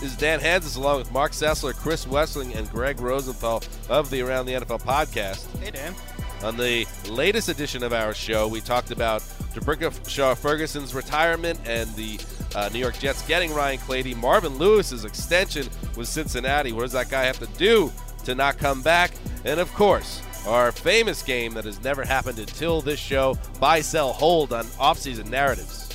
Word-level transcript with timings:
This 0.00 0.12
is 0.12 0.16
Dan 0.16 0.38
Hanzus 0.38 0.76
along 0.76 0.98
with 0.98 1.10
Marc 1.10 1.32
Sessler, 1.32 1.74
Chris 1.74 2.04
Wesseling, 2.06 2.54
and 2.54 2.70
Gregg 2.70 3.00
Rosenthal 3.00 3.64
of 3.88 4.08
the 4.10 4.22
Around 4.22 4.46
the 4.46 4.52
NFL 4.52 4.82
podcast. 4.82 5.44
Hey, 5.58 5.72
Dan. 5.72 5.92
On 6.44 6.56
the 6.56 6.86
latest 7.08 7.48
edition 7.48 7.82
of 7.82 7.92
our 7.92 8.14
show, 8.14 8.46
we 8.46 8.60
talked 8.60 8.92
about 8.92 9.24
D'Brickashaw 9.54 10.36
Ferguson's 10.36 10.94
retirement 10.94 11.58
and 11.66 11.92
the 11.96 12.20
uh, 12.54 12.68
New 12.72 12.78
York 12.78 12.96
Jets 13.00 13.26
getting 13.26 13.52
Ryan 13.52 13.80
Clady. 13.80 14.14
Marvin 14.14 14.56
Lewis's 14.56 15.04
extension 15.04 15.66
with 15.96 16.06
Cincinnati. 16.06 16.70
What 16.70 16.82
does 16.82 16.92
that 16.92 17.10
guy 17.10 17.24
have 17.24 17.40
to 17.40 17.48
do 17.58 17.90
to 18.24 18.36
not 18.36 18.56
come 18.56 18.82
back? 18.82 19.10
And 19.44 19.58
of 19.58 19.74
course, 19.74 20.22
our 20.46 20.70
famous 20.70 21.24
game 21.24 21.54
that 21.54 21.64
has 21.64 21.82
never 21.82 22.04
happened 22.04 22.38
until 22.38 22.80
this 22.80 23.00
show 23.00 23.36
buy, 23.58 23.80
sell, 23.80 24.12
hold 24.12 24.52
on 24.52 24.64
offseason 24.66 25.28
narratives. 25.28 25.88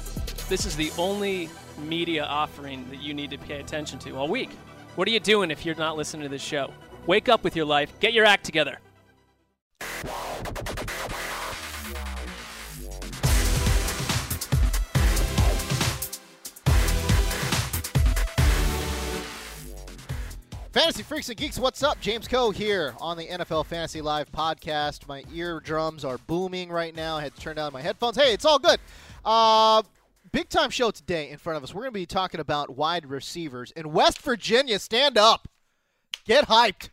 This 0.49 0.65
is 0.65 0.75
the 0.75 0.91
only 0.97 1.49
media 1.77 2.23
offering 2.25 2.89
that 2.89 3.01
you 3.01 3.13
need 3.13 3.29
to 3.31 3.37
pay 3.37 3.59
attention 3.59 3.99
to 3.99 4.15
all 4.15 4.27
week. 4.27 4.51
What 4.95 5.07
are 5.07 5.11
you 5.11 5.19
doing 5.19 5.51
if 5.51 5.65
you're 5.65 5.75
not 5.75 5.97
listening 5.97 6.23
to 6.23 6.29
this 6.29 6.41
show? 6.41 6.71
Wake 7.07 7.29
up 7.29 7.43
with 7.43 7.55
your 7.55 7.65
life, 7.65 7.91
get 7.99 8.13
your 8.13 8.25
act 8.25 8.45
together. 8.45 8.79
Fantasy 20.73 21.03
Freaks 21.03 21.29
and 21.29 21.37
Geeks, 21.37 21.59
what's 21.59 21.83
up? 21.83 21.99
James 22.01 22.27
Koh 22.27 22.49
here 22.49 22.95
on 22.99 23.15
the 23.15 23.27
NFL 23.27 23.67
Fantasy 23.67 24.01
Live 24.01 24.31
podcast. 24.31 25.07
My 25.07 25.23
eardrums 25.31 26.03
are 26.03 26.17
booming 26.17 26.69
right 26.71 26.95
now. 26.95 27.17
I 27.17 27.21
had 27.21 27.35
to 27.35 27.39
turn 27.39 27.57
down 27.57 27.71
my 27.73 27.81
headphones. 27.81 28.17
Hey, 28.17 28.33
it's 28.33 28.43
all 28.43 28.57
good. 28.57 28.79
Uh, 29.23 29.83
big 30.33 30.49
time 30.49 30.71
show 30.71 30.91
today 30.91 31.29
in 31.29 31.37
front 31.37 31.55
of 31.55 31.63
us. 31.63 31.73
We're 31.73 31.83
going 31.83 31.93
to 31.93 31.99
be 31.99 32.05
talking 32.05 32.41
about 32.41 32.75
wide 32.75 33.05
receivers 33.05 33.71
in 33.71 33.93
West 33.93 34.21
Virginia. 34.21 34.79
Stand 34.79 35.17
up, 35.17 35.47
get 36.25 36.49
hyped. 36.49 36.89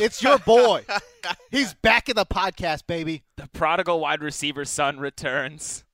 It's 0.00 0.22
your 0.22 0.38
boy. 0.38 0.84
He's 1.50 1.74
back 1.74 2.08
in 2.08 2.16
the 2.16 2.26
podcast, 2.26 2.86
baby. 2.86 3.24
The 3.36 3.48
prodigal 3.48 4.00
wide 4.00 4.22
receiver 4.22 4.64
son 4.64 4.98
returns. 4.98 5.84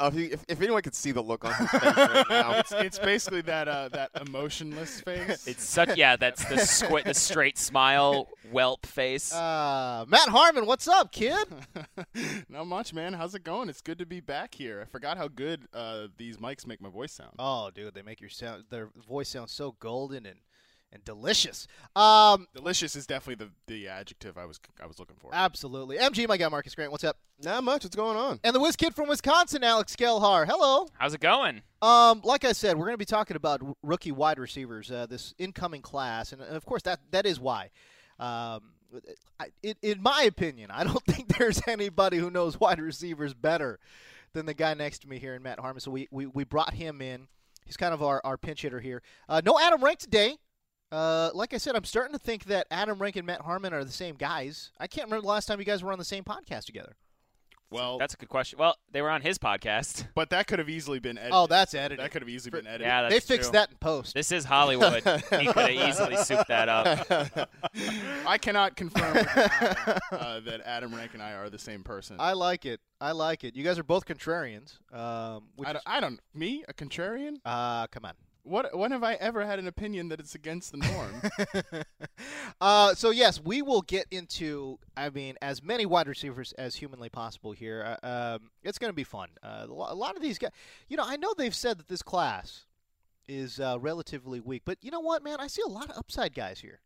Oh, 0.00 0.06
if, 0.06 0.14
you, 0.14 0.28
if, 0.32 0.44
if 0.48 0.62
anyone 0.62 0.80
could 0.80 0.94
see 0.94 1.12
the 1.12 1.20
look 1.20 1.44
on 1.44 1.52
his 1.52 1.70
face 1.70 1.82
right 1.82 2.24
now, 2.30 2.52
it's, 2.52 2.72
it's 2.72 2.98
basically 2.98 3.42
that 3.42 3.68
uh, 3.68 3.90
that 3.90 4.10
emotionless 4.26 5.02
face. 5.02 5.46
It's 5.46 5.62
such 5.62 5.96
yeah, 5.98 6.16
that's 6.16 6.42
the 6.46 6.56
squint, 6.58 7.06
the 7.06 7.12
straight 7.12 7.58
smile, 7.58 8.28
whelp 8.50 8.86
face. 8.86 9.30
Uh, 9.30 10.06
Matt 10.08 10.30
Harmon, 10.30 10.64
what's 10.64 10.88
up, 10.88 11.12
kid? 11.12 11.46
Not 12.48 12.66
much, 12.66 12.94
man. 12.94 13.12
How's 13.12 13.34
it 13.34 13.44
going? 13.44 13.68
It's 13.68 13.82
good 13.82 13.98
to 13.98 14.06
be 14.06 14.20
back 14.20 14.54
here. 14.54 14.80
I 14.80 14.86
forgot 14.90 15.18
how 15.18 15.28
good 15.28 15.68
uh, 15.74 16.06
these 16.16 16.38
mics 16.38 16.66
make 16.66 16.80
my 16.80 16.88
voice 16.88 17.12
sound. 17.12 17.34
Oh, 17.38 17.70
dude, 17.70 17.92
they 17.92 18.02
make 18.02 18.22
your 18.22 18.30
sound 18.30 18.64
their 18.70 18.88
voice 19.06 19.28
sound 19.28 19.50
so 19.50 19.76
golden 19.80 20.24
and 20.24 20.38
and 20.92 21.04
delicious. 21.04 21.66
Um, 21.94 22.46
delicious 22.54 22.96
is 22.96 23.06
definitely 23.06 23.46
the, 23.46 23.72
the 23.72 23.88
adjective 23.88 24.36
I 24.36 24.44
was 24.44 24.60
I 24.82 24.86
was 24.86 24.98
looking 24.98 25.16
for. 25.18 25.30
Absolutely. 25.32 25.98
MG, 25.98 26.26
my 26.28 26.36
guy 26.36 26.48
Marcas 26.48 26.74
Grant, 26.74 26.92
what's 26.92 27.04
up? 27.04 27.16
Not 27.42 27.64
much. 27.64 27.84
What's 27.84 27.96
going 27.96 28.16
on? 28.16 28.40
And 28.44 28.54
the 28.54 28.60
whiz 28.60 28.76
kid 28.76 28.94
from 28.94 29.08
Wisconsin, 29.08 29.64
Alex 29.64 29.96
Gelhar. 29.96 30.46
Hello. 30.46 30.88
How's 30.98 31.14
it 31.14 31.20
going? 31.20 31.62
Um, 31.80 32.20
like 32.24 32.44
I 32.44 32.52
said, 32.52 32.76
we're 32.76 32.84
going 32.86 32.94
to 32.94 32.98
be 32.98 33.04
talking 33.04 33.36
about 33.36 33.62
rookie 33.82 34.12
wide 34.12 34.38
receivers, 34.38 34.90
uh, 34.90 35.06
this 35.06 35.34
incoming 35.38 35.82
class, 35.82 36.32
and, 36.32 36.42
and, 36.42 36.56
of 36.56 36.64
course 36.66 36.82
that 36.82 37.00
that 37.10 37.26
is 37.26 37.40
why. 37.40 37.70
Um, 38.18 38.62
I, 39.38 39.46
it, 39.62 39.78
in 39.82 40.02
my 40.02 40.22
opinion, 40.22 40.70
I 40.70 40.84
don't 40.84 41.04
think 41.06 41.38
there's 41.38 41.62
anybody 41.66 42.18
who 42.18 42.30
knows 42.30 42.58
wide 42.58 42.80
receivers 42.80 43.34
better 43.34 43.78
than 44.32 44.46
the 44.46 44.54
guy 44.54 44.74
next 44.74 45.00
to 45.00 45.08
me 45.08 45.18
here 45.18 45.34
in 45.34 45.42
Matt 45.42 45.58
Harmon. 45.58 45.80
So 45.80 45.90
we, 45.90 46.08
we, 46.10 46.26
we 46.26 46.44
brought 46.44 46.74
him 46.74 47.00
in. 47.00 47.28
He's 47.64 47.76
kind 47.76 47.94
of 47.94 48.02
our, 48.02 48.20
our 48.24 48.36
pinch 48.36 48.62
hitter 48.62 48.80
here. 48.80 49.02
Uh, 49.28 49.40
no 49.44 49.58
Adam 49.58 49.82
Rank 49.82 49.98
today. 49.98 50.36
Uh, 50.92 51.30
like 51.34 51.54
I 51.54 51.58
said, 51.58 51.76
I'm 51.76 51.84
starting 51.84 52.12
to 52.12 52.18
think 52.18 52.44
that 52.44 52.66
Adam 52.70 52.98
Rank 52.98 53.16
and 53.16 53.26
Matt 53.26 53.42
Harmon 53.42 53.72
are 53.72 53.84
the 53.84 53.92
same 53.92 54.16
guys. 54.16 54.72
I 54.78 54.86
can't 54.86 55.06
remember 55.06 55.22
the 55.22 55.28
last 55.28 55.46
time 55.46 55.58
you 55.58 55.64
guys 55.64 55.82
were 55.82 55.92
on 55.92 55.98
the 55.98 56.04
same 56.04 56.24
podcast 56.24 56.64
together. 56.64 56.96
Well, 57.72 57.98
that's 57.98 58.14
a 58.14 58.16
good 58.16 58.28
question. 58.28 58.58
Well, 58.58 58.74
they 58.90 59.00
were 59.00 59.10
on 59.10 59.22
his 59.22 59.38
podcast, 59.38 60.04
but 60.16 60.30
that 60.30 60.48
could 60.48 60.58
have 60.58 60.68
easily 60.68 60.98
been 60.98 61.16
edited. 61.16 61.34
Oh, 61.34 61.46
that's 61.46 61.72
edited. 61.72 62.00
That 62.00 62.10
could 62.10 62.22
have 62.22 62.28
easily 62.28 62.50
been 62.50 62.66
edited. 62.66 62.86
Yeah, 62.88 63.08
they 63.08 63.20
fixed 63.20 63.50
true. 63.50 63.58
that 63.58 63.70
in 63.70 63.76
post. 63.76 64.12
This 64.12 64.32
is 64.32 64.44
Hollywood. 64.44 65.04
he 65.04 65.46
could 65.46 65.56
have 65.56 65.70
easily 65.70 66.16
souped 66.16 66.48
that 66.48 66.68
up. 66.68 67.48
I 68.26 68.38
cannot 68.38 68.74
confirm 68.74 69.18
uh, 69.18 70.40
that 70.40 70.62
Adam 70.64 70.92
Rank 70.92 71.14
and 71.14 71.22
I 71.22 71.34
are 71.34 71.48
the 71.48 71.60
same 71.60 71.84
person. 71.84 72.16
I 72.18 72.32
like 72.32 72.66
it. 72.66 72.80
I 73.00 73.12
like 73.12 73.44
it. 73.44 73.54
You 73.54 73.62
guys 73.62 73.78
are 73.78 73.84
both 73.84 74.04
contrarians. 74.04 74.78
Um, 74.92 75.44
I, 75.64 75.72
don't, 75.72 75.84
I 75.86 76.00
don't. 76.00 76.20
Me, 76.34 76.64
a 76.68 76.74
contrarian? 76.74 77.36
Uh, 77.44 77.86
come 77.86 78.04
on. 78.04 78.14
What 78.42 78.76
when 78.76 78.90
have 78.90 79.02
I 79.02 79.14
ever 79.14 79.44
had 79.44 79.58
an 79.58 79.66
opinion 79.66 80.08
that 80.08 80.20
it's 80.20 80.34
against 80.34 80.72
the 80.72 80.78
norm? 80.78 81.84
uh, 82.60 82.94
so 82.94 83.10
yes, 83.10 83.40
we 83.40 83.62
will 83.62 83.82
get 83.82 84.06
into. 84.10 84.78
I 84.96 85.10
mean, 85.10 85.36
as 85.42 85.62
many 85.62 85.86
wide 85.86 86.08
receivers 86.08 86.52
as 86.52 86.76
humanly 86.76 87.08
possible 87.08 87.52
here. 87.52 87.96
Uh, 88.02 88.06
um, 88.34 88.50
it's 88.62 88.78
going 88.78 88.90
to 88.90 88.94
be 88.94 89.04
fun. 89.04 89.28
Uh, 89.42 89.66
a 89.68 89.94
lot 89.94 90.16
of 90.16 90.22
these 90.22 90.38
guys. 90.38 90.50
You 90.88 90.96
know, 90.96 91.04
I 91.06 91.16
know 91.16 91.34
they've 91.36 91.54
said 91.54 91.78
that 91.78 91.88
this 91.88 92.02
class 92.02 92.66
is 93.28 93.60
uh, 93.60 93.78
relatively 93.80 94.40
weak, 94.40 94.62
but 94.64 94.78
you 94.82 94.90
know 94.90 95.00
what, 95.00 95.22
man? 95.22 95.38
I 95.40 95.46
see 95.46 95.62
a 95.64 95.70
lot 95.70 95.88
of 95.90 95.96
upside 95.96 96.34
guys 96.34 96.60
here. 96.60 96.80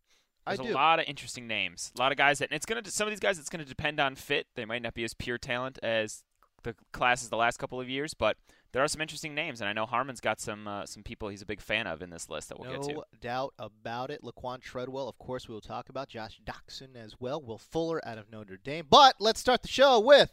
There's 0.46 0.60
I 0.60 0.64
a 0.64 0.66
do. 0.66 0.74
lot 0.74 0.98
of 0.98 1.06
interesting 1.08 1.46
names. 1.46 1.92
A 1.96 2.00
lot 2.00 2.12
of 2.12 2.18
guys 2.18 2.38
that 2.38 2.50
and 2.50 2.56
it's 2.56 2.66
gonna 2.66 2.82
some 2.90 3.06
of 3.08 3.12
these 3.12 3.20
guys 3.20 3.38
it's 3.38 3.48
gonna 3.48 3.64
depend 3.64 3.98
on 3.98 4.14
fit. 4.14 4.46
They 4.54 4.64
might 4.64 4.82
not 4.82 4.94
be 4.94 5.04
as 5.04 5.14
pure 5.14 5.38
talent 5.38 5.78
as 5.82 6.22
the 6.62 6.74
classes 6.92 7.28
the 7.28 7.36
last 7.36 7.58
couple 7.58 7.80
of 7.80 7.88
years, 7.88 8.14
but 8.14 8.36
there 8.74 8.82
are 8.82 8.88
some 8.88 9.00
interesting 9.00 9.36
names, 9.36 9.60
and 9.60 9.68
I 9.68 9.72
know 9.72 9.86
Harmon's 9.86 10.20
got 10.20 10.40
some 10.40 10.66
uh, 10.66 10.84
some 10.84 11.04
people 11.04 11.28
he's 11.28 11.42
a 11.42 11.46
big 11.46 11.60
fan 11.60 11.86
of 11.86 12.02
in 12.02 12.10
this 12.10 12.28
list 12.28 12.48
that 12.48 12.58
we'll 12.58 12.72
no 12.72 12.80
get 12.80 12.88
to. 12.88 12.94
No 12.94 13.04
doubt 13.20 13.54
about 13.56 14.10
it. 14.10 14.20
Laquon 14.22 14.60
Treadwell, 14.60 15.08
of 15.08 15.16
course, 15.16 15.48
we 15.48 15.54
will 15.54 15.60
talk 15.60 15.88
about. 15.88 16.08
Josh 16.08 16.40
Doctson 16.44 16.96
as 16.96 17.14
well. 17.20 17.40
Will 17.40 17.56
Fuller 17.56 18.06
out 18.06 18.18
of 18.18 18.32
Notre 18.32 18.56
Dame. 18.56 18.86
But 18.90 19.14
let's 19.20 19.38
start 19.38 19.62
the 19.62 19.68
show 19.68 20.00
with 20.00 20.32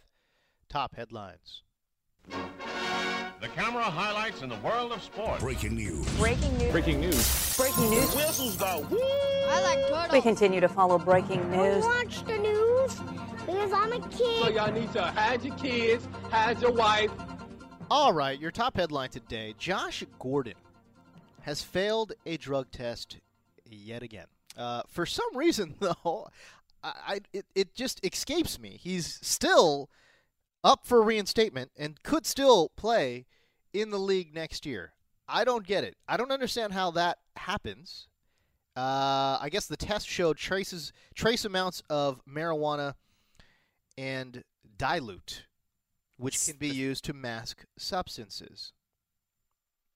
top 0.69 0.95
headlines. 0.95 1.61
The 2.27 3.47
camera 3.55 3.83
highlights 3.83 4.41
in 4.41 4.49
the 4.49 4.57
world 4.57 4.91
of 4.91 5.03
sports. 5.03 5.41
Breaking 5.41 5.75
news. 5.75 6.07
Breaking 6.17 6.57
news. 6.57 6.71
Breaking 6.71 6.99
news. 6.99 7.57
Breaking 7.57 7.89
news. 7.91 8.15
Whistles 8.15 8.57
go 8.57 8.87
woo! 8.89 8.97
I 8.99 9.61
like 9.61 9.87
turtles. 9.87 10.13
We 10.13 10.21
continue 10.21 10.61
to 10.61 10.69
follow 10.69 10.97
breaking 10.97 11.47
news. 11.51 11.83
watch 11.83 12.25
the 12.25 12.39
news 12.39 12.95
because 13.45 13.71
I'm 13.71 13.93
a 13.93 13.99
kid. 14.09 14.43
So 14.43 14.49
y'all 14.49 14.71
need 14.71 14.91
to 14.93 15.03
hide 15.03 15.43
your 15.43 15.55
kids, 15.57 16.07
hide 16.31 16.59
your 16.59 16.71
wife. 16.71 17.11
All 17.93 18.13
right, 18.13 18.39
your 18.39 18.51
top 18.51 18.77
headline 18.77 19.09
today: 19.09 19.53
Josh 19.57 20.01
Gordon 20.17 20.53
has 21.41 21.61
failed 21.61 22.13
a 22.25 22.37
drug 22.37 22.71
test 22.71 23.17
yet 23.69 24.01
again. 24.01 24.27
Uh, 24.55 24.83
for 24.87 25.05
some 25.05 25.35
reason, 25.35 25.75
though, 25.81 26.29
I, 26.81 26.93
I 27.05 27.19
it, 27.33 27.45
it 27.53 27.75
just 27.75 27.99
escapes 28.05 28.57
me. 28.57 28.79
He's 28.81 29.19
still 29.21 29.89
up 30.63 30.87
for 30.87 31.01
reinstatement 31.01 31.71
and 31.77 32.01
could 32.01 32.25
still 32.25 32.69
play 32.77 33.25
in 33.73 33.89
the 33.89 33.99
league 33.99 34.33
next 34.33 34.65
year. 34.65 34.93
I 35.27 35.43
don't 35.43 35.67
get 35.67 35.83
it. 35.83 35.97
I 36.07 36.15
don't 36.15 36.31
understand 36.31 36.71
how 36.71 36.91
that 36.91 37.17
happens. 37.35 38.07
Uh, 38.73 39.37
I 39.41 39.49
guess 39.51 39.67
the 39.67 39.75
test 39.75 40.07
showed 40.07 40.37
traces 40.37 40.93
trace 41.13 41.43
amounts 41.43 41.83
of 41.89 42.21
marijuana 42.25 42.93
and 43.97 44.45
dilute, 44.77 45.43
which 46.21 46.45
can 46.45 46.57
be 46.57 46.69
used 46.69 47.03
to 47.05 47.13
mask 47.13 47.65
substances. 47.77 48.73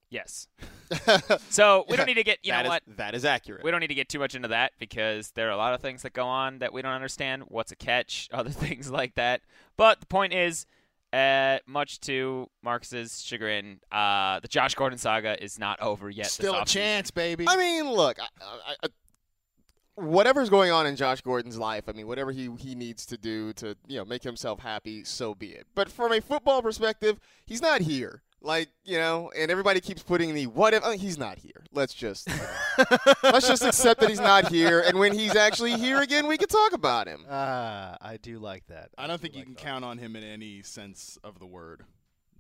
Yes. 0.09 0.47
so 1.49 1.83
we 1.87 1.93
Yeah, 1.93 1.97
don't 1.97 2.05
need 2.05 2.13
to 2.15 2.23
get 2.23 2.39
you 2.43 2.51
know 2.51 2.61
is- 2.61 2.67
what 2.67 2.83
that 2.97 3.15
is 3.15 3.25
accurate. 3.25 3.63
We 3.63 3.71
don't 3.71 3.79
need 3.79 3.87
to 3.87 3.95
get 3.95 4.09
too 4.09 4.19
much 4.19 4.35
into 4.35 4.47
that 4.49 4.73
because 4.79 5.31
there 5.31 5.47
are 5.47 5.51
a 5.51 5.57
lot 5.57 5.73
of 5.73 5.81
things 5.81 6.03
that 6.03 6.13
go 6.13 6.25
on 6.25 6.59
that 6.59 6.73
we 6.73 6.81
don't 6.81 6.93
understand. 6.93 7.43
What's 7.47 7.71
a 7.71 7.75
catch? 7.75 8.29
Other 8.33 8.49
things 8.49 8.89
like 8.91 9.15
that. 9.15 9.41
But 9.77 9.99
the 9.99 10.05
point 10.05 10.33
is, 10.33 10.65
uh, 11.11 11.59
much 11.65 11.99
to 12.01 12.49
Marcas's 12.63 13.21
chagrin, 13.21 13.79
uh, 13.91 14.39
the 14.41 14.47
Josh 14.47 14.75
Gordon 14.75 14.97
saga 14.99 15.41
is 15.43 15.57
not 15.57 15.81
over 15.81 16.09
yet. 16.09 16.27
Still 16.27 16.55
a 16.55 16.65
chance, 16.65 17.09
baby. 17.11 17.45
I 17.47 17.57
mean, 17.57 17.89
look, 17.91 18.19
I, 18.19 18.27
I, 18.41 18.75
I, 18.83 18.87
whatever's 19.95 20.49
going 20.49 20.71
on 20.71 20.85
in 20.85 20.95
Josh 20.95 21.21
Gordon's 21.21 21.57
life, 21.57 21.85
I 21.87 21.93
mean, 21.93 22.07
whatever 22.07 22.31
he 22.31 22.49
he 22.59 22.75
needs 22.75 23.05
to 23.07 23.17
do 23.17 23.53
to 23.53 23.75
you 23.87 23.97
know 23.97 24.05
make 24.05 24.23
himself 24.23 24.59
happy, 24.59 25.03
so 25.03 25.33
be 25.33 25.47
it. 25.47 25.67
But 25.75 25.91
from 25.91 26.11
a 26.11 26.21
football 26.21 26.61
perspective, 26.61 27.19
he's 27.45 27.61
not 27.61 27.81
here. 27.81 28.21
Like 28.41 28.69
you 28.83 28.97
know, 28.97 29.31
and 29.35 29.49
everybody 29.49 29.81
keeps 29.81 30.03
putting 30.03 30.33
the 30.33 30.47
what 30.47 30.73
if 30.73 30.83
oh, 30.85 30.91
he's 30.91 31.17
not 31.17 31.39
here. 31.39 31.63
Let's 31.71 31.93
just 31.93 32.29
let's 33.23 33.47
just 33.47 33.63
accept 33.63 34.01
that 34.01 34.09
he's 34.09 34.19
not 34.19 34.49
here, 34.49 34.81
and 34.81 34.99
when 34.99 35.13
he's 35.13 35.35
actually 35.35 35.73
here 35.77 36.01
again, 36.01 36.27
we 36.27 36.37
can 36.37 36.47
talk 36.47 36.73
about 36.73 37.07
him. 37.07 37.25
Ah, 37.29 37.97
I 37.99 38.17
do 38.17 38.37
like 38.37 38.67
that. 38.67 38.89
I 38.97 39.07
don't 39.07 39.19
think 39.19 39.35
you 39.35 39.43
can 39.43 39.55
count 39.55 39.83
on 39.83 39.97
him 39.97 40.15
in 40.15 40.23
any 40.23 40.61
sense 40.61 41.17
of 41.23 41.39
the 41.39 41.47
word. 41.47 41.85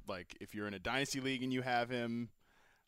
Like 0.07 0.35
if 0.39 0.53
you're 0.53 0.67
in 0.67 0.75
a 0.75 0.79
dynasty 0.79 1.21
league 1.21 1.41
and 1.41 1.51
you 1.51 1.63
have 1.63 1.89
him, 1.89 2.29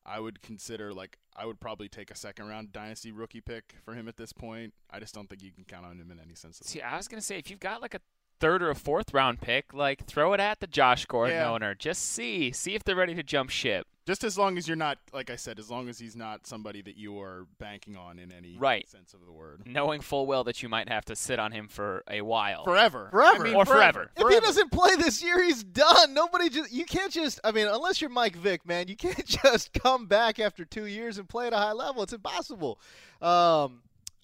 I 0.08 0.20
would 0.22 0.42
consider 0.42 0.94
like 0.94 1.18
I 1.36 1.46
would 1.46 1.60
probably 1.60 1.90
take 1.90 2.10
a 2.10 2.16
second 2.16 2.48
round 2.48 2.72
dynasty 2.72 3.12
rookie 3.12 3.42
pick 3.42 3.76
for 3.84 3.94
him 3.94 4.08
at 4.08 4.16
this 4.18 4.32
point. 4.34 4.74
I 4.90 5.00
just 5.00 5.14
don't 5.14 5.30
think 5.30 5.44
you 5.44 5.52
can 5.52 5.66
count 5.66 5.86
on 5.86 6.00
him 6.00 6.10
in 6.12 6.20
any 6.20 6.34
sense. 6.34 6.60
See, 6.64 6.82
I 6.82 6.96
was 6.98 7.08
gonna 7.08 7.22
say 7.22 7.38
if 7.38 7.50
you've 7.50 7.60
got 7.60 7.82
like 7.82 7.94
a 7.94 8.00
third 8.40 8.62
or 8.64 8.70
a 8.70 8.76
fourth 8.76 9.14
round 9.14 9.42
pick, 9.42 9.74
like 9.74 10.06
throw 10.06 10.34
it 10.34 10.40
at 10.40 10.60
the 10.62 10.68
Josh 10.68 11.06
Gordon 11.06 11.36
Yeah. 11.36 11.50
owner. 11.52 11.76
Just 11.76 12.04
see, 12.04 12.52
see 12.52 12.74
if 12.76 12.84
they're 12.84 12.96
ready 12.96 13.16
to 13.16 13.24
jump 13.24 13.50
ship. 13.50 13.88
Just 14.08 14.24
as 14.24 14.38
long 14.38 14.58
as 14.58 14.70
you're 14.70 14.78
not, 14.78 14.98
like 15.12 15.30
I 15.30 15.36
said, 15.36 15.60
as 15.60 15.70
long 15.70 15.90
as 15.90 16.00
he's 16.00 16.16
not 16.16 16.48
somebody 16.48 16.82
that 16.84 16.96
you 16.96 17.20
are 17.20 17.46
banking 17.60 17.98
on 17.98 18.18
in 18.20 18.32
any 18.32 18.56
Right. 18.58 18.88
sense 18.90 19.14
of 19.14 19.20
the 19.26 19.34
word. 19.34 19.64
Knowing 19.68 20.00
full 20.00 20.26
well 20.26 20.46
that 20.46 20.64
you 20.64 20.70
might 20.70 20.88
have 20.88 21.04
to 21.06 21.16
sit 21.16 21.40
on 21.40 21.52
him 21.52 21.68
for 21.68 22.06
a 22.10 22.22
while. 22.22 22.64
Forever. 22.64 23.10
Forever. 23.12 23.54
or 23.54 23.66
forever. 23.66 24.10
If 24.16 24.30
he 24.30 24.40
doesn't 24.40 24.72
play 24.72 24.96
this 24.96 25.22
year, 25.22 25.44
he's 25.44 25.62
done. 25.62 26.14
Nobody 26.14 26.48
just 26.50 26.72
you 26.72 26.86
can't 26.86 27.12
just 27.12 27.42
I 27.44 27.52
mean, 27.52 27.68
unless 27.68 28.00
you're 28.00 28.10
Mike 28.10 28.38
Vick, 28.38 28.66
man, 28.66 28.88
you 28.88 28.96
can't 28.96 29.26
just 29.44 29.74
come 29.74 30.06
back 30.06 30.40
after 30.40 30.64
two 30.64 30.86
years 30.86 31.18
and 31.18 31.28
play 31.28 31.48
at 31.48 31.54
a 31.54 31.58
high 31.58 31.74
level. 31.74 32.02
It's 32.04 32.14
impossible. 32.14 32.80
Um 33.22 33.82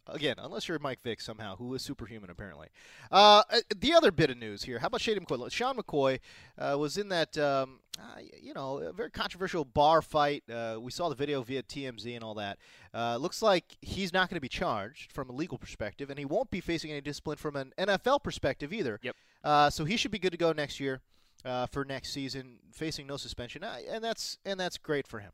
Again, 0.07 0.35
unless 0.37 0.67
you're 0.67 0.79
Mike 0.79 1.01
Vick 1.01 1.21
somehow, 1.21 1.55
who 1.55 1.73
is 1.73 1.81
superhuman 1.81 2.29
apparently. 2.29 2.67
Uh, 3.11 3.43
uh, 3.49 3.59
the 3.77 3.93
other 3.93 4.11
bit 4.11 4.29
of 4.29 4.37
news 4.37 4.63
here: 4.63 4.79
How 4.79 4.87
about 4.87 5.01
Shady 5.01 5.19
McCoy? 5.19 5.51
Sean 5.51 5.77
McCoy 5.77 6.19
uh, 6.57 6.77
was 6.77 6.97
in 6.97 7.07
that, 7.09 7.37
um, 7.37 7.79
uh, 7.97 8.19
you 8.41 8.53
know, 8.53 8.79
a 8.79 8.91
very 8.91 9.09
controversial 9.09 9.63
bar 9.63 10.01
fight. 10.01 10.43
Uh, 10.49 10.77
we 10.81 10.91
saw 10.91 11.07
the 11.07 11.15
video 11.15 11.41
via 11.41 11.63
TMZ 11.63 12.15
and 12.15 12.23
all 12.23 12.33
that. 12.33 12.57
Uh, 12.93 13.15
looks 13.15 13.41
like 13.41 13.77
he's 13.81 14.11
not 14.11 14.29
going 14.29 14.35
to 14.35 14.41
be 14.41 14.49
charged 14.49 15.11
from 15.11 15.29
a 15.29 15.33
legal 15.33 15.57
perspective, 15.57 16.09
and 16.09 16.19
he 16.19 16.25
won't 16.25 16.51
be 16.51 16.59
facing 16.59 16.91
any 16.91 17.01
discipline 17.01 17.37
from 17.37 17.55
an 17.55 17.71
NFL 17.77 18.23
perspective 18.23 18.73
either. 18.73 18.99
Yep. 19.01 19.15
Uh, 19.43 19.69
so 19.69 19.85
he 19.85 19.95
should 19.95 20.11
be 20.11 20.19
good 20.19 20.31
to 20.31 20.37
go 20.37 20.51
next 20.51 20.79
year 20.79 21.01
uh, 21.45 21.65
for 21.67 21.85
next 21.85 22.11
season, 22.11 22.57
facing 22.71 23.07
no 23.07 23.17
suspension, 23.17 23.63
uh, 23.63 23.77
and 23.89 24.03
that's 24.03 24.37
and 24.45 24.59
that's 24.59 24.77
great 24.77 25.07
for 25.07 25.19
him. 25.19 25.31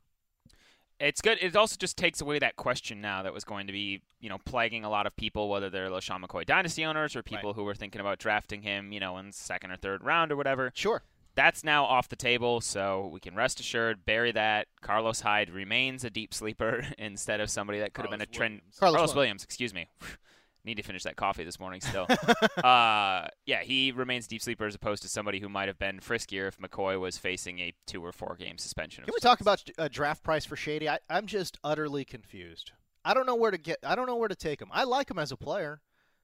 It's 1.00 1.22
good. 1.22 1.38
It 1.42 1.56
also 1.56 1.78
just 1.78 1.98
takes 1.98 2.20
away 2.20 2.40
that 2.40 2.58
question 2.58 3.00
now 3.00 3.24
that 3.24 3.34
was 3.34 3.46
going 3.46 3.68
to 3.68 3.74
be, 3.74 4.02
you 4.20 4.28
know, 4.28 4.38
plaguing 4.38 4.84
a 4.84 4.90
lot 4.90 5.08
of 5.08 5.16
people, 5.16 5.50
whether 5.50 5.70
they're 5.70 5.90
LeSean 5.90 6.24
McCoy 6.24 6.46
dynasty 6.46 6.84
owners 6.84 7.16
or 7.16 7.24
people 7.24 7.54
who 7.54 7.64
were 7.64 7.76
thinking 7.76 8.02
about 8.02 8.20
drafting 8.20 8.64
him, 8.64 8.92
you 8.92 9.00
know, 9.00 9.18
in 9.18 9.32
second 9.32 9.72
or 9.72 9.78
third 9.78 10.04
round 10.04 10.32
or 10.32 10.36
whatever. 10.36 10.72
Sure. 10.76 11.04
That's 11.36 11.64
now 11.64 11.86
off 11.86 12.10
the 12.10 12.18
table, 12.18 12.60
so 12.60 13.10
we 13.14 13.22
can 13.22 13.34
rest 13.34 13.62
assured, 13.62 14.04
bury 14.04 14.34
that. 14.34 14.68
Carlos 14.82 15.22
Hyde 15.22 15.50
remains 15.50 16.04
a 16.04 16.10
deep 16.10 16.34
sleeper 16.34 16.86
instead 16.98 17.40
of 17.40 17.50
somebody 17.50 17.80
that 17.80 17.94
could 17.94 18.02
have 18.02 18.12
been 18.12 18.22
a 18.22 18.26
trend. 18.26 18.56
Williams. 18.56 18.78
Carlos 18.78 18.96
Williams. 18.98 19.16
Williams. 19.16 19.44
excuse 19.44 19.74
me. 19.74 19.88
Need 20.66 20.76
to 20.76 20.84
finish 20.84 21.04
that 21.04 21.16
coffee 21.16 21.46
this 21.46 21.60
morning 21.60 21.80
still. 21.80 22.06
uh, 22.64 23.28
yeah, 23.46 23.64
he 23.64 23.92
remains 23.94 24.28
deep 24.28 24.42
sleeper 24.42 24.66
as 24.66 24.76
opposed 24.76 25.02
to 25.04 25.10
somebody 25.10 25.40
who 25.40 25.48
might 25.48 25.70
have 25.70 25.80
been 25.80 26.00
friskier 26.00 26.48
if 26.50 26.58
McCoy 26.58 27.00
was 27.00 27.18
facing 27.18 27.60
a 27.60 27.74
two 27.88 28.04
or 28.04 28.12
four 28.12 28.36
game 28.38 28.58
suspension. 28.58 29.06
Can 29.06 29.14
we 29.14 29.22
talk 29.22 29.40
about 29.40 29.64
a 29.78 29.88
draft 29.88 30.22
price 30.22 30.44
for 30.44 30.58
Shady? 30.58 30.90
I, 30.90 31.00
I'm 31.10 31.28
just 31.28 31.58
utterly 31.64 32.04
confused. 32.04 32.74
I 33.06 33.14
don't 33.14 33.26
know 33.26 33.36
where 33.36 33.52
to 33.52 33.58
get. 33.58 33.78
I 33.84 33.96
don't 33.96 34.06
know 34.06 34.18
where 34.18 34.28
to 34.28 34.36
take 34.36 34.62
him. 34.62 34.70
I 34.72 34.84
like 34.84 35.10
him 35.10 35.18
as 35.18 35.32
a 35.32 35.38
player. 35.38 35.82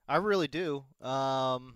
I 0.08 0.16
really 0.16 0.48
do. 0.48 0.84
Um, 1.00 1.74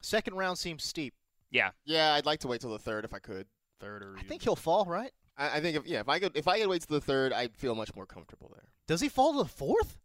second 0.00 0.34
round 0.34 0.58
seems 0.58 0.84
steep. 0.84 1.14
Yeah. 1.50 1.70
Yeah, 1.84 2.14
I'd 2.14 2.26
like 2.26 2.40
to 2.40 2.48
wait 2.48 2.60
till 2.60 2.70
the 2.70 2.78
third 2.78 3.04
if 3.04 3.14
I 3.14 3.18
could. 3.18 3.46
Third 3.80 4.02
or 4.02 4.16
I 4.18 4.22
think 4.22 4.42
he'll 4.42 4.56
fall. 4.56 4.84
Right? 4.84 5.12
I, 5.36 5.56
I 5.56 5.60
think 5.60 5.76
if 5.76 5.86
yeah, 5.86 6.00
if 6.00 6.08
I 6.08 6.18
could 6.18 6.36
if 6.36 6.46
I 6.46 6.58
could 6.58 6.68
wait 6.68 6.82
till 6.82 6.98
the 6.98 7.04
third, 7.04 7.32
I'd 7.32 7.56
feel 7.56 7.74
much 7.74 7.94
more 7.94 8.06
comfortable 8.06 8.50
there. 8.52 8.68
Does 8.86 9.00
he 9.00 9.08
fall 9.08 9.32
to 9.32 9.38
the 9.38 9.48
fourth 9.48 9.96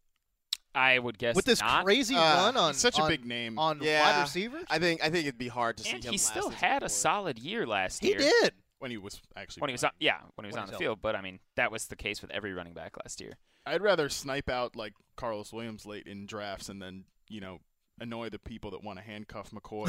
I 0.75 0.99
would 0.99 1.17
guess 1.17 1.35
with 1.35 1.45
this 1.45 1.61
not. 1.61 1.85
crazy 1.85 2.15
Uh, 2.15 2.19
run 2.21 2.57
on 2.57 2.73
he's 2.73 2.81
such 2.81 2.99
a 2.99 3.03
on- 3.03 3.09
big 3.09 3.25
name. 3.25 3.57
on 3.57 3.79
Yeah, 3.81 4.01
wide 4.17 4.21
receivers? 4.21 4.65
I 4.69 4.79
think 4.79 5.01
I 5.03 5.09
think 5.09 5.25
it'd 5.25 5.37
be 5.37 5.47
hard 5.47 5.77
to 5.77 5.83
see 5.83 5.91
and 5.91 6.03
him. 6.03 6.11
he 6.11 6.17
last 6.17 6.27
still 6.27 6.49
as 6.49 6.55
had 6.55 6.83
a 6.83 6.89
solid 6.89 7.39
year 7.39 7.65
last 7.65 8.01
he 8.01 8.09
year. 8.09 8.17
He 8.19 8.23
did. 8.41 8.53
when 8.79 8.91
he 8.91 8.97
was 8.97 9.21
actually 9.35 9.61
When 9.61 9.69
he 9.69 9.73
was 9.73 9.81
playing. 9.81 9.91
on, 9.93 9.95
yeah, 9.99 10.17
when 10.35 10.45
he 10.45 10.47
was 10.49 10.53
When 10.53 10.61
on 10.63 10.67
the 10.67 10.71
healthy. 10.73 10.83
field. 10.85 11.01
But 11.01 11.15
I 11.15 11.21
mean, 11.21 11.39
that 11.55 11.71
was 11.71 11.87
the 11.87 11.95
case 11.95 12.21
with 12.21 12.29
every 12.31 12.53
running 12.53 12.73
back 12.73 12.97
last 12.97 13.21
year. 13.21 13.37
I'd 13.65 13.81
rather 13.81 14.09
snipe 14.09 14.49
out 14.49 14.75
like 14.75 14.93
Carlos 15.15 15.51
Williams 15.53 15.85
late 15.85 16.05
in 16.07 16.25
drafts 16.27 16.69
and 16.69 16.81
then 16.81 17.05
you 17.29 17.41
know 17.41 17.59
annoy 17.99 18.29
the 18.29 18.39
people 18.39 18.71
that 18.71 18.83
want 18.83 18.99
to 18.99 19.03
handcuff 19.05 19.51
McCoy 19.51 19.85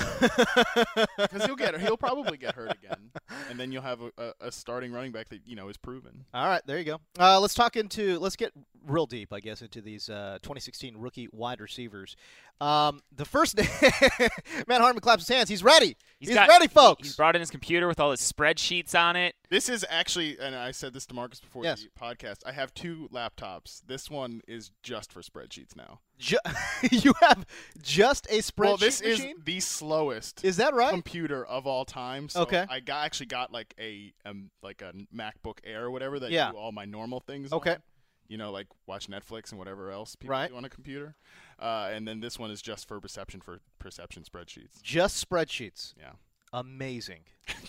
because 1.16 1.44
he'll 1.44 1.56
get 1.56 1.78
he'll 1.80 1.96
probably 1.96 2.36
get 2.36 2.54
hurt 2.54 2.72
again, 2.72 3.10
and 3.50 3.58
then 3.58 3.72
you'll 3.72 3.82
have 3.82 4.00
a, 4.00 4.10
a, 4.18 4.32
a 4.48 4.52
starting 4.52 4.92
running 4.92 5.12
back 5.12 5.28
that 5.30 5.40
you 5.46 5.56
know 5.56 5.68
is 5.68 5.76
proven. 5.76 6.24
All 6.34 6.46
right, 6.46 6.62
there 6.66 6.78
you 6.78 6.84
go. 6.84 7.00
Uh, 7.18 7.40
let's 7.40 7.54
talk 7.54 7.76
into 7.76 8.18
let's 8.18 8.36
get 8.36 8.52
real 8.86 9.06
deep, 9.06 9.32
I 9.32 9.40
guess, 9.40 9.62
into 9.62 9.80
these 9.80 10.08
uh, 10.08 10.38
2016 10.42 10.96
rookie 10.96 11.28
wide 11.32 11.60
receivers. 11.60 12.14
Um, 12.60 13.00
the 13.14 13.24
first 13.24 13.56
Matt 14.68 14.80
Harmon 14.80 15.00
claps 15.00 15.26
his 15.26 15.34
hands. 15.36 15.48
He's 15.48 15.62
ready. 15.62 15.96
He's, 16.20 16.32
got- 16.32 16.48
ready, 16.48 16.68
folks. 16.68 17.02
He's 17.08 17.16
brought 17.16 17.34
in 17.34 17.40
his 17.40 17.50
computer 17.50 17.86
with 17.88 17.98
all 18.00 18.12
his 18.12 18.20
spreadsheets 18.20 18.98
on 18.98 19.16
it. 19.16 19.34
This 19.50 19.68
is 19.68 19.84
actually, 19.90 20.38
and 20.38 20.54
I 20.54 20.70
said 20.70 20.94
this 20.94 21.04
to 21.06 21.14
Marcas 21.14 21.40
before 21.40 21.64
Yes. 21.64 21.82
the 21.82 21.88
podcast. 22.00 22.38
I 22.46 22.52
have 22.52 22.72
two 22.74 23.08
laptops. 23.12 23.82
This 23.86 24.08
one 24.10 24.40
is 24.48 24.70
just 24.82 25.12
for 25.12 25.20
spreadsheets 25.20 25.76
now. 25.76 26.00
Ju- 26.18 26.38
you 26.90 27.12
have 27.20 27.46
just 27.82 28.26
a 28.26 28.38
spreadsheet 28.38 28.58
well, 28.58 28.76
this 28.78 29.02
machine. 29.02 29.36
is 29.38 29.44
the 29.44 29.60
slowest. 29.60 30.44
Is 30.44 30.56
that 30.56 30.74
right? 30.74 30.90
Computer 30.90 31.44
of 31.44 31.66
all 31.66 31.84
time. 31.84 32.28
So 32.28 32.42
Okay. 32.42 32.64
I 32.68 32.80
got 32.80 33.04
actually 33.04 33.26
got 33.26 33.52
like 33.52 33.74
a 33.78 34.12
um 34.24 34.50
like 34.62 34.82
a 34.82 34.92
MacBook 35.14 35.58
Air 35.64 35.84
or 35.84 35.90
whatever 35.90 36.18
that 36.20 36.30
Yeah. 36.30 36.52
do 36.52 36.56
all 36.56 36.72
my 36.72 36.84
normal 36.84 37.20
things. 37.20 37.52
Okay. 37.52 37.72
on. 37.72 37.82
You 38.28 38.38
know, 38.38 38.50
like 38.50 38.66
watch 38.86 39.08
Netflix 39.08 39.50
and 39.50 39.58
whatever 39.58 39.90
else 39.90 40.16
people 40.16 40.32
Right. 40.32 40.50
do 40.50 40.56
on 40.56 40.64
a 40.64 40.68
computer. 40.68 41.14
Uh, 41.60 41.90
and 41.92 42.08
then 42.08 42.20
this 42.20 42.38
one 42.38 42.50
is 42.50 42.60
just 42.60 42.88
for 42.88 43.00
perception 43.00 43.40
for 43.40 43.60
perception 43.78 44.24
spreadsheets. 44.24 44.82
Just 44.82 45.26
spreadsheets. 45.28 45.94
Yeah. 45.98 46.12
Amazing. 46.52 47.20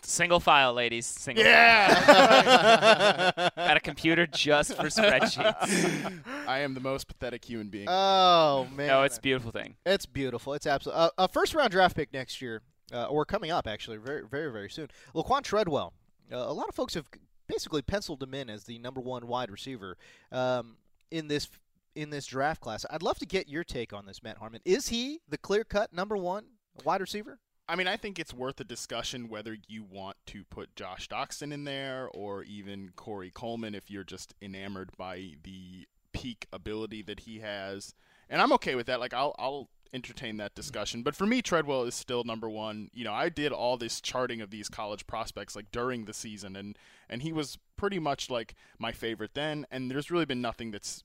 Single 0.02 0.40
file, 0.40 0.74
ladies. 0.74 1.06
Single 1.06 1.44
Yeah. 1.44 1.94
file. 3.34 3.52
Got 3.56 3.78
a 3.78 3.80
computer 3.80 4.26
just 4.26 4.76
for 4.76 4.84
spreadsheets. 4.86 6.22
I 6.48 6.60
am 6.60 6.74
the 6.74 6.80
most 6.80 7.08
pathetic 7.08 7.44
human 7.46 7.68
being. 7.70 7.88
Oh 7.90 8.68
man. 8.76 8.88
no, 8.88 9.04
it's 9.04 9.18
a 9.18 9.22
beautiful 9.22 9.52
thing. 9.52 9.76
It's 9.86 10.06
beautiful. 10.06 10.54
It's 10.54 10.66
absolutely 10.68 11.04
uh, 11.04 11.10
a 11.18 11.28
first 11.28 11.54
round 11.54 11.72
draft 11.72 11.96
pick 11.96 12.14
next 12.14 12.42
year, 12.42 12.62
uh, 12.94 13.06
or 13.06 13.26
coming 13.26 13.52
up 13.52 13.68
actually, 13.68 13.98
very, 13.98 14.24
very, 14.26 14.52
very 14.52 14.70
soon. 14.70 14.88
Laquon 15.14 15.42
Treadwell. 15.44 15.94
Uh, 16.32 16.38
a 16.38 16.54
lot 16.54 16.68
of 16.70 16.76
folks 16.76 16.94
have 16.94 17.10
basically 17.48 17.82
penciled 17.82 18.22
him 18.24 18.34
in 18.34 18.50
as 18.50 18.64
the 18.66 18.78
number 18.80 19.00
one 19.02 19.28
wide 19.28 19.52
receiver 19.52 19.98
um, 20.32 20.78
in 21.12 21.28
this 21.28 21.48
in 21.96 22.10
this 22.10 22.26
draft 22.28 22.62
class. 22.62 22.86
I'd 22.90 23.02
love 23.04 23.18
to 23.20 23.26
get 23.26 23.48
your 23.50 23.64
take 23.64 23.92
on 23.94 24.06
this, 24.06 24.22
Matt 24.24 24.38
Harmon. 24.38 24.62
Is 24.66 24.90
he 24.90 25.20
the 25.28 25.38
clear 25.38 25.64
cut 25.64 25.92
number 25.94 26.16
one 26.16 26.46
wide 26.84 27.02
receiver? 27.02 27.40
I 27.70 27.76
mean, 27.76 27.88
I 27.88 27.98
think 27.98 28.18
it's 28.18 28.34
worth 28.34 28.60
a 28.60 28.64
discussion 28.64 29.28
whether 29.28 29.58
you 29.68 29.84
want 29.84 30.16
to 30.28 30.46
put 30.46 30.76
Josh 30.76 31.10
Doctson 31.10 31.52
in 31.52 31.66
there 31.66 32.08
or 32.14 32.44
even 32.44 32.92
Corey 32.96 33.30
Coleman 33.30 33.76
if 33.76 33.92
you're 33.92 34.06
just 34.06 34.34
enamored 34.42 34.92
by 34.98 35.32
the 35.44 35.86
peak 36.14 36.48
ability 36.54 37.02
that 37.04 37.22
he 37.22 37.40
has. 37.40 37.94
And 38.30 38.42
I'm 38.42 38.54
okay 38.54 38.76
with 38.76 38.88
that. 38.88 39.02
Like, 39.02 39.14
I'll, 39.14 39.36
I'll 39.38 39.70
entertain 39.94 40.38
that 40.38 40.56
discussion. 40.56 41.04
But 41.04 41.16
for 41.16 41.26
me, 41.26 41.42
Treadwell 41.42 41.84
is 41.84 41.96
still 41.96 42.24
number 42.24 42.50
one. 42.50 42.90
You 42.94 43.04
know, 43.04 43.14
I 43.14 43.30
did 43.30 43.52
all 43.52 43.78
this 43.78 44.00
charting 44.02 44.42
of 44.42 44.50
these 44.50 44.70
college 44.70 45.06
prospects 45.08 45.56
like 45.56 45.72
during 45.72 46.06
the 46.06 46.14
season, 46.14 46.56
and 46.56 46.78
and 47.10 47.22
he 47.22 47.32
was 47.32 47.58
pretty 47.76 48.00
much 48.00 48.30
like 48.30 48.56
my 48.80 48.92
favorite 48.92 49.32
then. 49.34 49.66
And 49.72 49.90
there's 49.90 50.12
really 50.12 50.26
been 50.26 50.42
nothing 50.42 50.72
that's 50.72 51.04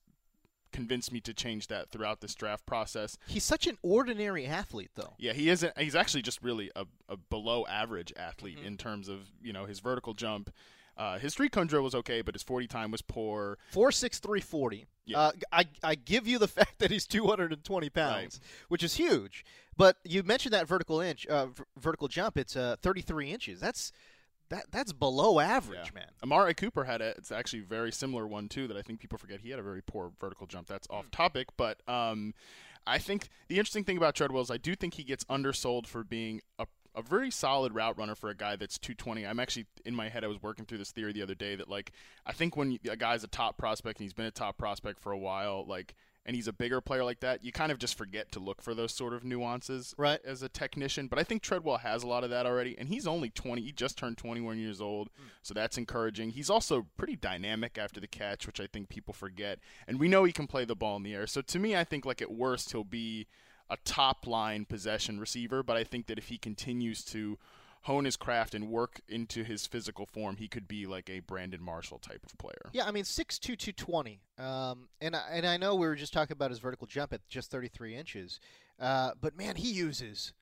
convinced 0.72 1.12
me 1.12 1.20
to 1.20 1.34
change 1.34 1.68
that 1.68 1.90
throughout 1.90 2.20
this 2.20 2.34
draft 2.34 2.66
process. 2.66 3.16
He's 3.26 3.44
such 3.44 3.66
an 3.66 3.78
ordinary 3.82 4.46
athlete, 4.46 4.90
though. 4.94 5.14
Yeah, 5.18 5.32
he 5.32 5.48
isn't. 5.48 5.76
He's 5.78 5.94
actually 5.94 6.22
just 6.22 6.42
really 6.42 6.70
a, 6.74 6.86
a 7.08 7.16
below 7.16 7.66
average 7.66 8.12
athlete 8.16 8.58
in 8.64 8.76
terms 8.76 9.08
of 9.08 9.20
you 9.42 9.52
know 9.52 9.66
his 9.66 9.80
vertical 9.80 10.14
jump. 10.14 10.50
Uh, 10.96 11.18
his 11.18 11.34
three 11.34 11.48
cone 11.48 11.66
drill 11.66 11.82
was 11.82 11.94
okay, 11.94 12.20
but 12.20 12.34
his 12.34 12.42
40 12.42 12.66
time 12.66 12.90
was 12.90 13.00
poor. 13.00 13.58
Four 13.70 13.92
six 13.92 14.18
three 14.18 14.40
forty. 14.40 14.86
Yeah. 15.06 15.18
Uh, 15.18 15.32
I 15.50 15.64
I 15.82 15.94
give 15.94 16.26
you 16.26 16.38
the 16.38 16.48
fact 16.58 16.78
that 16.80 16.90
he's 16.90 17.06
220 17.06 17.88
pounds, 17.90 18.40
which 18.68 18.82
is 18.82 18.94
huge. 18.94 19.44
But 19.76 19.96
you 20.04 20.22
mentioned 20.22 20.52
that 20.52 20.68
vertical 20.68 21.00
inch, 21.00 21.26
uh, 21.26 21.46
v- 21.46 21.62
vertical 21.78 22.08
jump. 22.08 22.36
It's 22.36 22.56
uh, 22.56 22.76
33 22.82 23.30
inches. 23.30 23.58
That's 23.58 23.90
that 24.52 24.66
that's 24.71 24.92
below 24.92 25.40
average, 25.40 25.94
man. 25.94 26.09
Amari 26.23 26.54
Cooper 26.54 26.85
had 26.85 27.00
a 27.00 27.11
it's 27.16 27.32
actually 27.32 27.61
a 27.61 27.64
very 27.64 27.90
similar 27.90 28.26
one 28.26 28.49
too 28.49 28.68
that 28.68 28.76
I 28.76 28.82
think 28.82 29.00
people 29.00 29.18
forget. 29.18 29.40
He 29.40 29.50
had 29.50 29.59
a 29.59 29.62
very 29.62 29.82
poor 29.82 30.12
vertical 30.21 30.47
jump. 30.47 30.68
That's 30.68 30.87
off 30.90 31.11
topic, 31.11 31.49
but 31.56 31.80
um, 31.88 32.35
I 32.87 32.99
think 32.99 33.28
the 33.49 33.59
interesting 33.59 33.85
thing 33.85 33.97
about 33.97 34.14
Treadwell 34.14 34.42
is 34.42 34.50
I 34.50 34.59
do 34.59 34.75
think 34.75 34.94
he 34.94 35.04
gets 35.04 35.25
undersold 35.28 35.87
for 35.87 36.04
being 36.04 36.42
a 36.59 36.66
a 36.94 37.00
very 37.00 37.30
solid 37.30 37.75
route 37.75 37.97
runner 37.97 38.14
for 38.14 38.28
a 38.28 38.35
guy 38.35 38.54
that's 38.56 38.78
220. 38.78 39.26
I'm 39.26 39.40
actually 39.40 39.64
in 39.87 39.94
my 39.94 40.11
head. 40.11 40.25
I 40.25 40.26
was 40.26 40.42
working 40.42 40.66
through 40.66 40.76
this 40.76 40.90
theory 40.90 41.14
the 41.14 41.23
other 41.23 41.35
day 41.35 41.56
that 41.56 41.68
like 41.68 41.92
I 42.26 42.32
think 42.32 42.54
when 42.54 42.78
a 42.88 42.97
guy's 42.97 43.25
a 43.25 43.28
top 43.28 43.56
prospect 43.56 43.99
and 43.99 44.04
he's 44.04 44.12
been 44.12 44.26
a 44.26 44.30
top 44.30 44.59
prospect 44.59 45.00
for 45.00 45.12
a 45.12 45.18
while, 45.18 45.64
like 45.66 45.94
and 46.24 46.36
he's 46.36 46.46
a 46.46 46.52
bigger 46.52 46.80
player 46.80 47.04
like 47.04 47.20
that, 47.20 47.44
you 47.44 47.50
kind 47.50 47.72
of 47.72 47.78
just 47.78 47.96
forget 47.96 48.30
to 48.32 48.38
look 48.38 48.62
for 48.62 48.74
those 48.74 48.92
sort 48.92 49.12
of 49.12 49.24
nuances 49.24 49.94
right. 49.98 50.20
as 50.24 50.42
a 50.42 50.48
technician. 50.48 51.08
But 51.08 51.18
I 51.18 51.24
think 51.24 51.42
Treadwell 51.42 51.78
has 51.78 52.02
a 52.02 52.06
lot 52.06 52.22
of 52.22 52.30
that 52.30 52.46
already, 52.46 52.76
and 52.78 52.88
he's 52.88 53.06
only 53.06 53.30
20. 53.30 53.62
He 53.62 53.72
just 53.72 53.98
turned 53.98 54.18
21 54.18 54.58
years 54.58 54.80
old, 54.80 55.08
hmm. 55.16 55.28
so 55.42 55.52
that's 55.52 55.78
encouraging. 55.78 56.30
He's 56.30 56.50
also 56.50 56.86
pretty 56.96 57.16
dynamic 57.16 57.76
after 57.76 58.00
the 58.00 58.06
catch, 58.06 58.46
which 58.46 58.60
I 58.60 58.66
think 58.66 58.88
people 58.88 59.14
forget. 59.14 59.58
And 59.88 59.98
we 59.98 60.08
know 60.08 60.24
he 60.24 60.32
can 60.32 60.46
play 60.46 60.64
the 60.64 60.76
ball 60.76 60.96
in 60.96 61.02
the 61.02 61.14
air. 61.14 61.26
So 61.26 61.40
to 61.42 61.58
me, 61.58 61.76
I 61.76 61.84
think 61.84 62.06
like 62.06 62.22
at 62.22 62.32
worst 62.32 62.72
he'll 62.72 62.84
be 62.84 63.26
a 63.68 63.76
top 63.84 64.26
line 64.26 64.64
possession 64.64 65.18
receiver, 65.18 65.62
but 65.62 65.76
I 65.76 65.84
think 65.84 66.06
that 66.06 66.18
if 66.18 66.28
he 66.28 66.38
continues 66.38 67.04
to 67.06 67.38
hone 67.82 68.04
his 68.04 68.16
craft 68.16 68.54
and 68.54 68.68
work 68.68 69.00
into 69.08 69.44
his 69.44 69.66
physical 69.66 70.06
form, 70.06 70.36
he 70.36 70.48
could 70.48 70.68
be 70.68 70.86
like 70.86 71.10
a 71.10 71.20
Brandon 71.20 71.62
Marshall 71.62 71.98
type 71.98 72.20
of 72.24 72.36
player. 72.38 72.70
Yeah, 72.72 72.84
I 72.86 72.90
mean 72.90 73.04
six 73.04 73.38
two 73.38 73.56
two 73.56 73.72
twenty. 73.72 74.20
Um, 74.38 74.88
and 75.00 75.14
I, 75.16 75.22
and 75.32 75.46
I 75.46 75.56
know 75.56 75.74
we 75.74 75.86
were 75.86 75.96
just 75.96 76.12
talking 76.12 76.32
about 76.32 76.50
his 76.50 76.58
vertical 76.58 76.86
jump 76.86 77.12
at 77.12 77.20
just 77.28 77.50
33 77.50 77.94
inches, 77.94 78.40
uh, 78.80 79.12
but 79.20 79.36
man, 79.36 79.56
he 79.56 79.70
uses 79.70 80.32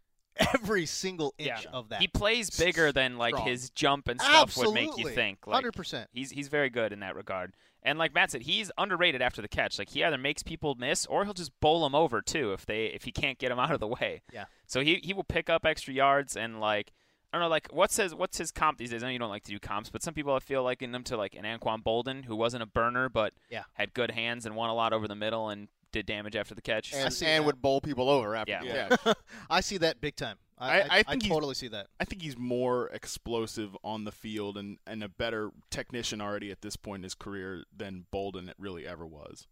every 0.55 0.87
single 0.87 1.35
inch 1.39 1.67
of 1.73 1.89
that. 1.91 2.01
He 2.01 2.09
plays 2.09 2.51
bigger 2.51 2.93
than 2.93 3.19
like 3.19 3.35
Strong. 3.35 3.49
his 3.49 3.71
jump 3.71 4.09
and 4.09 4.21
stuff 4.21 4.57
would 4.57 4.73
make 4.73 4.85
you 4.85 4.91
Absolutely. 4.91 5.15
think. 5.15 5.47
Like, 5.47 5.65
100%. 5.65 6.07
He's 6.13 6.31
he's 6.31 6.49
very 6.49 6.71
good 6.71 6.93
in 6.93 7.01
that 7.01 7.17
regard. 7.17 7.55
And 7.83 7.99
like 7.99 8.15
Matt 8.15 8.31
said, 8.31 8.43
he's 8.43 8.71
underrated 8.77 9.23
after 9.23 9.41
the 9.41 9.49
catch. 9.49 9.79
Like 9.79 9.91
he 9.91 10.05
either 10.05 10.19
makes 10.19 10.43
people 10.43 10.75
miss 10.75 11.07
or 11.07 11.25
he'll 11.25 11.35
just 11.35 11.59
bowl 11.61 11.83
them 11.83 11.95
over 11.95 12.21
too 12.21 12.53
if 12.53 12.67
they 12.67 12.87
if 12.87 13.05
he 13.05 13.13
can't 13.13 13.39
get 13.39 13.49
them 13.49 13.59
out 13.59 13.71
of 13.73 13.81
the 13.81 13.89
way. 13.89 14.23
Yeah. 14.33 14.45
So 14.67 14.81
he 14.81 15.01
he 15.03 15.13
will 15.15 15.25
pick 15.25 15.49
up 15.49 15.65
extra 15.65 15.95
yards 15.95 16.37
and 16.37 16.61
like 16.61 16.93
I 17.33 17.37
don't 17.39 17.45
know, 17.45 17.49
like 17.49 17.69
what's 17.71 17.97
his 17.97 18.15
what's 18.15 18.39
his 18.39 18.51
comp 18.51 18.79
these 18.79 18.91
days? 18.91 19.03
I 19.03 19.07
know 19.07 19.13
you 19.13 19.19
don't 19.19 19.31
like 19.31 19.45
to 19.45 19.53
do 19.53 19.59
comps, 19.59 19.89
but 19.91 20.03
some 20.03 20.15
people 20.15 20.35
I 20.35 20.41
feel 20.41 20.63
like 20.65 20.83
in 20.83 20.93
them 20.93 21.05
to 21.05 21.17
like 21.17 21.35
an 21.37 21.45
Anquan 21.45 21.83
Boldin 21.83 22.25
who 22.25 22.35
wasn't 22.35 22.63
a 22.63 22.67
burner 22.67 23.09
but 23.09 23.33
Yeah. 23.51 23.63
had 23.75 23.95
good 23.95 24.11
hands 24.11 24.47
and 24.47 24.57
won 24.57 24.69
a 24.71 24.75
lot 24.75 24.93
over 24.93 25.07
the 25.07 25.15
middle 25.15 25.49
and 25.49 25.69
did 25.93 26.07
damage 26.07 26.35
after 26.37 26.55
the 26.55 26.63
catch. 26.63 26.93
And, 26.95 27.23
and 27.25 27.45
would 27.47 27.61
bowl 27.63 27.81
people 27.81 28.09
over 28.09 28.35
after 28.37 28.53
Yeah. 28.65 28.89
the 28.89 28.97
catch. 28.99 29.17
I 29.51 29.61
see 29.61 29.77
that 29.79 30.01
big 30.01 30.17
time. 30.17 30.39
I, 30.59 30.81
I, 30.83 30.87
I 30.91 31.03
think 31.05 31.23
he's- 31.23 31.33
totally 31.33 31.55
see 31.55 31.69
that. 31.69 31.87
I 31.99 32.05
think 32.05 32.21
he's 32.23 32.37
more 32.37 32.89
explosive 32.89 33.77
on 33.83 34.05
the 34.05 34.13
field 34.13 34.57
and, 34.59 34.79
and 34.87 35.03
a 35.03 35.09
better 35.09 35.51
technician 35.71 36.21
already 36.21 36.51
at 36.51 36.61
this 36.63 36.77
point 36.77 37.01
in 37.01 37.05
his 37.05 37.15
career 37.15 37.65
than 37.77 38.07
Boldin 38.13 38.53
really 38.59 38.87
ever 38.87 39.07
was. 39.07 39.47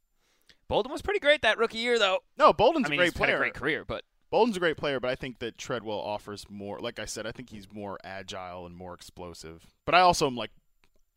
Boldin 0.71 0.91
was 0.91 1.01
pretty 1.03 1.21
great 1.21 1.43
that 1.43 1.59
rookie 1.59 1.79
year 1.79 1.99
though. 1.99 2.19
No, 2.37 2.53
Boldin's 2.53 2.87
I 2.87 2.91
mean, 2.91 2.93
a 2.95 2.97
great 2.97 3.05
he's 3.07 3.13
player. 3.15 3.31
had 3.31 3.37
a 3.37 3.39
great 3.39 3.55
career, 3.55 3.85
but 3.87 4.05
Boldin's 4.33 4.57
a 4.57 4.61
great 4.61 4.77
player, 4.77 5.01
but 5.01 5.11
I 5.11 5.15
think 5.15 5.39
that 5.39 5.57
Treadwell 5.59 5.99
offers 5.99 6.45
more. 6.51 6.79
Like 6.81 6.99
I 6.99 7.05
said, 7.07 7.27
I 7.27 7.33
think 7.33 7.51
he's 7.51 7.67
more 7.73 7.99
agile 8.05 8.67
and 8.67 8.77
more 8.77 8.93
explosive. 8.95 9.65
But 9.87 9.95
I 9.95 10.01
also 10.01 10.27
am 10.27 10.37
like, 10.37 10.51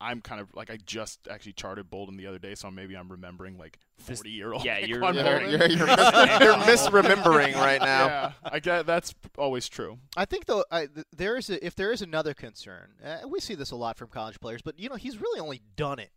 I'm 0.00 0.20
kind 0.20 0.40
of 0.40 0.48
like 0.54 0.68
I 0.70 0.78
just 0.84 1.28
actually 1.30 1.52
charted 1.52 1.88
Boldin 1.88 2.16
the 2.16 2.26
other 2.26 2.38
day, 2.40 2.56
so 2.56 2.70
maybe 2.72 2.96
I'm 2.96 3.08
remembering 3.08 3.56
like 3.58 3.78
40 3.98 4.30
year 4.30 4.52
old. 4.52 4.64
yeah, 4.64 4.78
you're- 4.84 5.00
Anquan 5.00 5.14
you're- 5.14 5.50
you're- 5.50 5.68
you're 5.76 5.86
mis- 6.66 6.90
you're 6.90 7.02
misremembering 7.02 7.54
right 7.54 7.80
now. 7.80 8.06
Yeah, 8.06 8.32
I 8.42 8.58
get 8.58 8.84
that's 8.86 9.14
always 9.38 9.68
true. 9.68 9.98
I 10.16 10.24
think 10.24 10.46
though 10.46 10.64
I, 10.72 10.88
there 11.16 11.36
is 11.36 11.50
a, 11.50 11.64
if 11.64 11.76
there 11.76 11.92
is 11.92 12.02
another 12.02 12.34
concern, 12.34 12.94
uh, 13.04 13.28
we 13.28 13.38
see 13.38 13.54
this 13.54 13.70
a 13.70 13.76
lot 13.76 13.96
from 13.96 14.08
college 14.08 14.40
players, 14.40 14.60
but 14.62 14.76
you 14.78 14.88
know 14.88 14.96
he's 14.96 15.20
really 15.20 15.38
only 15.38 15.60
done 15.76 15.98
it. 16.00 16.10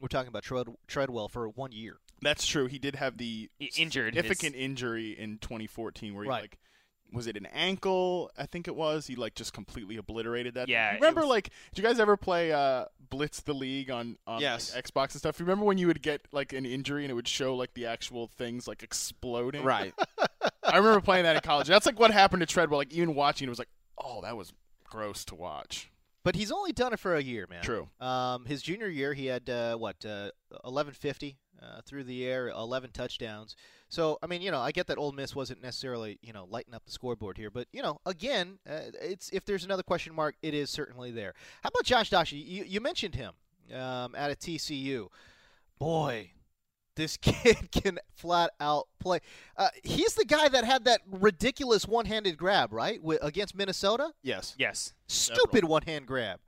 We're 0.00 0.08
talking 0.08 0.28
about 0.28 0.42
Tread, 0.42 0.66
Treadwell 0.88 1.28
for 1.28 1.48
one 1.48 1.70
year. 1.72 1.98
That's 2.22 2.46
true. 2.46 2.66
He 2.66 2.78
did 2.78 2.96
have 2.96 3.16
the 3.18 3.48
He 3.58 3.70
injured 3.76 4.14
his- 4.14 4.22
significant 4.24 4.56
injury 4.56 5.18
in 5.18 5.38
2014 5.38 6.14
where 6.14 6.24
he 6.24 6.30
Right. 6.30 6.42
like 6.42 6.58
was 7.10 7.26
it 7.26 7.38
an 7.38 7.46
ankle? 7.54 8.30
I 8.36 8.44
think 8.44 8.68
it 8.68 8.76
was. 8.76 9.06
He 9.06 9.16
like 9.16 9.34
just 9.34 9.54
completely 9.54 9.96
obliterated 9.96 10.52
that. 10.54 10.68
Yeah, 10.68 10.90
You 10.92 10.96
remember 10.96 11.22
was- 11.22 11.30
like 11.30 11.44
did 11.72 11.82
you 11.82 11.88
guys 11.88 11.98
ever 11.98 12.16
play 12.18 12.52
uh, 12.52 12.84
Blitz 13.08 13.40
the 13.40 13.54
League 13.54 13.90
on 13.90 14.18
on 14.26 14.42
like, 14.42 14.60
Xbox 14.60 15.12
and 15.12 15.20
stuff? 15.20 15.38
You 15.40 15.46
remember 15.46 15.64
when 15.64 15.78
you 15.78 15.86
would 15.86 16.02
get 16.02 16.26
like 16.32 16.52
an 16.52 16.66
injury 16.66 17.04
and 17.04 17.10
it 17.10 17.14
would 17.14 17.26
show 17.28 17.54
like 17.56 17.72
the 17.74 17.86
actual 17.86 18.26
things 18.26 18.68
like 18.68 18.82
exploding? 18.82 19.64
Right. 19.64 19.94
I 20.62 20.76
remember 20.76 21.00
playing 21.00 21.24
that 21.24 21.34
in 21.36 21.40
college. 21.42 21.66
That's 21.66 21.86
like 21.86 21.98
what 21.98 22.10
happened 22.10 22.40
to 22.40 22.46
Treadwell. 22.46 22.78
Like 22.78 22.92
even 22.92 23.14
watching 23.14 23.46
it 23.46 23.50
was 23.50 23.58
like, 23.58 23.70
oh, 23.96 24.20
that 24.20 24.36
was 24.36 24.52
gross 24.84 25.24
to 25.26 25.34
watch. 25.34 25.90
But 26.24 26.34
he's 26.34 26.52
only 26.52 26.72
done 26.72 26.92
it 26.92 26.98
for 26.98 27.14
a 27.14 27.22
year, 27.22 27.46
man. 27.48 27.62
True. 27.62 27.88
Um, 28.00 28.44
his 28.44 28.62
junior 28.62 28.88
year, 28.88 29.14
he 29.14 29.26
had 29.26 29.48
uh, 29.48 29.76
what, 29.76 30.04
uh, 30.04 30.30
1150 30.50 31.38
uh, 31.62 31.80
through 31.86 32.04
the 32.04 32.26
air, 32.26 32.48
11 32.48 32.90
touchdowns. 32.92 33.56
So 33.88 34.18
I 34.22 34.26
mean, 34.26 34.42
you 34.42 34.50
know, 34.50 34.60
I 34.60 34.70
get 34.70 34.86
that 34.88 34.98
Ole 34.98 35.12
Miss 35.12 35.34
wasn't 35.34 35.62
necessarily, 35.62 36.18
you 36.22 36.32
know, 36.32 36.46
lighting 36.48 36.74
up 36.74 36.84
the 36.84 36.92
scoreboard 36.92 37.38
here, 37.38 37.50
but 37.50 37.68
you 37.72 37.82
know, 37.82 38.00
again, 38.04 38.58
uh, 38.68 38.80
it's 39.00 39.30
if 39.30 39.44
there's 39.44 39.64
another 39.64 39.82
question 39.82 40.14
mark, 40.14 40.34
it 40.42 40.54
is 40.54 40.70
certainly 40.70 41.10
there. 41.10 41.34
How 41.62 41.68
about 41.68 41.84
Josh 41.84 42.10
Doctson? 42.10 42.44
You, 42.44 42.64
you 42.64 42.80
mentioned 42.80 43.14
him 43.14 43.32
um, 43.74 44.14
out 44.14 44.30
of 44.30 44.38
TCU. 44.38 45.08
Boy, 45.78 46.32
this 46.98 47.16
kid 47.16 47.70
can 47.70 47.98
flat 48.14 48.50
out 48.60 48.88
play. 48.98 49.20
Uh, 49.56 49.68
he's 49.82 50.12
the 50.14 50.26
guy 50.26 50.48
that 50.48 50.64
had 50.64 50.84
that 50.84 51.00
ridiculous 51.10 51.88
one-handed 51.88 52.36
grab, 52.36 52.70
right, 52.72 53.00
wi- 53.00 53.18
against 53.22 53.54
Minnesota. 53.54 54.10
Yes. 54.22 54.54
yes. 54.58 54.92
Stupid 55.06 55.64
one-hand 55.64 56.06
grab. 56.06 56.40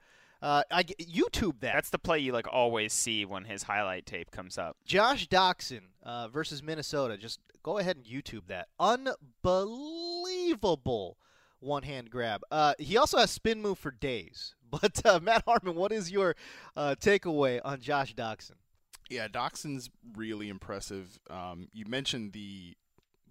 Uh, 0.42 0.62
I 0.70 0.82
g- 0.82 0.94
YouTube 1.00 1.60
that. 1.60 1.72
That's 1.74 1.90
the 1.90 1.98
play 1.98 2.18
you 2.18 2.32
like 2.32 2.46
always 2.50 2.92
see 2.92 3.24
when 3.24 3.44
his 3.44 3.62
highlight 3.62 4.04
tape 4.06 4.30
comes 4.30 4.58
up. 4.58 4.76
Josh 4.84 5.28
Doctson 5.28 5.80
uh, 6.02 6.28
versus 6.28 6.62
Minnesota. 6.62 7.16
Just 7.16 7.40
go 7.62 7.78
ahead 7.78 7.96
and 7.96 8.04
YouTube 8.06 8.46
that. 8.48 8.68
Unbelievable 8.78 11.16
one 11.60 11.82
hand 11.82 12.10
grab. 12.10 12.42
Uh, 12.50 12.74
he 12.78 12.96
also 12.96 13.18
has 13.18 13.30
spin 13.30 13.60
move 13.62 13.78
for 13.78 13.90
days. 13.90 14.54
But 14.70 15.04
uh, 15.04 15.18
Matt 15.20 15.42
Harmon, 15.48 15.74
what 15.74 15.90
is 15.90 16.12
your 16.12 16.36
uh, 16.76 16.94
takeaway 17.00 17.60
on 17.64 17.80
Josh 17.80 18.14
Doctson? 18.14 18.52
Yeah, 19.10 19.26
Doctson's 19.26 19.90
really 20.16 20.48
impressive. 20.48 21.18
Um, 21.28 21.68
you 21.72 21.84
mentioned 21.84 22.32
the 22.32 22.76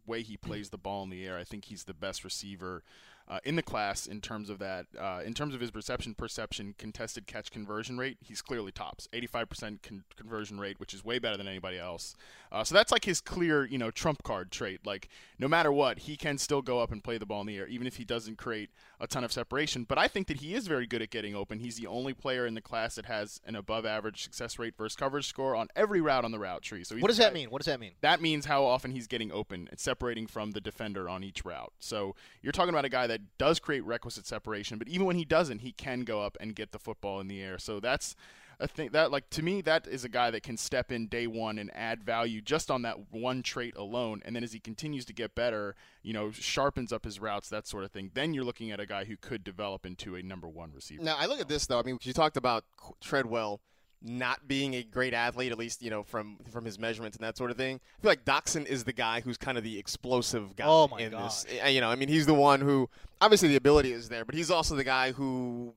way 0.06 0.22
he 0.22 0.36
plays 0.36 0.70
the 0.70 0.78
ball 0.78 1.04
in 1.04 1.10
the 1.10 1.26
air. 1.26 1.38
I 1.38 1.46
think 1.46 1.66
he's 1.66 1.86
the 1.86 1.94
best 1.94 2.24
receiver 2.26 2.84
uh, 3.30 3.40
in 3.44 3.56
the 3.56 3.62
class 3.62 4.08
in 4.08 4.22
terms 4.22 4.50
of 4.50 4.60
that. 4.60 4.88
Uh, 5.00 5.22
in 5.24 5.34
terms 5.34 5.54
of 5.54 5.62
his 5.62 5.74
reception 5.76 6.16
perception, 6.16 6.74
contested 6.78 7.28
catch 7.28 7.52
conversion 7.52 7.98
rate, 7.98 8.18
he's 8.22 8.42
clearly 8.42 8.72
tops. 8.72 9.08
85% 9.14 9.82
con- 9.84 10.04
conversion 10.16 10.60
rate, 10.60 10.80
which 10.80 10.94
is 10.94 11.06
way 11.06 11.20
better 11.20 11.38
than 11.38 11.48
anybody 11.48 11.78
else. 11.78 12.16
Uh, 12.52 12.64
so 12.64 12.74
that's 12.74 12.92
like 12.92 13.06
his 13.06 13.22
clear, 13.22 13.66
you 13.66 13.78
know, 13.78 13.92
trump 13.92 14.24
card 14.24 14.52
trait. 14.52 14.86
Like 14.86 15.10
no 15.38 15.48
matter 15.48 15.72
what, 15.72 16.00
he 16.00 16.18
can 16.18 16.38
still 16.38 16.62
go 16.62 16.80
up 16.80 16.92
and 16.92 17.04
play 17.04 17.18
the 17.18 17.26
ball 17.26 17.42
in 17.42 17.48
the 17.48 17.58
air, 17.58 17.68
even 17.68 17.86
if 17.86 17.98
he 17.98 18.06
doesn't 18.06 18.38
create 18.38 18.70
a 19.00 19.08
ton 19.08 19.24
of 19.24 19.32
separation. 19.32 19.84
But 19.84 19.98
I 19.98 20.08
think 20.08 20.28
that 20.28 20.38
he 20.38 20.56
is 20.56 20.68
very 20.68 20.88
good 20.88 21.02
at 21.02 21.10
getting 21.12 21.36
open. 21.36 21.60
He's 21.60 21.78
the 21.78 21.88
only 21.88 22.14
player 22.14 22.46
in 22.46 22.56
the 22.56 22.62
class 22.62 22.96
that 22.96 23.06
has 23.06 23.40
an 23.46 23.56
above 23.56 23.86
average 23.86 24.24
success 24.24 24.58
rate 24.58 24.74
versus 24.78 24.96
coverage 24.96 25.28
score 25.28 25.56
on 25.56 25.68
every 25.76 26.02
route 26.02 26.26
on 26.26 26.32
the 26.32 26.40
route 26.40 26.64
tree. 26.64 26.84
So 26.84 26.96
What 26.98 27.08
does 27.10 27.18
that 27.18 27.34
mean? 27.34 27.50
What 27.50 27.60
does 27.62 27.68
that 27.68 27.80
mean? 27.80 27.92
that 28.02 28.22
means 28.22 28.46
how 28.46 28.64
often 28.66 28.92
he's 28.92 29.08
getting 29.08 29.32
open 29.32 29.68
and 29.70 29.80
separating 29.80 30.26
from 30.28 30.52
the 30.52 30.62
defender 30.62 31.08
on 31.08 31.24
each 31.24 31.46
route. 31.46 31.72
So 31.80 32.16
you're 32.42 32.52
talking 32.52 32.70
about 32.74 32.86
a 32.86 32.90
guy 32.90 33.06
that 33.08 33.19
does 33.38 33.60
create 33.60 33.84
requisite 33.84 34.26
separation, 34.26 34.78
but 34.78 34.88
even 34.88 35.06
when 35.06 35.16
he 35.16 35.26
doesn't, 35.26 35.60
he 35.60 35.72
can 35.72 36.02
go 36.02 36.22
up 36.22 36.38
and 36.40 36.56
get 36.56 36.72
the 36.72 36.80
football 36.80 37.20
in 37.20 37.28
the 37.28 37.42
air. 37.42 37.58
So 37.58 37.80
that's 37.80 38.16
a 38.60 38.68
thing 38.68 38.90
that, 38.92 39.10
like, 39.10 39.30
to 39.30 39.42
me, 39.42 39.62
that 39.62 39.88
is 39.88 40.04
a 40.04 40.10
guy 40.10 40.32
that 40.32 40.44
can 40.44 40.58
step 40.58 40.92
in 40.92 41.08
day 41.08 41.28
one 41.28 41.58
and 41.58 41.72
add 41.74 42.04
value 42.04 42.42
just 42.42 42.70
on 42.70 42.82
that 42.82 43.12
one 43.12 43.42
trait 43.42 43.76
alone. 43.78 44.22
And 44.26 44.36
then 44.36 44.44
as 44.44 44.52
he 44.52 44.60
continues 44.60 45.06
to 45.06 45.14
get 45.14 45.34
better, 45.34 45.76
you 46.04 46.12
know, 46.12 46.32
sharpens 46.32 46.92
up 46.92 47.06
his 47.06 47.22
routes, 47.22 47.48
that 47.50 47.68
sort 47.68 47.86
of 47.86 47.92
thing, 47.92 48.12
then 48.14 48.34
you're 48.34 48.44
looking 48.44 48.72
at 48.72 48.80
a 48.80 48.86
guy 48.86 49.06
who 49.06 49.16
could 49.16 49.44
develop 49.46 49.86
into 49.86 50.16
a 50.16 50.22
number 50.22 50.50
one 50.50 50.72
receiver. 50.74 51.02
Now 51.02 51.16
I 51.18 51.26
look 51.26 51.40
at 51.40 51.48
this 51.48 51.68
though. 51.68 51.80
I 51.80 51.84
mean, 51.84 52.00
you 52.02 52.12
talked 52.12 52.36
about 52.36 52.66
Treadwell 53.02 53.62
not 54.02 54.48
being 54.48 54.76
a 54.76 54.84
great 54.84 55.14
athlete, 55.14 55.52
at 55.52 55.58
least 55.58 55.82
you 55.82 55.90
know 55.90 56.04
from 56.04 56.38
from 56.52 56.66
his 56.66 56.80
measurements 56.80 57.18
and 57.18 57.24
that 57.26 57.36
sort 57.38 57.52
of 57.52 57.58
thing. 57.58 57.80
I 57.98 58.02
feel 58.02 58.12
like 58.12 58.26
Doctson 58.26 58.66
is 58.66 58.84
the 58.86 58.94
guy 58.94 59.22
who's 59.22 59.38
kind 59.38 59.58
of 59.58 59.64
the 59.64 59.78
explosive 59.78 60.56
guy. 60.56 60.66
Oh, 60.68 60.88
my 60.88 61.00
in 61.02 61.12
gosh. 61.12 61.44
this. 61.44 61.62
Uh, 61.64 61.68
You 61.68 61.82
know, 61.82 61.90
I 61.90 61.96
mean, 61.96 62.08
he's 62.10 62.26
the 62.26 62.34
one 62.34 62.62
who 62.62 62.90
obviously 63.22 63.50
the 63.50 63.56
ability 63.58 63.92
is 63.92 64.10
there, 64.10 64.24
but 64.26 64.36
he's 64.36 64.50
also 64.52 64.76
the 64.76 64.84
guy 64.86 65.12
who, 65.12 65.74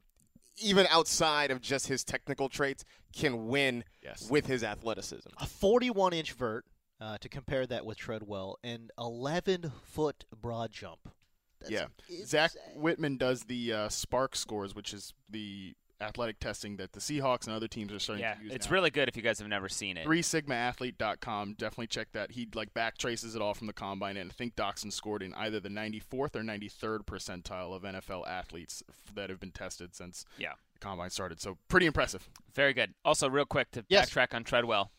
even 0.59 0.87
outside 0.91 1.50
of 1.50 1.61
just 1.61 1.88
his 1.88 2.05
technical 2.05 2.49
traits, 2.49 2.85
can 3.12 3.49
win 3.49 3.85
Yes. 4.02 4.29
with 4.31 4.47
his 4.47 4.62
athleticism. 4.64 5.29
A 5.38 5.47
41 5.47 6.12
inch 6.12 6.33
vert, 6.33 6.64
uh, 7.00 7.19
to 7.19 7.29
compare 7.29 7.67
that 7.67 7.85
with 7.85 7.99
Treadwell, 7.99 8.59
and 8.62 8.91
11 8.99 9.73
foot 9.85 10.25
broad 10.41 10.71
jump. 10.71 11.09
That's 11.61 11.73
yeah, 11.73 11.87
insane. 12.09 12.26
Zach 12.26 12.50
Whitman 12.76 13.17
does 13.17 13.43
the 13.45 13.73
uh, 13.73 13.88
SPARQ 13.88 14.35
scores, 14.37 14.75
which 14.75 14.93
is 14.95 15.12
the 15.31 15.75
athletic 16.02 16.38
testing 16.40 16.76
that 16.76 16.92
the 16.92 17.00
Seahawks 17.00 17.47
and 17.47 17.54
other 17.54 17.68
teams 17.68 17.92
are 17.92 17.99
starting 17.99 18.23
Yeah, 18.25 18.35
to 18.35 18.44
use. 18.44 18.52
it's 18.52 18.66
now. 18.66 18.73
really 18.73 18.90
good 18.90 19.09
if 19.09 19.16
you 19.16 19.23
guys 19.23 19.38
have 19.38 19.49
never 19.49 19.68
seen 19.68 19.97
it. 19.97 20.06
3sigmaathlete.com. 20.06 21.54
Definitely 21.54 21.87
check 21.87 22.09
that. 22.12 22.32
He 22.32 22.49
like 22.54 22.75
back 22.75 22.99
traces 22.99 23.35
it 23.35 23.42
all 23.42 23.54
from 23.54 23.66
the 23.66 23.73
combine, 23.73 24.16
and 24.16 24.30
I 24.30 24.35
think 24.35 24.56
Doctson 24.56 24.92
scored 24.92 25.23
in 25.23 25.32
either 25.35 25.61
the 25.61 25.68
94th 25.68 26.35
or 26.37 26.42
93rd 26.42 27.04
percentile 27.06 27.75
of 27.75 27.82
NFL 27.82 28.26
athletes 28.26 28.82
that 29.14 29.30
have 29.30 29.40
been 29.40 29.52
tested 29.52 29.94
since 29.94 30.25
Yeah. 30.38 30.52
the 30.75 30.78
combine 30.80 31.11
started. 31.11 31.40
So 31.40 31.59
pretty 31.68 31.87
impressive. 31.87 32.28
Very 32.54 32.73
good. 32.75 32.94
Also, 33.04 33.28
real 33.28 33.44
quick 33.47 33.71
to 33.73 33.85
Yes. 33.88 34.11
backtrack 34.11 34.35
on 34.35 34.44
Treadwell. 34.44 34.90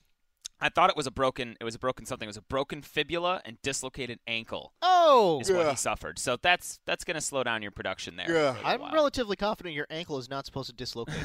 I 0.63 0.69
thought 0.69 0.89
it 0.89 0.95
was 0.97 1.05
a 1.07 1.11
broken. 1.11 1.55
It 1.59 1.63
was 1.63 1.75
a 1.75 1.79
broken 1.79 2.05
something. 2.05 2.25
It 2.25 2.29
was 2.29 2.37
a 2.37 2.41
broken 2.41 2.81
fibula 2.81 3.41
and 3.45 3.61
dislocated 3.61 4.19
ankle. 4.25 4.73
Oh, 4.81 5.39
is 5.41 5.51
what 5.51 5.69
he 5.69 5.75
suffered. 5.75 6.17
So 6.17 6.37
that's 6.41 6.79
that's 6.85 7.03
going 7.03 7.15
to 7.15 7.21
slow 7.21 7.43
down 7.43 7.61
your 7.61 7.71
production 7.71 8.15
there. 8.15 8.25
for 8.27 8.33
a 8.33 8.43
little 8.53 8.61
I'm 8.65 8.79
while. 8.81 8.91
relatively 8.93 9.35
confident 9.35 9.75
your 9.75 9.87
ankle 9.89 10.17
is 10.17 10.29
not 10.29 10.45
supposed 10.45 10.69
to 10.69 10.75
dislocate. 10.75 11.15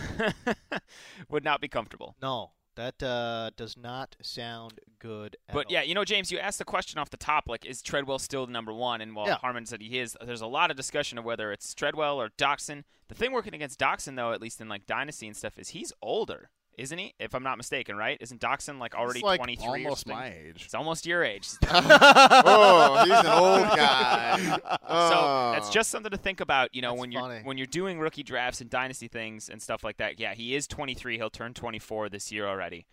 Would 1.30 1.45
not 1.45 1.61
be 1.61 1.68
comfortable. 1.68 2.16
no, 2.21 2.50
that 2.76 3.02
uh, 3.02 3.50
does 3.57 3.76
not 3.76 4.16
sound 4.23 4.80
good. 4.99 5.37
At 5.49 5.54
But 5.54 5.66
all. 5.66 5.73
yeah, 5.73 5.83
you 5.83 5.95
know, 5.95 6.04
James, 6.04 6.30
you 6.30 6.38
asked 6.38 6.59
the 6.59 6.64
question 6.64 6.99
off 6.99 7.11
the 7.11 7.16
top, 7.16 7.49
like, 7.49 7.64
is 7.66 7.83
Treadwell 7.83 8.18
still 8.21 8.47
the 8.47 8.52
number 8.52 8.73
one? 8.73 9.00
And 9.00 9.14
while 9.16 9.26
Yeah. 9.26 9.37
Harmon 9.38 9.66
said 9.66 9.80
he 9.83 9.99
is, 9.99 10.16
there's 10.25 10.40
a 10.40 10.47
lot 10.47 10.71
of 10.71 10.76
discussion 10.76 11.18
of 11.18 11.25
whether 11.25 11.50
it's 11.52 11.75
Treadwell 11.75 12.21
or 12.21 12.30
Doctson. 12.38 12.85
The 13.09 13.14
thing 13.14 13.33
working 13.33 13.54
against 13.54 13.80
Doctson, 13.80 14.14
though, 14.16 14.33
at 14.33 14.40
least 14.40 14.61
in 14.61 14.68
like 14.68 14.87
dynasty 14.87 15.26
and 15.26 15.37
stuff, 15.37 15.59
is 15.59 15.71
he's 15.71 15.92
older, 16.02 16.50
isn't 16.78 16.97
he? 16.97 17.12
If 17.18 17.35
I'm 17.35 17.42
not 17.42 17.56
mistaken, 17.58 17.97
right? 17.97 18.16
Isn't 18.20 18.40
Doctson 18.40 18.78
like 18.78 18.94
already 18.94 19.20
like 19.20 19.38
23 19.40 19.66
or 19.66 19.70
almost 19.76 20.06
something? 20.06 20.16
my 20.18 20.28
age. 20.32 20.62
It's 20.64 20.75
almost 20.75 21.04
your 21.06 21.23
age. 21.25 21.49
oh, 21.70 23.04
he's 23.04 23.12
an 23.18 23.26
old 23.26 23.62
guy. 23.76 24.38
So 24.38 24.61
Oh. 24.88 25.50
that's 25.54 25.70
just 25.70 25.90
something 25.90 26.11
to 26.11 26.16
think 26.16 26.40
about, 26.40 26.75
you 26.75 26.80
know, 26.82 26.90
That's 26.92 27.00
when 27.00 27.12
you're 27.12 27.40
when 27.42 27.58
you're 27.58 27.66
doing 27.66 27.99
rookie 27.99 28.23
drafts 28.23 28.61
and 28.61 28.70
dynasty 28.70 29.08
things 29.08 29.49
and 29.49 29.61
stuff 29.61 29.85
like 29.85 29.99
that. 29.99 30.18
Yeah, 30.18 30.35
he 30.35 30.54
is 30.54 30.66
23. 30.66 31.16
He'll 31.16 31.30
turn 31.30 31.54
24 31.54 32.08
this 32.08 32.30
year 32.32 32.47
already. 32.47 32.87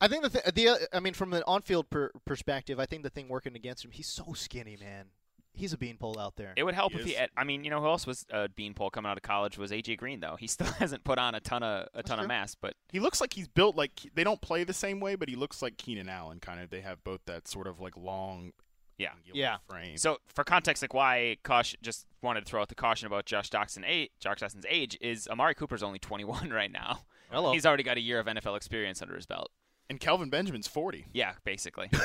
I 0.00 0.08
think 0.08 0.22
the 0.24 0.30
th- 0.30 0.54
the 0.54 0.68
uh, 0.68 0.76
I 0.92 1.00
mean, 1.00 1.14
from 1.14 1.32
an 1.32 1.42
on-field 1.46 1.88
per- 1.90 2.10
perspective, 2.26 2.80
I 2.80 2.86
think 2.86 3.02
the 3.04 3.10
thing 3.10 3.28
working 3.28 3.54
against 3.54 3.84
him, 3.84 3.92
he's 3.92 4.08
so 4.08 4.32
skinny, 4.34 4.76
man. 4.80 5.06
He's 5.54 5.72
a 5.72 5.76
beanpole 5.78 6.18
out 6.18 6.36
there. 6.36 6.54
It 6.56 6.62
would 6.64 6.74
help 6.74 6.92
He 6.92 6.98
if 6.98 7.04
he. 7.04 7.12
Had, 7.12 7.30
I 7.36 7.44
mean, 7.44 7.62
you 7.64 7.70
know 7.70 7.80
who 7.80 7.86
else 7.86 8.06
was 8.06 8.24
a 8.30 8.48
beanpole 8.48 8.90
coming 8.90 9.10
out 9.10 9.16
of 9.18 9.22
college 9.22 9.58
was 9.58 9.70
AJ 9.70 9.98
Green 9.98 10.20
though. 10.20 10.36
He 10.36 10.46
still 10.46 10.66
hasn't 10.78 11.04
put 11.04 11.18
on 11.18 11.34
a 11.34 11.40
ton 11.40 11.62
of 11.62 11.88
a 11.94 12.02
ton 12.02 12.18
of 12.20 12.26
mass, 12.26 12.54
but 12.54 12.74
He 12.90 13.00
looks 13.00 13.20
like 13.20 13.34
he's 13.34 13.48
built 13.48 13.76
like 13.76 13.92
they 14.14 14.24
don't 14.24 14.40
play 14.40 14.64
the 14.64 14.72
same 14.72 14.98
way, 15.00 15.14
but 15.14 15.28
he 15.28 15.36
looks 15.36 15.60
like 15.62 15.76
Keenan 15.76 16.08
Allen 16.08 16.40
kind 16.40 16.60
of. 16.60 16.70
They 16.70 16.80
have 16.80 17.04
both 17.04 17.20
that 17.26 17.46
sort 17.48 17.66
of 17.66 17.80
like 17.80 17.96
long, 17.96 18.52
Yeah. 18.98 19.10
Yeah. 19.32 19.56
frame. 19.68 19.96
So 19.98 20.18
for 20.26 20.42
context, 20.44 20.82
like 20.82 20.94
why 20.94 21.36
caution, 21.42 21.78
just 21.82 22.06
wanted 22.22 22.40
to 22.40 22.46
throw 22.46 22.62
out 22.62 22.68
the 22.68 22.74
caution 22.74 23.06
about 23.06 23.26
Josh 23.26 23.50
Doctson 23.50 23.84
age, 23.86 24.10
Josh 24.20 24.38
Doctson's 24.38 24.66
age 24.68 24.96
is 25.00 25.28
Amari 25.28 25.54
Cooper's 25.54 25.82
only 25.82 25.98
21 25.98 26.48
right 26.52 26.72
now. 26.72 27.00
Hello. 27.30 27.52
He's 27.52 27.66
already 27.66 27.82
got 27.82 27.96
a 27.98 28.00
year 28.00 28.18
of 28.18 28.26
NFL 28.26 28.56
experience 28.56 29.02
under 29.02 29.16
his 29.16 29.26
belt. 29.26 29.50
and 29.90 29.98
Kelvin 30.00 30.30
Benjamin's 30.30 30.66
40. 30.68 31.06
Yeah, 31.12 31.32
basically. 31.44 31.88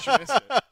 Sure 0.00 0.18
missed 0.18 0.32
it. 0.36 0.42
Eh, 0.50 0.64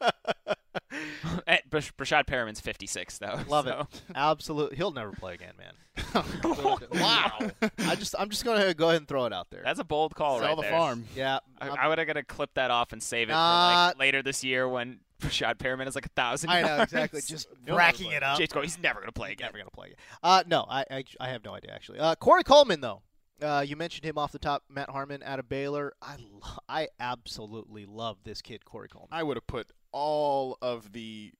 Brash- 0.91 1.16
Breshad 1.69 2.27
Perriman's 2.27 2.59
56 2.59 3.17
though. 3.19 3.39
Love 3.47 3.65
so. 3.65 3.87
it. 3.91 4.01
Absolutely. 4.15 4.77
He'll 4.77 4.91
never 4.91 5.11
play 5.11 5.33
again, 5.35 5.53
man. 5.57 5.73
wow. 6.93 7.51
I 7.79 7.95
just 7.95 8.15
I'm 8.17 8.29
just 8.29 8.45
going 8.45 8.61
to 8.61 8.73
go 8.73 8.89
ahead 8.89 8.99
and 9.01 9.07
throw 9.07 9.25
it 9.25 9.33
out 9.33 9.49
there. 9.49 9.61
That's 9.63 9.79
a 9.79 9.83
bold 9.83 10.15
call 10.15 10.39
Sell 10.39 10.47
right 10.47 10.55
the 10.55 10.61
there. 10.63 10.71
farm. 10.71 11.05
yeah. 11.15 11.39
I, 11.59 11.67
I'm- 11.67 11.77
I 11.79 11.87
would 11.87 11.97
have 11.97 12.07
got 12.07 12.13
to 12.13 12.23
clip 12.23 12.53
that 12.55 12.71
off 12.71 12.93
and 12.93 13.01
save 13.01 13.29
it 13.29 13.33
for 13.33 13.37
like 13.37 13.97
later 13.99 14.21
this 14.21 14.43
year 14.43 14.67
when 14.67 14.99
Breshad 15.21 15.55
Perriman 15.57 15.87
is 15.87 15.95
like 15.95 16.05
a 16.05 16.09
thousand. 16.09 16.49
I 16.51 16.61
know 16.61 16.81
exactly. 16.83 17.21
Just 17.21 17.47
racking 17.67 18.11
it 18.11 18.21
up. 18.23 18.37
James 18.37 18.51
go, 18.53 18.61
he's 18.61 18.79
never 18.79 18.99
gonna 18.99 19.11
play 19.11 19.31
again. 19.31 19.47
Never 19.47 19.57
gonna 19.57 19.71
play 19.71 19.87
again. 19.87 19.97
Uh, 20.21 20.43
no, 20.47 20.65
I, 20.69 20.85
I 20.91 21.03
I 21.19 21.29
have 21.29 21.43
no 21.43 21.55
idea 21.55 21.71
actually. 21.73 21.99
Uh, 21.99 22.13
Corey 22.15 22.43
Coleman 22.43 22.81
though. 22.81 23.01
Uh, 23.41 23.63
you 23.65 23.75
mentioned 23.75 24.03
him 24.03 24.17
off 24.17 24.31
the 24.31 24.39
top, 24.39 24.63
Matt 24.67 24.89
Harmon 24.89 25.21
out 25.23 25.37
of 25.37 25.47
Baylor. 25.47 25.93
I, 26.01 26.15
lo- 26.17 26.57
I 26.67 26.87
absolutely 26.99 27.85
love 27.85 28.17
this 28.23 28.41
kid, 28.41 28.65
Corey 28.65 28.89
Coleman. 28.89 29.09
I 29.11 29.21
would 29.21 29.37
have 29.37 29.45
put 29.45 29.67
all 29.97 30.59
of 30.61 30.93
the, 30.93 31.31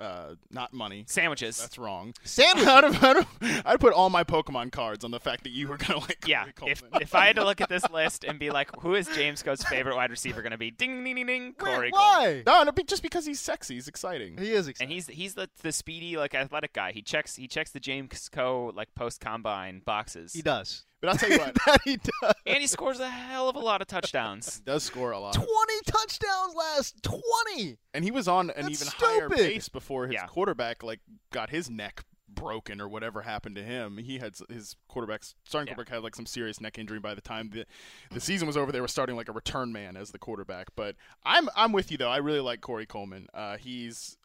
uh, 0.00 0.34
not 0.50 0.72
money. 0.72 1.04
Sandwiches. 1.08 1.58
That's 1.58 1.76
wrong. 1.76 2.14
Sandwich. 2.24 2.66
I'd, 2.68 2.94
have, 2.94 3.62
I'd, 3.66 3.80
put 3.80 3.92
all 3.92 4.08
my 4.08 4.24
Pokemon 4.24 4.72
cards 4.72 5.04
on 5.04 5.10
the 5.10 5.20
fact 5.20 5.42
that 5.42 5.50
you 5.50 5.68
were 5.68 5.76
gonna 5.76 5.98
like. 5.98 6.24
Yeah, 6.26 6.46
Corey 6.56 6.72
if, 6.72 6.82
if 7.00 7.14
I 7.14 7.26
had 7.26 7.36
to 7.36 7.44
look 7.44 7.60
at 7.60 7.68
this 7.68 7.88
list 7.90 8.24
and 8.24 8.38
be 8.38 8.50
like, 8.50 8.70
who 8.80 8.94
is 8.94 9.08
James 9.08 9.42
Koh's 9.42 9.62
favorite 9.62 9.96
wide 9.96 10.10
receiver 10.10 10.40
going 10.40 10.52
to 10.52 10.58
be? 10.58 10.70
Ding, 10.70 11.04
ding, 11.04 11.16
ding, 11.16 11.26
ding. 11.26 11.52
Corey 11.54 11.90
Coleman. 11.90 11.92
Why? 11.92 12.42
no, 12.46 12.62
no, 12.62 12.72
be- 12.72 12.84
just 12.84 13.02
because 13.02 13.26
he's 13.26 13.40
sexy, 13.40 13.74
he's 13.74 13.88
exciting. 13.88 14.38
He 14.38 14.52
is 14.52 14.72
And 14.80 14.90
he's 14.90 15.08
he's 15.08 15.34
the 15.34 15.50
the 15.62 15.72
speedy 15.72 16.16
like 16.16 16.34
athletic 16.34 16.72
guy. 16.72 16.92
He 16.92 17.02
checks 17.02 17.36
he 17.36 17.46
checks 17.46 17.70
the 17.70 17.80
James 17.80 18.28
Koh 18.30 18.72
like 18.74 18.94
post 18.94 19.20
combine 19.20 19.82
boxes. 19.84 20.32
He 20.32 20.42
does. 20.42 20.84
But 21.00 21.10
I'll 21.10 21.16
tell 21.16 21.30
you 21.30 21.38
what, 21.40 21.54
that 21.66 21.80
he 21.84 21.96
does. 21.96 22.34
and 22.46 22.58
he 22.58 22.66
scores 22.66 22.98
a 23.00 23.08
hell 23.08 23.48
of 23.48 23.56
a 23.56 23.60
lot 23.60 23.80
of 23.80 23.86
touchdowns. 23.86 24.56
he 24.56 24.62
does 24.64 24.82
score 24.82 25.12
a 25.12 25.18
lot. 25.20 25.34
20 25.34 25.48
touchdowns 25.86 26.54
last 26.56 27.02
20. 27.02 27.78
And 27.94 28.04
he 28.04 28.10
was 28.10 28.26
on 28.28 28.50
an 28.50 28.66
That's 28.66 28.82
even 28.82 28.92
higher 28.96 29.28
pace 29.28 29.68
before 29.68 30.06
his 30.06 30.14
Yeah. 30.14 30.26
quarterback 30.26 30.82
like 30.82 31.00
got 31.32 31.50
his 31.50 31.70
neck 31.70 32.04
broken 32.28 32.80
or 32.80 32.88
whatever 32.88 33.22
happened 33.22 33.54
to 33.56 33.62
him. 33.62 33.96
He 33.98 34.18
had 34.18 34.34
his 34.48 34.76
quarterback's 34.88 35.34
starting 35.44 35.68
Yeah. 35.68 35.74
quarterback 35.74 35.94
had 35.94 36.02
like 36.02 36.14
some 36.16 36.26
serious 36.26 36.60
neck 36.60 36.78
injury 36.78 36.98
by 37.00 37.14
the 37.14 37.20
time 37.20 37.50
the 37.50 37.64
the 38.10 38.20
season 38.20 38.46
was 38.46 38.56
over. 38.56 38.70
They 38.72 38.80
were 38.80 38.88
starting 38.88 39.16
like 39.16 39.28
a 39.28 39.32
return 39.32 39.72
man 39.72 39.96
as 39.96 40.10
the 40.10 40.18
quarterback. 40.18 40.68
But 40.76 40.96
I'm 41.24 41.48
I'm 41.56 41.72
with 41.72 41.90
you 41.92 41.96
though. 41.98 42.10
I 42.10 42.18
really 42.18 42.40
like 42.40 42.60
Corey 42.60 42.86
Coleman. 42.86 43.28
Uh, 43.32 43.56
he's 43.56 44.16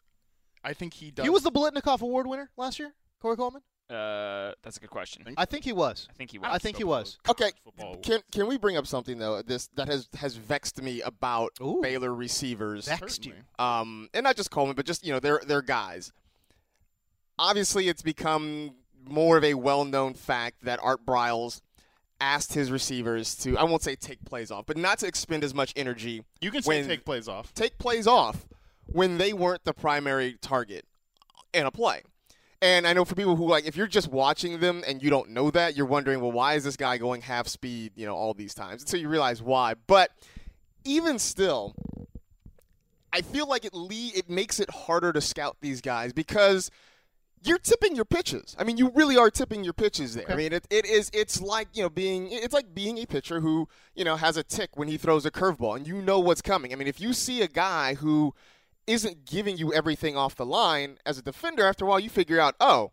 I 0.64 0.72
think 0.74 0.94
he 0.94 1.10
does. 1.10 1.24
He 1.24 1.30
was 1.30 1.42
the 1.44 1.52
Biletnikoff 1.52 2.00
Award 2.02 2.26
winner 2.26 2.50
last 2.56 2.78
year, 2.78 2.94
Corey 3.20 3.36
Coleman? 3.36 3.62
Uh, 3.90 4.52
that's 4.62 4.78
a 4.78 4.80
good 4.80 4.90
question. 4.90 5.24
I 5.36 5.44
think 5.44 5.64
he 5.64 5.72
was. 5.72 6.08
I 6.10 6.14
think 6.14 6.30
he 6.30 6.38
was. 6.38 6.48
I 6.50 6.58
think 6.58 6.78
he 6.78 6.84
was. 6.84 7.18
Okay, 7.28 7.50
Football 7.64 7.96
can 7.96 8.20
can 8.32 8.46
we 8.46 8.56
bring 8.56 8.78
up 8.78 8.86
something 8.86 9.18
though? 9.18 9.42
This 9.42 9.68
that 9.76 9.88
has 9.88 10.08
has 10.16 10.36
vexed 10.36 10.80
me 10.82 11.02
about 11.02 11.52
Ooh. 11.60 11.80
Baylor 11.82 12.14
receivers. 12.14 12.88
Vexed 12.88 13.26
you. 13.26 13.34
Um, 13.58 14.08
and 14.14 14.24
not 14.24 14.36
just 14.36 14.50
Coleman, 14.50 14.74
but 14.74 14.86
just 14.86 15.04
you 15.04 15.12
know 15.12 15.20
they're 15.20 15.42
they're 15.46 15.62
guys. 15.62 16.12
Obviously, 17.38 17.88
it's 17.88 18.00
become 18.00 18.70
more 19.06 19.36
of 19.36 19.44
a 19.44 19.54
well-known 19.54 20.14
fact 20.14 20.62
that 20.62 20.78
Art 20.82 21.04
Briles 21.04 21.60
asked 22.20 22.54
his 22.54 22.70
receivers 22.70 23.34
to 23.34 23.58
I 23.58 23.64
won't 23.64 23.82
say 23.82 23.96
take 23.96 24.24
plays 24.24 24.50
off, 24.50 24.64
but 24.64 24.78
not 24.78 24.98
to 25.00 25.06
expend 25.06 25.44
as 25.44 25.52
much 25.52 25.74
energy. 25.76 26.22
You 26.40 26.50
can 26.50 26.62
say 26.62 26.82
take 26.84 27.04
plays 27.04 27.28
off. 27.28 27.52
Take 27.52 27.76
plays 27.76 28.06
off 28.06 28.46
when 28.86 29.18
they 29.18 29.34
weren't 29.34 29.64
the 29.64 29.74
primary 29.74 30.38
target 30.40 30.86
in 31.52 31.66
a 31.66 31.70
play. 31.70 32.02
And 32.62 32.86
I 32.86 32.92
know 32.92 33.04
for 33.04 33.14
people 33.14 33.36
who 33.36 33.46
like, 33.46 33.66
if 33.66 33.76
you're 33.76 33.86
just 33.86 34.08
watching 34.08 34.60
them 34.60 34.82
and 34.86 35.02
you 35.02 35.10
don't 35.10 35.30
know 35.30 35.50
that, 35.50 35.76
you're 35.76 35.86
wondering, 35.86 36.20
well, 36.20 36.32
why 36.32 36.54
is 36.54 36.64
this 36.64 36.76
guy 36.76 36.96
going 36.98 37.20
half 37.20 37.46
speed, 37.46 37.92
you 37.96 38.06
know, 38.06 38.14
all 38.14 38.32
these 38.32 38.54
times? 38.54 38.82
Until 38.82 39.00
you 39.00 39.08
realize 39.08 39.42
why. 39.42 39.74
But 39.86 40.10
even 40.84 41.18
still, 41.18 41.74
I 43.12 43.20
feel 43.20 43.48
like 43.48 43.64
it 43.64 43.74
le- 43.74 44.12
it 44.14 44.28
makes 44.28 44.60
it 44.60 44.70
harder 44.70 45.12
to 45.12 45.20
scout 45.20 45.56
these 45.60 45.80
guys 45.80 46.12
because 46.12 46.70
you're 47.44 47.58
tipping 47.58 47.94
your 47.94 48.04
pitches. 48.04 48.56
I 48.58 48.64
mean, 48.64 48.76
you 48.76 48.90
really 48.94 49.16
are 49.16 49.30
tipping 49.30 49.64
your 49.64 49.74
pitches 49.74 50.14
there. 50.14 50.30
I 50.30 50.34
mean, 50.34 50.52
it, 50.52 50.66
it 50.70 50.86
is 50.86 51.10
it's 51.12 51.40
like 51.40 51.68
you 51.74 51.82
know 51.82 51.90
being 51.90 52.28
it's 52.30 52.54
like 52.54 52.74
being 52.74 52.98
a 52.98 53.06
pitcher 53.06 53.40
who 53.40 53.68
you 53.94 54.04
know 54.04 54.16
has 54.16 54.36
a 54.36 54.42
tick 54.42 54.70
when 54.76 54.88
he 54.88 54.96
throws 54.96 55.26
a 55.26 55.30
curveball 55.30 55.76
and 55.76 55.86
you 55.86 56.00
know 56.00 56.18
what's 56.18 56.42
coming. 56.42 56.72
I 56.72 56.76
mean, 56.76 56.88
if 56.88 57.00
you 57.00 57.12
see 57.12 57.42
a 57.42 57.48
guy 57.48 57.94
who 57.94 58.34
isn't 58.86 59.24
giving 59.24 59.56
you 59.56 59.72
everything 59.72 60.16
off 60.16 60.34
the 60.34 60.46
line 60.46 60.98
as 61.06 61.18
a 61.18 61.22
defender, 61.22 61.64
after 61.66 61.84
a 61.84 61.88
while 61.88 62.00
you 62.00 62.10
figure 62.10 62.40
out, 62.40 62.54
oh, 62.60 62.92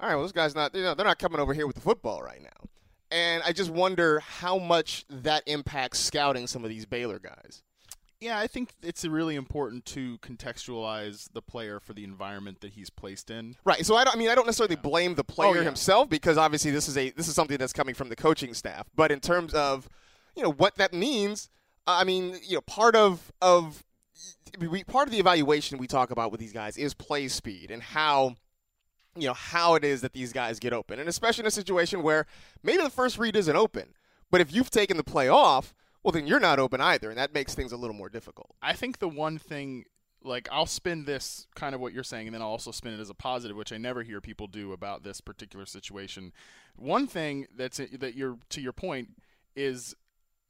all 0.00 0.08
right, 0.08 0.14
well 0.14 0.22
this 0.22 0.32
guy's 0.32 0.54
not 0.54 0.74
you 0.74 0.82
know 0.82 0.94
they're 0.94 1.06
not 1.06 1.18
coming 1.18 1.40
over 1.40 1.54
here 1.54 1.66
with 1.66 1.76
the 1.76 1.82
football 1.82 2.22
right 2.22 2.42
now. 2.42 2.68
And 3.10 3.42
I 3.44 3.52
just 3.52 3.70
wonder 3.70 4.20
how 4.20 4.58
much 4.58 5.04
that 5.10 5.42
impacts 5.46 5.98
scouting 5.98 6.46
some 6.46 6.64
of 6.64 6.70
these 6.70 6.86
Baylor 6.86 7.18
guys. 7.18 7.62
Yeah, 8.20 8.38
I 8.38 8.46
think 8.46 8.74
it's 8.82 9.04
really 9.04 9.34
important 9.34 9.84
to 9.86 10.16
contextualize 10.18 11.28
the 11.32 11.42
player 11.42 11.80
for 11.80 11.92
the 11.92 12.04
environment 12.04 12.60
that 12.60 12.72
he's 12.72 12.88
placed 12.88 13.30
in. 13.30 13.56
Right. 13.64 13.84
So 13.84 13.96
I, 13.96 14.04
don't, 14.04 14.14
I 14.14 14.18
mean, 14.18 14.28
I 14.28 14.36
don't 14.36 14.46
necessarily 14.46 14.76
blame 14.76 15.16
the 15.16 15.24
oh, 15.28 15.32
player 15.34 15.50
Oh, 15.50 15.54
yeah. 15.54 15.62
himself 15.64 16.08
because 16.08 16.38
obviously 16.38 16.70
this 16.70 16.88
is 16.88 16.96
a 16.96 17.10
this 17.10 17.26
is 17.26 17.34
something 17.34 17.58
that's 17.58 17.72
coming 17.72 17.94
from 17.94 18.08
the 18.08 18.16
coaching 18.16 18.54
staff. 18.54 18.86
But 18.94 19.10
in 19.10 19.18
terms 19.20 19.52
of, 19.54 19.88
you 20.36 20.42
know, 20.42 20.52
what 20.52 20.76
that 20.76 20.92
means, 20.92 21.50
I 21.86 22.04
mean, 22.04 22.36
you 22.46 22.54
know, 22.54 22.60
part 22.60 22.94
of 22.94 23.32
of 23.42 23.84
we, 24.58 24.84
part 24.84 25.08
of 25.08 25.12
the 25.12 25.20
evaluation 25.20 25.78
we 25.78 25.86
talk 25.86 26.10
about 26.10 26.30
with 26.30 26.40
these 26.40 26.52
guys 26.52 26.76
is 26.76 26.94
play 26.94 27.28
speed 27.28 27.70
and 27.70 27.82
how 27.82 28.36
you 29.16 29.26
know 29.26 29.34
how 29.34 29.74
it 29.74 29.84
is 29.84 30.00
that 30.00 30.12
these 30.12 30.32
guys 30.32 30.58
get 30.58 30.72
open, 30.72 30.98
and 30.98 31.08
especially 31.08 31.42
in 31.42 31.46
a 31.46 31.50
situation 31.50 32.02
where 32.02 32.26
maybe 32.62 32.82
the 32.82 32.90
first 32.90 33.18
read 33.18 33.36
isn't 33.36 33.56
open, 33.56 33.94
but 34.30 34.40
if 34.40 34.52
you've 34.52 34.70
taken 34.70 34.96
the 34.96 35.04
play 35.04 35.28
off, 35.28 35.74
well, 36.02 36.12
then 36.12 36.26
you're 36.26 36.40
not 36.40 36.58
open 36.58 36.80
either, 36.80 37.10
and 37.10 37.18
that 37.18 37.34
makes 37.34 37.54
things 37.54 37.72
a 37.72 37.76
little 37.76 37.94
more 37.94 38.08
difficult. 38.08 38.54
I 38.62 38.72
think 38.72 38.98
the 38.98 39.08
one 39.08 39.38
thing, 39.38 39.84
like, 40.24 40.48
I'll 40.50 40.66
spin 40.66 41.04
this 41.04 41.46
kind 41.54 41.74
of 41.74 41.80
what 41.80 41.92
you're 41.92 42.02
saying, 42.02 42.26
and 42.26 42.34
then 42.34 42.42
I'll 42.42 42.48
also 42.48 42.70
spin 42.70 42.94
it 42.94 43.00
as 43.00 43.10
a 43.10 43.14
positive, 43.14 43.56
which 43.56 43.72
I 43.72 43.76
never 43.76 44.02
hear 44.02 44.20
people 44.20 44.46
do 44.46 44.72
about 44.72 45.04
this 45.04 45.20
particular 45.20 45.66
situation. 45.66 46.32
One 46.74 47.06
thing 47.06 47.46
that's 47.54 47.78
that 47.78 48.14
you're 48.14 48.38
to 48.48 48.60
your 48.60 48.72
point 48.72 49.10
is 49.54 49.94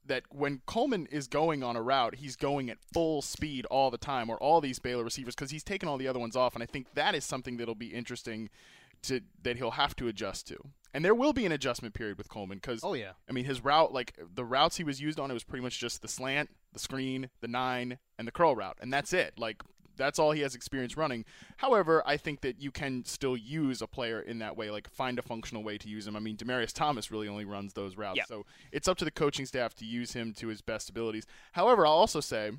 that 0.05 0.23
when 0.29 0.61
Coleman 0.65 1.07
is 1.07 1.27
going 1.27 1.63
on 1.63 1.75
a 1.75 1.81
route, 1.81 2.15
he's 2.15 2.35
going 2.35 2.69
at 2.69 2.77
full 2.93 3.21
speed 3.21 3.65
all 3.67 3.89
the 3.89 3.97
time, 3.97 4.29
or 4.29 4.37
all 4.37 4.61
these 4.61 4.79
Baylor 4.79 5.03
receivers, 5.03 5.35
because 5.35 5.51
he's 5.51 5.63
taken 5.63 5.87
all 5.87 5.97
the 5.97 6.07
other 6.07 6.19
ones 6.19 6.35
off, 6.35 6.53
and 6.53 6.63
I 6.63 6.65
think 6.65 6.87
that 6.95 7.15
is 7.15 7.23
something 7.23 7.57
that'll 7.57 7.75
be 7.75 7.93
interesting 7.93 8.49
to 9.03 9.21
that 9.41 9.57
he'll 9.57 9.71
have 9.71 9.95
to 9.97 10.07
adjust 10.07 10.47
to. 10.47 10.57
And 10.93 11.03
there 11.03 11.15
will 11.15 11.33
be 11.33 11.45
an 11.45 11.51
adjustment 11.51 11.93
period 11.93 12.17
with 12.17 12.29
Coleman 12.29 12.59
because 12.59 12.81
Oh, 12.83 12.93
yeah. 12.93 13.13
I 13.29 13.33
mean 13.33 13.45
his 13.45 13.63
route 13.63 13.91
like 13.91 14.17
the 14.33 14.45
routes 14.45 14.77
he 14.77 14.83
was 14.83 15.01
used 15.01 15.19
on 15.19 15.29
it 15.29 15.33
was 15.33 15.43
pretty 15.43 15.63
much 15.63 15.79
just 15.79 16.01
the 16.01 16.07
slant, 16.07 16.49
the 16.71 16.79
screen, 16.79 17.29
the 17.41 17.47
nine, 17.47 17.97
and 18.17 18.27
the 18.27 18.31
curl 18.31 18.55
route, 18.55 18.77
and 18.79 18.93
that's 18.93 19.11
it. 19.11 19.33
Like 19.37 19.61
that's 19.95 20.19
all 20.19 20.31
he 20.31 20.41
has 20.41 20.55
experience 20.55 20.97
running. 20.97 21.25
However, 21.57 22.01
I 22.05 22.17
think 22.17 22.41
that 22.41 22.61
you 22.61 22.71
can 22.71 23.05
still 23.05 23.37
use 23.37 23.81
a 23.81 23.87
player 23.87 24.19
in 24.19 24.39
that 24.39 24.55
way, 24.57 24.69
like 24.71 24.89
find 24.89 25.19
a 25.19 25.21
functional 25.21 25.63
way 25.63 25.77
to 25.77 25.87
use 25.89 26.07
him. 26.07 26.15
I 26.15 26.19
mean, 26.19 26.37
Demaryius 26.37 26.73
Thomas 26.73 27.11
really 27.11 27.27
only 27.27 27.45
runs 27.45 27.73
those 27.73 27.95
routes, 27.97 28.17
Yeah. 28.17 28.25
so 28.25 28.45
it's 28.71 28.87
up 28.87 28.97
to 28.97 29.05
the 29.05 29.11
coaching 29.11 29.45
staff 29.45 29.73
to 29.75 29.85
use 29.85 30.13
him 30.13 30.33
to 30.35 30.47
his 30.47 30.61
best 30.61 30.89
abilities. 30.89 31.25
However, 31.53 31.85
I'll 31.85 31.93
also 31.93 32.19
say 32.19 32.51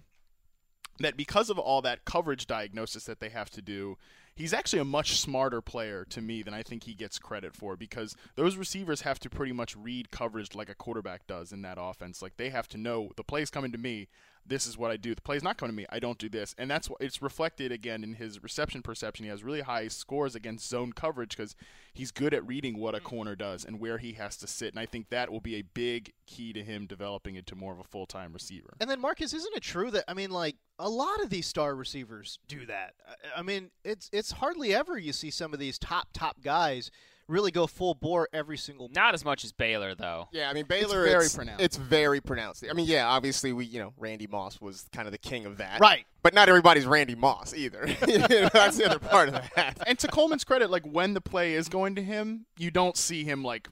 that 1.00 1.16
because 1.16 1.50
of 1.50 1.58
all 1.58 1.82
that 1.82 2.04
coverage 2.04 2.46
diagnosis 2.46 3.04
that 3.04 3.18
they 3.18 3.28
have 3.30 3.50
to 3.50 3.60
do, 3.60 3.98
he's 4.36 4.52
actually 4.52 4.78
a 4.78 4.84
much 4.84 5.18
smarter 5.18 5.60
player 5.60 6.04
to 6.10 6.20
me 6.20 6.40
than 6.42 6.54
I 6.54 6.62
think 6.62 6.84
he 6.84 6.94
gets 6.94 7.18
credit 7.18 7.54
for 7.56 7.76
because 7.76 8.14
those 8.36 8.56
receivers 8.56 9.00
have 9.00 9.18
to 9.20 9.30
pretty 9.30 9.52
much 9.52 9.74
read 9.76 10.12
coverage 10.12 10.54
like 10.54 10.68
a 10.68 10.74
quarterback 10.74 11.26
does 11.26 11.52
in 11.52 11.62
that 11.62 11.78
offense. 11.80 12.22
Like 12.22 12.36
they 12.36 12.50
have 12.50 12.68
to 12.68 12.78
know 12.78 13.10
the 13.16 13.24
play's 13.24 13.50
coming 13.50 13.72
to 13.72 13.78
me, 13.78 14.06
this 14.46 14.66
is 14.66 14.76
what 14.76 14.90
I 14.90 14.96
do. 14.96 15.14
The 15.14 15.22
play's 15.22 15.42
not 15.42 15.56
coming 15.56 15.74
to 15.74 15.76
me, 15.76 15.86
I 15.90 15.98
don't 15.98 16.18
do 16.18 16.28
this. 16.28 16.54
And 16.58 16.70
that's 16.70 16.88
what 16.88 17.00
it's 17.00 17.22
reflected 17.22 17.72
again 17.72 18.04
in 18.04 18.14
his 18.14 18.42
reception 18.42 18.82
perception. 18.82 19.24
He 19.24 19.30
has 19.30 19.42
really 19.42 19.62
high 19.62 19.88
scores 19.88 20.34
against 20.34 20.68
zone 20.68 20.92
coverage 20.92 21.36
because 21.36 21.54
he's 21.92 22.10
good 22.10 22.34
at 22.34 22.46
reading 22.46 22.78
what 22.78 22.94
a 22.94 22.98
mm-hmm. 22.98 23.06
corner 23.06 23.36
does 23.36 23.64
and 23.64 23.80
where 23.80 23.98
he 23.98 24.12
has 24.12 24.36
to 24.38 24.46
sit. 24.46 24.72
And 24.72 24.78
I 24.78 24.86
think 24.86 25.08
that 25.10 25.30
will 25.30 25.40
be 25.40 25.56
a 25.56 25.62
big 25.62 26.12
key 26.26 26.52
to 26.52 26.62
him 26.62 26.86
developing 26.86 27.36
into 27.36 27.54
more 27.54 27.72
of 27.72 27.78
a 27.78 27.84
full-time 27.84 28.32
receiver. 28.32 28.74
And 28.80 28.90
then 28.90 29.00
Marcas, 29.00 29.34
isn't 29.34 29.56
it 29.56 29.62
true 29.62 29.90
that 29.90 30.04
I 30.08 30.14
mean, 30.14 30.30
like 30.30 30.56
a 30.78 30.88
lot 30.88 31.22
of 31.22 31.30
these 31.30 31.46
star 31.46 31.74
receivers 31.74 32.38
do 32.48 32.66
that? 32.66 32.94
I 33.36 33.42
mean, 33.42 33.70
it's 33.84 34.10
it's 34.12 34.32
hardly 34.32 34.74
ever 34.74 34.98
you 34.98 35.12
see 35.12 35.30
some 35.30 35.52
of 35.52 35.58
these 35.58 35.78
top 35.78 36.08
top 36.12 36.40
guys 36.42 36.90
really 37.28 37.50
go 37.50 37.66
full 37.66 37.94
bore 37.94 38.28
every 38.32 38.56
single. 38.56 38.88
Not 38.94 39.14
as 39.14 39.24
much 39.24 39.44
as 39.44 39.52
Baylor 39.52 39.94
though. 39.94 40.28
Yeah, 40.32 40.50
I 40.50 40.52
mean 40.52 40.66
Baylor. 40.66 41.04
very 41.04 41.24
it's, 41.24 41.34
pronounced. 41.34 41.64
It's 41.64 41.76
very 41.76 42.20
pronounced. 42.20 42.64
I 42.68 42.72
mean, 42.72 42.86
yeah, 42.86 43.06
obviously 43.06 43.52
we, 43.52 43.64
you 43.66 43.78
know, 43.78 43.92
Randy 43.98 44.26
Moss 44.26 44.60
was 44.60 44.86
kind 44.92 45.06
of 45.06 45.12
the 45.12 45.18
king 45.18 45.46
of 45.46 45.58
that, 45.58 45.80
Right. 45.80 46.06
But 46.22 46.32
not 46.32 46.48
everybody's 46.48 46.86
Randy 46.86 47.14
Moss 47.14 47.54
either. 47.54 47.86
You 48.08 48.18
know, 48.18 48.48
that's 48.52 48.76
the 48.76 48.86
other 48.86 48.98
part 48.98 49.28
of 49.28 49.34
that. 49.56 49.78
and 49.86 49.98
to 49.98 50.08
Coleman's 50.08 50.44
credit, 50.44 50.70
like 50.70 50.84
when 50.86 51.14
the 51.14 51.20
play 51.20 51.54
is 51.54 51.68
going 51.68 51.94
to 51.96 52.02
him, 52.02 52.46
you 52.58 52.70
don't 52.70 52.96
see 52.96 53.24
him 53.24 53.42
like 53.42 53.68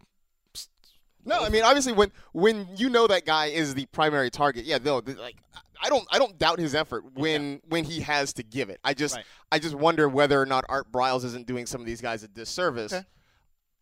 No, 1.24 1.44
I 1.44 1.48
mean 1.48 1.62
obviously 1.62 1.92
when 1.92 2.12
when 2.32 2.68
you 2.76 2.88
know 2.88 3.06
that 3.06 3.24
guy 3.24 3.46
is 3.46 3.74
the 3.74 3.86
primary 3.86 4.30
target, 4.30 4.64
yeah, 4.64 4.78
though 4.78 5.02
like 5.06 5.36
I 5.82 5.88
don't 5.88 6.06
I 6.10 6.18
don't 6.18 6.38
doubt 6.38 6.58
his 6.58 6.74
effort 6.74 7.04
when 7.14 7.60
when 7.68 7.84
he 7.84 8.00
has 8.00 8.32
to 8.34 8.42
give 8.42 8.70
it. 8.70 8.80
I 8.84 8.94
just 8.94 9.16
Right. 9.16 9.24
I 9.50 9.58
just 9.58 9.74
wonder 9.74 10.08
whether 10.08 10.40
or 10.40 10.46
not 10.46 10.64
Art 10.68 10.90
Briles 10.90 11.24
isn't 11.24 11.46
doing 11.46 11.66
some 11.66 11.80
of 11.80 11.86
these 11.86 12.00
guys 12.00 12.22
a 12.22 12.28
disservice. 12.28 12.92
Okay. 12.92 13.06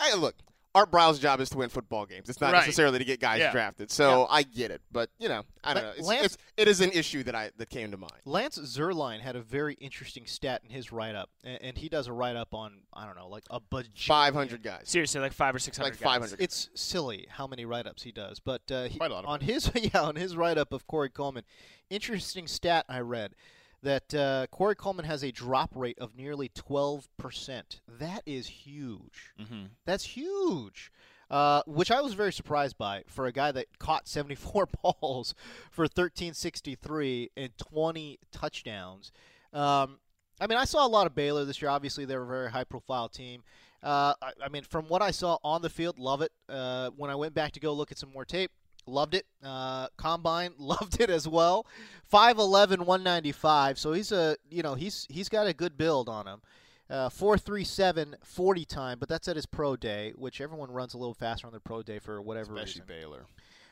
Hey, 0.01 0.15
look, 0.15 0.35
Art 0.75 0.93
Briles' 0.93 1.19
job 1.21 1.41
is 1.41 1.51
to 1.51 1.59
win 1.59 1.69
football 1.69 2.07
games. 2.07 2.29
It's 2.29 2.41
not 2.41 2.53
Right. 2.53 2.61
necessarily 2.61 3.01
to 3.01 3.05
get 3.05 3.19
guys 3.19 3.41
Yeah. 3.41 3.51
drafted. 3.51 3.91
So 3.91 4.29
I 4.31 4.45
get 4.45 4.71
it, 4.71 4.81
but 4.93 5.11
you 5.19 5.29
know, 5.29 5.45
I 5.65 5.75
don't 5.75 5.83
know. 5.83 5.91
It's, 5.97 6.07
Lance- 6.07 6.25
it's, 6.27 6.37
it 6.57 6.69
is 6.69 6.81
an 6.81 6.93
issue 6.93 7.25
that 7.25 7.35
I 7.35 7.51
that 7.57 7.71
came 7.71 7.91
to 7.91 7.97
mind. 7.97 8.13
Lance 8.25 8.57
Zierlein 8.57 9.19
had 9.21 9.35
a 9.35 9.41
very 9.43 9.75
interesting 9.75 10.27
stat 10.27 10.63
in 10.65 10.71
his 10.71 10.93
write 10.93 11.17
up, 11.17 11.29
and, 11.43 11.61
and 11.61 11.79
he 11.79 11.89
does 11.89 12.07
a 12.07 12.13
write 12.13 12.37
up 12.37 12.55
on 12.55 12.83
I 12.93 13.05
don't 13.05 13.17
know, 13.17 13.29
like 13.29 13.45
a 13.51 13.59
budget. 13.59 13.99
Five 13.99 14.33
hundred 14.35 14.63
guys. 14.63 14.83
Seriously, 14.85 15.21
like 15.21 15.33
five 15.33 15.55
or 15.55 15.59
six 15.59 15.77
hundred. 15.77 15.91
Like 15.95 15.99
500. 16.01 16.41
It's 16.41 16.71
silly 16.75 17.27
how 17.29 17.49
many 17.49 17.65
write 17.65 17.89
ups 17.89 18.05
he 18.05 18.13
does, 18.13 18.39
but 18.39 18.63
uh, 18.71 18.85
he, 18.85 18.97
Quite 18.99 19.11
a 19.11 19.15
lot 19.15 19.25
of 19.25 19.31
on 19.31 19.41
his 19.41 19.71
yeah 19.75 20.01
on 20.03 20.15
his 20.15 20.37
write 20.37 20.57
up 20.57 20.73
of 20.73 20.87
Corey 20.87 21.11
Coleman, 21.11 21.43
interesting 21.91 22.47
stat 22.47 22.85
I 22.89 23.01
read 23.01 23.35
that 23.83 24.15
uh, 24.15 24.47
Corey 24.51 24.75
Coleman 24.75 25.05
has 25.07 25.23
a 25.23 25.31
drop 25.31 25.71
rate 25.75 25.99
of 25.99 26.17
nearly 26.17 26.49
twelve 26.49 27.09
percent. 27.17 27.81
That 27.89 28.23
is 28.27 28.47
huge. 28.47 29.33
Mm-hmm. 29.41 29.65
That's 29.85 30.05
huge. 30.05 30.91
Uh, 31.31 31.63
which 31.65 31.93
I 31.93 32.01
was 32.01 32.15
very 32.15 32.33
surprised 32.33 32.77
by 32.77 33.05
for 33.07 33.27
a 33.27 33.31
guy 33.31 33.53
that 33.53 33.79
caught 33.79 34.09
74 34.09 34.67
balls 34.83 35.33
for 35.71 35.83
1363 35.83 37.31
and 37.37 37.57
20 37.57 38.19
touchdowns. 38.33 39.13
Um, 39.53 40.01
I 40.41 40.49
mean, 40.49 40.59
I 40.59 40.65
saw 40.65 40.85
a 40.85 40.89
lot 40.89 41.07
of 41.07 41.15
Baylor 41.15 41.45
this 41.45 41.63
year. 41.63 41.71
Obviously, 41.71 42.05
they're 42.05 42.25
a 42.25 42.27
very 42.27 42.51
high-profile 42.51 43.11
team. 43.11 43.45
Uh, 43.81 44.15
I, 44.21 44.33
I 44.47 44.49
mean, 44.49 44.65
from 44.65 44.87
what 44.87 45.03
I 45.03 45.13
saw 45.13 45.39
on 45.45 45.63
the 45.63 45.71
field, 45.71 46.01
love 46.01 46.21
it. 46.21 46.33
Uh, 46.49 46.91
when 46.97 47.13
I 47.13 47.15
went 47.15 47.33
back 47.33 47.53
to 47.53 47.61
go 47.61 47.73
look 47.75 47.93
at 47.93 47.99
some 47.99 48.13
more 48.13 48.25
tape, 48.25 48.51
loved 48.87 49.15
it. 49.15 49.27
Uh, 49.43 49.89
Combine, 49.97 50.53
loved 50.59 51.01
it 51.01 51.11
as 51.11 51.27
well. 51.29 51.67
5'11", 52.13 52.79
195. 52.81 53.79
So 53.79 53.93
he's 53.93 54.13
a, 54.13 54.37
you 54.51 54.63
know, 54.63 54.75
he's 54.75 55.07
he's 55.09 55.29
got 55.29 55.47
a 55.47 55.53
good 55.53 55.77
build 55.79 56.09
on 56.09 56.27
him. 56.27 56.43
Uh, 56.89 57.09
437 57.09 58.17
40 58.25 58.65
time, 58.65 58.99
but 58.99 59.09
that's 59.09 59.29
at 59.29 59.37
his 59.37 59.47
pro 59.47 59.77
day, 59.77 60.13
which 60.17 60.41
everyone 60.41 60.73
runs 60.73 60.93
a 60.93 60.99
little 60.99 61.15
faster 61.15 61.47
on 61.47 61.53
their 61.53 61.61
pro 61.61 61.83
day 61.83 62.01
for 62.01 62.21
whatever 62.21 62.53
especially 62.53 62.83
reason. 62.89 63.01
Baylor. 63.01 63.27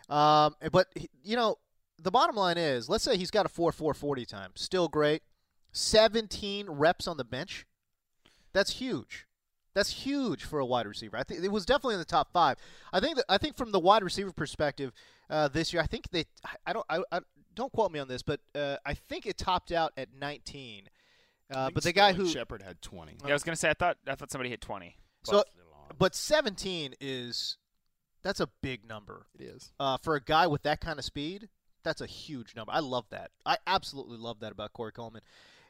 Um, 0.09 0.55
but 0.71 0.87
you 1.25 1.35
know, 1.35 1.57
the 2.01 2.13
bottom 2.13 2.37
line 2.37 2.59
is, 2.59 2.89
let's 2.89 3.03
say 3.03 3.17
he's 3.17 3.33
got 3.33 3.45
a 3.45 3.49
four 3.49 3.73
four 3.73 3.93
forty 3.93 4.25
time, 4.25 4.53
still 4.55 4.87
great. 4.87 5.23
Seventeen 5.73 6.71
reps 6.71 7.09
on 7.09 7.17
the 7.17 7.25
bench, 7.25 7.67
that's 8.53 8.71
huge. 8.75 9.27
That's 9.79 9.91
huge 9.91 10.43
for 10.43 10.59
a 10.59 10.67
wide 10.67 10.87
receiver. 10.89 11.17
I 11.17 11.23
think 11.23 11.45
it 11.45 11.53
was 11.53 11.65
definitely 11.65 11.95
in 11.95 12.01
the 12.01 12.05
top 12.05 12.33
five. 12.33 12.57
I 12.93 12.99
think 12.99 13.15
that 13.15 13.27
I 13.29 13.39
think 13.39 13.57
from 13.57 13.71
the 13.71 13.79
wide 13.79 14.03
receiver 14.03 14.33
perspective, 14.33 14.93
uh, 15.31 15.47
this 15.47 15.73
year, 15.73 15.81
I 15.81 15.87
think 15.87 16.11
they. 16.11 16.25
I 16.67 16.73
don't. 16.73 16.85
I, 16.91 17.01
I 17.13 17.21
don't 17.55 17.73
quote 17.73 17.93
me 17.93 18.01
on 18.01 18.09
this, 18.09 18.23
but 18.23 18.41
uh, 18.57 18.77
I 18.85 18.95
think 18.95 19.25
it 19.25 19.39
topped 19.39 19.71
out 19.71 19.93
at 19.97 20.09
nineteen. 20.13 20.89
I 21.53 21.55
Uh, 21.55 21.65
think 21.67 21.75
but 21.77 21.85
the 21.85 21.93
guy 21.93 22.13
who 22.13 22.27
Shepard 22.27 22.63
had 22.63 22.83
20. 22.83 23.19
Yeah, 23.23 23.31
I 23.31 23.33
was 23.33 23.45
gonna 23.45 23.55
say 23.55 23.71
I 23.71 23.75
thought 23.75 23.99
I 24.09 24.17
thought 24.17 24.33
somebody 24.33 24.51
hit 24.51 24.61
twenty. 24.61 24.97
so, 25.23 25.45
but 25.97 26.15
seventeen 26.17 26.95
is 27.01 27.57
that's 28.25 28.41
a 28.41 28.49
big 28.61 28.85
number. 28.85 29.27
It 29.39 29.45
is. 29.45 29.71
uh, 29.79 29.97
for 29.99 30.17
a 30.17 30.21
guy 30.21 30.49
with 30.49 30.63
that 30.65 30.81
kind 30.81 30.99
of 30.99 31.05
speed, 31.05 31.49
that's 31.85 32.01
a 32.01 32.07
huge 32.07 32.57
number. 32.57 32.73
I 32.73 32.81
love 32.81 33.05
that. 33.11 33.31
I 33.47 33.59
absolutely 33.67 34.19
love 34.19 34.41
that 34.41 34.51
about 34.51 34.73
Corey 34.73 34.91
Coleman. 34.91 35.23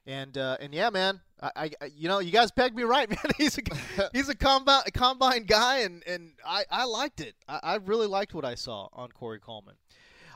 And 0.09 0.39
uh, 0.39 0.57
and 0.59 0.73
yeah, 0.75 0.89
man, 0.89 1.21
I, 1.43 1.71
I 1.81 1.87
you 1.95 2.09
know 2.09 2.19
you 2.19 2.33
guys 2.33 2.51
pegged 2.51 2.75
me 2.75 2.83
right, 2.83 3.09
man. 3.11 3.19
he's 3.37 3.59
a 3.59 4.09
he's 4.15 4.29
a 4.31 4.35
combine 4.35 4.83
a 4.87 4.91
combine 4.91 5.45
guy, 5.45 5.81
and 5.81 6.03
and 6.07 6.33
I, 6.47 6.65
I 6.71 6.85
liked 6.87 7.21
it. 7.21 7.35
I, 7.47 7.61
I 7.63 7.75
really 7.77 8.07
liked 8.07 8.33
what 8.33 8.45
I 8.45 8.55
saw 8.55 8.89
on 8.95 9.13
Corey 9.13 9.39
Coleman. 9.39 9.75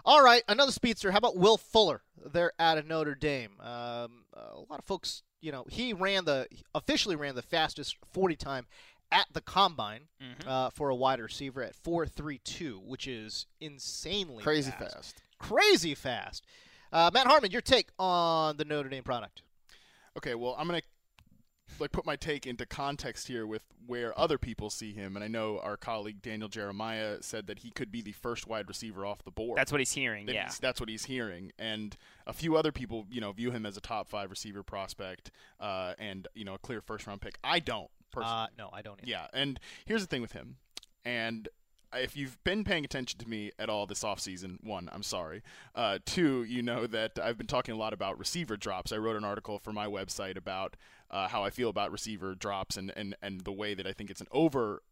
All 0.04 0.22
right, 0.22 0.42
another 0.46 0.72
speedster. 0.72 1.10
How 1.10 1.18
about 1.18 1.36
Will 1.38 1.56
Fuller? 1.56 2.02
They're 2.32 2.52
out 2.58 2.76
of 2.76 2.86
Notre 2.86 3.14
Dame. 3.14 3.52
Um, 3.60 4.24
a 4.34 4.58
lot 4.68 4.78
of 4.78 4.84
folks, 4.84 5.22
you 5.40 5.52
know, 5.52 5.64
he 5.70 5.92
ran 5.94 6.26
the 6.26 6.48
officially 6.74 7.16
ran 7.16 7.34
the 7.34 7.40
fastest 7.42 7.96
40 8.12 8.36
time 8.36 8.66
at 9.10 9.26
the 9.32 9.40
combine 9.40 10.02
Mm-hmm. 10.22 10.48
uh, 10.48 10.70
for 10.70 10.88
a 10.90 10.94
wide 10.94 11.18
receiver 11.20 11.62
at 11.62 11.74
4.32, 11.82 12.82
which 12.84 13.06
is 13.08 13.46
insanely 13.60 14.42
Crazy 14.42 14.70
fast. 14.70 14.94
fast. 14.94 15.22
Crazy 15.38 15.94
fast. 15.94 16.44
Uh, 16.92 17.10
Matt 17.12 17.26
Harmon, 17.26 17.50
your 17.50 17.60
take 17.60 17.88
on 17.98 18.56
the 18.56 18.64
Notre 18.64 18.88
Dame 18.88 19.02
product? 19.02 19.42
Okay, 20.16 20.34
well, 20.34 20.54
I'm 20.58 20.66
gonna 20.66 20.82
like 21.78 21.90
put 21.90 22.04
my 22.04 22.16
take 22.16 22.46
into 22.46 22.66
context 22.66 23.28
here 23.28 23.46
with 23.46 23.62
where 23.86 24.16
other 24.18 24.36
people 24.38 24.68
see 24.68 24.92
him, 24.92 25.16
and 25.16 25.24
I 25.24 25.28
know 25.28 25.58
our 25.60 25.76
colleague 25.76 26.20
Daniel 26.20 26.48
Jeremiah 26.48 27.22
said 27.22 27.46
that 27.46 27.60
he 27.60 27.70
could 27.70 27.90
be 27.90 28.02
the 28.02 28.12
first 28.12 28.46
wide 28.46 28.68
receiver 28.68 29.06
off 29.06 29.24
the 29.24 29.30
board. 29.30 29.58
That's 29.58 29.72
what 29.72 29.80
he's 29.80 29.92
hearing. 29.92 30.26
That 30.26 30.34
Yeah. 30.34 30.42
he's- 30.42 30.58
that's 30.58 30.80
what 30.80 30.88
he's 30.90 31.06
hearing, 31.06 31.50
and 31.58 31.96
a 32.26 32.32
few 32.32 32.56
other 32.56 32.72
people, 32.72 33.06
you 33.10 33.20
know, 33.20 33.32
view 33.32 33.50
him 33.50 33.64
as 33.64 33.76
a 33.76 33.80
top 33.80 34.08
five 34.08 34.30
receiver 34.30 34.62
prospect, 34.62 35.30
uh, 35.60 35.94
and 35.98 36.28
you 36.34 36.44
know, 36.44 36.54
a 36.54 36.58
clear 36.58 36.80
first 36.82 37.06
round 37.06 37.20
pick. 37.22 37.38
I 37.42 37.58
don't 37.58 37.90
personally. 38.10 38.36
Uh, 38.42 38.46
no, 38.58 38.70
I 38.72 38.82
don't. 38.82 38.98
Either. 39.00 39.08
Yeah, 39.10 39.28
and 39.32 39.58
here's 39.86 40.02
the 40.02 40.06
thing 40.08 40.20
with 40.22 40.32
him, 40.32 40.58
and 41.06 41.48
if 41.94 42.16
you've 42.16 42.42
been 42.44 42.64
paying 42.64 42.84
attention 42.84 43.18
to 43.20 43.28
me 43.28 43.52
at 43.58 43.68
all 43.68 43.86
this 43.86 44.02
offseason, 44.02 44.62
one, 44.62 44.88
I'm 44.92 45.02
sorry. 45.02 45.42
Uh, 45.74 45.98
two, 46.04 46.42
you 46.44 46.62
know 46.62 46.86
that 46.86 47.18
I've 47.18 47.38
been 47.38 47.46
talking 47.46 47.74
a 47.74 47.78
lot 47.78 47.92
about 47.92 48.18
receiver 48.18 48.56
drops. 48.56 48.92
I 48.92 48.96
wrote 48.96 49.16
an 49.16 49.24
article 49.24 49.58
for 49.58 49.72
my 49.72 49.86
website 49.86 50.36
about 50.36 50.76
uh, 51.10 51.28
how 51.28 51.44
I 51.44 51.50
feel 51.50 51.68
about 51.68 51.92
receiver 51.92 52.34
drops 52.34 52.76
and, 52.76 52.92
and, 52.96 53.14
and 53.22 53.42
the 53.42 53.52
way 53.52 53.74
that 53.74 53.86
I 53.86 53.92
think 53.92 54.10
it's 54.10 54.20
an 54.22 54.28
over 54.32 54.82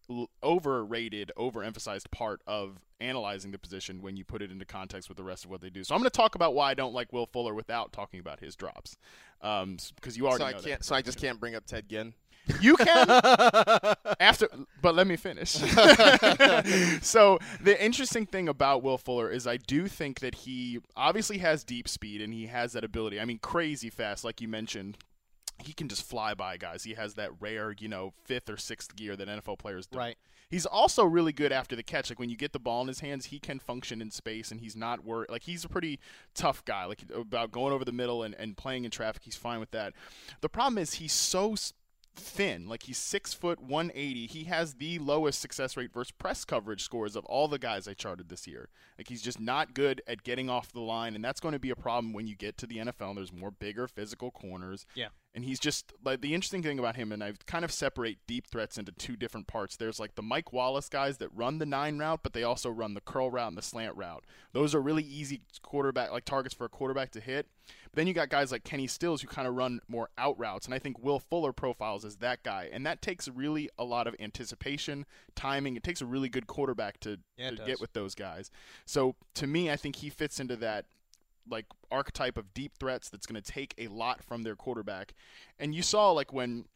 overrated, 0.42 1.32
overemphasized 1.38 2.10
part 2.10 2.42
of 2.46 2.80
analyzing 3.00 3.52
the 3.52 3.58
position 3.58 4.02
when 4.02 4.16
you 4.16 4.24
put 4.24 4.42
it 4.42 4.50
into 4.50 4.64
context 4.64 5.08
with 5.08 5.16
the 5.16 5.24
rest 5.24 5.44
of 5.44 5.50
what 5.50 5.60
they 5.60 5.70
do. 5.70 5.84
So 5.84 5.94
I'm 5.94 6.00
going 6.00 6.10
to 6.10 6.16
talk 6.16 6.34
about 6.34 6.54
why 6.54 6.70
I 6.70 6.74
don't 6.74 6.92
like 6.92 7.12
Will 7.12 7.26
Fuller 7.26 7.54
without 7.54 7.92
talking 7.92 8.20
about 8.20 8.40
his 8.40 8.56
drops, 8.56 8.96
um, 9.40 9.78
because 9.94 10.16
you 10.16 10.26
already 10.26 10.44
So 10.44 10.46
I 10.46 10.52
can't. 10.52 10.84
So 10.84 10.94
I 10.94 11.02
just 11.02 11.18
can't 11.18 11.40
bring 11.40 11.54
up 11.54 11.64
Ted 11.64 11.88
Ginn. 11.88 12.14
You 12.60 12.76
can 12.76 13.08
after, 14.20 14.48
but 14.82 14.94
let 14.94 15.06
me 15.06 15.16
finish. 15.16 15.50
so 17.02 17.38
the 17.60 17.76
interesting 17.78 18.26
thing 18.26 18.48
about 18.48 18.82
Will 18.82 18.98
Fuller 18.98 19.30
is 19.30 19.46
I 19.46 19.56
do 19.56 19.86
think 19.86 20.20
that 20.20 20.34
he 20.34 20.80
obviously 20.96 21.38
has 21.38 21.64
deep 21.64 21.88
speed 21.88 22.20
and 22.20 22.32
he 22.32 22.46
has 22.46 22.72
that 22.72 22.84
ability. 22.84 23.20
I 23.20 23.24
mean, 23.24 23.38
crazy 23.38 23.90
fast, 23.90 24.24
like 24.24 24.40
you 24.40 24.48
mentioned. 24.48 24.98
He 25.62 25.74
can 25.74 25.88
just 25.88 26.08
fly 26.08 26.32
by 26.32 26.56
guys. 26.56 26.84
He 26.84 26.94
has 26.94 27.14
that 27.14 27.32
rare, 27.38 27.74
you 27.78 27.88
know, 27.88 28.14
fifth 28.24 28.48
or 28.48 28.56
sixth 28.56 28.96
gear 28.96 29.14
that 29.14 29.28
NFL 29.28 29.58
players 29.58 29.86
don't. 29.86 29.98
Right. 29.98 30.16
He's 30.48 30.66
also 30.66 31.04
really 31.04 31.32
good 31.32 31.52
after 31.52 31.76
the 31.76 31.82
catch. 31.82 32.10
Like 32.10 32.18
when 32.18 32.30
you 32.30 32.36
get 32.36 32.52
the 32.52 32.58
ball 32.58 32.80
in 32.82 32.88
his 32.88 33.00
hands, 33.00 33.26
he 33.26 33.38
can 33.38 33.60
function 33.60 34.02
in 34.02 34.10
space, 34.10 34.50
and 34.50 34.60
he's 34.60 34.74
not 34.74 35.04
worried. 35.04 35.30
Like 35.30 35.44
he's 35.44 35.64
a 35.64 35.68
pretty 35.68 36.00
tough 36.34 36.64
guy. 36.64 36.86
Like 36.86 37.02
about 37.14 37.52
going 37.52 37.72
over 37.72 37.84
the 37.84 37.92
middle 37.92 38.22
and, 38.22 38.34
and 38.34 38.56
playing 38.56 38.84
in 38.84 38.90
traffic, 38.90 39.22
he's 39.24 39.36
fine 39.36 39.60
with 39.60 39.70
that. 39.70 39.92
The 40.40 40.48
problem 40.48 40.78
is 40.78 40.94
he's 40.94 41.12
so 41.12 41.54
thin. 42.14 42.68
Like 42.68 42.84
he's 42.84 42.98
six 42.98 43.32
foot 43.34 43.60
one 43.60 43.90
eighty. 43.94 44.26
He 44.26 44.44
has 44.44 44.74
the 44.74 44.98
lowest 44.98 45.40
success 45.40 45.76
rate 45.76 45.92
versus 45.92 46.12
press 46.12 46.44
coverage 46.44 46.82
scores 46.82 47.16
of 47.16 47.24
all 47.26 47.48
the 47.48 47.58
guys 47.58 47.88
I 47.88 47.94
charted 47.94 48.28
this 48.28 48.46
year. 48.46 48.68
Like 48.98 49.08
he's 49.08 49.22
just 49.22 49.40
not 49.40 49.74
good 49.74 50.02
at 50.06 50.22
getting 50.22 50.50
off 50.50 50.72
the 50.72 50.80
line, 50.80 51.14
and 51.14 51.24
that's 51.24 51.40
going 51.40 51.52
to 51.52 51.58
be 51.58 51.70
a 51.70 51.76
problem 51.76 52.12
when 52.12 52.26
you 52.26 52.36
get 52.36 52.56
to 52.58 52.66
the 52.66 52.78
NFL. 52.78 53.10
and 53.10 53.18
There's 53.18 53.32
more 53.32 53.50
bigger 53.50 53.88
physical 53.88 54.30
corners. 54.30 54.86
Yeah. 54.94 55.08
And 55.32 55.44
he's 55.44 55.60
just 55.60 55.92
like 56.04 56.22
the 56.22 56.34
interesting 56.34 56.62
thing 56.62 56.78
about 56.80 56.96
him, 56.96 57.12
and 57.12 57.22
I 57.22 57.32
kind 57.46 57.64
of 57.64 57.70
separate 57.70 58.18
deep 58.26 58.48
threats 58.48 58.78
into 58.78 58.90
two 58.92 59.16
different 59.16 59.46
parts. 59.46 59.76
There's 59.76 60.00
like 60.00 60.16
the 60.16 60.22
Mike 60.22 60.52
Wallace 60.52 60.88
guys 60.88 61.18
that 61.18 61.28
run 61.34 61.58
the 61.58 61.66
nine 61.66 61.98
route, 61.98 62.20
but 62.22 62.32
they 62.32 62.42
also 62.42 62.68
run 62.68 62.94
the 62.94 63.00
curl 63.00 63.30
route 63.30 63.48
and 63.48 63.56
the 63.56 63.62
slant 63.62 63.96
route. 63.96 64.24
Those 64.52 64.74
are 64.74 64.80
really 64.80 65.04
easy 65.04 65.42
quarterback 65.62 66.10
like 66.10 66.24
targets 66.24 66.54
for 66.54 66.64
a 66.64 66.68
quarterback 66.68 67.12
to 67.12 67.20
hit. 67.20 67.46
Then 67.94 68.06
you 68.06 68.14
got 68.14 68.28
guys 68.28 68.52
like 68.52 68.64
Kenny 68.64 68.86
Stills 68.86 69.20
who 69.22 69.28
kind 69.28 69.48
of 69.48 69.54
run 69.54 69.80
more 69.88 70.10
out 70.16 70.38
routes, 70.38 70.66
and 70.66 70.74
I 70.74 70.78
think 70.78 71.02
Will 71.02 71.18
Fuller 71.18 71.52
profiles 71.52 72.04
as 72.04 72.16
that 72.16 72.42
guy, 72.42 72.68
and 72.72 72.86
that 72.86 73.02
takes 73.02 73.28
really 73.28 73.68
a 73.78 73.84
lot 73.84 74.06
of 74.06 74.14
anticipation, 74.20 75.06
timing. 75.34 75.76
It 75.76 75.82
takes 75.82 76.00
a 76.00 76.06
really 76.06 76.28
good 76.28 76.46
quarterback 76.46 77.00
to, 77.00 77.18
Yeah, 77.36 77.50
to 77.50 77.56
get 77.64 77.80
with 77.80 77.92
those 77.92 78.14
guys. 78.14 78.50
So 78.86 79.16
to 79.34 79.46
me, 79.46 79.70
I 79.70 79.76
think 79.76 79.96
he 79.96 80.10
fits 80.10 80.38
into 80.38 80.56
that 80.56 80.86
like 81.48 81.66
archetype 81.90 82.36
of 82.36 82.54
deep 82.54 82.72
threats 82.78 83.08
that's 83.08 83.26
going 83.26 83.40
to 83.40 83.52
take 83.52 83.74
a 83.76 83.88
lot 83.88 84.22
from 84.22 84.42
their 84.42 84.54
quarterback. 84.54 85.14
And 85.58 85.74
you 85.74 85.82
saw 85.82 86.12
like 86.12 86.32
when 86.32 86.66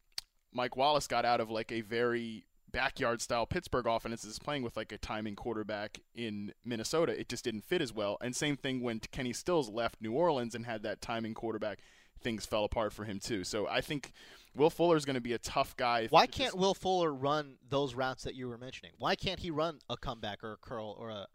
Mike 0.52 0.76
Wallace 0.76 1.06
got 1.06 1.24
out 1.24 1.40
of 1.40 1.50
like 1.50 1.70
a 1.70 1.80
very 1.82 2.44
backyard 2.74 3.22
style 3.22 3.46
Pittsburgh 3.46 3.86
offense 3.86 4.24
is 4.24 4.38
playing 4.38 4.62
with 4.62 4.76
like 4.76 4.90
a 4.92 4.98
timing 4.98 5.36
quarterback 5.36 6.00
in 6.14 6.52
Minnesota, 6.64 7.18
it 7.18 7.28
just 7.28 7.44
didn't 7.44 7.64
fit 7.64 7.80
as 7.80 7.92
well. 7.92 8.18
And 8.20 8.34
same 8.34 8.56
thing 8.56 8.82
when 8.82 8.98
Kenny 8.98 9.32
Stills 9.32 9.70
left 9.70 10.02
New 10.02 10.12
Orleans 10.12 10.54
and 10.54 10.66
had 10.66 10.82
that 10.82 11.00
timing 11.00 11.34
quarterback, 11.34 11.78
things 12.20 12.44
fell 12.44 12.64
apart 12.64 12.92
for 12.92 13.04
him 13.04 13.20
too. 13.20 13.44
So 13.44 13.68
I 13.68 13.80
think 13.80 14.12
Will 14.56 14.70
Fuller 14.70 14.96
is 14.96 15.04
going 15.04 15.14
to 15.14 15.20
be 15.20 15.32
a 15.32 15.38
tough 15.38 15.76
guy. 15.76 16.08
Why 16.10 16.26
can't 16.26 16.48
just- 16.48 16.58
Will 16.58 16.74
Fuller 16.74 17.14
run 17.14 17.58
those 17.68 17.94
routes 17.94 18.24
that 18.24 18.34
you 18.34 18.48
were 18.48 18.58
mentioning? 18.58 18.92
Why 18.98 19.14
can't 19.14 19.38
he 19.38 19.50
run 19.50 19.78
a 19.88 19.96
comeback 19.96 20.42
or 20.42 20.52
a 20.52 20.56
curl 20.56 20.96
or 20.98 21.10
a, 21.10 21.26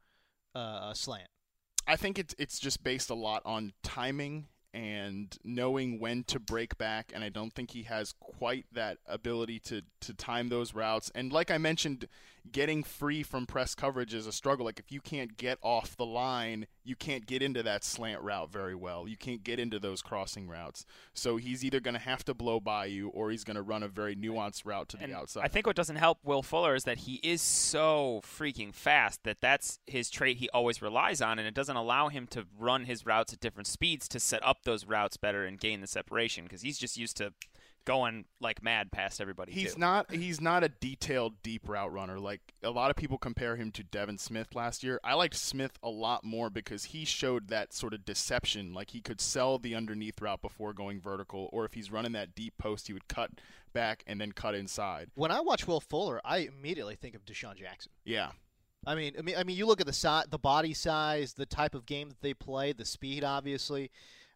uh, 0.56 0.90
a 0.92 0.96
slant? 0.96 1.30
I 1.88 1.96
think 1.96 2.20
it's 2.20 2.36
it's 2.38 2.60
just 2.60 2.84
based 2.84 3.10
a 3.10 3.16
lot 3.16 3.42
on 3.46 3.74
timing 3.82 4.46
and 4.74 5.38
knowing 5.44 6.00
when 6.00 6.24
to 6.26 6.40
break 6.40 6.78
back 6.78 7.12
and 7.14 7.24
I 7.24 7.30
don't 7.30 7.54
think 7.54 7.72
he 7.72 7.84
has 7.84 8.14
quite 8.20 8.66
that 8.72 8.98
ability 9.08 9.60
to 9.62 9.82
to 10.02 10.14
time 10.14 10.50
those 10.50 10.74
routes. 10.74 11.12
And 11.16 11.34
like 11.34 11.50
I 11.50 11.58
mentioned 11.58 12.08
getting 12.52 12.84
free 12.84 13.24
from 13.24 13.46
press 13.46 13.76
coverage 13.76 14.14
is 14.14 14.28
a 14.28 14.32
struggle. 14.32 14.66
Like 14.66 14.80
if 14.80 14.92
you 14.92 15.02
can't 15.02 15.38
get 15.38 15.58
off 15.62 15.98
the 15.98 16.06
line 16.06 16.68
you 16.84 16.96
can't 16.96 17.26
get 17.26 17.42
into 17.42 17.62
that 17.64 17.84
slant 17.84 18.22
route 18.22 18.52
very 18.52 18.76
well. 18.76 19.08
You 19.08 19.18
can't 19.18 19.44
get 19.44 19.60
into 19.60 19.80
those 19.80 20.02
crossing 20.02 20.48
routes. 20.48 20.86
So 21.14 21.38
he's 21.38 21.64
either 21.64 21.80
going 21.80 21.94
to 21.94 22.00
have 22.00 22.24
to 22.26 22.34
blow 22.34 22.60
by 22.60 22.86
you 22.86 23.10
or 23.10 23.32
he's 23.32 23.44
going 23.44 23.56
to 23.56 23.62
run 23.62 23.84
a 23.84 23.88
very 23.88 24.16
nuanced 24.16 24.66
route 24.66 24.90
to 24.90 24.98
the 24.98 25.14
outside. 25.14 25.44
I 25.44 25.48
think 25.48 25.68
what 25.68 25.76
doesn't 25.76 25.98
help 25.98 26.20
Will 26.24 26.42
Fuller 26.42 26.76
is 26.76 26.86
that 26.86 27.00
he 27.00 27.16
is 27.16 27.42
so 27.42 28.22
freaking 28.24 28.74
fast 28.74 29.24
that 29.24 29.42
that's 29.42 29.80
his 29.88 30.10
trait 30.10 30.38
he 30.38 30.50
always 30.50 30.82
relies 30.82 31.22
on, 31.22 31.40
and 31.40 31.48
it 31.48 31.54
doesn't 31.54 31.76
allow 31.76 32.10
him 32.10 32.28
to 32.28 32.46
run 32.58 32.86
his 32.86 33.06
routes 33.06 33.34
at 33.34 33.40
different 33.40 33.68
speeds 33.68 34.08
to 34.10 34.20
set 34.20 34.44
up 34.46 34.64
those 34.64 34.86
routes 34.86 35.18
better 35.18 35.46
and 35.46 35.60
gain 35.60 35.82
the 35.82 35.88
separation 35.88 36.46
because 36.46 36.62
he's 36.62 36.78
just 36.78 36.98
used 36.98 37.18
to 37.18 37.34
going 37.86 38.26
like 38.40 38.62
mad 38.62 38.92
past 38.92 39.20
everybody. 39.20 39.52
He's 39.52 39.74
too. 39.74 39.80
not 39.80 40.12
he's 40.12 40.40
not 40.40 40.64
a 40.64 40.70
detailed 40.70 41.42
deep 41.42 41.68
route 41.68 41.92
runner. 41.92 42.20
Like 42.20 42.42
a 42.64 42.70
lot 42.70 42.90
of 42.92 42.96
people 42.96 43.18
compare 43.18 43.56
him 43.56 43.72
to 43.74 43.84
Devin 43.84 44.18
Smith 44.18 44.56
last 44.56 44.84
year. 44.84 45.00
I 45.04 45.16
liked 45.16 45.36
Smith 45.36 45.78
a 45.82 45.90
lot 45.90 46.24
more 46.24 46.50
because 46.50 46.86
he 46.86 47.06
showed 47.06 47.50
that 47.50 47.74
sort 47.74 47.94
of 47.94 48.06
deception. 48.06 48.74
Like 48.74 48.92
he 48.92 49.02
could 49.02 49.22
sell 49.22 49.58
the 49.58 49.76
underneath 49.76 50.22
route 50.22 50.42
before 50.42 50.74
going 50.74 51.00
vertical, 51.00 51.50
or 51.52 51.66
if 51.66 51.74
he's 51.74 51.92
running 51.92 52.12
that 52.14 52.36
deep 52.36 52.58
post, 52.58 52.88
he 52.88 52.94
would 52.94 53.08
cut 53.08 53.32
back 53.74 54.04
and 54.08 54.20
then 54.20 54.32
cut 54.32 54.56
inside. 54.56 55.10
When 55.16 55.32
I 55.32 55.42
watch 55.42 55.68
Will 55.68 55.80
Fuller, 55.80 56.22
I 56.24 56.40
immediately 56.40 56.96
think 56.96 57.16
of 57.16 57.26
DeSean 57.26 57.56
Jackson. 57.56 57.92
Yeah. 58.04 58.32
I 58.86 58.96
mean, 58.96 59.14
I 59.20 59.22
mean, 59.22 59.36
I 59.38 59.44
mean, 59.44 59.58
you 59.58 59.66
look 59.66 59.82
at 59.82 59.88
the 59.88 59.94
si- 59.94 60.30
the 60.30 60.40
body 60.40 60.74
size, 60.74 61.34
the 61.34 61.46
type 61.46 61.76
of 61.76 61.86
game 61.86 62.10
that 62.10 62.22
they 62.22 62.34
play, 62.34 62.72
the 62.72 62.86
speed, 62.86 63.24
obviously. 63.24 63.92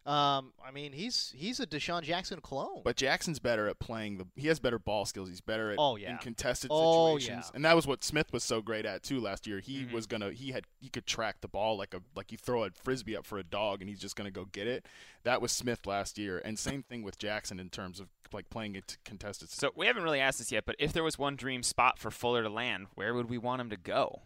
Um, 0.06 0.52
I 0.62 0.70
mean, 0.70 0.92
he's 0.92 1.32
he's 1.34 1.60
a 1.60 1.66
DeSean 1.66 2.02
Jackson 2.02 2.40
clone. 2.40 2.82
But 2.84 2.96
Jackson's 2.96 3.38
better 3.38 3.68
at 3.68 3.78
playing 3.78 4.18
the. 4.18 4.26
He 4.36 4.48
has 4.48 4.58
better 4.58 4.78
ball 4.78 5.06
skills. 5.06 5.30
He's 5.30 5.40
better 5.40 5.70
at 5.70 5.76
Oh, 5.78 5.96
yeah. 5.96 6.10
in 6.12 6.18
contested 6.18 6.70
Oh, 6.72 7.16
situations, 7.16 7.46
yeah. 7.46 7.56
and 7.56 7.64
that 7.64 7.74
was 7.74 7.86
what 7.86 8.04
Smith 8.04 8.30
was 8.30 8.44
so 8.44 8.60
great 8.60 8.84
at 8.84 9.02
too 9.02 9.18
last 9.18 9.46
year. 9.46 9.60
He 9.60 9.78
Mm-hmm. 9.84 9.94
was 9.94 10.06
gonna. 10.06 10.32
He 10.32 10.50
had. 10.52 10.64
He 10.78 10.90
could 10.90 11.06
track 11.06 11.36
the 11.40 11.48
ball 11.48 11.78
like 11.78 11.94
a 11.94 12.00
like 12.14 12.30
you 12.32 12.36
throw 12.36 12.64
a 12.64 12.70
frisbee 12.70 13.16
up 13.16 13.24
for 13.24 13.38
a 13.38 13.42
dog, 13.42 13.80
and 13.80 13.88
he's 13.88 13.98
just 13.98 14.14
gonna 14.14 14.30
go 14.30 14.44
get 14.44 14.66
it. 14.66 14.84
That 15.22 15.40
was 15.40 15.52
Smith 15.52 15.86
last 15.86 16.18
year, 16.18 16.38
and 16.44 16.58
same 16.58 16.82
thing 16.82 17.02
with 17.02 17.16
Jackson 17.16 17.58
in 17.58 17.70
terms 17.70 17.98
of 17.98 18.08
like 18.30 18.50
playing 18.50 18.74
it 18.76 18.98
contested. 19.06 19.48
So 19.48 19.70
we 19.74 19.86
haven't 19.86 20.02
really 20.02 20.20
asked 20.20 20.38
this 20.38 20.52
yet, 20.52 20.66
but 20.66 20.76
if 20.78 20.92
there 20.92 21.02
was 21.04 21.18
one 21.18 21.34
dream 21.34 21.62
spot 21.62 21.98
for 21.98 22.10
Fuller 22.10 22.42
to 22.42 22.50
land, 22.50 22.88
where 22.94 23.14
would 23.14 23.30
we 23.30 23.38
want 23.38 23.62
him 23.62 23.70
to 23.70 23.76
go? 23.78 24.20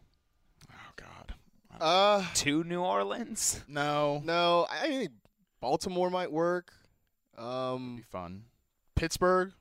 Oh 0.72 0.92
God. 0.96 1.34
Uh, 1.80 2.24
To 2.34 2.64
New 2.64 2.80
Orleans? 2.82 3.62
No. 3.68 4.20
no, 4.24 4.66
I 4.68 4.88
think 4.88 5.10
Baltimore 5.60 6.10
might 6.10 6.32
work. 6.32 6.72
Um, 7.36 7.96
Be 7.96 8.02
fun. 8.02 8.44
Pittsburgh. 8.94 9.52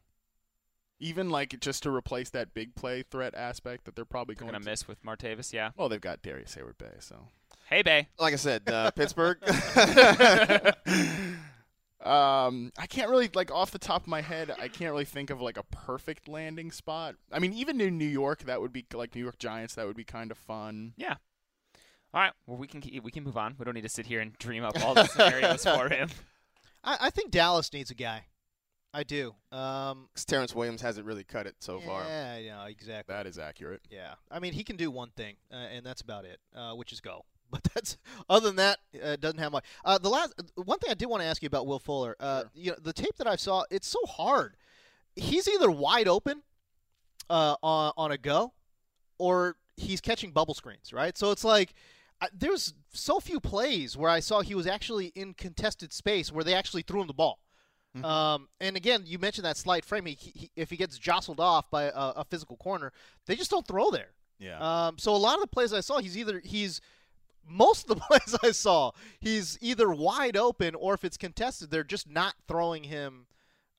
Even 1.00 1.30
like 1.30 1.60
just 1.60 1.84
to 1.84 1.92
replace 1.92 2.30
that 2.32 2.54
big 2.56 2.74
play 2.76 3.04
threat 3.04 3.36
aspect 3.36 3.86
that 3.86 3.96
they're 3.96 4.04
probably 4.06 4.34
They're 4.34 4.46
going 4.46 4.54
gonna 4.54 4.64
to 4.64 4.70
miss 4.72 4.88
with 4.88 5.04
Martavis, 5.04 5.54
yeah. 5.54 5.70
Well, 5.78 5.90
they've 5.90 6.02
got 6.02 6.24
Darrius 6.24 6.56
Heyward-Bey, 6.56 6.96
so 7.00 7.28
Hey, 7.70 7.84
Bay. 7.84 8.08
like 8.20 8.34
I 8.34 8.38
said, 8.38 8.68
uh, 8.68 8.90
Pittsburgh. 8.96 9.38
Um, 12.00 12.72
I 12.78 12.86
can't 12.86 13.10
really 13.10 13.30
like 13.34 13.52
off 13.52 13.72
the 13.72 13.80
top 13.80 14.04
of 14.04 14.08
my 14.08 14.22
head. 14.22 14.52
I 14.58 14.68
can't 14.68 14.92
really 14.92 15.04
think 15.04 15.30
of 15.30 15.42
like 15.42 15.58
a 15.58 15.64
perfect 15.64 16.28
landing 16.28 16.72
spot. 16.72 17.16
I 17.34 17.40
mean, 17.40 17.54
even 17.54 17.82
in 17.82 17.98
New 17.98 18.06
York, 18.06 18.44
that 18.44 18.62
would 18.62 18.72
be 18.72 18.86
like 18.94 19.14
New 19.16 19.22
York 19.22 19.40
Giants. 19.40 19.74
That 19.76 19.88
would 19.88 19.98
be 19.98 20.04
kind 20.06 20.32
of 20.32 20.38
fun. 20.38 20.94
Yeah. 20.96 21.16
All 22.14 22.22
right. 22.22 22.32
Well, 22.46 22.58
we 22.58 22.68
can 22.68 22.82
keep, 22.82 23.04
we 23.04 23.12
can 23.12 23.24
move 23.24 23.38
on. 23.38 23.56
We 23.58 23.66
don't 23.66 23.74
need 23.74 23.82
to 23.84 23.90
sit 23.90 24.06
here 24.06 24.22
and 24.22 24.38
dream 24.38 24.64
up 24.64 24.80
all 24.84 24.94
the 24.94 25.06
scenarios 25.08 25.64
for 25.64 25.90
him. 25.94 26.10
I, 26.84 26.98
I 27.02 27.10
think 27.10 27.32
Dallas 27.32 27.72
needs 27.74 27.92
a 27.92 27.96
guy. 27.96 28.26
I 28.94 29.04
do. 29.04 29.36
Um, 29.52 30.08
'Cause 30.16 30.26
Terrance 30.26 30.56
Williams 30.56 30.82
hasn't 30.82 31.06
really 31.06 31.26
cut 31.26 31.46
it 31.46 31.56
so 31.60 31.80
far. 31.82 32.04
yeah, 32.06 32.38
yeah, 32.38 32.66
exactly. 32.68 33.14
That 33.14 33.28
is 33.28 33.38
accurate. 33.38 33.82
Yeah, 33.92 34.14
I 34.32 34.40
mean 34.40 34.54
he 34.54 34.64
can 34.64 34.76
do 34.78 34.90
one 34.90 35.12
thing, 35.16 35.36
uh, 35.52 35.56
and 35.56 35.86
that's 35.86 36.02
about 36.02 36.26
it, 36.26 36.40
uh, 36.56 36.74
which 36.74 36.92
is 36.94 37.02
go. 37.02 37.26
But 37.52 37.64
that's 37.74 37.98
other 38.30 38.48
than 38.48 38.56
that, 38.58 38.80
uh, 38.96 39.10
it 39.10 39.22
doesn't 39.22 39.40
have 39.40 39.52
much. 39.54 39.64
Uh, 39.86 39.98
the 39.98 40.10
last 40.10 40.34
one 40.56 40.80
thing 40.80 40.90
I 40.92 40.96
did 40.96 41.06
want 41.06 41.22
to 41.22 41.28
ask 41.28 41.42
you 41.42 41.48
about 41.48 41.66
Will 41.68 41.80
Fuller, 41.80 42.16
uh, 42.20 42.44
you 42.54 42.72
know, 42.72 42.78
the 42.82 42.92
tape 42.92 43.16
that 43.18 43.28
I 43.28 43.38
saw, 43.38 43.64
it's 43.72 43.88
so 43.88 44.00
hard. 44.06 44.58
He's 45.16 45.48
either 45.48 45.70
wide 45.72 46.08
open 46.10 46.42
uh, 47.30 47.56
on 47.64 47.94
on 47.98 48.12
a 48.12 48.18
go, 48.18 48.54
or 49.18 49.56
he's 49.78 50.02
catching 50.02 50.32
bubble 50.32 50.56
screens, 50.56 50.92
right? 50.92 51.18
So 51.18 51.32
it's 51.32 51.44
like 51.46 51.74
I, 52.20 52.28
there's 52.34 52.74
so 52.94 53.20
few 53.20 53.40
plays 53.40 53.96
where 53.96 54.10
I 54.10 54.20
saw 54.20 54.42
he 54.42 54.56
was 54.56 54.68
actually 54.68 55.08
in 55.16 55.34
contested 55.34 55.94
space 55.94 56.32
where 56.32 56.44
they 56.44 56.54
actually 56.54 56.82
threw 56.82 57.02
him 57.02 57.08
the 57.08 57.14
ball. 57.14 57.40
Um, 58.04 58.50
and 58.60 58.78
again, 58.78 59.04
you 59.06 59.18
mentioned 59.18 59.46
that 59.46 59.58
slight 59.58 59.84
frame. 59.84 60.06
He, 60.06 60.14
he, 60.14 60.52
if 60.56 60.70
he 60.70 60.78
gets 60.78 60.98
jostled 60.98 61.40
off 61.40 61.70
by 61.72 61.86
a, 61.86 61.92
a 61.96 62.26
physical 62.30 62.58
corner, 62.58 62.92
they 63.26 63.36
just 63.36 63.50
don't 63.50 63.68
throw 63.68 63.90
there. 63.90 64.10
Yeah. 64.40 64.60
Um, 64.60 64.98
so 64.98 65.16
a 65.16 65.18
lot 65.18 65.36
of 65.36 65.42
the 65.42 65.48
plays 65.48 65.74
I 65.74 65.80
saw, 65.80 66.00
he's 66.00 66.18
either 66.18 66.42
he's 66.44 66.80
most 67.48 67.90
of 67.90 67.96
the 67.96 68.02
plays 68.08 68.36
I 68.44 68.52
saw, 68.52 68.92
he's 69.20 69.58
either 69.62 69.90
wide 69.90 70.38
open 70.38 70.76
or 70.76 70.94
if 70.94 71.04
it's 71.04 71.18
contested, 71.18 71.72
they're 71.72 71.84
just 71.84 72.10
not 72.10 72.36
throwing 72.48 72.84
him 72.84 73.26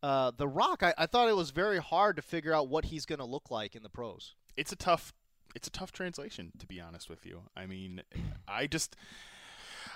uh, 0.03 0.33
the 0.37 0.49
rock. 0.49 0.83
I, 0.83 0.95
I 0.99 1.07
thought 1.07 1.29
it 1.29 1.37
was 1.37 1.51
very 1.51 1.79
hard 1.79 2.17
to 2.17 2.23
figure 2.23 2.53
out 2.53 2.69
what 2.69 2.87
he's 2.87 3.07
going 3.07 3.19
to 3.21 3.25
look 3.25 3.51
like 3.51 3.77
in 3.77 3.83
the 3.83 3.89
pros. 3.89 4.35
it's 4.57 4.73
a 4.73 4.77
tough 4.77 5.13
it's 5.59 5.67
a 5.67 5.73
tough 5.73 5.91
translation 5.91 6.53
to 6.61 6.67
be 6.67 6.81
honest 6.81 7.11
with 7.11 7.27
you. 7.27 7.43
I 7.57 7.67
mean, 7.67 8.03
I 8.47 8.69
just 8.69 8.95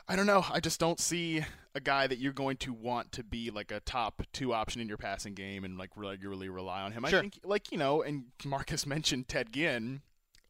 I 0.09 0.17
don't 0.17 0.27
know. 0.27 0.45
I 0.51 0.59
just 0.59 0.81
don't 0.81 0.99
see 0.99 1.45
a 1.77 1.81
guy 1.81 2.09
that 2.09 2.19
you're 2.19 2.33
going 2.33 2.57
to 2.59 2.73
want 2.73 3.13
to 3.13 3.23
be 3.23 3.53
like 3.53 3.71
a 3.71 3.79
top 3.79 4.23
two 4.33 4.53
option 4.53 4.81
in 4.81 4.89
your 4.89 4.97
passing 4.97 5.35
game 5.35 5.63
and 5.63 5.79
like 5.79 5.91
regularly 5.95 6.49
rely 6.49 6.83
on 6.83 6.91
him. 6.91 7.05
Sure. 7.07 7.21
I 7.21 7.23
think 7.23 7.39
like 7.45 7.71
you 7.71 7.79
know, 7.79 8.03
and 8.03 8.25
Marcas 8.45 8.87
mentioned 8.95 9.29
Ted 9.29 9.53
Ginn. 9.53 10.03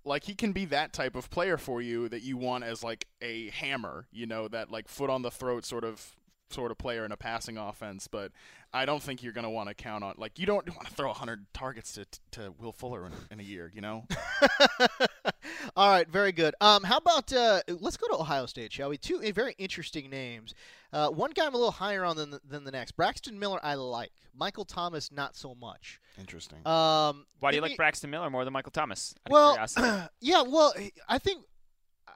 Like 0.04 0.24
he 0.24 0.34
can 0.34 0.52
be 0.52 0.64
that 0.64 0.94
type 0.94 1.14
of 1.14 1.30
player 1.30 1.58
for 1.58 1.82
you 1.82 2.08
that 2.08 2.22
you 2.22 2.38
want 2.38 2.64
as 2.64 2.82
like 2.82 3.06
a 3.20 3.50
hammer, 3.50 4.06
you 4.10 4.26
know, 4.26 4.48
that 4.48 4.70
like 4.70 4.88
foot 4.88 5.10
on 5.10 5.20
the 5.20 5.30
throat 5.30 5.66
sort 5.66 5.84
of 5.84 6.16
sort 6.52 6.70
of 6.70 6.78
player 6.78 7.04
in 7.04 7.12
a 7.12 7.16
passing 7.16 7.56
offense, 7.58 8.06
but 8.06 8.32
I 8.72 8.86
don't 8.86 9.02
think 9.02 9.22
you're 9.22 9.32
going 9.32 9.44
to 9.44 9.50
want 9.50 9.68
to 9.68 9.74
count 9.74 10.02
on 10.04 10.14
like 10.16 10.38
you 10.38 10.46
don't 10.46 10.66
want 10.68 10.86
to 10.88 10.94
throw 10.94 11.08
100 11.08 11.46
targets 11.52 11.92
to 11.92 12.06
to 12.32 12.54
Will 12.58 12.72
Fuller 12.72 13.06
in, 13.06 13.12
in 13.30 13.40
a 13.40 13.42
year, 13.42 13.70
you 13.74 13.80
know. 13.80 14.06
All 15.76 15.90
right, 15.90 16.08
very 16.08 16.32
good. 16.32 16.54
Um, 16.60 16.82
how 16.82 16.98
about 16.98 17.32
uh, 17.32 17.60
let's 17.80 17.96
go 17.96 18.08
to 18.08 18.14
Ohio 18.14 18.46
State, 18.46 18.72
shall 18.72 18.88
we? 18.88 18.98
Two 18.98 19.22
uh, 19.22 19.32
very 19.32 19.54
interesting 19.58 20.10
names. 20.10 20.54
Uh, 20.92 21.08
one 21.08 21.30
guy 21.30 21.46
I'm 21.46 21.54
a 21.54 21.56
little 21.56 21.70
higher 21.70 22.04
on 22.04 22.16
than 22.16 22.30
the, 22.30 22.40
than 22.46 22.64
the 22.64 22.70
next. 22.70 22.92
Braxton 22.92 23.38
Miller, 23.38 23.60
I 23.62 23.74
like. 23.74 24.12
Michael 24.34 24.64
Thomas, 24.64 25.12
not 25.12 25.36
so 25.36 25.54
much. 25.54 26.00
Interesting. 26.18 26.58
Um, 26.66 27.26
Why 27.40 27.50
do 27.50 27.56
you 27.56 27.60
like 27.62 27.72
me- 27.72 27.76
Braxton 27.76 28.10
Miller 28.10 28.30
more 28.30 28.44
than 28.44 28.52
Michael 28.52 28.72
Thomas? 28.72 29.14
Well, 29.28 29.58
yeah, 30.20 30.42
well, 30.42 30.74
I 31.08 31.18
think 31.18 31.44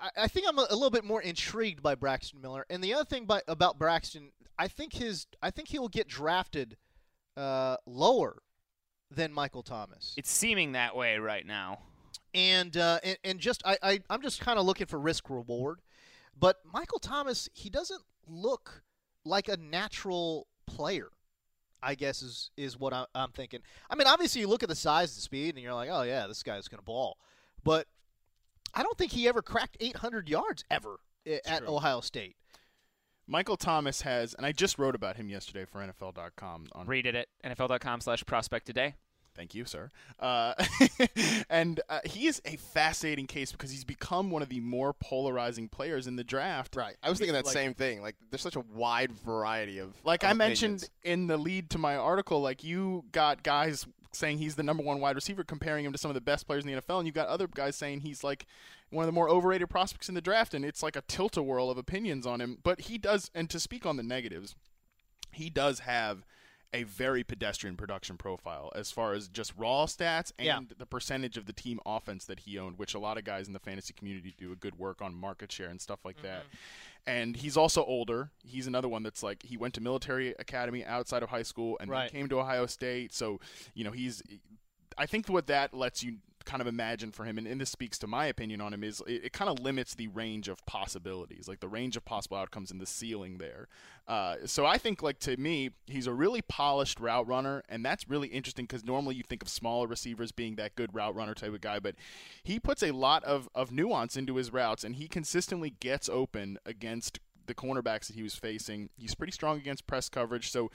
I- 0.01 0.23
I 0.25 0.29
think 0.29 0.47
I'm 0.49 0.59
a, 0.59 0.67
a 0.71 0.75
little 0.75 0.91
bit 0.91 1.05
more 1.05 1.23
intrigued 1.23 1.83
by 1.83 1.95
Braxton 1.95 2.41
Miller. 2.41 2.67
And 2.71 2.83
the 2.83 2.95
other 2.95 3.05
thing 3.05 3.25
by, 3.27 3.43
about 3.49 3.79
Braxton, 3.79 4.33
I 4.59 4.69
think 4.69 4.95
his 4.95 5.27
I 5.43 5.51
think 5.51 5.69
he 5.69 5.79
will 5.79 5.89
get 5.89 6.09
drafted 6.09 6.77
uh, 7.37 7.77
lower 7.87 8.39
than 9.11 9.33
Michael 9.33 9.63
Thomas. 9.63 10.15
It's 10.17 10.31
seeming 10.31 10.73
that 10.73 10.97
way 10.97 11.19
right 11.19 11.47
now. 11.47 11.79
and 12.35 12.77
uh, 12.77 12.99
and, 13.05 13.19
and 13.25 13.39
just 13.41 13.63
I, 13.65 13.79
I 13.83 14.01
I'm 14.11 14.23
just 14.23 14.41
kind 14.41 14.59
of 14.59 14.65
looking 14.67 14.87
for 14.87 14.99
risk 14.99 15.29
reward, 15.31 15.81
but 16.39 16.57
Michael 16.65 16.99
Thomas 16.99 17.49
he 17.53 17.71
doesn't 17.71 18.03
look 18.27 18.83
like 19.25 19.49
a 19.49 19.57
natural 19.57 20.47
player. 20.67 21.09
I 21.83 21.95
guess 21.95 22.23
is 22.23 22.51
is 22.57 22.79
what 22.79 22.93
I, 22.93 23.05
I'm 23.15 23.31
thinking. 23.33 23.61
I 23.91 23.95
mean, 23.97 24.07
obviously 24.07 24.41
you 24.41 24.49
look 24.49 24.63
at 24.63 24.69
the 24.69 24.75
size 24.75 25.15
and 25.15 25.23
speed, 25.23 25.55
and 25.55 25.63
you're 25.63 25.75
like, 25.75 25.91
oh 25.93 26.03
yeah, 26.03 26.27
this 26.27 26.43
guy's 26.43 26.69
gonna 26.69 26.83
ball, 26.83 27.19
but 27.63 27.87
I 28.77 28.83
don't 28.83 28.97
think 28.99 29.11
he 29.13 29.27
ever 29.27 29.43
cracked 29.43 29.77
800 29.81 30.29
yards 30.29 30.65
ever 30.71 31.01
i- 31.27 31.41
at 31.47 31.59
true. 31.61 31.75
Ohio 31.77 32.01
State. 32.01 32.37
Michael 33.27 33.57
Thomas 33.57 34.03
has, 34.03 34.35
and 34.35 34.47
I 34.47 34.53
just 34.53 34.79
wrote 34.79 34.95
about 34.95 35.17
him 35.17 35.29
yesterday 35.29 35.65
for 35.65 35.81
NFL.com. 35.81 36.69
On 36.73 36.87
Read 36.87 37.07
it 37.07 37.15
at 37.17 37.27
NFL.com 37.45 38.01
slash 38.01 38.25
prospect 38.25 38.67
today. 38.67 38.95
Thank 39.35 39.55
you, 39.55 39.65
sir. 39.67 39.91
Uh, 40.19 40.55
and 41.51 41.81
uh, 41.89 42.01
he 42.05 42.27
is 42.27 42.41
a 42.47 42.57
fascinating 42.57 43.27
case 43.27 43.53
because 43.53 43.71
he's 43.71 43.85
become 43.85 44.31
one 44.31 44.41
of 44.43 44.49
the 44.49 44.61
more 44.61 44.95
polarizing 44.95 45.69
players 45.69 46.07
in 46.07 46.17
the 46.17 46.25
draft. 46.25 46.75
Right. 46.77 46.97
I 47.03 47.11
was 47.11 47.19
thinking 47.19 47.35
that 47.35 47.45
Like- 47.47 47.53
same 47.53 47.75
thing. 47.75 48.01
Like, 48.01 48.17
there's 48.31 48.41
such 48.43 48.57
a 48.57 48.61
wide 48.75 49.13
variety 49.13 49.79
of. 49.79 49.93
Like 50.05 50.23
of 50.23 50.31
I 50.31 50.33
mentioned 50.33 50.85
opinions. 50.85 50.91
in 51.03 51.27
the 51.27 51.37
lead 51.37 51.71
to 51.71 51.79
my 51.79 51.97
article, 51.97 52.41
like 52.41 52.65
you 52.65 53.05
got 53.13 53.43
guys 53.43 53.87
saying 54.17 54.39
he's 54.39 54.55
the 54.55 54.63
number 54.63 54.83
one 54.83 55.01
wide 55.01 55.15
receiver, 55.15 55.45
comparing 55.45 55.85
him 55.85 55.93
to 55.93 55.99
some 55.99 56.11
of 56.11 56.15
the 56.15 56.21
best 56.21 56.47
players 56.47 56.65
in 56.65 56.73
the 56.73 56.81
NFL, 56.81 56.99
and 56.99 57.07
you've 57.07 57.15
got 57.15 57.29
other 57.29 57.47
guys 57.47 57.77
saying 57.77 58.01
he's 58.01 58.25
like 58.25 58.47
one 58.91 59.03
of 59.03 59.07
the 59.07 59.13
more 59.13 59.29
overrated 59.29 59.69
prospects 59.69 60.09
in 60.09 60.15
the 60.15 60.21
draft, 60.21 60.55
and 60.55 60.65
it's 60.65 60.83
like 60.83 60.97
a 60.97 61.03
tilt 61.03 61.37
a 61.37 61.43
whirl 61.43 61.71
of 61.71 61.79
opinions 61.79 62.27
on 62.27 62.41
him. 62.41 62.59
But 62.63 62.83
he 62.83 62.99
does, 62.99 63.31
and 63.35 63.51
to 63.51 63.61
speak 63.61 63.85
on 63.85 63.97
the 63.97 64.03
negatives, 64.03 64.55
he 65.33 65.51
does 65.51 65.81
have 65.81 66.25
a 66.75 66.83
very 66.83 67.23
pedestrian 67.25 67.77
production 67.77 68.17
profile 68.17 68.71
as 68.75 68.91
far 68.91 69.13
as 69.15 69.29
just 69.29 69.53
raw 69.57 69.87
stats 69.87 70.33
and 70.39 70.47
Yeah. 70.47 70.61
the 70.77 70.87
percentage 70.87 71.37
of 71.37 71.47
the 71.47 71.53
team 71.53 71.81
offense 71.87 72.25
that 72.27 72.41
he 72.41 72.59
owned, 72.59 72.79
which 72.79 72.93
a 72.95 72.99
lot 72.99 73.17
of 73.19 73.25
guys 73.25 73.47
in 73.47 73.53
the 73.53 73.59
fantasy 73.59 73.93
community 73.95 74.35
do 74.37 74.53
a 74.53 74.57
good 74.57 74.79
work 74.79 75.01
on 75.01 75.15
market 75.15 75.51
share 75.51 75.69
and 75.69 75.81
stuff 75.81 76.05
like 76.05 76.21
that. 76.23 76.41
Mm-hmm. 76.45 76.57
And 77.09 77.37
he's 77.37 77.57
also 77.57 77.85
older. 77.85 78.31
He's 78.45 78.67
another 78.67 78.89
one 78.89 79.05
that's 79.05 79.23
like 79.23 79.43
he 79.45 79.57
went 79.57 79.75
to 79.75 79.81
military 79.81 80.35
academy 80.41 80.85
outside 80.85 81.23
of 81.23 81.31
high 81.31 81.45
school 81.45 81.77
and 81.81 81.89
then 81.89 81.93
Right. 81.99 82.11
came 82.11 82.29
to 82.29 82.41
Ohio 82.41 82.67
State. 82.67 83.15
So, 83.15 83.41
you 83.75 83.85
know, 83.85 83.93
he's 83.93 84.23
I 84.99 85.07
think 85.07 85.29
what 85.29 85.47
that 85.47 85.73
lets 85.73 86.03
you 86.03 86.17
kind 86.47 86.63
of 86.63 86.67
imagine 86.67 87.13
for 87.13 87.25
him, 87.25 87.37
and, 87.37 87.47
and 87.47 87.61
this 87.61 87.71
speaks 87.71 87.99
to 87.99 88.07
my 88.07 88.27
opinion 88.27 88.61
on 88.61 88.73
him, 88.73 88.83
is 88.83 89.03
it, 89.07 89.27
it 89.27 89.33
kind 89.33 89.51
of 89.51 89.59
limits 89.59 89.95
the 89.95 90.09
range 90.09 90.49
of 90.49 90.65
possibilities, 90.65 91.49
like 91.49 91.61
the 91.61 91.69
range 91.69 91.97
of 91.97 92.05
possible 92.05 92.37
outcomes 92.37 92.71
and 92.71 92.81
the 92.81 92.87
ceiling 92.87 93.39
there. 93.39 93.69
Uh, 94.09 94.37
so 94.47 94.65
I 94.65 94.79
think, 94.79 95.03
like 95.03 95.19
to 95.21 95.37
me, 95.37 95.71
he's 95.87 96.07
a 96.07 96.13
really 96.13 96.41
polished 96.41 97.01
route 97.01 97.27
runner, 97.27 97.63
and 97.69 97.85
that's 97.85 98.09
really 98.09 98.29
interesting 98.29 98.65
because 98.65 98.85
normally 98.85 99.17
you 99.17 99.23
think 99.23 99.43
of 99.43 99.49
smaller 99.49 99.87
receivers 99.87 100.33
being 100.33 100.57
that 100.57 100.77
good 100.77 100.95
route 100.95 101.15
runner 101.15 101.35
type 101.35 101.53
of 101.53 101.61
guy, 101.61 101.79
but 101.79 101.97
he 102.43 102.59
puts 102.59 102.83
a 102.83 102.93
lot 102.93 103.25
of, 103.25 103.49
of 103.55 103.73
nuance 103.73 104.17
into 104.17 104.37
his 104.37 104.53
routes, 104.53 104.85
and 104.85 104.97
he 104.97 105.09
consistently 105.09 105.75
gets 105.81 106.09
open 106.09 106.59
against 106.65 107.19
the 107.47 107.55
cornerbacks 107.55 108.07
that 108.07 108.17
he 108.17 108.23
was 108.23 108.35
facing. 108.35 108.91
He's 108.97 109.15
pretty 109.15 109.33
strong 109.33 109.57
against 109.57 109.87
press 109.87 110.09
coverage, 110.09 110.51
so 110.51 110.71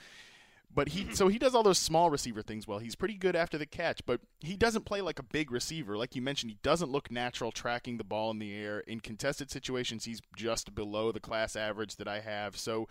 but 0.74 0.90
he 0.90 1.14
so 1.14 1.28
he 1.28 1.38
does 1.38 1.54
all 1.54 1.62
those 1.62 1.78
small 1.78 2.10
receiver 2.10 2.42
things 2.42 2.66
well. 2.66 2.78
He's 2.78 2.94
pretty 2.94 3.14
good 3.14 3.36
after 3.36 3.58
the 3.58 3.66
catch, 3.66 4.04
but 4.06 4.20
he 4.40 4.56
doesn't 4.56 4.84
play 4.84 5.00
like 5.00 5.18
a 5.18 5.22
big 5.22 5.50
receiver. 5.50 5.96
Like 5.96 6.16
you 6.16 6.22
mentioned, 6.22 6.50
he 6.50 6.58
doesn't 6.62 6.90
look 6.90 7.10
natural 7.10 7.52
tracking 7.52 7.98
the 7.98 8.04
ball 8.04 8.30
in 8.30 8.38
the 8.38 8.54
air. 8.54 8.80
In 8.80 9.00
contested 9.00 9.50
situations, 9.50 10.04
he's 10.04 10.20
just 10.36 10.74
below 10.74 11.12
the 11.12 11.20
class 11.20 11.56
average 11.56 11.96
that 11.96 12.08
I 12.08 12.20
have. 12.20 12.56
So 12.56 12.88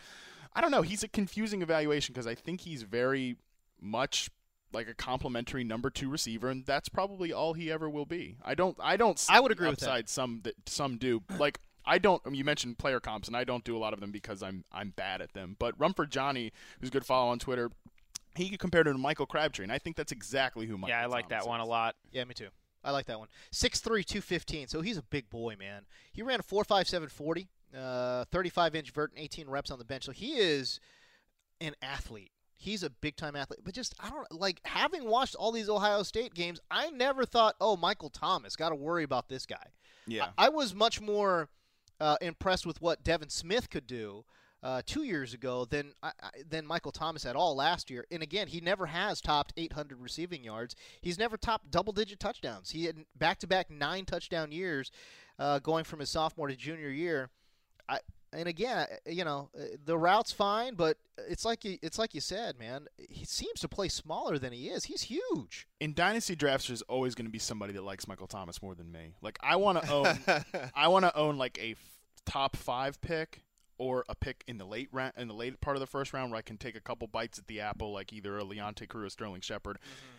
I 0.54 0.62
don't 0.62 0.72
know. 0.72 0.82
He's 0.82 1.04
a 1.04 1.08
confusing 1.08 1.62
evaluation 1.62 2.14
because 2.14 2.28
I 2.28 2.36
think 2.36 2.62
he's 2.62 2.84
very 2.84 3.38
much 3.80 4.30
like 4.74 4.88
a 4.88 4.94
complimentary 4.94 5.64
number 5.64 5.90
two 5.90 6.10
receiver, 6.10 6.50
and 6.50 6.66
that's 6.66 6.90
probably 6.90 7.34
all 7.34 7.54
he 7.54 7.72
ever 7.72 7.90
will 7.90 8.06
be. 8.06 8.38
I 8.44 8.56
don't. 8.56 8.78
I 8.80 8.98
don't. 8.98 9.24
I 9.30 9.40
would 9.40 9.52
agree 9.52 9.70
with 9.70 9.80
that. 9.80 10.10
Some 10.10 10.42
that 10.44 10.56
some 10.68 10.98
do. 10.98 11.24
Like 11.38 11.60
I 11.86 11.98
don't. 11.98 12.22
I 12.26 12.30
mean, 12.30 12.38
you 12.38 12.44
mentioned 12.44 12.78
player 12.78 13.00
comps, 13.00 13.28
and 13.28 13.36
I 13.36 13.44
don't 13.44 13.64
do 13.64 13.76
a 13.76 13.80
lot 13.80 13.94
of 13.94 14.00
them 14.00 14.12
because 14.12 14.44
I'm 14.44 14.64
I'm 14.72 14.92
bad 14.92 15.22
at 15.22 15.34
them. 15.34 15.56
But 15.60 15.76
Rumford 15.80 16.12
Johnny, 16.12 16.52
who's 16.80 16.90
a 16.90 16.92
good 16.92 17.06
follow 17.06 17.32
on 17.32 17.40
Twitter, 17.40 17.72
he 18.36 18.56
compared 18.58 18.88
him 18.88 18.94
to 18.94 19.00
Michael 19.00 19.26
Crabtree, 19.26 19.64
and 19.64 19.72
I 19.72 19.78
think 19.78 19.96
that's 19.96 20.12
exactly 20.12 20.66
who 20.66 20.78
Michael. 20.78 20.90
yeah, 20.90 21.04
I 21.04 21.06
like 21.08 21.30
Thomas 21.30 21.46
that 21.46 21.50
one 21.50 21.60
a 21.60 21.66
lot. 21.66 21.96
Yeah, 22.12 22.24
me 22.26 22.34
too. 22.34 22.48
I 22.84 22.92
like 22.92 23.06
that 23.06 23.20
one. 23.20 23.28
6'3", 23.52 23.84
215. 23.84 24.68
So 24.68 24.82
he's 24.82 24.98
a 24.98 25.04
big 25.04 25.30
boy, 25.30 25.56
man. 25.60 25.84
He 26.14 26.24
ran 26.24 26.40
a 26.40 26.44
4.57 26.44 27.12
40, 27.12 27.48
uh, 27.78 28.26
35 28.32 28.76
inch 28.76 28.92
vert, 28.92 29.12
and 29.12 29.24
18 29.24 29.48
reps 29.48 29.70
on 29.70 29.78
the 29.78 29.86
bench. 29.86 30.06
So 30.06 30.12
he 30.12 30.38
is 30.38 30.80
an 31.60 31.76
athlete. 31.82 32.32
He's 32.58 32.84
a 32.84 32.90
big 32.90 33.16
time 33.16 33.36
athlete. 33.36 33.60
But 33.64 33.74
just, 33.74 33.94
I 34.00 34.10
don't 34.10 34.32
like 34.32 34.62
having 34.66 35.06
watched 35.06 35.36
all 35.36 35.52
these 35.52 35.70
Ohio 35.70 36.04
State 36.04 36.34
games, 36.34 36.60
I 36.70 36.90
never 36.90 37.26
thought, 37.26 37.56
oh, 37.62 37.76
Michael 37.78 38.10
Thomas, 38.10 38.56
got 38.56 38.70
to 38.70 38.76
worry 38.76 39.04
about 39.04 39.30
this 39.30 39.46
guy. 39.46 39.68
Yeah. 40.08 40.30
I, 40.38 40.46
I 40.46 40.50
was 40.50 40.74
much 40.74 41.02
more 41.02 41.50
uh, 42.02 42.18
impressed 42.20 42.66
with 42.66 42.82
what 42.82 43.04
Devin 43.04 43.30
Smith 43.30 43.70
could 43.70 43.88
do. 43.88 44.26
Uh, 44.64 44.80
two 44.86 45.02
years 45.02 45.34
ago 45.34 45.66
than 45.66 45.92
than 46.48 46.68
Michael 46.68 46.92
Thomas 46.92 47.26
at 47.26 47.36
all 47.36 47.56
last 47.56 47.90
year, 47.90 48.06
and 48.12 48.22
again 48.22 48.48
he 48.48 48.62
never 48.62 48.86
has 48.86 49.20
topped 49.20 49.54
800 49.58 50.00
receiving 50.00 50.44
yards. 50.44 50.76
He's 51.02 51.18
never 51.18 51.36
topped 51.36 51.72
double-digit 51.72 52.20
touchdowns. 52.20 52.70
He 52.70 52.86
had 52.86 52.98
back-to-back 53.18 53.72
nine 53.72 54.06
touchdown 54.06 54.52
years, 54.52 54.92
uh, 55.40 55.58
going 55.58 55.84
from 55.84 56.00
his 56.00 56.12
sophomore 56.12 56.48
to 56.48 56.56
junior 56.56 56.90
year. 56.90 57.32
I 57.90 58.02
and 58.34 58.48
again, 58.48 58.78
uh, 58.78 58.86
uh, 59.08 59.12
you 59.12 59.24
know, 59.26 59.50
uh, 59.58 59.64
the 59.84 59.98
route's 59.98 60.32
fine, 60.32 60.76
but 60.76 60.98
uh, 61.20 61.24
it's 61.30 61.46
like 61.46 61.66
you, 61.66 61.78
it's 61.82 62.00
like 62.00 62.14
you 62.14 62.22
said, 62.22 62.58
man. 62.58 62.88
He 62.98 63.26
seems 63.26 63.60
to 63.62 63.68
play 63.68 63.90
smaller 63.90 64.38
than 64.38 64.54
he 64.54 64.70
is. 64.70 64.86
He's 64.86 65.04
huge. 65.04 65.68
in 65.80 65.94
dynasty 65.94 66.36
drafts, 66.36 66.68
there's 66.68 66.82
always 66.84 67.16
going 67.16 67.26
to 67.26 67.32
be 67.32 67.40
somebody 67.40 67.74
that 67.74 67.84
likes 67.84 68.08
Michael 68.08 68.28
Thomas 68.28 68.62
more 68.62 68.76
than 68.76 68.92
me. 68.92 69.16
Like 69.22 69.38
I 69.42 69.56
want 69.58 69.82
to 69.84 69.92
own, 69.92 70.20
I 70.76 70.88
want 70.88 71.06
to 71.06 71.16
own 71.16 71.38
like 71.38 71.58
a 71.60 71.72
f- 71.72 71.78
top 72.26 72.56
five 72.56 73.02
pick 73.02 73.44
or 73.78 74.06
a 74.10 74.16
pick 74.16 74.44
in 74.48 74.58
the 74.58 74.66
late 74.66 74.90
round, 74.92 75.14
in 75.18 75.28
the 75.28 75.34
late 75.34 75.60
part 75.60 75.76
of 75.76 75.82
the 75.82 75.88
first 75.88 76.14
round, 76.14 76.32
where 76.32 76.38
I 76.38 76.44
can 76.44 76.58
take 76.58 76.76
a 76.76 76.82
couple 76.82 77.08
bites 77.08 77.40
at 77.40 77.48
the 77.48 77.62
apple, 77.62 77.92
like 77.92 78.14
either 78.14 78.38
a 78.38 78.44
Leonte 78.44 78.88
Cruz 78.88 79.08
or 79.08 79.10
Sterling 79.10 79.42
Shepard. 79.42 79.78
Mm-hmm. 79.80 80.18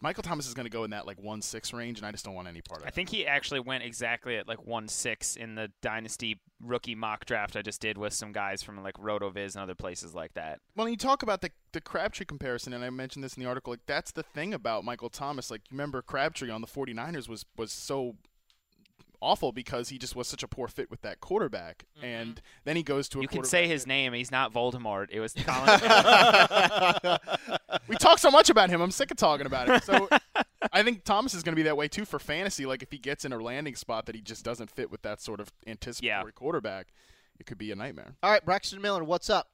Michael 0.00 0.22
Thomas 0.22 0.46
is 0.46 0.54
going 0.54 0.66
to 0.66 0.70
go 0.70 0.84
in 0.84 0.90
that 0.90 1.06
like 1.06 1.20
one 1.20 1.42
six 1.42 1.72
range, 1.72 1.98
and 1.98 2.06
I 2.06 2.10
just 2.10 2.24
don't 2.24 2.34
want 2.34 2.48
any 2.48 2.60
part 2.60 2.80
of 2.80 2.86
it. 2.86 2.88
I 2.88 2.90
think 2.90 3.08
he 3.08 3.26
actually 3.26 3.60
went 3.60 3.84
exactly 3.84 4.36
at 4.36 4.46
like 4.46 4.66
one 4.66 4.88
six 4.88 5.36
in 5.36 5.54
the 5.54 5.70
dynasty 5.82 6.40
rookie 6.62 6.94
mock 6.94 7.24
draft 7.26 7.56
I 7.56 7.62
just 7.62 7.80
did 7.80 7.98
with 7.98 8.12
some 8.12 8.32
guys 8.32 8.62
from 8.62 8.82
like 8.82 8.94
RotoViz 8.94 9.54
and 9.54 9.62
other 9.62 9.74
places 9.74 10.14
like 10.14 10.34
that. 10.34 10.60
Well, 10.76 10.88
you 10.88 10.96
talk 10.96 11.22
about 11.22 11.40
the 11.40 11.50
the 11.72 11.80
Crabtree 11.80 12.26
comparison, 12.26 12.72
and 12.72 12.84
I 12.84 12.90
mentioned 12.90 13.24
this 13.24 13.34
in 13.34 13.42
the 13.42 13.48
article. 13.48 13.72
Like 13.72 13.86
that's 13.86 14.12
the 14.12 14.22
thing 14.22 14.54
about 14.54 14.84
Michael 14.84 15.10
Thomas. 15.10 15.50
Like 15.50 15.62
you 15.70 15.74
remember 15.74 16.02
Crabtree 16.02 16.50
on 16.50 16.60
the 16.60 16.66
49ers 16.66 17.28
was 17.28 17.44
was 17.56 17.72
so 17.72 18.16
awful 19.20 19.52
because 19.52 19.88
he 19.88 19.98
just 19.98 20.16
was 20.16 20.28
such 20.28 20.42
a 20.42 20.48
poor 20.48 20.68
fit 20.68 20.90
with 20.90 21.02
that 21.02 21.20
quarterback, 21.20 21.84
mm-hmm. 21.96 22.06
and 22.06 22.42
then 22.64 22.76
he 22.76 22.82
goes 22.82 23.08
to 23.10 23.18
a 23.18 23.22
You 23.22 23.28
can 23.28 23.44
say 23.44 23.68
his 23.68 23.86
name. 23.86 24.12
He's 24.12 24.30
not 24.30 24.52
Voldemort. 24.52 25.08
It 25.10 25.20
was 25.20 25.34
Colin. 25.46 27.18
we 27.88 27.96
talk 27.96 28.18
so 28.18 28.30
much 28.30 28.50
about 28.50 28.70
him. 28.70 28.80
I'm 28.80 28.90
sick 28.90 29.10
of 29.10 29.16
talking 29.16 29.46
about 29.46 29.68
it. 29.68 29.84
So 29.84 30.08
I 30.72 30.82
think 30.82 31.04
Thomas 31.04 31.34
is 31.34 31.42
going 31.42 31.52
to 31.52 31.56
be 31.56 31.64
that 31.64 31.76
way 31.76 31.88
too 31.88 32.04
for 32.04 32.18
fantasy. 32.18 32.66
Like 32.66 32.82
if 32.82 32.90
he 32.90 32.98
gets 32.98 33.24
in 33.24 33.32
a 33.32 33.38
landing 33.38 33.76
spot 33.76 34.06
that 34.06 34.14
he 34.14 34.20
just 34.20 34.44
doesn't 34.44 34.70
fit 34.70 34.90
with 34.90 35.02
that 35.02 35.20
sort 35.20 35.40
of 35.40 35.52
anticipatory 35.66 36.32
quarterback, 36.32 36.88
it 37.38 37.46
could 37.46 37.58
be 37.58 37.70
a 37.70 37.76
nightmare. 37.76 38.14
All 38.22 38.30
right, 38.30 38.44
Braxton 38.44 38.80
Miller, 38.80 39.04
what's 39.04 39.28
up? 39.30 39.48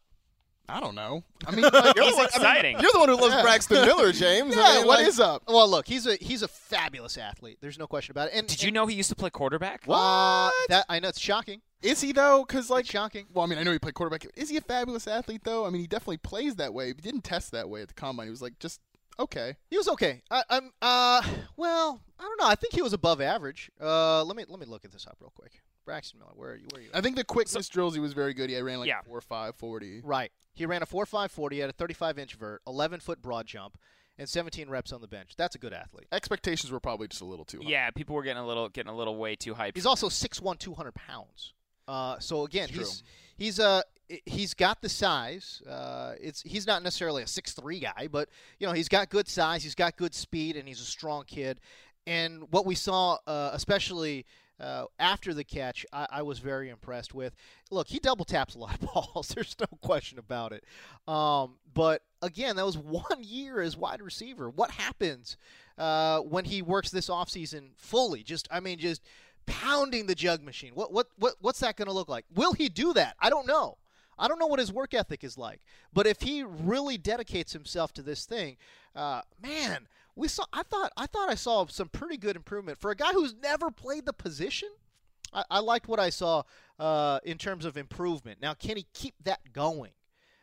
I 0.71 0.81
don't 0.81 0.95
know. 0.95 1.23
I 1.47 1.51
mean, 1.51 1.63
like, 1.63 1.73
you're, 1.97 2.11
the 2.11 2.17
one, 2.17 2.29
I 2.35 2.63
mean, 2.63 2.73
You're 2.81 2.91
the 2.93 2.99
one 2.99 3.09
who 3.09 3.17
loves 3.17 3.41
Braxton 3.43 3.85
Miller, 3.87 4.13
James. 4.13 4.55
Yeah, 4.55 4.63
I 4.63 4.77
mean, 4.79 4.87
what 4.87 4.99
like- 5.01 5.09
is 5.09 5.19
up? 5.19 5.43
Well, 5.49 5.69
look, 5.69 5.87
he's 5.89 6.07
a 6.07 6.17
he's 6.17 6.43
a 6.43 6.49
fabulous 6.49 7.19
athlete. 7.19 7.59
There's 7.61 7.79
no 7.79 7.87
question 7.87 8.13
about 8.13 8.29
it. 8.29 8.35
And 8.35 8.47
Did 8.47 8.63
you 8.63 8.71
know 8.71 8.87
he 8.87 8.95
used 8.95 9.11
to 9.11 9.17
play 9.17 9.31
quarterback? 9.31 9.83
Uh, 9.89 10.51
that 10.69 10.87
I 10.89 11.01
know 11.01 11.09
it's 11.09 11.21
shocking. 11.21 11.61
Is 11.83 12.01
he 12.01 12.13
though? 12.13 12.45
Because 12.47 12.71
like 12.71 12.83
It's 12.83 12.91
shocking. 12.91 13.27
Well, 13.33 13.45
I 13.45 13.49
mean, 13.49 13.59
I 13.59 13.63
know 13.63 13.73
he 13.73 13.79
played 13.79 13.95
quarterback. 13.95 14.27
Is 14.37 14.51
he 14.51 14.57
a 14.57 14.61
fabulous 14.61 15.07
athlete 15.07 15.43
though? 15.45 15.67
I 15.67 15.71
mean, 15.71 15.81
he 15.81 15.87
definitely 15.87 16.19
plays 16.19 16.57
that 16.57 16.73
way. 16.75 16.89
He 16.89 16.93
didn't 16.95 17.25
test 17.25 17.53
that 17.53 17.69
way 17.69 17.83
at 17.83 17.89
the 17.89 17.95
combine. 17.95 18.27
He 18.27 18.31
was 18.31 18.43
like 18.43 18.59
just 18.59 18.81
okay. 19.19 19.57
He 19.71 19.77
was 19.77 19.89
okay. 19.89 20.23
I, 20.31 20.43
I'm 20.51 20.73
uh 20.83 21.23
well, 21.57 22.01
I 22.19 22.23
don't 22.23 22.41
know. 22.41 22.47
I 22.47 22.55
think 22.55 22.75
he 22.75 22.83
was 22.83 22.93
above 22.93 23.21
average. 23.21 23.71
Uh, 23.81 24.23
let 24.25 24.37
me 24.37 24.45
let 24.49 24.61
me 24.61 24.67
look 24.67 24.85
at 24.85 24.93
this 24.93 25.07
up 25.07 25.17
real 25.21 25.33
quick. 25.35 25.63
Braxton 25.91 26.21
Miller, 26.21 26.31
where 26.37 26.51
are 26.53 26.57
you? 26.57 26.67
Where 26.73 26.81
are 26.81 26.85
you? 26.85 26.91
I 26.95 27.01
think 27.01 27.17
the 27.17 27.25
quickness 27.25 27.69
drills 27.69 27.95
he 27.95 28.01
was 28.01 28.13
very 28.13 28.33
good. 28.33 28.49
He 28.49 28.61
ran 28.61 28.79
like 28.79 28.87
Yeah. 28.89 29.01
four 29.03 29.21
five 29.21 29.57
forty. 29.57 30.01
Right. 30.05 30.31
He 30.53 30.65
ran 30.67 30.83
a 30.83 30.87
4.540, 30.87 31.61
had 31.61 31.71
a 31.71 31.73
35 31.73 32.19
inch 32.19 32.35
vert, 32.35 32.61
11 32.67 33.01
foot 33.01 33.21
broad 33.23 33.47
jump, 33.47 33.77
and 34.19 34.29
17 34.29 34.69
reps 34.69 34.93
on 34.93 35.01
the 35.01 35.09
bench. 35.09 35.33
That's 35.37 35.55
a 35.55 35.59
good 35.59 35.73
athlete. 35.73 36.07
Expectations 36.13 36.71
were 36.71 36.79
probably 36.81 37.09
just 37.09 37.23
a 37.23 37.25
little 37.25 37.45
too 37.45 37.59
high. 37.63 37.71
Yeah, 37.71 37.91
people 37.91 38.15
were 38.15 38.23
getting 38.23 38.43
a 38.43 38.47
little 38.47 38.69
getting 38.69 38.91
a 38.93 38.97
little 38.97 39.17
way 39.17 39.35
too 39.37 39.55
hyped. 39.55 39.73
He's 39.75 39.87
also 39.87 40.09
6'1", 40.09 40.59
200 40.59 40.93
pounds. 40.95 41.55
Uh, 41.89 42.19
so 42.21 42.45
again, 42.45 42.69
It's 42.69 42.79
he's 42.79 42.99
true. 43.01 43.09
he's 43.37 43.59
uh 43.61 43.83
he's 44.27 44.55
got 44.55 44.81
the 44.83 44.89
size. 44.89 45.61
Uh, 45.69 46.15
it's 46.21 46.43
he's 46.43 46.67
not 46.69 46.83
necessarily 46.85 47.23
a 47.23 47.27
6'3 47.27 47.81
guy, 47.81 48.07
but 48.07 48.29
you 48.61 48.67
know 48.67 48.73
he's 48.73 48.89
got 48.89 49.09
good 49.11 49.27
size. 49.29 49.63
He's 49.65 49.75
got 49.75 49.97
good 49.97 50.15
speed, 50.15 50.57
and 50.57 50.69
he's 50.69 50.81
a 50.81 50.85
strong 50.85 51.25
kid. 51.25 51.59
And 52.07 52.51
what 52.53 52.65
we 52.67 52.75
saw, 52.75 53.19
uh, 53.27 53.51
especially 53.53 54.25
uh, 54.61 54.85
after 54.99 55.33
the 55.33 55.45
catch, 55.45 55.87
I, 55.93 56.07
I, 56.11 56.23
was 56.23 56.39
very 56.39 56.69
impressed 56.69 57.15
with. 57.15 57.35
Look, 57.71 57.89
he 57.89 57.99
double 57.99 58.25
taps 58.25 58.55
a 58.55 58.59
lot 58.59 58.75
of 58.75 58.81
balls. 58.95 59.29
There's 59.29 59.57
no 59.59 59.67
question 59.81 60.19
about 60.19 60.53
it. 60.53 60.65
Um, 61.09 61.57
but 61.73 62.03
again, 62.21 62.57
that 62.57 62.67
was 62.67 62.77
one 62.77 63.23
year 63.23 63.61
as 63.61 63.77
wide 63.77 64.03
receiver. 64.03 64.51
What 64.51 64.71
happens 64.73 65.37
uh, 65.79 66.21
when 66.21 66.45
he 66.45 66.61
works 66.61 66.91
this 66.91 67.09
offseason 67.09 67.71
fully? 67.77 68.23
Just, 68.23 68.49
I 68.51 68.61
mean, 68.61 68.79
just 68.79 69.03
pounding 69.47 70.07
the 70.07 70.15
jug 70.15 70.43
machine. 70.43 70.73
What, 70.75 70.93
what, 70.93 71.07
what, 71.17 71.35
what's 71.41 71.61
that 71.61 71.77
going 71.77 71.89
to 71.89 71.95
look 71.95 72.09
like? 72.09 72.27
Will 72.35 72.53
he 72.53 72.69
do 72.69 72.93
that? 72.93 73.17
I 73.19 73.31
don't 73.31 73.47
know. 73.47 73.79
I 74.19 74.29
don't 74.29 74.39
know 74.39 74.47
what 74.47 74.59
his 74.59 74.71
work 74.71 74.93
ethic 74.93 75.25
is 75.25 75.39
like, 75.39 75.61
but 75.95 76.07
if 76.07 76.21
he 76.21 76.43
really 76.45 76.99
dedicates 76.99 77.55
himself 77.55 77.95
to 77.95 78.03
this 78.03 78.27
thing, 78.27 78.59
uh, 78.95 79.23
man, 79.43 79.89
we 80.21 80.29
saw. 80.29 80.45
I 80.53 80.63
thought 80.63 80.93
I 80.97 81.07
thought 81.07 81.31
I 81.31 81.35
saw 81.35 81.67
some 81.67 81.89
pretty 81.89 82.19
good 82.19 82.37
improvement 82.37 82.79
for 82.79 82.91
a 82.91 82.95
guy 82.95 83.13
who's 83.13 83.35
never 83.43 83.71
played 83.71 84.05
the 84.05 84.13
position. 84.13 84.69
I, 85.33 85.45
I 85.51 85.59
liked 85.61 85.89
what 85.89 85.99
I 85.99 86.11
saw 86.11 86.43
uh, 86.79 87.21
in 87.25 87.39
terms 87.39 87.65
of 87.65 87.77
improvement. 87.77 88.41
Now, 88.41 88.55
can 88.55 88.77
he 88.77 88.87
keep 88.93 89.15
that 89.25 89.53
going? 89.53 89.93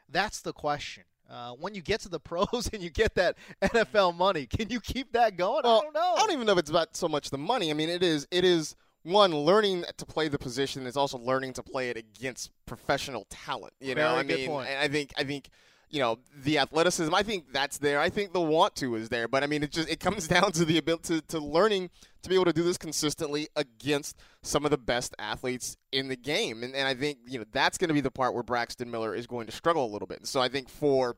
That's 0.10 0.42
the 0.42 0.54
question. 0.54 1.04
Uh, 1.30 1.52
when 1.52 1.76
you 1.76 1.82
get 1.82 2.00
to 2.02 2.10
the 2.10 2.20
pros 2.22 2.70
and 2.74 2.82
you 2.82 2.90
get 2.90 3.14
that 3.16 3.38
NFL 3.62 4.16
money, 4.16 4.48
can 4.48 4.70
you 4.70 4.80
keep 4.80 5.14
that 5.14 5.38
going? 5.38 5.62
Well, 5.64 5.80
I 5.80 5.84
don't 5.84 5.94
know. 5.94 6.14
I 6.16 6.20
don't 6.22 6.32
even 6.32 6.48
know 6.48 6.54
if 6.54 6.60
it's 6.60 6.70
about 6.70 6.96
so 6.96 7.08
much 7.08 7.30
the 7.30 7.38
money. 7.38 7.70
I 7.70 7.74
mean, 7.74 7.90
it 7.90 8.04
is. 8.04 8.28
It 8.32 8.44
is 8.44 8.76
one 9.04 9.32
learning 9.32 9.86
to 9.96 10.06
play 10.06 10.28
the 10.28 10.40
position 10.40 10.88
is 10.88 10.98
also 10.98 11.18
learning 11.20 11.54
to 11.54 11.64
play 11.64 11.90
it 11.90 11.98
against 11.98 12.52
professional 12.66 13.28
talent. 13.30 13.74
You 13.80 13.94
Very 13.94 14.08
know, 14.08 14.16
I 14.16 14.24
mean, 14.24 14.48
point. 14.50 14.70
I 14.70 14.88
think 14.88 15.14
I 15.18 15.24
think 15.24 15.50
you 15.90 16.00
know 16.00 16.20
the 16.44 16.58
athleticism. 16.60 17.14
I 17.14 17.24
think 17.24 17.52
that's 17.52 17.78
there. 17.78 18.00
I 18.00 18.10
think 18.10 18.34
the 18.34 18.42
want 18.42 18.76
to 18.78 18.96
is 18.96 19.10
there. 19.10 19.28
But 19.28 19.44
I 19.44 19.48
mean, 19.48 19.64
it 19.64 19.72
just 19.72 19.90
it 19.90 20.00
comes 20.00 20.28
down 20.36 20.52
to 20.54 20.66
the 20.66 20.78
ability 20.78 21.20
to, 21.20 21.22
to 21.28 21.40
learning 21.40 21.90
to 22.24 22.30
be 22.30 22.36
able 22.36 22.46
to 22.46 22.54
do 22.54 22.64
this 22.64 22.78
consistently 22.78 23.48
against 23.56 24.18
some 24.42 24.66
of 24.66 24.72
the 24.72 24.78
best 24.78 25.16
athletes 25.20 25.78
in 25.92 26.08
the 26.10 26.16
game. 26.18 26.64
And, 26.64 26.76
and 26.76 26.88
I 26.88 26.94
think 26.94 27.20
you 27.26 27.40
know 27.40 27.46
that's 27.52 27.78
going 27.78 27.88
to 27.90 27.94
be 27.94 28.02
the 28.02 28.12
part 28.12 28.34
where 28.34 28.44
Braxton 28.44 28.92
Miller 28.92 29.16
is 29.16 29.28
going 29.28 29.46
to 29.48 29.52
struggle 29.52 29.86
a 29.86 29.92
little 29.92 30.08
bit. 30.08 30.20
And 30.20 30.28
So 30.28 30.42
I 30.42 30.50
think 30.50 30.70
for 30.70 31.16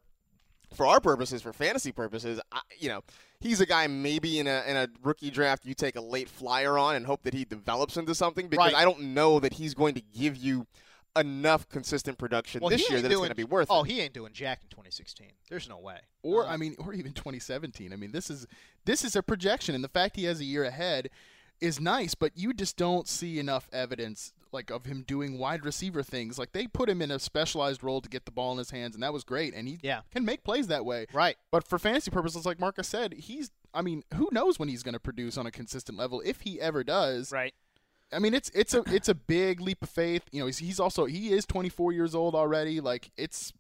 for 0.74 0.86
our 0.86 1.00
purposes, 1.00 1.42
for 1.42 1.52
fantasy 1.52 1.92
purposes, 1.92 2.40
I, 2.52 2.62
you 2.78 2.90
know, 2.90 3.02
he's 3.40 3.60
a 3.60 3.66
guy 3.66 3.88
maybe 3.88 4.40
in 4.40 4.48
a 4.48 4.64
in 4.68 4.76
a 4.76 4.88
rookie 5.04 5.32
draft 5.32 5.66
you 5.66 5.74
take 5.74 5.96
a 5.96 6.02
late 6.02 6.30
flyer 6.30 6.78
on 6.78 6.96
and 6.96 7.06
hope 7.06 7.24
that 7.24 7.34
he 7.34 7.46
develops 7.46 7.98
into 7.98 8.14
something 8.14 8.48
because 8.48 8.74
Right. 8.74 8.82
I 8.82 8.86
don't 8.86 9.02
know 9.16 9.40
that 9.40 9.54
he's 9.54 9.74
going 9.74 9.96
to 9.96 10.02
give 10.02 10.38
you 10.38 10.68
enough 11.16 11.68
consistent 11.70 12.18
production 12.18 12.62
Well, 12.62 12.70
this 12.70 12.82
year 12.89 12.97
ain't 12.97 13.03
that 13.03 13.12
it's 13.12 13.18
going 13.18 13.30
to 13.30 13.36
be 13.36 13.43
worth 13.43 13.68
Oh, 13.70 13.84
it. 13.84 13.89
he 13.91 13.99
ain't 14.01 14.14
doing 14.14 14.32
jack 14.34 14.60
in 14.64 14.70
2016. 14.70 15.28
There's 15.49 15.68
no 15.68 15.78
way. 15.78 15.99
or 16.24 16.45
Uh, 16.45 16.51
I 16.53 16.57
mean, 16.57 16.76
or 16.80 16.93
even 16.93 17.14
2017. 17.14 17.91
I 17.91 17.95
mean, 17.95 18.12
this 18.12 18.30
is 18.30 18.47
this 18.86 19.03
is 19.03 19.16
a 19.16 19.24
projection, 19.24 19.76
and 19.76 19.84
the 19.84 19.88
fact 19.89 20.16
he 20.16 20.26
has 20.26 20.39
a 20.39 20.45
year 20.45 20.64
ahead 20.64 21.10
is 21.60 21.80
nice, 21.80 22.16
but 22.16 22.32
you 22.36 22.53
just 22.53 22.78
don't 22.78 23.07
see 23.07 23.38
enough 23.39 23.68
evidence 23.74 24.34
like 24.51 24.72
of 24.72 24.86
him 24.86 25.03
doing 25.05 25.38
wide 25.38 25.64
receiver 25.66 26.01
things. 26.01 26.39
Like 26.39 26.53
they 26.53 26.66
put 26.68 26.89
him 26.89 27.01
in 27.01 27.12
a 27.12 27.20
specialized 27.20 27.84
role 27.84 28.01
to 28.01 28.10
get 28.10 28.26
the 28.26 28.32
ball 28.32 28.51
in 28.53 28.57
his 28.57 28.72
hands, 28.72 28.95
and 28.95 29.03
that 29.03 29.14
was 29.14 29.24
great, 29.24 29.53
and 29.53 29.68
he 29.68 29.78
Yeah. 29.84 30.01
can 30.12 30.24
make 30.26 30.43
plays 30.43 30.68
that 30.68 30.86
way. 30.86 31.05
Right. 31.14 31.38
But 31.51 31.68
for 31.68 31.78
fantasy 31.78 32.10
purposes, 32.12 32.45
like 32.45 32.57
Marcas 32.60 32.86
said, 32.88 33.14
he's. 33.14 33.51
I 33.72 33.84
mean, 33.84 34.03
who 34.16 34.28
knows 34.32 34.57
when 34.57 34.68
he's 34.70 34.82
going 34.82 34.93
to 34.95 34.99
produce 34.99 35.38
on 35.38 35.45
a 35.45 35.51
consistent 35.51 35.95
level 35.97 36.22
if 36.26 36.41
he 36.41 36.60
ever 36.60 36.84
does. 36.84 37.32
Right. 37.32 37.53
I 38.12 38.20
mean, 38.20 38.34
it's 38.34 38.49
it's 38.53 38.74
a 38.74 38.84
it's 38.88 39.10
a 39.10 39.16
big 39.16 39.62
leap 39.62 39.84
of 39.84 39.89
faith. 39.89 40.24
You 40.32 40.41
know, 40.41 40.45
he's, 40.47 40.57
he's 40.57 40.80
also 40.80 41.05
he 41.05 41.32
is 41.32 41.45
24 41.45 41.91
years 41.93 42.16
old 42.16 42.36
already. 42.36 42.82
Like 42.82 43.12
it's 43.18 43.53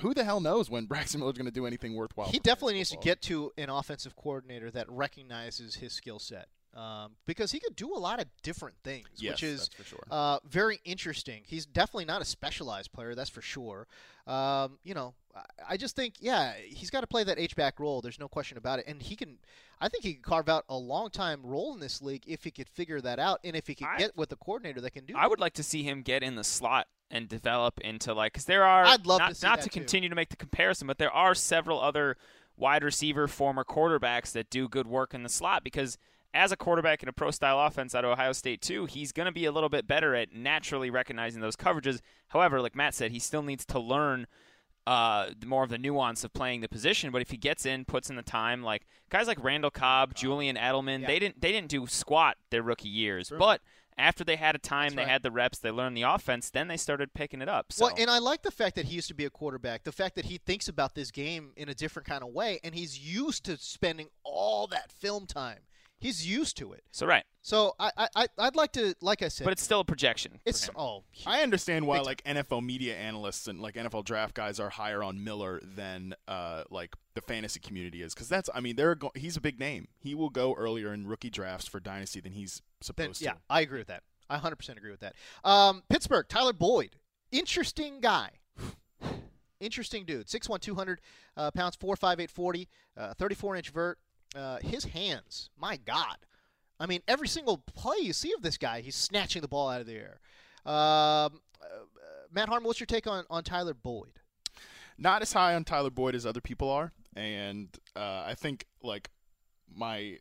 who 0.00 0.12
the 0.12 0.24
hell 0.24 0.40
knows 0.40 0.70
when 0.70 0.84
Braxton 0.86 1.20
Miller's 1.20 1.38
going 1.38 1.46
to 1.46 1.52
do 1.52 1.66
anything 1.66 1.94
worthwhile. 1.94 2.28
He 2.28 2.38
definitely 2.38 2.74
needs 2.74 2.90
to 2.90 2.98
get 2.98 3.22
to 3.22 3.52
an 3.56 3.70
offensive 3.70 4.16
coordinator 4.16 4.70
that 4.70 4.90
recognizes 4.90 5.76
his 5.76 5.92
skill 5.92 6.18
set. 6.18 6.48
Um, 6.74 7.12
because 7.24 7.52
he 7.52 7.58
could 7.58 7.74
do 7.74 7.94
a 7.94 7.98
lot 7.98 8.20
of 8.20 8.26
different 8.42 8.76
things, 8.84 9.06
Yes, 9.16 9.32
which 9.32 9.42
is 9.44 9.68
for 9.74 9.82
sure. 9.84 10.02
uh, 10.10 10.38
very 10.46 10.78
interesting. 10.84 11.42
He's 11.46 11.64
definitely 11.64 12.04
not 12.04 12.20
a 12.20 12.24
specialized 12.26 12.92
player, 12.92 13.14
that's 13.14 13.30
for 13.30 13.40
sure. 13.40 13.86
Um, 14.26 14.78
you 14.84 14.92
know, 14.92 15.14
I- 15.66 15.78
just 15.78 15.96
think, 15.96 16.16
yeah, 16.20 16.52
he's 16.66 16.90
got 16.90 17.00
to 17.00 17.06
play 17.06 17.24
that 17.24 17.38
H 17.38 17.56
back 17.56 17.80
role. 17.80 18.02
There's 18.02 18.18
no 18.18 18.28
question 18.28 18.58
about 18.58 18.78
it, 18.78 18.86
and 18.86 19.00
he 19.00 19.16
can. 19.16 19.38
I 19.80 19.88
think 19.88 20.04
he 20.04 20.14
could 20.14 20.22
carve 20.24 20.48
out 20.50 20.64
a 20.68 20.76
long 20.76 21.08
time 21.10 21.40
role 21.44 21.72
in 21.72 21.80
this 21.80 22.02
league 22.02 22.24
if 22.26 22.44
he 22.44 22.50
could 22.50 22.68
figure 22.68 23.00
that 23.00 23.18
out, 23.18 23.40
and 23.42 23.56
if 23.56 23.66
he 23.66 23.74
could 23.74 23.86
I- 23.86 23.96
get 23.98 24.16
with 24.16 24.30
a 24.32 24.36
coordinator 24.36 24.82
that 24.82 24.90
can 24.90 25.06
do. 25.06 25.14
I 25.16 25.26
would 25.26 25.40
like 25.40 25.54
to 25.54 25.62
see 25.62 25.82
him 25.82 26.02
get 26.02 26.22
in 26.22 26.34
the 26.34 26.44
slot 26.44 26.88
and 27.10 27.26
develop 27.26 27.80
into 27.80 28.12
like 28.12 28.32
because 28.34 28.44
there 28.44 28.64
are. 28.64 28.84
I'd 28.84 29.06
love 29.06 29.20
not, 29.20 29.28
to 29.30 29.34
see 29.34 29.46
not 29.46 29.58
that 29.60 29.62
to 29.64 29.68
too. 29.70 29.80
continue 29.80 30.10
to 30.10 30.14
make 30.14 30.28
the 30.28 30.36
comparison, 30.36 30.86
but 30.86 30.98
there 30.98 31.12
are 31.12 31.34
several 31.34 31.80
other 31.80 32.18
wide 32.56 32.82
receiver 32.84 33.26
former 33.28 33.64
quarterbacks 33.64 34.32
that 34.32 34.50
do 34.50 34.68
good 34.68 34.86
work 34.86 35.14
in 35.14 35.22
the 35.22 35.30
slot 35.30 35.64
because. 35.64 35.96
As 36.34 36.52
a 36.52 36.56
quarterback 36.56 37.02
in 37.02 37.08
a 37.08 37.12
pro 37.12 37.30
style 37.30 37.58
offense 37.60 37.94
out 37.94 38.04
of 38.04 38.10
Ohio 38.10 38.32
State, 38.32 38.60
too, 38.60 38.84
he's 38.86 39.12
going 39.12 39.26
to 39.26 39.32
be 39.32 39.46
a 39.46 39.52
little 39.52 39.68
bit 39.70 39.86
better 39.86 40.14
at 40.14 40.34
naturally 40.34 40.90
recognizing 40.90 41.40
those 41.40 41.56
coverages. 41.56 42.00
However, 42.28 42.60
like 42.60 42.76
Matt 42.76 42.94
said, 42.94 43.10
he 43.10 43.18
still 43.18 43.42
needs 43.42 43.64
to 43.66 43.78
learn 43.78 44.26
uh, 44.86 45.30
more 45.44 45.64
of 45.64 45.70
the 45.70 45.78
nuance 45.78 46.24
of 46.24 46.32
playing 46.32 46.60
the 46.60 46.68
position. 46.68 47.10
But 47.10 47.22
if 47.22 47.30
he 47.30 47.36
gets 47.36 47.66
in, 47.66 47.84
puts 47.84 48.08
in 48.08 48.16
the 48.16 48.22
time, 48.22 48.62
like 48.62 48.86
guys 49.10 49.26
like 49.26 49.42
Randall 49.42 49.70
Cobb, 49.70 50.14
Julian 50.14 50.56
Edelman, 50.56 51.00
Yeah. 51.00 51.06
they 51.06 51.18
didn't 51.18 51.40
they 51.40 51.52
didn't 51.52 51.68
do 51.68 51.86
squat 51.86 52.36
their 52.50 52.62
rookie 52.62 52.88
years, 52.88 53.32
but 53.36 53.60
after 53.98 54.24
they 54.24 54.36
had 54.36 54.54
a 54.54 54.58
time, 54.58 54.90
they 54.94 55.02
right. 55.02 55.08
had 55.08 55.22
the 55.22 55.30
reps, 55.30 55.58
they 55.58 55.70
learned 55.70 55.96
the 55.96 56.02
offense, 56.02 56.50
then 56.50 56.68
they 56.68 56.76
started 56.76 57.14
picking 57.14 57.40
it 57.40 57.48
up. 57.48 57.72
So 57.72 57.86
Well, 57.86 57.94
and 57.98 58.10
I 58.10 58.18
like 58.18 58.42
the 58.42 58.50
fact 58.50 58.76
that 58.76 58.84
he 58.84 58.94
used 58.94 59.08
to 59.08 59.14
be 59.14 59.24
a 59.24 59.30
quarterback. 59.30 59.84
The 59.84 59.92
fact 59.92 60.16
that 60.16 60.26
he 60.26 60.36
thinks 60.38 60.68
about 60.68 60.94
this 60.94 61.10
game 61.10 61.52
in 61.56 61.68
a 61.68 61.74
different 61.74 62.06
kind 62.06 62.22
of 62.22 62.28
way, 62.28 62.60
and 62.62 62.74
he's 62.74 62.98
used 62.98 63.44
to 63.46 63.56
spending 63.56 64.08
all 64.22 64.66
that 64.68 64.92
film 64.92 65.26
time. 65.26 65.60
He's 65.98 66.26
used 66.28 66.56
to 66.58 66.72
it. 66.74 66.84
so 66.90 67.06
right, 67.06 67.24
So 67.40 67.74
I, 67.80 67.90
I, 67.96 68.08
I- 68.14 68.26
I'd 68.38 68.54
like 68.56 68.72
to, 68.72 68.94
like 69.00 69.22
I 69.22 69.28
said, 69.28 69.44
but 69.44 69.52
it's 69.52 69.62
still 69.62 69.80
a 69.80 69.84
projection. 69.84 70.40
it's 70.44 70.68
all. 70.70 71.04
oh, 71.08 71.30
I 71.30 71.42
understand 71.42 71.86
why 71.86 72.00
like 72.00 72.22
NFL 72.24 72.62
media 72.64 72.94
analysts 72.96 73.48
and 73.48 73.60
like 73.60 73.76
NFL 73.76 74.04
draft 74.04 74.34
guys 74.34 74.60
are 74.60 74.68
higher 74.70 75.02
on 75.02 75.24
Miller 75.24 75.60
than 75.64 76.14
uh, 76.28 76.64
like 76.70 76.94
the 77.14 77.22
fantasy 77.22 77.60
community 77.60 78.02
is 78.02 78.12
because 78.14 78.28
that's 78.28 78.50
I 78.54 78.60
mean 78.60 78.76
they're 78.76 78.94
go- 78.94 79.12
he's 79.14 79.36
a 79.36 79.40
big 79.40 79.58
name. 79.58 79.88
He 79.98 80.14
will 80.14 80.28
go 80.30 80.52
earlier 80.54 80.92
in 80.92 81.06
rookie 81.06 81.30
drafts 81.30 81.66
for 81.66 81.80
dynasty 81.80 82.20
than 82.20 82.32
he's 82.32 82.60
then, 82.94 83.12
to. 83.12 83.24
yeah. 83.24 83.32
I 83.48 83.62
agree 83.62 83.78
with 83.78 83.88
that. 83.88 84.02
I 84.28 84.36
100% 84.38 84.76
agree 84.76 84.90
with 84.90 85.00
that. 85.00 85.14
Um, 85.44 85.82
Pittsburgh, 85.88 86.26
Tyler 86.28 86.52
Boyd, 86.52 86.96
interesting 87.32 88.00
guy. 88.00 88.30
Interesting 89.58 90.04
dude. 90.04 90.26
6'1", 90.26 90.60
200 90.60 91.00
uh, 91.36 91.50
pounds, 91.50 91.76
4'5", 91.76 91.94
840, 91.96 92.68
uh, 92.96 93.14
34 93.14 93.56
inch 93.56 93.70
vert. 93.70 93.98
Uh, 94.36 94.58
his 94.62 94.84
hands, 94.84 95.50
my 95.58 95.78
God. 95.78 96.16
I 96.78 96.86
mean, 96.86 97.00
every 97.08 97.28
single 97.28 97.58
play 97.58 97.96
you 98.02 98.12
see 98.12 98.32
of 98.34 98.42
this 98.42 98.58
guy, 98.58 98.82
he's 98.82 98.96
snatching 98.96 99.40
the 99.40 99.48
ball 99.48 99.70
out 99.70 99.80
of 99.80 99.86
the 99.86 99.94
air. 99.94 100.20
Um, 100.66 101.40
uh, 101.62 101.84
Matt 102.30 102.48
Harmon, 102.48 102.66
what's 102.66 102.80
your 102.80 102.86
take 102.86 103.06
on, 103.06 103.24
on 103.30 103.44
Tyler 103.44 103.72
Boyd? 103.72 104.20
Not 104.98 105.22
as 105.22 105.32
high 105.32 105.54
on 105.54 105.64
Tyler 105.64 105.90
Boyd 105.90 106.14
as 106.14 106.26
other 106.26 106.40
people 106.40 106.70
are, 106.70 106.92
and 107.14 107.68
uh, 107.94 108.24
I 108.26 108.34
think 108.34 108.66
like 108.82 109.10
my 109.74 110.18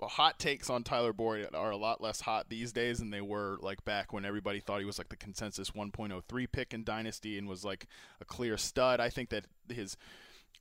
hot 0.00 0.38
takes 0.38 0.68
on 0.68 0.82
Tyler 0.82 1.12
Boyd 1.12 1.48
are 1.54 1.70
a 1.70 1.76
lot 1.76 2.00
less 2.00 2.20
hot 2.20 2.48
these 2.48 2.72
days 2.72 2.98
than 2.98 3.10
they 3.10 3.20
were 3.20 3.58
like 3.60 3.84
back 3.84 4.12
when 4.12 4.24
everybody 4.24 4.60
thought 4.60 4.80
he 4.80 4.84
was 4.84 4.98
like 4.98 5.08
the 5.08 5.16
consensus 5.16 5.70
1.03 5.70 6.46
pick 6.52 6.74
in 6.74 6.84
Dynasty 6.84 7.38
and 7.38 7.48
was 7.48 7.64
like 7.64 7.86
a 8.20 8.24
clear 8.24 8.56
stud. 8.56 9.00
I 9.00 9.08
think 9.08 9.30
that 9.30 9.46
his 9.68 9.96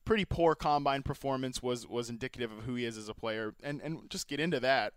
pretty 0.06 0.26
poor 0.26 0.56
combine 0.56 1.04
performance 1.04 1.62
was 1.62 1.88
was 1.88 2.10
indicative 2.10 2.52
of 2.52 2.64
who 2.66 2.76
he 2.76 2.86
is 2.86 2.98
as 2.98 3.10
a 3.10 3.14
player. 3.14 3.54
And 3.64 3.82
and 3.82 4.10
just 4.10 4.28
get 4.28 4.40
into 4.40 4.60
that. 4.60 4.94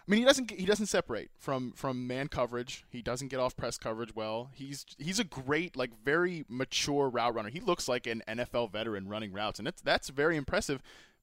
I 0.00 0.10
mean, 0.10 0.20
he 0.20 0.24
doesn't 0.24 0.50
he 0.50 0.66
doesn't 0.66 0.86
separate 0.86 1.30
from 1.38 1.72
from 1.72 2.06
man 2.06 2.28
coverage. 2.28 2.84
He 2.88 3.02
doesn't 3.02 3.28
get 3.28 3.38
off 3.38 3.56
press 3.56 3.78
coverage 3.78 4.14
well. 4.14 4.50
He's 4.54 4.84
he's 4.98 5.18
a 5.18 5.24
great 5.24 5.76
like 5.76 5.90
very 6.04 6.44
mature 6.48 7.08
route 7.08 7.34
runner. 7.34 7.50
He 7.50 7.60
looks 7.60 7.88
like 7.88 8.06
an 8.06 8.22
NFL 8.26 8.72
veteran 8.72 9.08
running 9.08 9.32
routes, 9.32 9.60
and 9.60 9.66
that's 9.66 9.82
that's 9.82 10.08
very 10.08 10.36
impressive. 10.36 10.82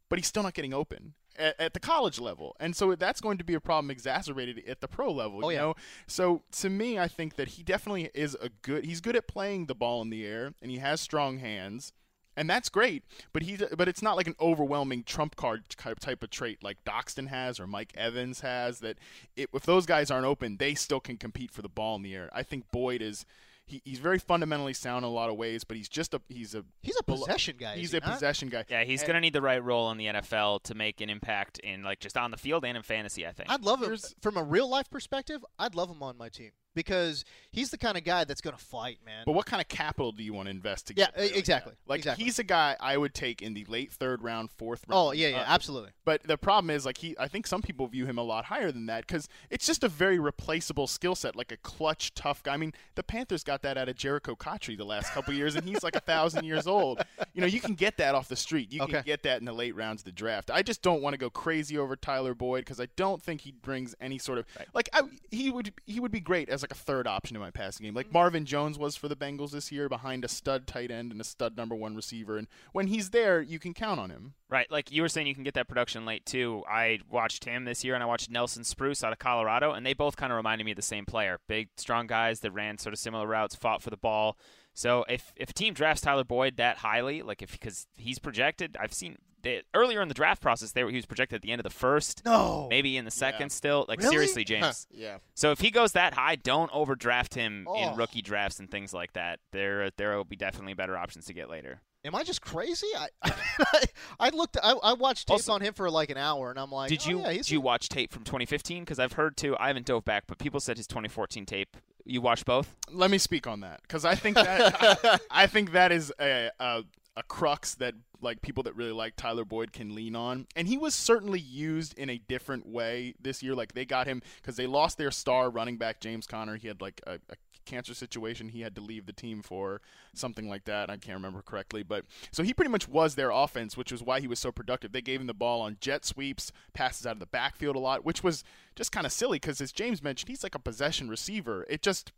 But 0.10 0.20
he's 0.20 0.28
still 0.28 0.44
not 0.44 0.54
getting 0.54 0.74
open 0.74 1.16
at, 1.38 1.60
at 1.60 1.74
the 1.74 1.82
college 1.82 2.18
level, 2.18 2.56
and 2.62 2.76
so 2.76 2.96
that's 2.96 3.20
going 3.20 3.38
to 3.40 3.44
be 3.44 3.56
a 3.56 3.60
problem 3.60 3.92
exacerbated 3.92 4.64
at 4.66 4.80
the 4.80 4.88
pro 4.88 5.12
level. 5.12 5.42
Oh, 5.44 5.50
you 5.50 5.56
yeah. 5.56 5.62
know, 5.64 5.76
so 6.08 6.44
to 6.54 6.70
me, 6.70 6.98
I 6.98 7.10
think 7.10 7.36
that 7.36 7.50
he 7.50 7.64
definitely 7.64 8.10
is 8.14 8.38
a 8.42 8.50
good. 8.62 8.86
He's 8.86 9.02
good 9.02 9.18
at 9.18 9.28
playing 9.28 9.66
the 9.66 9.76
ball 9.76 10.02
in 10.02 10.10
the 10.12 10.26
air, 10.26 10.54
and 10.62 10.72
he 10.72 10.78
has 10.78 11.02
strong 11.02 11.40
hands 11.40 11.92
and 12.38 12.50
that's 12.50 12.70
great. 12.70 13.04
But 13.34 13.42
he, 13.44 13.58
but 13.76 13.90
it's 13.90 14.02
not 14.02 14.16
like 14.16 14.28
an 14.28 14.36
overwhelming 14.40 15.04
trump 15.04 15.36
card 15.36 15.68
type 15.70 16.00
type 16.00 16.24
of 16.24 16.30
trait 16.30 16.64
like 16.64 16.78
Doctson 16.86 17.28
has 17.28 17.60
or 17.60 17.68
Mike 17.68 17.92
Evans 17.98 18.40
has. 18.40 18.80
That 18.80 18.98
it, 19.36 19.50
if 19.54 19.64
those 19.64 19.86
guys 19.86 20.10
aren't 20.10 20.26
open, 20.26 20.58
they 20.58 20.74
still 20.76 21.02
can 21.02 21.18
compete 21.18 21.52
for 21.52 21.62
the 21.62 21.68
ball 21.70 21.98
in 21.98 22.04
the 22.04 22.16
air. 22.16 22.30
I 22.32 22.44
think 22.44 22.72
Boyd 22.72 23.02
is. 23.02 23.26
He, 23.70 23.82
he's 23.84 24.00
very 24.00 24.18
fundamentally 24.18 24.72
sound 24.72 25.04
in 25.04 25.12
a 25.12 25.14
lot 25.14 25.30
of 25.30 25.36
ways, 25.36 25.66
but 25.66 25.76
he's 25.76 25.90
just 25.90 26.14
a 26.14 26.22
he's 26.30 26.56
a 26.56 26.64
He's 26.84 26.96
a 26.98 27.04
possession 27.04 27.58
guy. 27.60 27.76
he's 27.76 27.92
he 27.92 27.98
a 27.98 28.00
not? 28.00 28.14
possession 28.14 28.48
guy. 28.48 28.64
Yeah, 28.70 28.86
he's 28.86 29.02
And- 29.02 29.08
going 29.08 29.16
to 29.16 29.20
need 29.20 29.34
the 29.34 29.42
right 29.42 29.62
role 29.62 29.92
in 29.92 29.98
the 29.98 30.06
NFL 30.06 30.64
to 30.64 30.74
make 30.74 31.02
an 31.02 31.10
impact 31.10 31.60
in 31.60 31.84
like 31.84 32.00
just 32.00 32.16
on 32.16 32.32
the 32.32 32.38
field 32.38 32.64
and 32.64 32.78
in 32.78 32.84
fantasy. 32.84 33.28
I 33.28 33.34
think. 33.34 33.52
I'd 33.52 33.64
love 33.66 33.80
him 33.82 33.88
Here's- 33.88 34.16
from 34.22 34.38
a 34.38 34.44
real 34.44 34.70
life 34.70 34.90
perspective. 34.90 35.44
I'd 35.60 35.76
love 35.76 35.90
him 35.90 36.02
on 36.02 36.18
my 36.18 36.30
team 36.30 36.52
because 36.78 37.26
he's 37.52 37.72
the 37.72 37.78
kind 37.78 37.98
of 37.98 38.04
guy 38.06 38.24
that's 38.24 38.40
going 38.40 38.56
to 38.56 38.64
fight, 38.64 39.00
man. 39.06 39.24
But 39.26 39.34
what 39.34 39.46
kind 39.46 39.62
of 39.62 39.68
capital 39.68 40.12
do 40.14 40.24
you 40.24 40.32
want 40.32 40.46
to 40.46 40.52
invest 40.52 40.88
to 40.88 40.94
Yeah, 40.96 41.08
get? 41.08 41.18
a 41.18 41.22
like 41.24 41.36
exactly, 41.38 41.72
that? 41.74 41.90
Like, 41.90 41.98
exactly. 42.00 42.24
he's 42.24 42.40
a 42.40 42.44
guy 42.44 42.76
I 42.80 42.96
would 42.96 43.14
take 43.14 43.42
in 43.42 43.54
the 43.54 43.66
late 43.66 43.92
third 43.92 44.24
round, 44.24 44.52
fourth 44.52 44.86
round. 44.88 44.98
Oh, 45.10 45.12
yeah, 45.12 45.28
yeah, 45.30 45.42
Uh, 45.42 45.46
absolutely. 45.48 45.90
But 46.06 46.24
the 46.24 46.38
problem 46.38 46.70
is, 46.70 46.86
like 46.86 46.98
he, 47.00 47.16
I 47.20 47.28
think 47.28 47.48
some 47.48 47.62
people 47.62 47.88
view 47.88 48.06
him 48.06 48.18
a 48.18 48.24
lot 48.24 48.46
higher 48.46 48.72
than 48.72 48.86
that 48.86 49.06
because 49.08 49.28
it's 49.50 49.66
just 49.66 49.84
a 49.84 49.90
very 49.90 50.20
replaceable 50.20 50.88
skill 50.88 51.16
set, 51.16 51.36
like 51.36 51.52
a 51.52 51.58
clutch, 51.58 52.14
tough 52.14 52.44
guy. 52.44 52.54
I 52.54 52.58
mean, 52.58 52.74
the 52.96 53.04
Panthers 53.04 53.44
got 53.44 53.62
that 53.64 53.78
out 53.78 53.90
of 53.90 53.96
Jerricho 53.98 54.38
Cotchery 54.38 54.76
the 54.76 54.86
last 54.86 55.12
couple 55.12 55.34
years, 55.34 55.56
and 55.56 55.68
he's 55.68 55.84
like 55.84 55.96
a 55.96 56.00
thousand 56.00 56.44
years 56.46 56.68
old. 56.68 57.04
You 57.34 57.42
know, 57.42 57.48
you 57.48 57.60
can 57.60 57.74
get 57.76 57.98
that 57.98 58.16
off 58.16 58.28
the 58.28 58.36
street. 58.36 58.72
You 58.72 58.84
Okay. 58.84 58.92
can 58.94 59.04
get 59.04 59.24
that 59.24 59.40
in 59.40 59.46
the 59.46 59.54
late 59.54 59.76
rounds 59.76 60.02
of 60.02 60.06
the 60.06 60.12
draft. 60.12 60.52
I 60.52 60.62
just 60.62 60.82
don't 60.84 61.02
want 61.02 61.14
to 61.16 61.18
go 61.18 61.30
crazy 61.32 61.78
over 61.78 61.96
Tyler 61.96 62.36
Boyd 62.36 62.62
because 62.62 62.80
I 62.80 62.88
don't 62.96 63.22
think 63.22 63.42
he 63.42 63.52
brings 63.52 63.96
any 64.00 64.18
sort 64.20 64.38
of 64.38 64.46
like 64.74 64.88
I, 64.94 65.02
he 65.32 65.50
would 65.50 65.74
he 65.86 66.00
would 66.00 66.12
be 66.12 66.20
great 66.20 66.50
as 66.50 66.62
like 66.68 66.78
a 66.78 66.84
third 66.84 67.08
option 67.08 67.36
in 67.36 67.42
my 67.42 67.52
passing 67.52 67.86
game, 67.86 67.94
like 67.94 68.12
Marvin 68.12 68.46
Jones 68.46 68.78
was 68.78 68.96
for 68.96 69.08
the 69.08 69.16
Bengals 69.16 69.52
this 69.52 69.72
year, 69.72 69.88
behind 69.88 70.26
a 70.26 70.28
stud 70.28 70.68
tight 70.68 70.92
end 70.92 71.12
and 71.12 71.22
a 71.22 71.24
stud 71.24 71.56
number 71.56 71.76
one 71.76 71.96
receiver. 71.96 72.38
And 72.38 72.48
when 72.74 72.88
he's 72.88 73.12
there, 73.12 73.42
you 73.42 73.60
can 73.60 73.74
count 73.74 74.00
on 74.00 74.10
him. 74.10 74.34
Right, 74.50 74.70
like 74.72 74.92
you 74.92 75.02
were 75.02 75.10
saying, 75.10 75.28
you 75.28 75.36
can 75.36 75.44
get 75.44 75.54
that 75.56 75.68
production 75.68 76.06
late 76.06 76.26
too. 76.26 76.64
I 76.70 77.00
watched 77.10 77.46
him 77.46 77.66
this 77.66 77.84
year, 77.84 77.96
and 77.96 78.04
I 78.04 78.08
watched 78.08 78.30
Nelson 78.30 78.64
Spruce 78.64 79.04
out 79.04 79.12
of 79.12 79.20
Colorado, 79.20 79.74
and 79.74 79.86
they 79.86 79.94
both 79.94 80.16
kind 80.16 80.32
of 80.32 80.38
reminded 80.38 80.64
me 80.64 80.72
of 80.72 80.78
the 80.78 80.82
same 80.82 81.06
player. 81.06 81.40
Big, 81.48 81.70
strong 81.78 82.08
guys 82.08 82.42
that 82.42 82.52
ran 82.52 82.78
sort 82.78 82.94
of 82.94 83.00
similar 83.00 83.28
routes, 83.28 83.56
fought 83.56 83.82
for 83.82 83.90
the 83.90 83.98
ball. 83.98 84.38
So 84.74 85.06
if 85.10 85.34
if 85.36 85.50
a 85.50 85.54
team 85.54 85.74
drafts 85.74 86.02
Tyler 86.02 86.24
Boyd 86.24 86.58
that 86.58 86.78
highly, 86.78 87.22
like 87.24 87.42
if 87.42 87.52
because 87.52 87.88
he's 87.96 88.20
projected, 88.20 88.78
I've 88.80 88.94
seen 88.94 89.18
that 89.44 89.64
earlier 89.74 90.02
in 90.02 90.08
the 90.08 90.14
draft 90.14 90.42
process, 90.42 90.72
they 90.72 90.84
were, 90.84 90.90
he 90.90 90.96
was 90.96 91.06
projected 91.06 91.36
at 91.38 91.42
the 91.42 91.52
end 91.52 91.60
of 91.60 91.64
the 91.64 91.70
first, 91.70 92.24
No. 92.26 92.68
maybe 92.70 92.98
in 92.98 93.06
the 93.06 93.12
second 93.12 93.52
still. 93.52 93.86
Like 93.88 94.00
Really? 94.00 94.12
seriously, 94.12 94.44
James. 94.44 94.88
Yeah. 94.92 95.18
So 95.36 95.52
if 95.52 95.60
he 95.60 95.70
goes 95.72 95.92
that 95.94 96.14
high, 96.16 96.36
don't 96.36 96.72
overdraft 96.74 97.36
him 97.36 97.68
Oh. 97.70 97.76
in 97.92 97.96
rookie 97.98 98.22
drafts 98.22 98.60
and 98.60 98.70
things 98.70 98.94
like 98.94 99.14
that. 99.14 99.40
There 99.52 99.90
there 99.98 100.16
will 100.18 100.24
be 100.24 100.36
definitely 100.36 100.74
better 100.74 100.98
options 100.98 101.26
to 101.26 101.34
get 101.34 101.50
later. 101.50 101.82
Am 102.06 102.16
I 102.16 102.24
just 102.24 102.42
crazy? 102.42 102.88
I 102.98 103.08
I, 103.24 103.84
I 104.20 104.30
looked. 104.30 104.58
I, 104.64 104.72
I 104.84 104.94
watched 104.94 105.28
tape 105.28 105.34
Also- 105.34 105.54
on 105.54 105.62
him 105.62 105.74
for 105.74 105.90
like 105.90 106.10
an 106.10 106.18
hour, 106.18 106.50
and 106.50 106.60
I'm 106.60 106.72
like, 106.72 106.90
Did 106.90 107.02
oh, 107.06 107.10
you 107.10 107.20
yeah, 107.22 107.32
he's 107.32 107.48
did 107.48 107.54
you 107.54 107.62
watch 107.62 107.90
tape 107.90 108.12
from 108.14 108.24
2015? 108.24 108.84
Because 108.84 108.98
I've 109.00 109.14
heard 109.14 109.36
too. 109.36 109.56
I 109.60 109.68
haven't 109.68 109.86
dove 109.86 110.06
back, 110.06 110.24
but 110.28 110.38
people 110.38 110.60
said 110.60 110.78
his 110.78 110.88
2014 110.88 111.46
tape. 111.46 111.76
You 112.06 112.22
watched 112.22 112.46
both? 112.46 112.76
Let 112.90 113.12
me 113.12 113.18
speak 113.18 113.46
on 113.48 113.60
that 113.62 113.82
because 113.82 114.06
I 114.06 114.16
think 114.16 114.36
that 114.38 115.22
I 115.32 115.48
think 115.48 115.74
that 115.74 115.92
is 115.92 116.14
a, 116.22 116.50
a 116.60 116.84
a 117.18 117.24
crux 117.24 117.76
that 117.76 117.96
like 118.22 118.42
people 118.42 118.64
that 118.64 118.76
really 118.76 118.92
like 118.92 119.16
Tyler 119.16 119.46
Boyd 119.46 119.74
can 119.74 119.96
lean 119.96 120.16
on, 120.16 120.48
and 120.56 120.68
he 120.68 120.78
was 120.78 120.94
certainly 120.94 121.40
used 121.40 121.98
in 121.98 122.10
a 122.10 122.18
different 122.18 122.68
way 122.68 123.16
this 123.22 123.42
year. 123.44 123.56
Like 123.56 123.74
they 123.74 123.86
got 123.86 124.08
him 124.08 124.22
because 124.42 124.56
they 124.56 124.68
lost 124.68 124.98
their 124.98 125.12
star 125.12 125.50
running 125.50 125.78
back 125.78 126.00
James 126.00 126.28
Conner. 126.28 126.56
He 126.56 126.68
had 126.68 126.82
like 126.82 127.02
a, 127.08 127.16
a 127.30 127.36
cancer 127.68 127.94
situation 127.94 128.50
he 128.50 128.62
had 128.62 128.74
to 128.74 128.82
leave 128.82 129.06
the 129.06 129.14
team 129.14 129.44
for 129.44 129.82
something 130.14 130.50
like 130.50 130.64
that. 130.66 130.90
I 130.90 130.98
can't 130.98 131.16
remember 131.16 131.42
correctly, 131.42 131.84
but 131.84 132.06
so 132.32 132.42
he 132.42 132.54
pretty 132.54 132.72
much 132.72 132.88
was 132.88 133.16
their 133.16 133.30
offense, 133.30 133.78
which 133.78 133.92
was 133.92 134.02
why 134.02 134.20
he 134.20 134.28
was 134.28 134.40
so 134.40 134.52
productive. 134.52 134.94
They 134.94 135.02
gave 135.02 135.22
him 135.22 135.28
the 135.28 135.34
ball 135.34 135.62
on 135.62 135.78
jet 135.80 136.06
sweeps, 136.06 136.52
passes 136.74 137.06
out 137.06 137.14
of 137.14 137.20
the 137.20 137.28
backfield 137.28 137.76
a 137.76 137.80
lot, 137.80 138.06
which 138.06 138.24
was 138.24 138.44
just 138.76 138.92
kind 138.92 139.06
of 139.06 139.12
silly 139.12 139.38
because 139.38 139.62
as 139.62 139.72
James 139.72 140.02
mentioned, 140.02 140.30
he's 140.30 140.44
like 140.44 140.56
a 140.56 140.60
possession 140.60 141.10
receiver. 141.10 141.66
It 141.70 141.84
just 141.84 142.14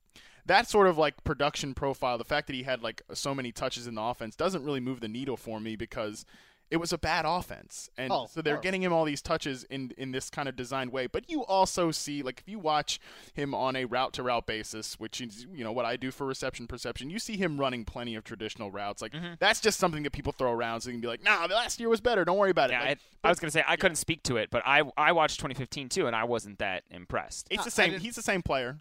that 0.46 0.68
sort 0.68 0.88
of 0.88 0.98
like 0.98 1.24
production 1.24 1.74
profile, 1.74 2.18
the 2.18 2.24
fact 2.24 2.48
that 2.48 2.56
he 2.56 2.64
had 2.64 2.82
like 2.82 3.02
so 3.14 3.36
many 3.36 3.52
touches 3.52 3.88
in 3.88 3.96
the 3.96 4.02
offense 4.02 4.36
doesn't 4.36 4.64
really 4.64 4.80
move 4.80 5.02
the 5.02 5.08
needle 5.08 5.38
for 5.38 5.60
me 5.60 5.76
because 5.76 5.89
it 6.72 6.78
was 6.78 6.94
a 6.94 7.00
bad 7.00 7.26
offense. 7.26 7.90
And 7.98 8.12
Oh, 8.14 8.28
so 8.32 8.44
they're 8.44 8.54
horrible. 8.54 8.62
getting 8.64 8.84
him 8.84 8.94
all 8.94 9.04
these 9.04 9.24
touches 9.24 9.64
in 9.72 9.92
in 9.98 10.12
this 10.12 10.30
kind 10.30 10.48
of 10.48 10.56
designed 10.56 10.92
way. 10.92 11.08
But 11.08 11.28
you 11.28 11.44
also 11.46 11.90
see 11.90 12.22
like 12.22 12.42
if 12.46 12.48
you 12.48 12.60
watch 12.60 13.00
him 13.34 13.56
on 13.56 13.76
a 13.76 13.86
route 13.86 14.14
to 14.14 14.22
route 14.24 14.46
basis, 14.46 15.00
which 15.00 15.20
is 15.20 15.48
you 15.52 15.64
know 15.64 15.72
what 15.72 15.86
I 15.86 15.96
do 15.98 16.12
for 16.12 16.28
reception 16.28 16.68
perception, 16.68 17.10
you 17.10 17.18
see 17.18 17.38
him 17.38 17.60
running 17.60 17.86
plenty 17.86 18.14
of 18.14 18.24
traditional 18.24 18.70
routes. 18.70 19.02
Like 19.02 19.14
Mm-hmm. 19.14 19.34
that's 19.40 19.60
just 19.60 19.80
something 19.80 20.04
that 20.04 20.12
people 20.12 20.32
throw 20.32 20.52
around 20.52 20.82
so 20.82 20.90
you 20.90 20.94
can 20.94 21.02
be 21.02 21.08
like, 21.08 21.24
"Nah, 21.24 21.48
the 21.48 21.56
last 21.56 21.80
year 21.80 21.90
was 21.90 22.02
better. 22.02 22.24
Don't 22.24 22.38
worry 22.38 22.52
about 22.52 22.70
it." 22.70 22.74
Yeah, 22.74 22.82
Like, 22.90 23.00
I, 23.24 23.28
I 23.28 23.32
was 23.32 23.40
gonna 23.40 23.50
say 23.50 23.64
I 23.68 23.76
couldn't 23.76 23.96
speak 23.96 24.22
to 24.24 24.38
it, 24.38 24.52
but 24.52 24.62
I 24.64 24.84
I 24.96 25.12
watched 25.14 25.40
2015 25.40 25.90
too, 25.90 26.06
and 26.06 26.16
I 26.16 26.26
wasn't 26.26 26.60
that 26.60 26.84
impressed. 26.92 27.48
it's 27.50 27.62
I- 27.62 27.66
the 27.66 27.72
same. 27.72 28.00
He's 28.00 28.16
the 28.16 28.22
same 28.22 28.44
player. 28.44 28.78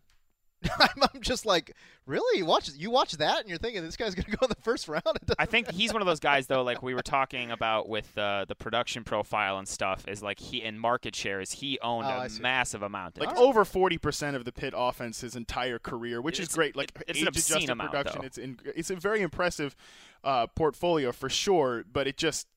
I'm, 0.81 1.03
I'm 1.15 1.21
just 1.21 1.47
like, 1.47 1.75
really? 2.07 2.39
You 2.39 2.45
watch 2.45 2.71
you 2.77 2.91
watch 2.91 3.13
that, 3.13 3.41
and 3.41 3.49
you're 3.49 3.59
thinking 3.59 3.83
this 3.85 3.97
guy's 3.97 4.15
gonna 4.17 4.37
go 4.37 4.45
in 4.45 4.49
the 4.51 4.61
first 4.63 4.89
round? 4.89 5.03
I 5.39 5.47
think 5.47 5.71
he's 5.71 5.93
one 5.93 6.03
of 6.03 6.07
those 6.07 6.19
guys 6.21 6.49
though, 6.49 6.63
like 6.63 6.83
we 6.83 6.95
were 6.95 7.03
talking 7.03 7.51
about 7.53 7.89
with 7.89 8.17
uh, 8.19 8.45
the 8.49 8.55
production 8.57 9.05
profile 9.05 9.59
and 9.59 9.69
stuff, 9.69 10.07
is 10.09 10.21
like 10.23 10.41
he 10.41 10.63
in 10.63 10.79
market 10.79 11.15
share 11.15 11.41
is 11.41 11.53
he 11.53 11.79
owned 11.81 12.07
Oh, 12.07 12.11
I 12.11 12.27
a 12.27 12.29
see. 12.29 12.43
massive 12.43 12.83
amount. 12.83 13.19
Like 13.19 13.29
It's- 13.31 13.41
over 13.41 13.65
forty 13.65 13.99
percent 13.99 14.35
of 14.37 14.45
the 14.45 14.53
Pitt 14.53 14.75
offense 14.77 15.21
his 15.21 15.37
entire 15.37 15.79
career, 15.79 16.21
which 16.21 16.41
is 16.41 16.49
great. 16.49 16.75
Like 16.75 16.91
it's 17.07 17.21
an 17.21 17.29
obscene 17.29 17.71
amount, 17.71 17.91
production, 17.93 18.21
though. 18.23 18.27
it's 18.27 18.39
in, 18.39 18.59
it's 18.75 18.91
a 18.91 18.97
very 18.97 19.21
impressive 19.23 19.77
uh, 20.25 20.49
portfolio 20.49 21.13
for 21.13 21.29
sure. 21.29 21.85
But 21.93 22.09
it 22.09 22.17
just, 22.17 22.49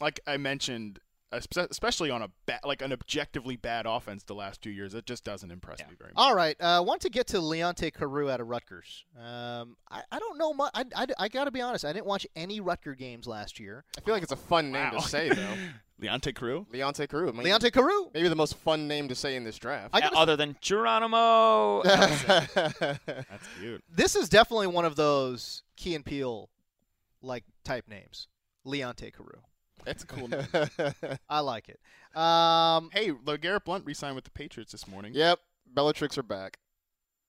like 0.00 0.18
I 0.26 0.38
mentioned, 0.38 0.98
espe- 0.98 1.03
especially 1.34 2.10
on 2.10 2.22
a 2.22 2.28
ba- 2.46 2.60
like 2.64 2.82
an 2.82 2.92
objectively 2.92 3.56
bad 3.56 3.86
offense 3.86 4.22
the 4.24 4.34
last 4.34 4.62
two 4.62 4.70
years, 4.70 4.94
it 4.94 5.06
just 5.06 5.24
doesn't 5.24 5.50
impress 5.50 5.80
me 5.80 5.94
very 5.98 6.12
much. 6.14 6.22
All 6.22 6.34
right, 6.34 6.56
I 6.60 6.76
uh, 6.76 6.82
want 6.82 7.00
to 7.02 7.10
get 7.10 7.26
to 7.28 7.38
Leonte 7.38 7.92
Carroo 7.92 8.30
out 8.30 8.40
of 8.40 8.48
Rutgers. 8.48 9.04
Um, 9.18 9.76
I, 9.90 10.02
I 10.10 10.18
don't 10.18 10.38
know 10.38 10.52
much. 10.52 10.70
I, 10.74 10.84
I, 10.94 11.06
I 11.18 11.28
got 11.28 11.44
to 11.44 11.50
be 11.50 11.60
honest. 11.60 11.84
I 11.84 11.92
didn't 11.92 12.06
watch 12.06 12.26
any 12.36 12.60
Rutger 12.60 12.96
games 12.96 13.26
last 13.26 13.58
year. 13.60 13.84
I 13.96 14.00
feel 14.00 14.14
like 14.14 14.22
it's 14.22 14.32
a 14.32 14.36
fun 14.36 14.72
name 14.72 14.90
Wow. 14.92 14.98
to 14.98 15.08
say 15.08 15.28
though. 15.30 15.54
Leonte 16.02 16.34
Crew. 16.36 16.66
Leonte 16.72 17.08
Carroo. 17.08 17.28
I 17.28 17.32
mean, 17.32 17.46
Leonte 17.46 17.70
Carroo. 17.70 18.10
Maybe 18.12 18.28
the 18.28 18.36
most 18.36 18.56
fun 18.56 18.88
name 18.88 19.08
to 19.08 19.14
say 19.14 19.36
in 19.36 19.44
this 19.44 19.58
draft. 19.58 19.90
I 19.94 19.98
uh, 19.98 20.00
gotta 20.02 20.16
other 20.16 20.36
than 20.36 20.56
Geronimo. 20.60 21.82
That's 21.84 23.48
cute. 23.60 23.82
this 23.88 24.16
is 24.16 24.28
definitely 24.28 24.66
one 24.68 24.84
of 24.84 24.96
those 24.96 25.62
Key 25.76 25.94
and 25.94 26.04
Peele 26.04 26.50
like 27.22 27.44
type 27.64 27.88
names. 27.88 28.28
Leonte 28.66 29.12
Carroo. 29.12 29.40
That's 29.84 30.04
a 30.04 30.06
cool 30.06 30.28
name. 30.28 30.46
I 31.28 31.40
like 31.40 31.68
it. 31.68 31.80
Um, 32.18 32.90
hey, 32.92 33.10
LeGarrette 33.10 33.64
Blount 33.64 33.84
re-signed 33.86 34.14
with 34.14 34.24
the 34.24 34.30
Patriots 34.30 34.72
this 34.72 34.86
morning. 34.88 35.12
yep. 35.14 35.40
Bellatrix 35.66 36.16
are 36.18 36.22
back. 36.22 36.58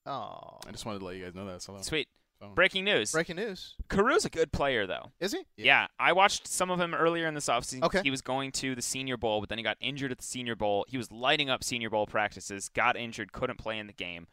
oh, 0.06 0.58
I 0.66 0.70
just 0.70 0.86
wanted 0.86 1.00
to 1.00 1.04
let 1.04 1.16
you 1.16 1.24
guys 1.24 1.34
know 1.34 1.46
that. 1.46 1.62
So 1.62 1.76
Sweet. 1.80 2.08
So- 2.40 2.48
Breaking 2.54 2.84
news. 2.84 3.12
breaking 3.12 3.36
news. 3.36 3.74
Carroo's 3.88 4.26
a 4.26 4.30
good 4.30 4.52
player 4.52 4.86
though. 4.86 5.10
Is 5.20 5.32
he? 5.32 5.40
Yeah. 5.56 5.86
I 5.98 6.12
watched 6.12 6.46
some 6.46 6.70
of 6.70 6.78
him 6.78 6.94
earlier 6.94 7.26
in 7.26 7.32
this 7.34 7.46
offseason. 7.46 7.82
Okay. 7.84 8.02
He 8.04 8.10
was 8.10 8.20
going 8.20 8.52
to 8.52 8.74
the 8.74 8.82
Senior 8.82 9.16
Bowl, 9.16 9.40
but 9.40 9.48
then 9.48 9.56
he 9.56 9.64
got 9.64 9.78
injured 9.80 10.12
at 10.12 10.18
the 10.18 10.24
Senior 10.24 10.54
Bowl. 10.54 10.84
He 10.86 10.98
was 10.98 11.10
lighting 11.10 11.48
up 11.48 11.64
Senior 11.64 11.88
Bowl 11.88 12.06
practices, 12.06 12.68
got 12.68 12.94
injured, 12.94 13.32
couldn't 13.32 13.56
play 13.58 13.78
in 13.78 13.86
the 13.86 13.94
game. 13.94 14.26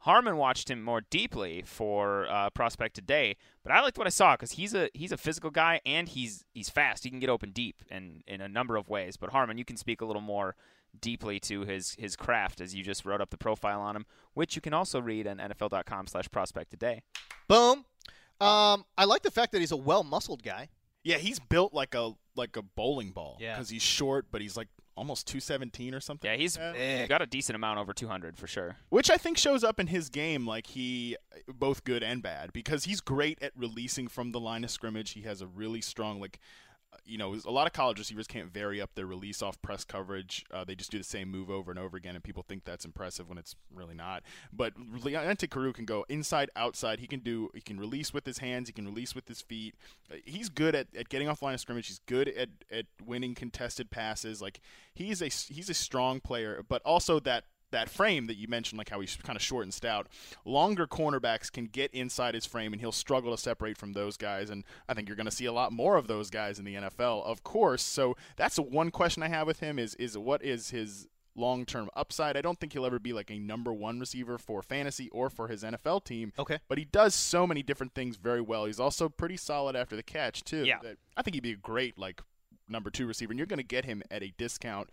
Harmon 0.00 0.36
watched 0.38 0.70
him 0.70 0.82
more 0.82 1.02
deeply 1.02 1.62
for 1.66 2.26
uh, 2.30 2.48
prospect 2.50 2.94
today, 2.94 3.36
but 3.62 3.70
I 3.70 3.80
liked 3.82 3.98
what 3.98 4.06
I 4.06 4.10
saw 4.10 4.34
because 4.34 4.52
he's 4.52 4.74
a 4.74 4.88
he's 4.94 5.12
a 5.12 5.18
physical 5.18 5.50
guy 5.50 5.80
and 5.84 6.08
he's 6.08 6.44
he's 6.52 6.70
fast. 6.70 7.04
He 7.04 7.10
can 7.10 7.20
get 7.20 7.28
open 7.28 7.50
deep 7.50 7.82
in 7.90 8.22
in 8.26 8.40
a 8.40 8.48
number 8.48 8.76
of 8.76 8.88
ways. 8.88 9.16
But 9.18 9.30
Harmon, 9.30 9.58
you 9.58 9.64
can 9.64 9.76
speak 9.76 10.00
a 10.00 10.06
little 10.06 10.22
more 10.22 10.56
deeply 10.98 11.38
to 11.40 11.62
his 11.62 11.96
his 11.98 12.16
craft 12.16 12.60
as 12.62 12.74
you 12.74 12.82
just 12.82 13.04
wrote 13.04 13.20
up 13.20 13.28
the 13.28 13.36
profile 13.36 13.80
on 13.82 13.94
him, 13.94 14.06
which 14.32 14.56
you 14.56 14.62
can 14.62 14.72
also 14.72 15.00
read 15.00 15.26
on 15.26 15.36
NFL.com/prospect 15.38 16.70
today. 16.70 17.02
Boom. 17.46 17.84
Um, 18.40 18.86
I 18.96 19.04
like 19.04 19.22
the 19.22 19.30
fact 19.30 19.52
that 19.52 19.58
he's 19.58 19.72
a 19.72 19.76
well-muscled 19.76 20.42
guy. 20.42 20.70
Yeah, 21.04 21.18
he's 21.18 21.38
built 21.38 21.74
like 21.74 21.94
a 21.94 22.12
like 22.36 22.56
a 22.56 22.62
bowling 22.62 23.10
ball. 23.10 23.36
Yeah. 23.38 23.54
because 23.54 23.68
he's 23.68 23.82
short, 23.82 24.26
but 24.30 24.40
he's 24.40 24.56
like 24.56 24.68
almost 25.00 25.26
two 25.26 25.40
seventeen 25.40 25.94
or 25.94 26.00
something. 26.00 26.30
Yeah, 26.30 26.36
he's 26.36 26.58
like 26.58 27.08
got 27.08 27.22
a 27.22 27.26
decent 27.26 27.56
amount 27.56 27.78
over 27.78 27.94
200 27.94 28.36
for 28.36 28.46
sure. 28.46 28.76
which 28.90 29.10
I 29.10 29.16
think 29.16 29.38
shows 29.38 29.64
up 29.64 29.80
in 29.80 29.86
his 29.86 30.10
game, 30.10 30.46
like 30.46 30.66
he 30.66 31.16
both 31.48 31.84
good 31.84 32.02
and 32.02 32.22
bad, 32.22 32.52
because 32.52 32.84
he's 32.84 33.00
great 33.00 33.38
at 33.42 33.52
releasing 33.56 34.08
from 34.08 34.32
the 34.32 34.40
line 34.40 34.62
of 34.62 34.70
scrimmage. 34.70 35.12
He 35.12 35.22
has 35.22 35.40
a 35.40 35.46
really 35.46 35.80
strong 35.80 36.20
like. 36.20 36.38
You 37.04 37.18
know, 37.18 37.36
a 37.44 37.50
lot 37.50 37.66
of 37.66 37.72
college 37.72 37.98
receivers 37.98 38.26
can't 38.26 38.52
vary 38.52 38.80
up 38.80 38.94
their 38.94 39.06
release 39.06 39.42
off 39.42 39.60
press 39.62 39.84
coverage. 39.84 40.44
Uh, 40.50 40.64
they 40.64 40.74
just 40.74 40.90
do 40.90 40.98
the 40.98 41.04
same 41.04 41.30
move 41.30 41.50
over 41.50 41.70
and 41.70 41.78
over 41.78 41.96
again, 41.96 42.14
and 42.14 42.22
people 42.22 42.44
think 42.46 42.64
that's 42.64 42.84
impressive 42.84 43.28
when 43.28 43.38
it's 43.38 43.56
really 43.74 43.94
not. 43.94 44.22
But 44.52 44.74
Leonte 44.76 45.48
Carroo 45.48 45.72
can 45.72 45.84
go 45.84 46.04
inside, 46.08 46.50
outside. 46.56 47.00
He 47.00 47.06
can 47.06 47.20
do. 47.20 47.50
He 47.54 47.60
can 47.60 47.78
release 47.78 48.12
with 48.12 48.26
his 48.26 48.38
hands. 48.38 48.68
He 48.68 48.72
can 48.72 48.86
release 48.86 49.14
with 49.14 49.28
his 49.28 49.40
feet. 49.40 49.74
He's 50.24 50.48
good 50.48 50.74
at, 50.74 50.88
at 50.96 51.08
getting 51.08 51.28
off 51.28 51.42
line 51.42 51.54
of 51.54 51.60
scrimmage. 51.60 51.88
He's 51.88 52.00
good 52.06 52.28
at, 52.28 52.48
at 52.70 52.86
winning 53.04 53.34
contested 53.34 53.90
passes. 53.90 54.40
Like 54.40 54.60
he's 54.94 55.20
a 55.22 55.26
he's 55.26 55.70
a 55.70 55.74
strong 55.74 56.20
player, 56.20 56.64
but 56.68 56.82
also 56.82 57.20
that 57.20 57.44
that 57.70 57.88
frame 57.90 58.26
that 58.26 58.36
you 58.36 58.48
mentioned, 58.48 58.78
like 58.78 58.88
how 58.88 59.00
he's 59.00 59.16
kind 59.16 59.36
of 59.36 59.42
short 59.42 59.64
and 59.64 59.74
stout, 59.74 60.08
longer 60.44 60.86
cornerbacks 60.86 61.50
can 61.50 61.66
get 61.66 61.92
inside 61.92 62.34
his 62.34 62.46
frame 62.46 62.72
and 62.72 62.80
he'll 62.80 62.92
struggle 62.92 63.34
to 63.34 63.40
separate 63.40 63.76
from 63.76 63.92
those 63.92 64.16
guys. 64.16 64.50
And 64.50 64.64
I 64.88 64.94
think 64.94 65.08
you're 65.08 65.16
going 65.16 65.26
to 65.26 65.30
see 65.30 65.46
a 65.46 65.52
lot 65.52 65.72
more 65.72 65.96
of 65.96 66.06
those 66.06 66.30
guys 66.30 66.58
in 66.58 66.64
the 66.64 66.74
NFL, 66.74 67.24
of 67.24 67.42
course. 67.42 67.82
So 67.82 68.16
that's 68.36 68.58
one 68.58 68.90
question 68.90 69.22
I 69.22 69.28
have 69.28 69.46
with 69.46 69.60
him 69.60 69.78
is 69.78 69.94
is 69.96 70.16
what 70.16 70.42
is 70.42 70.70
his 70.70 71.08
long 71.36 71.64
term 71.64 71.88
upside? 71.94 72.36
I 72.36 72.40
don't 72.40 72.58
think 72.58 72.72
he'll 72.72 72.86
ever 72.86 72.98
be 72.98 73.12
like 73.12 73.30
a 73.30 73.38
number 73.38 73.72
one 73.72 74.00
receiver 74.00 74.38
for 74.38 74.62
fantasy 74.62 75.08
or 75.10 75.30
for 75.30 75.48
his 75.48 75.62
NFL 75.62 76.04
team. 76.04 76.32
Okay. 76.38 76.58
But 76.68 76.78
he 76.78 76.84
does 76.84 77.14
so 77.14 77.46
many 77.46 77.62
different 77.62 77.94
things 77.94 78.16
very 78.16 78.40
well. 78.40 78.66
He's 78.66 78.80
also 78.80 79.08
pretty 79.08 79.36
solid 79.36 79.76
after 79.76 79.96
the 79.96 80.02
catch 80.02 80.44
too. 80.44 80.64
Yeah. 80.64 80.78
that 80.82 80.98
I 81.16 81.22
think 81.22 81.34
he'd 81.34 81.42
be 81.42 81.52
a 81.52 81.56
great 81.56 81.98
like 81.98 82.20
number 82.68 82.90
two 82.90 83.06
receiver, 83.06 83.32
and 83.32 83.38
you're 83.38 83.46
going 83.46 83.58
to 83.58 83.64
get 83.64 83.84
him 83.84 84.02
at 84.10 84.22
a 84.22 84.32
discount. 84.36 84.90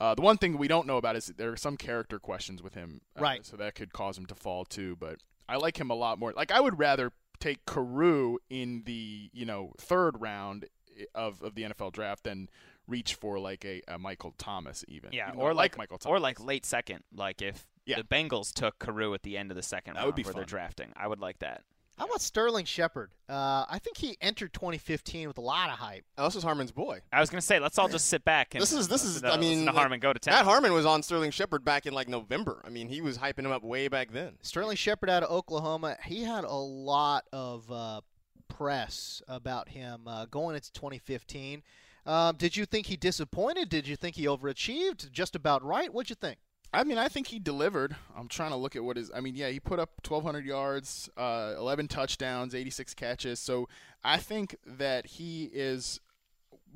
Uh, 0.00 0.14
the 0.14 0.22
one 0.22 0.36
thing 0.38 0.56
we 0.58 0.68
don't 0.68 0.86
know 0.86 0.96
about 0.96 1.16
is 1.16 1.26
that 1.26 1.38
there 1.38 1.50
are 1.52 1.56
some 1.56 1.76
character 1.76 2.18
questions 2.18 2.62
with 2.62 2.74
him, 2.74 3.00
uh, 3.16 3.22
Right. 3.22 3.44
So 3.44 3.56
that 3.56 3.74
could 3.74 3.92
cause 3.92 4.16
him 4.16 4.26
to 4.26 4.34
fall 4.34 4.64
too. 4.64 4.96
But 4.96 5.18
I 5.48 5.56
like 5.56 5.78
him 5.80 5.90
a 5.90 5.94
lot 5.94 6.18
more. 6.18 6.32
Like 6.32 6.52
I 6.52 6.60
would 6.60 6.78
rather 6.78 7.12
take 7.40 7.64
Carroo 7.66 8.38
in 8.50 8.82
the 8.84 9.30
you 9.32 9.44
know 9.44 9.72
third 9.78 10.20
round 10.20 10.66
of 11.14 11.42
of 11.42 11.54
the 11.54 11.62
NFL 11.62 11.92
draft 11.92 12.24
than 12.24 12.48
reach 12.86 13.14
for 13.14 13.38
like 13.38 13.64
a, 13.64 13.82
a 13.88 13.98
Michael 13.98 14.34
Thomas 14.38 14.84
even. 14.88 15.10
Yeah, 15.12 15.28
Even 15.28 15.40
or 15.40 15.50
I 15.50 15.54
like 15.54 15.76
Michael 15.76 15.98
Thomas. 15.98 16.10
or 16.10 16.20
like 16.20 16.40
late 16.42 16.64
second. 16.64 17.04
Like 17.14 17.42
if 17.42 17.66
Yeah. 17.84 17.96
the 17.96 18.04
Bengals 18.04 18.52
took 18.52 18.78
Carroo 18.78 19.12
at 19.14 19.22
the 19.22 19.36
end 19.36 19.50
of 19.50 19.56
the 19.56 19.62
second 19.62 19.94
That 19.94 20.00
round 20.00 20.06
would 20.06 20.14
be 20.14 20.22
where 20.22 20.32
they're 20.32 20.44
drafting, 20.44 20.92
I 20.96 21.06
would 21.06 21.20
like 21.20 21.40
that. 21.40 21.64
How 21.98 22.04
about 22.06 22.20
Sterling 22.20 22.64
Shepard? 22.64 23.10
Uh, 23.28 23.64
I 23.68 23.78
think 23.82 23.96
he 23.96 24.16
entered 24.20 24.52
2015 24.52 25.28
with 25.28 25.36
a 25.38 25.40
lot 25.40 25.68
of 25.70 25.78
hype. 25.78 26.04
Oh, 26.16 26.24
this 26.24 26.36
is 26.36 26.42
Harmon's 26.44 26.70
boy. 26.72 27.00
I 27.12 27.20
was 27.20 27.28
gonna 27.28 27.40
say, 27.40 27.58
let's 27.58 27.76
all 27.78 27.88
just 27.88 28.06
sit 28.06 28.24
back 28.24 28.54
and 28.54 28.62
This 28.62 28.72
is 28.72 28.88
this 28.88 29.04
is. 29.04 29.20
to- 29.22 29.32
I 29.32 29.36
mean, 29.36 29.66
to 29.66 29.72
Harmon 29.72 29.98
go 30.00 30.12
to 30.12 30.18
town. 30.18 30.34
Matt 30.34 30.44
Harmon 30.44 30.72
was 30.72 30.86
on 30.86 31.02
Sterling 31.02 31.30
Shepard 31.32 31.64
back 31.64 31.86
in 31.86 31.92
like 31.94 32.08
November. 32.08 32.62
I 32.64 32.70
mean, 32.70 32.88
he 32.88 33.00
was 33.00 33.18
hyping 33.18 33.40
him 33.40 33.50
up 33.52 33.62
way 33.64 33.88
back 33.88 34.12
then. 34.12 34.38
Sterling 34.42 34.76
Shepard 34.76 35.10
out 35.10 35.22
of 35.24 35.30
Oklahoma, 35.30 35.96
he 36.04 36.22
had 36.22 36.44
a 36.44 36.54
lot 36.54 37.24
of 37.32 37.70
uh, 37.70 38.00
press 38.48 39.20
about 39.28 39.68
him 39.68 40.02
uh, 40.06 40.26
going 40.26 40.54
into 40.54 40.72
2015. 40.72 41.62
Um, 42.06 42.36
did 42.36 42.56
you 42.56 42.64
think 42.64 42.86
he 42.86 42.96
disappointed? 42.96 43.68
Did 43.68 43.86
you 43.86 43.94
think 43.96 44.16
he 44.16 44.24
overachieved? 44.24 45.10
Just 45.12 45.36
about 45.36 45.62
right? 45.62 45.92
What'd 45.92 46.08
you 46.08 46.16
think? 46.16 46.38
I 46.72 46.84
mean, 46.84 46.98
I 46.98 47.08
think 47.08 47.28
he 47.28 47.38
delivered. 47.38 47.96
I'm 48.16 48.28
trying 48.28 48.50
to 48.50 48.56
look 48.56 48.76
at 48.76 48.84
what 48.84 48.98
is. 48.98 49.10
I 49.14 49.20
mean, 49.20 49.34
yeah, 49.34 49.48
he 49.48 49.58
put 49.58 49.78
up 49.78 49.90
1,200 50.06 50.44
yards, 50.44 51.08
uh, 51.16 51.54
11 51.56 51.88
touchdowns, 51.88 52.54
86 52.54 52.94
catches. 52.94 53.40
So 53.40 53.68
I 54.04 54.18
think 54.18 54.56
that 54.66 55.06
he 55.06 55.50
is. 55.52 56.00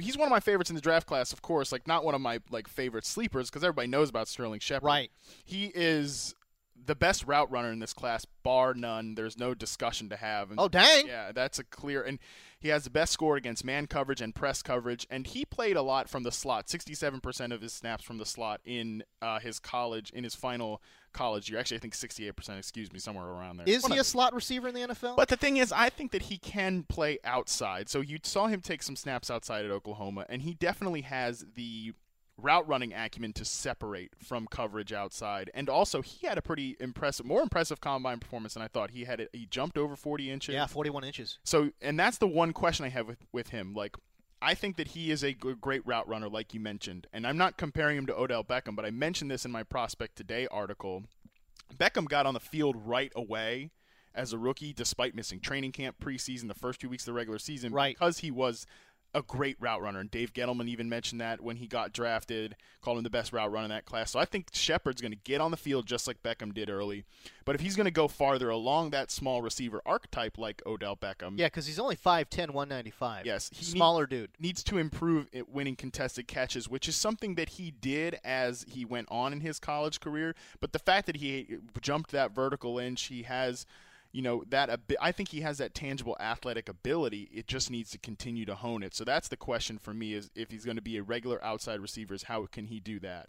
He's 0.01 0.16
one 0.16 0.26
of 0.26 0.30
my 0.30 0.40
favorites 0.40 0.70
in 0.70 0.76
the 0.76 0.82
draft 0.82 1.07
class, 1.07 1.32
of 1.32 1.43
course. 1.43 1.70
Like 1.70 1.86
not 1.86 2.05
one 2.05 2.14
of 2.14 2.20
my 2.22 2.40
like 2.51 2.66
favorite 2.66 3.05
sleepers 3.05 3.51
because 3.51 3.62
everybody 3.62 3.88
knows 3.88 4.09
about 4.09 4.28
Sterling 4.28 4.61
Shepard. 4.61 4.86
Right. 4.86 5.11
He 5.45 5.70
is 5.74 6.34
the 6.84 6.94
best 6.94 7.26
route 7.26 7.50
runner 7.50 7.70
in 7.70 7.78
this 7.78 7.92
class, 7.92 8.24
bar 8.42 8.74
none. 8.74 9.14
There's 9.14 9.38
no 9.38 9.54
discussion 9.54 10.08
to 10.08 10.16
have. 10.16 10.50
And 10.50 10.58
Oh, 10.60 10.68
dang. 10.68 11.06
Yeah, 11.06 11.32
that's 11.32 11.58
a 11.58 11.64
clear. 11.64 12.02
And 12.02 12.18
he 12.58 12.68
has 12.68 12.84
the 12.84 12.90
best 12.90 13.12
score 13.12 13.36
against 13.36 13.64
man 13.64 13.86
coverage 13.86 14.20
and 14.20 14.34
press 14.34 14.62
coverage. 14.62 15.06
And 15.10 15.26
he 15.26 15.44
played 15.44 15.76
a 15.76 15.82
lot 15.82 16.08
from 16.08 16.22
the 16.22 16.32
slot. 16.32 16.66
67% 16.66 17.52
of 17.52 17.60
his 17.60 17.72
snaps 17.72 18.04
from 18.04 18.18
the 18.18 18.26
slot 18.26 18.60
in 18.64 19.02
uh, 19.20 19.38
his 19.40 19.58
college, 19.58 20.10
in 20.10 20.24
his 20.24 20.34
final 20.34 20.80
college 21.12 21.50
year. 21.50 21.58
Actually, 21.60 21.78
I 21.78 21.80
think 21.80 21.94
68%. 21.94 22.58
Excuse 22.58 22.92
me, 22.92 22.98
somewhere 22.98 23.26
around 23.26 23.58
there. 23.58 23.68
Is 23.68 23.82
One 23.82 23.92
he 23.92 23.98
a 23.98 24.04
slot 24.04 24.34
receiver 24.34 24.68
in 24.68 24.74
the 24.74 24.80
NFL? 24.80 25.16
but 25.16 25.28
the 25.28 25.36
thing 25.36 25.56
is, 25.58 25.72
I 25.72 25.88
think 25.90 26.12
that 26.12 26.22
he 26.22 26.38
can 26.38 26.84
play 26.84 27.18
outside. 27.24 27.88
So 27.88 28.00
you 28.00 28.18
saw 28.22 28.46
him 28.46 28.60
take 28.60 28.82
some 28.82 28.96
snaps 28.96 29.30
outside 29.30 29.64
at 29.64 29.70
Oklahoma, 29.70 30.26
and 30.28 30.42
he 30.42 30.54
definitely 30.54 31.02
has 31.02 31.44
the 31.54 31.92
route 32.43 32.66
running 32.68 32.93
acumen 32.93 33.32
to 33.34 33.45
separate 33.45 34.12
from 34.22 34.47
coverage 34.47 34.93
outside. 34.93 35.51
And 35.55 35.68
also, 35.68 36.03
he 36.03 36.26
had 36.26 36.36
a 36.38 36.43
pretty 36.43 36.76
impressive, 36.80 37.24
more 37.24 37.43
impressive 37.43 37.80
combine 37.80 38.18
performance 38.18 38.55
than 38.55 38.62
I 38.62 38.68
thought. 38.68 38.90
He 38.90 39.05
had 39.05 39.20
it. 39.20 39.30
He 39.32 39.47
jumped 39.47 39.78
over 39.78 39.95
40 39.97 40.30
inches. 40.30 40.53
yeah, 40.55 40.66
41 40.66 41.05
inches. 41.05 41.38
So, 41.45 41.70
and 41.80 41.99
that's 41.99 42.18
the 42.18 42.26
one 42.26 42.53
question 42.53 42.84
I 42.84 42.88
have 42.90 43.07
with, 43.07 43.18
with 43.32 43.51
him. 43.51 43.74
Like, 43.74 43.97
I 44.40 44.55
think 44.55 44.76
that 44.76 44.88
he 44.88 45.11
is 45.12 45.22
a 45.22 45.32
good, 45.32 45.61
great 45.61 45.86
route 45.86 46.09
runner, 46.09 46.28
like 46.28 46.53
you 46.53 46.59
mentioned. 46.61 47.07
And 47.12 47.26
I'm 47.26 47.36
not 47.38 47.57
comparing 47.57 47.97
him 47.97 48.07
to 48.07 48.18
Odell 48.18 48.43
Beckham, 48.43 48.74
but 48.74 48.84
I 48.84 48.90
mentioned 48.90 49.30
this 49.30 49.45
in 49.45 49.53
my 49.53 49.62
Prospect 49.62 50.16
Today 50.16 50.49
article. 50.51 51.05
Beckham 51.76 52.07
got 52.09 52.26
on 52.26 52.34
the 52.34 52.40
field 52.40 52.76
right 52.84 53.12
away 53.14 53.70
as 54.14 54.32
a 54.32 54.38
rookie, 54.38 54.72
despite 54.74 55.14
missing 55.14 55.40
training 55.40 55.72
camp, 55.72 55.97
preseason, 56.03 56.49
the 56.49 56.55
first 56.55 56.80
two 56.80 56.88
weeks 56.88 57.05
of 57.05 57.07
the 57.07 57.12
regular 57.14 57.38
season, 57.38 57.72
Right. 57.72 57.95
because 57.97 58.18
he 58.18 58.30
was 58.30 58.66
a 59.14 59.22
great 59.22 59.56
route 59.60 59.82
runner. 59.82 60.00
And 60.00 60.10
Dave 60.10 60.32
Gettleman 60.32 60.68
even 60.68 60.88
mentioned 60.88 61.20
that 61.20 61.40
when 61.42 61.56
he 61.56 61.66
got 61.66 61.92
drafted, 61.92 62.56
called 62.80 62.96
him 62.98 63.04
the 63.04 63.10
best 63.10 63.32
route 63.32 63.52
runner 63.52 63.64
in 63.64 63.70
that 63.70 63.84
class. 63.84 64.10
So 64.10 64.18
I 64.18 64.24
think 64.24 64.48
Shepard's 64.52 65.00
going 65.02 65.12
to 65.12 65.18
get 65.22 65.40
on 65.40 65.50
the 65.50 65.56
field 65.56 65.86
just 65.86 66.06
like 66.06 66.22
Beckham 66.22 66.54
did 66.54 66.70
early. 66.70 67.04
But 67.44 67.54
if 67.54 67.60
he's 67.60 67.76
going 67.76 67.84
to 67.84 67.90
go 67.90 68.08
farther 68.08 68.48
along 68.48 68.90
that 68.90 69.10
small 69.10 69.42
receiver 69.42 69.82
archetype 69.84 70.38
like 70.38 70.62
Odell 70.64 70.96
Beckham, 70.96 71.38
Yeah, 71.38 71.46
because 71.46 71.66
he's 71.66 71.78
only 71.78 71.96
5'10", 71.96 72.50
195. 72.52 73.26
Yes, 73.26 73.50
he 73.52 73.64
smaller 73.64 74.02
need- 74.04 74.10
dude. 74.10 74.30
needs 74.38 74.62
to 74.64 74.78
improve 74.78 75.28
at 75.34 75.48
winning 75.50 75.76
contested 75.76 76.26
catches, 76.26 76.68
which 76.68 76.88
is 76.88 76.96
something 76.96 77.34
that 77.34 77.50
he 77.50 77.70
did 77.70 78.18
as 78.24 78.64
he 78.68 78.84
went 78.84 79.08
on 79.10 79.32
in 79.32 79.40
his 79.40 79.58
college 79.58 80.00
career. 80.00 80.34
But 80.60 80.72
the 80.72 80.78
fact 80.78 81.06
that 81.06 81.16
he 81.16 81.58
jumped 81.80 82.12
that 82.12 82.32
vertical 82.34 82.78
inch, 82.78 83.02
he 83.04 83.24
has, 83.24 83.66
you 84.12 84.20
know, 84.20 84.44
that 84.50 84.80
I 85.00 85.10
think 85.10 85.30
he 85.30 85.40
has 85.40 85.58
that 85.58 85.74
tangible 85.74 86.16
athletic 86.20 86.68
ability. 86.68 87.30
It 87.32 87.46
just 87.46 87.70
needs 87.70 87.90
to 87.90 87.98
continue 87.98 88.44
to 88.44 88.54
hone 88.54 88.82
it. 88.82 88.94
So 88.94 89.04
that's 89.04 89.28
the 89.28 89.36
question 89.36 89.78
for 89.78 89.94
me: 89.94 90.12
is 90.12 90.30
if 90.34 90.50
he's 90.50 90.64
going 90.64 90.76
to 90.76 90.82
be 90.82 90.98
a 90.98 91.02
regular 91.02 91.42
outside 91.42 91.80
receiver, 91.80 92.16
how 92.26 92.46
can 92.46 92.66
he 92.66 92.78
do 92.78 93.00
that? 93.00 93.28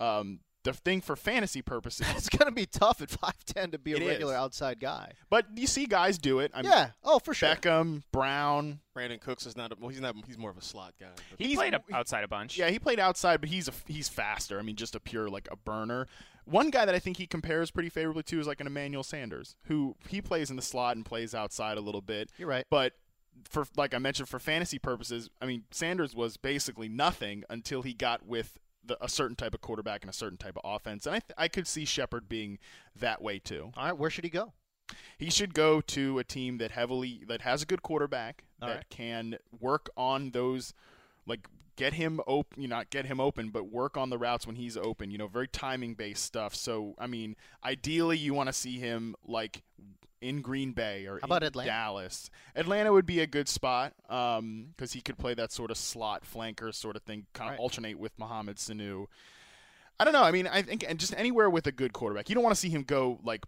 Um, 0.00 0.40
the 0.64 0.72
thing 0.72 1.00
for 1.00 1.16
fantasy 1.16 1.62
purposes, 1.62 2.06
It's 2.16 2.28
going 2.28 2.46
to 2.46 2.54
be 2.54 2.66
tough 2.66 3.00
at 3.02 3.08
5'10 3.08 3.72
to 3.72 3.78
be 3.78 3.94
a 3.94 3.96
It 3.96 4.06
regular 4.06 4.34
is. 4.34 4.38
outside 4.38 4.78
guy. 4.80 5.12
but 5.30 5.46
you 5.56 5.66
see 5.66 5.86
guys 5.86 6.18
do 6.18 6.38
it. 6.38 6.50
I 6.54 6.62
mean, 6.62 6.70
yeah. 6.70 6.90
Oh, 7.02 7.18
for 7.18 7.34
sure. 7.34 7.48
Beckham, 7.50 8.02
Brown, 8.12 8.80
Brandin 8.96 9.20
Cooks 9.20 9.46
is 9.46 9.56
not. 9.56 9.72
A, 9.72 9.76
well, 9.80 9.88
he's 9.88 10.00
not. 10.00 10.14
He's 10.26 10.38
more 10.38 10.50
of 10.50 10.56
a 10.58 10.62
slot 10.62 10.94
guy. 11.00 11.06
He 11.38 11.54
played 11.56 11.74
up 11.74 11.84
outside 11.92 12.24
a 12.24 12.28
bunch. 12.28 12.56
Yeah, 12.58 12.68
he 12.70 12.78
played 12.78 13.00
outside, 13.00 13.40
but 13.40 13.48
he's 13.48 13.68
a, 13.68 13.72
he's 13.86 14.08
faster. 14.08 14.58
I 14.58 14.62
mean, 14.62 14.76
just 14.76 14.94
a 14.94 15.00
pure 15.00 15.28
like 15.28 15.48
a 15.50 15.56
burner. 15.56 16.06
One 16.44 16.70
guy 16.70 16.84
that 16.84 16.94
I 16.94 16.98
think 16.98 17.16
he 17.18 17.26
compares 17.26 17.70
pretty 17.70 17.88
favorably 17.88 18.24
to 18.24 18.40
is 18.40 18.46
like 18.46 18.60
an 18.60 18.66
Emmanuel 18.66 19.02
Sanders, 19.04 19.54
who 19.66 19.94
he 20.08 20.20
plays 20.20 20.50
in 20.50 20.56
the 20.56 20.62
slot 20.62 20.96
and 20.96 21.04
plays 21.06 21.34
outside 21.34 21.78
a 21.78 21.80
little 21.80 22.00
bit. 22.00 22.30
You're 22.36 22.48
right. 22.48 22.66
But 22.68 22.94
for 23.48 23.64
like 23.76 23.94
I 23.94 23.98
mentioned, 23.98 24.28
for 24.28 24.38
fantasy 24.38 24.78
purposes, 24.78 25.30
I 25.40 25.46
mean, 25.46 25.64
Sanders 25.70 26.14
was 26.14 26.36
basically 26.36 26.88
nothing 26.88 27.44
until 27.48 27.82
he 27.82 27.94
got 27.94 28.26
with 28.26 28.58
the, 28.84 29.02
a 29.04 29.08
certain 29.08 29.36
type 29.36 29.54
of 29.54 29.60
quarterback 29.60 30.02
and 30.02 30.10
a 30.10 30.14
certain 30.14 30.38
type 30.38 30.56
of 30.56 30.62
offense, 30.64 31.06
and 31.06 31.14
I 31.16 31.20
th- 31.20 31.34
I 31.36 31.48
could 31.48 31.66
see 31.66 31.84
Shepard 31.84 32.28
being 32.28 32.58
that 32.96 33.22
way 33.22 33.38
too. 33.38 33.72
All 33.76 33.84
right, 33.84 33.96
where 33.96 34.10
should 34.10 34.24
he 34.24 34.30
go? 34.30 34.52
He 35.18 35.30
should 35.30 35.54
go 35.54 35.80
to 35.80 36.18
a 36.18 36.24
team 36.24 36.58
that 36.58 36.72
heavily 36.72 37.22
that 37.28 37.42
has 37.42 37.62
a 37.62 37.66
good 37.66 37.82
quarterback 37.82 38.44
All 38.60 38.68
that 38.68 38.76
right. 38.76 38.90
can 38.90 39.36
work 39.60 39.88
on 39.96 40.30
those 40.30 40.74
like 41.26 41.46
get 41.76 41.94
him 41.94 42.20
open, 42.26 42.60
you 42.62 42.68
know, 42.68 42.76
not 42.76 42.90
get 42.90 43.06
him 43.06 43.18
open, 43.20 43.50
but 43.50 43.70
work 43.70 43.96
on 43.96 44.10
the 44.10 44.18
routes 44.18 44.46
when 44.46 44.56
he's 44.56 44.76
open, 44.76 45.10
you 45.10 45.18
know, 45.18 45.26
very 45.26 45.48
timing 45.48 45.94
based 45.94 46.22
stuff. 46.24 46.54
So, 46.54 46.94
I 46.98 47.06
mean, 47.06 47.36
ideally 47.64 48.18
you 48.18 48.34
want 48.34 48.48
to 48.48 48.52
see 48.52 48.78
him 48.78 49.14
like 49.26 49.62
in 50.20 50.40
Green 50.40 50.72
Bay 50.72 51.06
or 51.06 51.18
How 51.20 51.24
about 51.24 51.42
in 51.42 51.48
Atlanta? 51.48 51.70
Dallas. 51.70 52.30
Atlanta 52.54 52.92
would 52.92 53.06
be 53.06 53.20
a 53.20 53.26
good 53.26 53.48
spot 53.48 53.92
um 54.08 54.68
cuz 54.78 54.92
he 54.92 55.00
could 55.00 55.18
play 55.18 55.34
that 55.34 55.50
sort 55.50 55.70
of 55.70 55.76
slot 55.76 56.24
flanker 56.24 56.72
sort 56.74 56.94
of 56.96 57.02
thing, 57.02 57.26
kind 57.32 57.48
of 57.48 57.52
Right. 57.54 57.60
alternate 57.60 57.98
with 57.98 58.16
Mohamed 58.18 58.56
Sanu. 58.56 59.06
I 59.98 60.04
don't 60.04 60.12
know. 60.12 60.22
I 60.22 60.30
mean, 60.30 60.46
I 60.46 60.62
think 60.62 60.84
and 60.88 60.98
just 60.98 61.14
anywhere 61.16 61.48
with 61.50 61.66
a 61.66 61.72
good 61.72 61.92
quarterback. 61.92 62.28
You 62.28 62.34
don't 62.34 62.44
want 62.44 62.54
to 62.54 62.60
see 62.60 62.68
him 62.70 62.82
go 62.82 63.18
like 63.24 63.44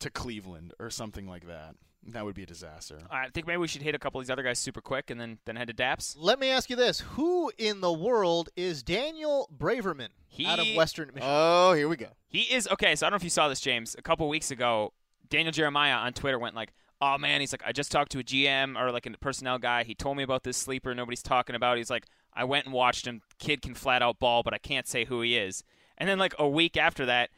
to 0.00 0.10
Cleveland 0.10 0.74
or 0.78 0.90
something 0.90 1.26
like 1.28 1.46
that. 1.46 1.74
That 2.12 2.24
would 2.24 2.34
be 2.34 2.42
a 2.42 2.46
disaster. 2.46 2.98
I 3.10 3.28
think 3.28 3.46
maybe 3.46 3.58
we 3.58 3.68
should 3.68 3.82
hit 3.82 3.94
a 3.94 3.98
couple 3.98 4.20
of 4.20 4.26
these 4.26 4.30
other 4.30 4.42
guys 4.42 4.58
super 4.58 4.80
quick 4.80 5.10
and 5.10 5.20
then 5.20 5.38
then 5.44 5.56
head 5.56 5.68
to 5.68 5.74
Daps. 5.74 6.14
Let 6.18 6.38
me 6.38 6.48
ask 6.48 6.70
you 6.70 6.76
this: 6.76 7.00
Who 7.00 7.52
in 7.58 7.80
the 7.80 7.92
world 7.92 8.48
is 8.56 8.82
Daniel 8.82 9.48
Braverman 9.56 10.08
out 10.46 10.58
of 10.58 10.66
Western 10.74 11.08
Michigan? 11.08 11.28
Oh, 11.30 11.72
here 11.72 11.88
we 11.88 11.96
go. 11.96 12.08
He 12.26 12.42
is 12.42 12.68
okay. 12.68 12.94
So 12.96 13.06
I 13.06 13.10
don't 13.10 13.14
know 13.14 13.16
if 13.16 13.24
you 13.24 13.30
saw 13.30 13.48
this, 13.48 13.60
James. 13.60 13.94
A 13.98 14.02
couple 14.02 14.28
weeks 14.28 14.50
ago, 14.50 14.92
Daniel 15.28 15.52
Jeremiah 15.52 15.96
on 15.96 16.12
Twitter 16.12 16.38
went 16.38 16.54
like, 16.54 16.72
"Oh 17.00 17.18
man," 17.18 17.40
he's 17.40 17.52
like, 17.52 17.62
"I 17.66 17.72
just 17.72 17.92
talked 17.92 18.12
to 18.12 18.18
a 18.20 18.24
GM 18.24 18.80
or 18.80 18.90
like 18.90 19.06
a 19.06 19.10
personnel 19.18 19.58
guy. 19.58 19.84
He 19.84 19.94
told 19.94 20.16
me 20.16 20.22
about 20.22 20.44
this 20.44 20.56
sleeper 20.56 20.94
nobody's 20.94 21.22
talking 21.22 21.56
about." 21.56 21.76
He's 21.76 21.90
like, 21.90 22.06
"I 22.32 22.44
went 22.44 22.64
and 22.64 22.74
watched 22.74 23.06
him. 23.06 23.22
Kid 23.38 23.62
can 23.62 23.74
flat 23.74 24.02
out 24.02 24.18
ball, 24.18 24.42
but 24.42 24.54
I 24.54 24.58
can't 24.58 24.86
say 24.86 25.04
who 25.04 25.20
he 25.20 25.36
is." 25.36 25.62
And 25.98 26.08
then 26.08 26.18
like 26.18 26.34
a 26.38 26.48
week 26.48 26.76
after 26.76 27.04
that, 27.06 27.30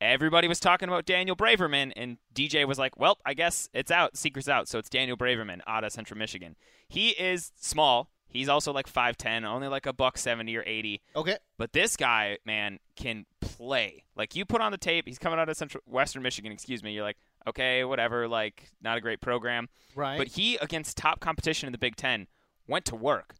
everybody 0.00 0.48
was 0.48 0.60
talking 0.60 0.88
about 0.88 1.04
Daniel 1.06 1.36
Braverman, 1.36 1.92
and 1.96 2.18
DJ 2.34 2.66
was 2.66 2.78
like, 2.78 2.98
"Well, 2.98 3.18
I 3.24 3.34
guess 3.34 3.68
it's 3.72 3.90
out. 3.90 4.16
Secret's 4.16 4.48
out. 4.48 4.68
So 4.68 4.78
it's 4.78 4.88
Daniel 4.88 5.16
Braverman 5.16 5.60
out 5.66 5.84
of 5.84 5.92
Central 5.92 6.18
Michigan. 6.18 6.56
He 6.88 7.10
is 7.10 7.52
small." 7.56 8.10
He's 8.28 8.48
also 8.50 8.70
like 8.72 8.86
5'10, 8.86 9.44
only 9.46 9.68
like 9.68 9.86
a 9.86 9.94
buck 9.94 10.18
70 10.18 10.54
or 10.56 10.64
80. 10.66 11.00
okay, 11.14 11.38
But 11.56 11.72
this 11.72 11.96
guy, 11.96 12.36
man, 12.44 12.80
can 12.94 13.24
play. 13.40 14.04
Like 14.14 14.34
you 14.36 14.44
put 14.44 14.60
on 14.60 14.72
the 14.72 14.78
tape, 14.78 15.06
he's 15.06 15.18
coming 15.18 15.38
out 15.38 15.48
of 15.48 15.56
Central 15.56 15.82
Western 15.86 16.22
Michigan, 16.22 16.52
excuse 16.52 16.82
me. 16.82 16.92
You're 16.92 17.04
like, 17.04 17.16
okay, 17.46 17.84
whatever, 17.84 18.28
like 18.28 18.68
not 18.82 18.98
a 18.98 19.00
great 19.00 19.20
program. 19.22 19.68
right. 19.94 20.18
But 20.18 20.28
he 20.28 20.56
against 20.56 20.96
top 20.98 21.20
competition 21.20 21.66
in 21.68 21.72
the 21.72 21.78
Big 21.78 21.96
10 21.96 22.26
went 22.66 22.84
to 22.86 22.96
work. 22.96 23.36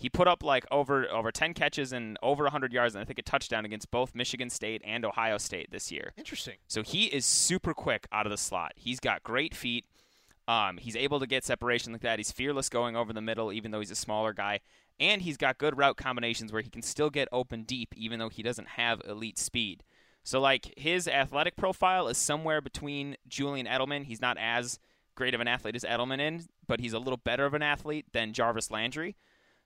He 0.00 0.08
put 0.08 0.26
up 0.26 0.42
like 0.42 0.64
over 0.70 1.06
over 1.10 1.30
10 1.30 1.52
catches 1.52 1.92
and 1.92 2.16
over 2.22 2.44
100 2.44 2.72
yards 2.72 2.94
and 2.94 3.02
I 3.02 3.04
think 3.04 3.18
a 3.18 3.22
touchdown 3.22 3.66
against 3.66 3.90
both 3.90 4.14
Michigan 4.14 4.48
State 4.48 4.80
and 4.82 5.04
Ohio 5.04 5.36
State 5.36 5.70
this 5.70 5.92
year. 5.92 6.12
Interesting. 6.16 6.56
So 6.66 6.82
he 6.82 7.04
is 7.04 7.26
super 7.26 7.74
quick 7.74 8.06
out 8.10 8.24
of 8.24 8.30
the 8.30 8.38
slot. 8.38 8.72
He's 8.76 8.98
got 8.98 9.22
great 9.22 9.54
feet. 9.54 9.84
Um, 10.48 10.78
he's 10.78 10.96
able 10.96 11.20
to 11.20 11.26
get 11.26 11.44
separation 11.44 11.92
like 11.92 12.00
that. 12.00 12.18
He's 12.18 12.32
fearless 12.32 12.70
going 12.70 12.96
over 12.96 13.12
the 13.12 13.20
middle, 13.20 13.52
even 13.52 13.70
though 13.70 13.80
he's 13.80 13.90
a 13.90 13.96
smaller 13.96 14.32
guy. 14.32 14.60
And 14.98 15.22
he's 15.22 15.36
got 15.36 15.58
good 15.58 15.76
route 15.76 15.98
combinations 15.98 16.50
where 16.50 16.62
he 16.62 16.70
can 16.70 16.82
still 16.82 17.10
get 17.10 17.28
open 17.30 17.62
deep, 17.64 17.94
even 17.94 18.18
though 18.18 18.30
he 18.30 18.42
doesn't 18.42 18.68
have 18.68 19.00
elite 19.06 19.38
speed. 19.38 19.84
So, 20.24 20.40
like, 20.40 20.74
his 20.76 21.06
athletic 21.06 21.56
profile 21.56 22.08
is 22.08 22.18
somewhere 22.18 22.60
between 22.60 23.16
Julian 23.28 23.66
Edelman. 23.66 24.04
He's 24.04 24.20
not 24.20 24.36
as 24.38 24.78
great 25.14 25.34
of 25.34 25.40
an 25.40 25.48
athlete 25.48 25.76
as 25.76 25.84
Edelman 25.84 26.20
in, 26.20 26.46
but 26.66 26.80
he's 26.80 26.92
a 26.92 26.98
little 26.98 27.16
better 27.16 27.46
of 27.46 27.54
an 27.54 27.62
athlete 27.62 28.06
than 28.12 28.32
Jarvis 28.32 28.70
Landry. 28.70 29.16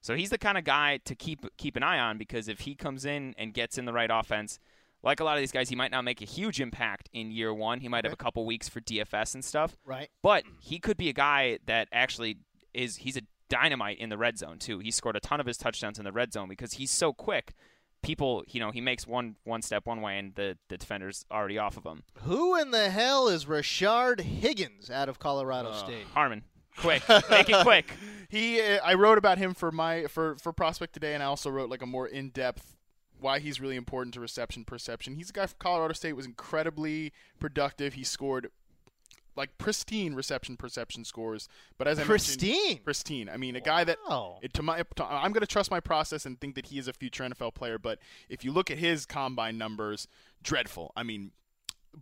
So 0.05 0.15
he's 0.15 0.29
the 0.29 0.37
kind 0.37 0.59
of 0.59 0.65
guy 0.65 0.99
to 1.07 1.15
keep 1.15 1.47
keep 1.57 1.77
an 1.77 1.83
eye 1.83 1.99
on 1.99 2.19
because 2.19 2.47
if 2.47 2.61
he 2.61 2.75
comes 2.75 3.07
in 3.07 3.35
and 3.39 3.55
gets 3.55 3.79
in 3.79 3.87
the 3.87 3.93
right 3.95 4.11
offense, 4.13 4.59
like 5.03 5.19
a 5.19 5.25
lot 5.25 5.39
of 5.39 5.41
these 5.41 5.51
guys, 5.51 5.71
he 5.71 5.75
might 5.77 5.91
not 5.91 6.05
make 6.05 6.21
a 6.21 6.27
huge 6.27 6.61
impact 6.61 7.09
in 7.15 7.31
year 7.31 7.55
one. 7.55 7.81
He 7.81 7.89
might 7.89 8.05
have 8.05 8.13
a 8.13 8.17
couple 8.17 8.45
weeks 8.45 8.69
for 8.69 8.83
DFS 8.83 9.33
and 9.33 9.43
stuff. 9.43 9.79
Right. 9.83 10.11
But 10.23 10.45
he 10.61 10.79
could 10.79 10.99
be 10.99 11.09
a 11.09 11.15
guy 11.15 11.59
that 11.65 11.89
actually 11.91 12.37
is 12.75 12.97
he's 12.97 13.17
a 13.17 13.23
dynamite 13.49 13.97
in 13.99 14.11
the 14.11 14.19
red 14.19 14.37
zone 14.37 14.59
too. 14.59 14.79
He 14.79 14.91
scored 14.91 15.17
a 15.17 15.21
ton 15.21 15.41
of 15.41 15.47
his 15.47 15.57
touchdowns 15.57 15.99
in 15.99 16.05
the 16.05 16.13
red 16.13 16.35
zone 16.35 16.51
because 16.51 16.75
he's 16.75 16.91
so 16.91 17.15
quick. 17.15 17.55
People, 18.03 18.45
you 18.49 18.61
know, 18.61 18.71
he 18.73 18.83
makes 18.83 19.07
one 19.07 19.37
one 19.45 19.63
step 19.63 19.87
one 19.87 20.03
way 20.03 20.19
and 20.19 20.35
the 20.35 20.59
the 20.69 20.77
defender's 20.77 21.25
already 21.31 21.57
off 21.57 21.79
of 21.79 21.85
him. 21.85 22.03
Who 22.25 22.61
in 22.61 22.73
the 22.73 22.91
hell 22.91 23.29
is 23.29 23.47
Rashard 23.47 24.21
Higgins 24.21 24.91
out 24.91 25.09
of 25.09 25.19
Colorado 25.19 25.71
Uh, 25.71 25.75
State? 25.83 26.05
Harmon, 26.13 26.43
quick, 26.77 27.03
make 27.31 27.49
it 27.49 27.63
quick. 27.63 27.93
He, 28.31 28.61
uh, 28.61 28.81
I 28.83 28.95
wrote 28.95 29.17
about 29.17 29.39
him 29.39 29.55
for 29.55 29.71
my 29.71 30.07
for 30.07 30.35
for 30.37 30.53
prospect 30.53 30.93
today, 30.93 31.15
and 31.15 31.23
I 31.23 31.27
also 31.27 31.51
wrote 31.51 31.71
like 31.71 31.83
a 31.83 31.87
more 31.87 32.09
in 32.09 32.31
depth 32.31 32.75
why 33.21 33.39
he's 33.39 33.61
really 33.61 33.77
important 33.77 34.13
to 34.15 34.21
reception 34.21 34.65
perception. 34.65 35.15
He's 35.15 35.31
a 35.31 35.33
guy 35.33 35.47
from 35.47 35.57
Colorado 35.61 35.95
State 35.95 36.15
was 36.15 36.27
incredibly 36.27 37.13
productive. 37.39 37.95
He 37.95 38.03
scored 38.03 38.51
like 39.37 39.57
pristine 39.59 40.15
reception 40.15 40.57
perception 40.57 41.05
scores, 41.05 41.49
but 41.79 41.87
as 41.87 41.99
I 42.01 42.05
Pristine? 42.05 42.51
mentioned, 42.51 42.85
pristine. 42.85 43.29
I 43.29 43.37
mean, 43.37 43.55
a 43.55 43.61
guy 43.61 43.85
that 43.85 43.99
Wow. 44.09 44.39
it, 44.43 44.53
to 44.55 44.63
my 44.63 44.83
to, 44.97 45.05
I'm 45.05 45.33
going 45.33 45.41
to 45.43 45.47
trust 45.47 45.71
my 45.71 45.81
process 45.81 46.27
and 46.27 46.41
think 46.41 46.57
that 46.57 46.67
he 46.67 46.79
is 46.79 46.89
a 46.89 46.93
future 46.93 47.23
NFL 47.23 47.55
player. 47.55 47.79
But 47.79 48.01
if 48.29 48.45
you 48.45 48.51
look 48.51 48.69
at 48.69 48.79
his 48.79 49.07
combine 49.07 49.59
numbers, 49.59 50.09
dreadful. 50.43 50.93
I 50.97 51.05
mean, 51.05 51.31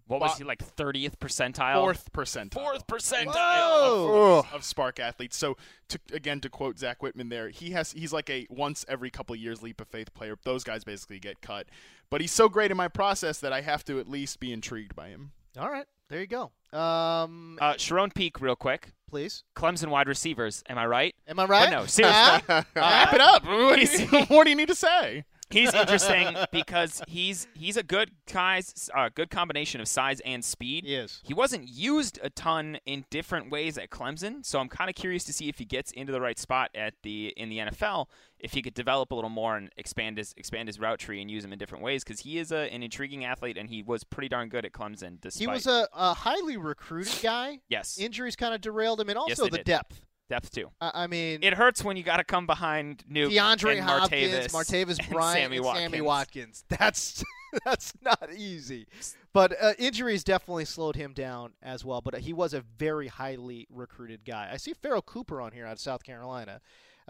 What 0.07 0.20
was 0.20 0.38
he 0.38 0.45
like 0.45 0.59
30th 0.76 1.16
percentile? 1.18 1.74
Fourth 1.76 2.12
percentile. 2.12 2.53
Fourth 2.55 2.86
percentile. 2.86 4.40
Of, 4.40 4.53
of 4.55 4.61
SPARQ 4.62 5.01
athletes. 5.01 5.36
So, 5.36 5.57
to, 5.88 5.99
again, 6.12 6.40
to 6.40 6.49
quote 6.49 6.78
Zach 6.78 7.03
Whitman, 7.03 7.28
there 7.28 7.49
he 7.49 7.70
has 7.72 7.93
he's 7.93 8.12
like 8.12 8.28
a 8.30 8.47
once 8.51 8.84
every 8.88 9.11
couple 9.11 9.34
years 9.36 9.62
leap 9.62 9.80
of 9.80 9.88
faith 9.88 10.12
player. 10.14 10.36
Those 10.45 10.64
guys 10.64 10.84
basically 10.84 11.18
get 11.18 11.40
cut, 11.40 11.66
but 12.11 12.20
he's 12.20 12.32
so 12.32 12.49
great 12.49 12.70
in 12.70 12.76
my 12.76 12.88
process 12.88 13.38
that 13.40 13.53
I 13.53 13.61
have 13.61 13.84
to 13.86 13.99
at 14.01 14.09
least 14.09 14.40
be 14.40 14.53
intrigued 14.53 14.95
by 14.95 15.09
him. 15.09 15.32
All 15.59 15.70
right, 15.70 15.86
there 16.09 16.20
you 16.20 16.26
go. 16.26 16.51
Um, 16.76 17.59
Uh, 17.61 17.74
Charone 17.74 18.14
Peake, 18.14 18.40
real 18.40 18.57
quick. 18.57 18.93
please. 19.11 19.45
Clemson 19.55 19.88
wide 19.88 20.09
receivers. 20.09 20.62
Am 20.68 20.78
I 20.78 20.86
right? 20.86 21.14
Am 21.28 21.38
I 21.38 21.45
right? 21.45 21.66
But 21.70 21.76
no, 21.76 21.86
seriously. 21.86 22.43
Huh? 22.49 22.62
Wrap 22.74 23.12
it 23.12 23.20
up. 23.20 23.45
What 23.47 23.78
do, 23.78 23.82
you, 23.82 24.24
what 24.28 24.45
do 24.45 24.51
you 24.51 24.57
need 24.57 24.68
to 24.68 24.74
say? 24.74 25.24
He's 25.53 25.74
interesting 25.74 26.36
because 26.50 27.03
he's 27.09 27.46
he's 27.55 27.76
a 27.76 27.82
good 27.82 28.11
guys, 28.30 28.90
uh, 28.94 29.11
good 29.14 29.30
combination 29.30 29.80
of 29.80 29.88
size 29.88 30.20
and 30.20 30.44
speed. 30.44 30.84
He. 30.84 31.22
He 31.22 31.34
wasn't 31.34 31.68
used 31.68 32.18
a 32.22 32.30
ton 32.30 32.78
in 32.86 33.05
different 33.11 33.50
ways 33.50 33.78
at 33.78 33.90
Clemson, 33.90 34.44
so 34.44 34.59
I'm 34.59 34.68
kind 34.68 34.88
of 34.90 34.96
curious 34.96 35.24
to 35.24 35.32
see 35.32 35.48
if 35.48 35.59
he 35.59 35.64
gets 35.64 35.90
into 35.92 36.12
the 36.12 36.20
right 36.20 36.38
spot 36.38 36.70
at 36.74 36.94
the 37.03 37.32
in 37.36 37.48
the 37.48 37.59
NFL, 37.59 38.07
if 38.38 38.53
he 38.53 38.62
could 38.62 38.74
develop 38.74 39.12
a 39.12 39.14
little 39.14 39.30
more 39.30 39.57
and 39.57 39.70
expand 39.76 40.18
his 40.18 40.34
expand 40.36 40.68
his 40.68 40.78
route 40.80 40.98
tree 40.98 41.20
and 41.20 41.30
use 41.30 41.44
him 41.44 41.53
in 41.53 41.59
different 41.59 41.84
ways 41.84 42.05
because 42.05 42.20
he 42.20 42.38
is 42.38 42.53
a, 42.53 42.72
an 42.72 42.82
intriguing 42.82 43.24
athlete 43.24 43.57
and 43.57 43.68
he 43.68 43.82
was 43.82 44.05
pretty 44.05 44.28
darn 44.28 44.48
good 44.48 44.64
at 44.64 44.72
Clemson. 44.72 45.20
Despite 45.20 45.40
He 45.40 45.46
was 45.46 45.66
a, 45.66 45.88
a 45.92 46.14
highly 46.14 46.57
recruited 46.57 47.22
guy. 47.22 47.61
yes 47.68 47.98
Injuries 47.98 48.36
kind 48.36 48.55
of 48.55 48.61
derailed 48.61 49.00
him, 49.00 49.09
and 49.09 49.18
also 49.18 49.44
they 49.44 49.50
the 49.50 49.57
did. 49.59 49.66
depth. 49.66 50.00
Depth 50.33 50.51
too. 50.51 50.70
I, 50.80 51.09
mean, 51.09 51.41
It 51.43 51.53
hurts 51.53 51.85
when 51.85 51.99
you 51.99 52.03
got 52.03 52.16
to 52.16 52.24
come 52.24 52.47
behind 52.47 53.05
Nuke 53.11 53.33
DeAndre 53.33 53.72
and 53.72 53.83
Hopkins, 53.83 54.33
Martavis, 54.33 54.49
Martavis 54.49 54.99
and 54.99 55.11
Bryant, 55.11 55.37
Sammy 55.43 55.57
and 55.57 55.66
Watkins. 55.66 55.93
Sammy 55.93 56.01
Watkins. 56.01 56.64
That's 56.70 57.24
that's 57.66 57.93
not 58.01 58.30
easy. 58.35 58.87
But 59.35 59.53
uh, 59.61 59.74
injuries 59.78 60.24
definitely 60.24 60.64
slowed 60.64 60.97
him 60.97 61.12
down 61.12 61.53
as 61.62 61.85
well. 61.85 62.01
But 62.01 62.20
he 62.20 62.33
was 62.33 62.55
a 62.55 62.62
very 62.78 63.09
highly 63.09 63.66
recruited 63.68 64.24
guy. 64.24 64.49
I 64.51 64.57
see 64.57 64.72
Pharoh 64.72 65.03
Cooper 65.03 65.39
on 65.43 65.53
here 65.53 65.66
out 65.66 65.72
of 65.72 65.80
South 65.80 66.03
Carolina. 66.03 66.62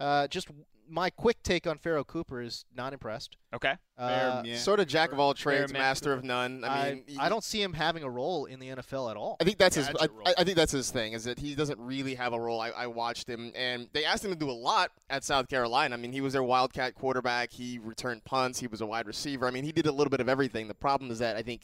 Uh, 0.03 0.27
just 0.27 0.49
my 0.89 1.09
quick 1.09 1.41
take 1.43 1.65
on 1.65 1.77
Pharoh 1.77 2.03
Cooper 2.03 2.41
is 2.41 2.65
not 2.75 2.91
impressed. 2.91 3.37
Okay. 3.53 3.75
Uh, 3.97 4.41
yeah. 4.43 4.57
Sort 4.57 4.81
of 4.81 4.87
jack 4.87 5.13
of 5.13 5.19
all 5.19 5.33
trades, 5.33 5.71
man. 5.71 5.81
master 5.81 6.11
of 6.11 6.25
none. 6.25 6.63
I 6.65 6.67
I, 6.67 6.93
mean, 6.93 7.03
I 7.19 7.29
don't 7.29 7.43
see 7.43 7.61
him 7.61 7.71
having 7.71 8.03
a 8.03 8.09
role 8.09 8.45
in 8.45 8.59
the 8.59 8.67
NFL 8.67 9.09
at 9.11 9.15
all. 9.15 9.37
I 9.39 9.45
think 9.45 9.57
that's 9.57 9.77
his. 9.77 9.87
I, 9.87 9.93
Gadget 9.93 10.11
role. 10.11 10.27
I- 10.27 10.33
I 10.37 10.43
think 10.43 10.57
that's 10.57 10.73
his 10.73 10.91
thing. 10.91 11.13
Is 11.13 11.23
that 11.23 11.39
he 11.39 11.55
doesn't 11.55 11.79
really 11.79 12.15
have 12.15 12.33
a 12.33 12.39
role. 12.39 12.59
I, 12.59 12.69
I 12.71 12.87
watched 12.87 13.29
him, 13.29 13.53
and 13.55 13.87
they 13.93 14.03
asked 14.03 14.25
him 14.25 14.31
to 14.31 14.37
do 14.37 14.49
a 14.49 14.51
lot 14.51 14.91
at 15.09 15.23
South 15.23 15.47
Carolina. 15.47 15.95
I 15.95 15.97
mean, 15.97 16.11
he 16.11 16.19
was 16.19 16.33
their 16.33 16.43
wildcat 16.43 16.95
quarterback. 16.95 17.53
He 17.53 17.79
returned 17.79 18.25
punts. 18.25 18.59
He 18.59 18.67
was 18.67 18.81
a 18.81 18.85
wide 18.85 19.07
receiver. 19.07 19.47
I 19.47 19.51
mean, 19.51 19.63
he 19.63 19.71
did 19.71 19.85
a 19.85 19.91
little 19.91 20.11
bit 20.11 20.19
of 20.19 20.27
everything. 20.27 20.67
The 20.67 20.73
problem 20.73 21.11
is 21.11 21.19
that 21.19 21.37
I 21.37 21.43
think 21.43 21.63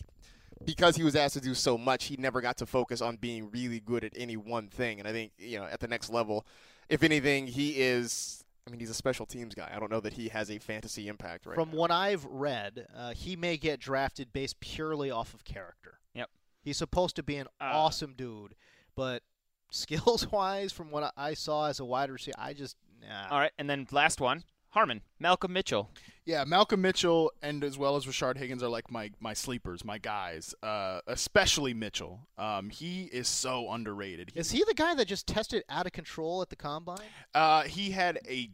because 0.63 0.95
he 0.95 1.03
was 1.03 1.15
asked 1.15 1.33
to 1.33 1.41
do 1.41 1.53
so 1.53 1.77
much, 1.77 2.05
he 2.05 2.15
never 2.17 2.39
got 2.41 2.57
to 2.57 2.65
focus 2.65 3.01
on 3.01 3.17
being 3.17 3.49
really 3.51 3.79
good 3.79 4.03
at 4.03 4.13
any 4.15 4.37
one 4.37 4.69
thing. 4.69 4.99
And 4.99 5.07
I 5.07 5.11
think 5.11 5.33
you 5.37 5.59
know, 5.59 5.65
at 5.65 5.81
the 5.81 5.87
next 5.87 6.09
level, 6.09 6.45
if 6.89 7.03
anything, 7.03 7.47
he 7.47 7.79
is. 7.81 8.43
I 8.67 8.71
mean, 8.71 8.79
he's 8.79 8.89
a 8.89 8.93
special 8.95 9.25
teams 9.25 9.55
guy. 9.55 9.71
I 9.73 9.79
don't 9.79 9.89
know 9.89 9.99
that 10.01 10.13
he 10.13 10.27
has 10.29 10.51
a 10.51 10.59
fantasy 10.59 11.07
impact 11.07 11.45
right 11.47 11.55
From 11.55 11.71
now. 11.71 11.77
what 11.77 11.91
I've 11.91 12.23
read, 12.25 12.85
uh, 12.95 13.13
he 13.13 13.35
may 13.35 13.57
get 13.57 13.79
drafted 13.79 14.31
based 14.31 14.59
purely 14.59 15.09
off 15.09 15.33
of 15.33 15.43
character. 15.43 15.99
Yep. 16.13 16.29
He's 16.61 16.77
supposed 16.77 17.15
to 17.15 17.23
be 17.23 17.37
an 17.37 17.47
Uh, 17.59 17.65
awesome 17.73 18.13
dude, 18.15 18.53
but 18.95 19.23
skills 19.71 20.31
wise, 20.31 20.71
from 20.71 20.91
what 20.91 21.13
I 21.17 21.33
saw 21.33 21.65
as 21.67 21.79
a 21.79 21.85
wide 21.85 22.11
receiver, 22.11 22.35
I 22.37 22.53
just 22.53 22.75
nah. 23.01 23.27
All 23.31 23.39
right, 23.39 23.51
and 23.57 23.67
then 23.69 23.87
last 23.91 24.21
one, 24.21 24.43
Harmon, 24.69 25.01
Malcolm 25.19 25.53
Mitchell. 25.53 25.89
Yeah, 26.29 26.43
Malcolm 26.45 26.81
Mitchell 26.81 27.31
and 27.41 27.63
as 27.63 27.75
well 27.75 27.95
as 27.95 28.05
Rashard 28.05 28.37
Higgins 28.37 28.61
are 28.61 28.69
like 28.69 28.91
my 28.91 29.09
my 29.19 29.33
sleepers, 29.33 29.83
my 29.83 29.97
guys. 29.97 30.53
Uh, 30.61 31.01
especially 31.07 31.73
Mitchell. 31.73 32.27
Um, 32.37 32.69
he 32.69 33.05
is 33.05 33.27
so 33.27 33.71
underrated. 33.71 34.29
He, 34.35 34.39
Is 34.39 34.51
he 34.51 34.63
the 34.67 34.75
guy 34.75 34.93
that 34.93 35.07
just 35.07 35.25
tested 35.25 35.63
out 35.69 35.87
of 35.87 35.91
control 35.91 36.43
at 36.43 36.49
the 36.49 36.55
combine? 36.55 36.99
uh, 37.33 37.63
he 37.63 37.89
had 37.89 38.19
a 38.29 38.51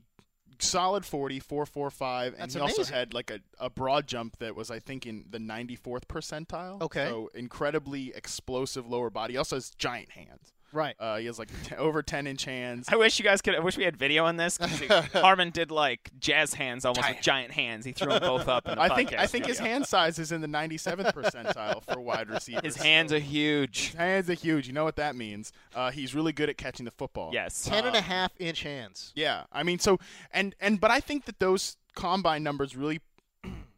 solid 0.60 1.06
40, 1.06 1.42
445, 1.42 2.32
and 2.32 2.42
That's 2.44 2.54
he 2.54 2.62
also 2.62 2.86
had 2.86 3.14
like 3.14 3.30
a, 3.30 3.42
a 3.60 3.70
broad 3.70 4.08
jump 4.08 4.38
that 4.40 4.56
was 4.56 4.72
I 4.72 4.80
think 4.80 5.06
in 5.06 5.26
the 5.30 5.38
94th 5.38 6.06
percentile. 6.06 6.82
Okay. 6.82 7.10
So 7.10 7.30
incredibly 7.34 8.14
explosive 8.16 8.88
lower 8.88 9.10
body. 9.10 9.34
He 9.34 9.38
also 9.38 9.58
has 9.58 9.72
giant 9.72 10.12
hands. 10.12 10.54
Right. 10.76 10.96
Uh, 11.00 11.18
he 11.18 11.26
has 11.28 11.40
like 11.40 11.50
t- 11.64 11.76
over 11.76 12.04
10 12.04 12.28
inch 12.28 12.46
hands. 12.46 12.88
I 12.92 12.98
wish 12.98 13.18
you 13.18 13.24
guys 13.24 13.42
could. 13.42 13.56
I 13.56 13.60
wish 13.60 13.78
we 13.78 13.84
had 13.86 13.96
video 13.96 14.26
on 14.26 14.36
this. 14.38 14.58
'cause 14.58 14.78
he- 14.80 14.88
Harmon 15.20 15.50
did 15.52 15.72
like 15.72 16.12
jazz 16.20 16.54
hands, 16.54 16.84
almost 16.86 17.08
with 17.08 17.22
giant 17.22 17.52
hands. 17.52 17.86
He 17.86 17.94
threw 17.94 18.10
them 18.10 18.20
both 18.22 18.48
up. 18.48 18.68
In 18.68 18.76
the 18.76 18.82
I 18.82 18.90
think 18.96 19.14
I 19.14 19.26
podcast 19.26 19.30
think 19.30 19.46
his 19.46 19.58
video. 19.58 19.72
hand 19.74 19.86
size 19.88 20.20
is 20.20 20.32
in 20.32 20.42
the 20.42 20.48
97th 20.48 21.14
percentile 21.14 21.82
for 21.84 22.00
wide 22.00 22.30
receivers. 22.30 22.64
His 22.64 22.76
hands 22.76 23.14
are 23.14 23.20
huge. 23.20 23.88
His 23.92 23.96
hands 23.96 24.30
are 24.30 24.34
huge. 24.34 24.68
You 24.68 24.74
know 24.74 24.84
what 24.84 24.98
that 24.98 25.16
means. 25.16 25.54
Uh, 25.74 25.92
he's 25.92 26.14
really 26.14 26.34
good 26.34 26.50
at 26.50 26.58
catching 26.58 26.84
the 26.86 26.92
football. 26.92 27.32
Yes. 27.34 27.64
Ten 27.64 27.86
and 27.86 27.96
a 27.96 28.02
half 28.02 28.34
inch 28.40 28.64
hands. 28.64 29.14
Yeah, 29.16 29.44
I 29.54 29.64
mean, 29.64 29.80
so 29.80 29.98
and 30.32 30.56
and 30.60 30.82
but 30.82 30.92
I 30.92 31.00
think 31.00 31.26
that 31.26 31.40
those 31.40 31.78
combine 31.96 32.44
numbers 32.44 32.76
really 32.76 33.00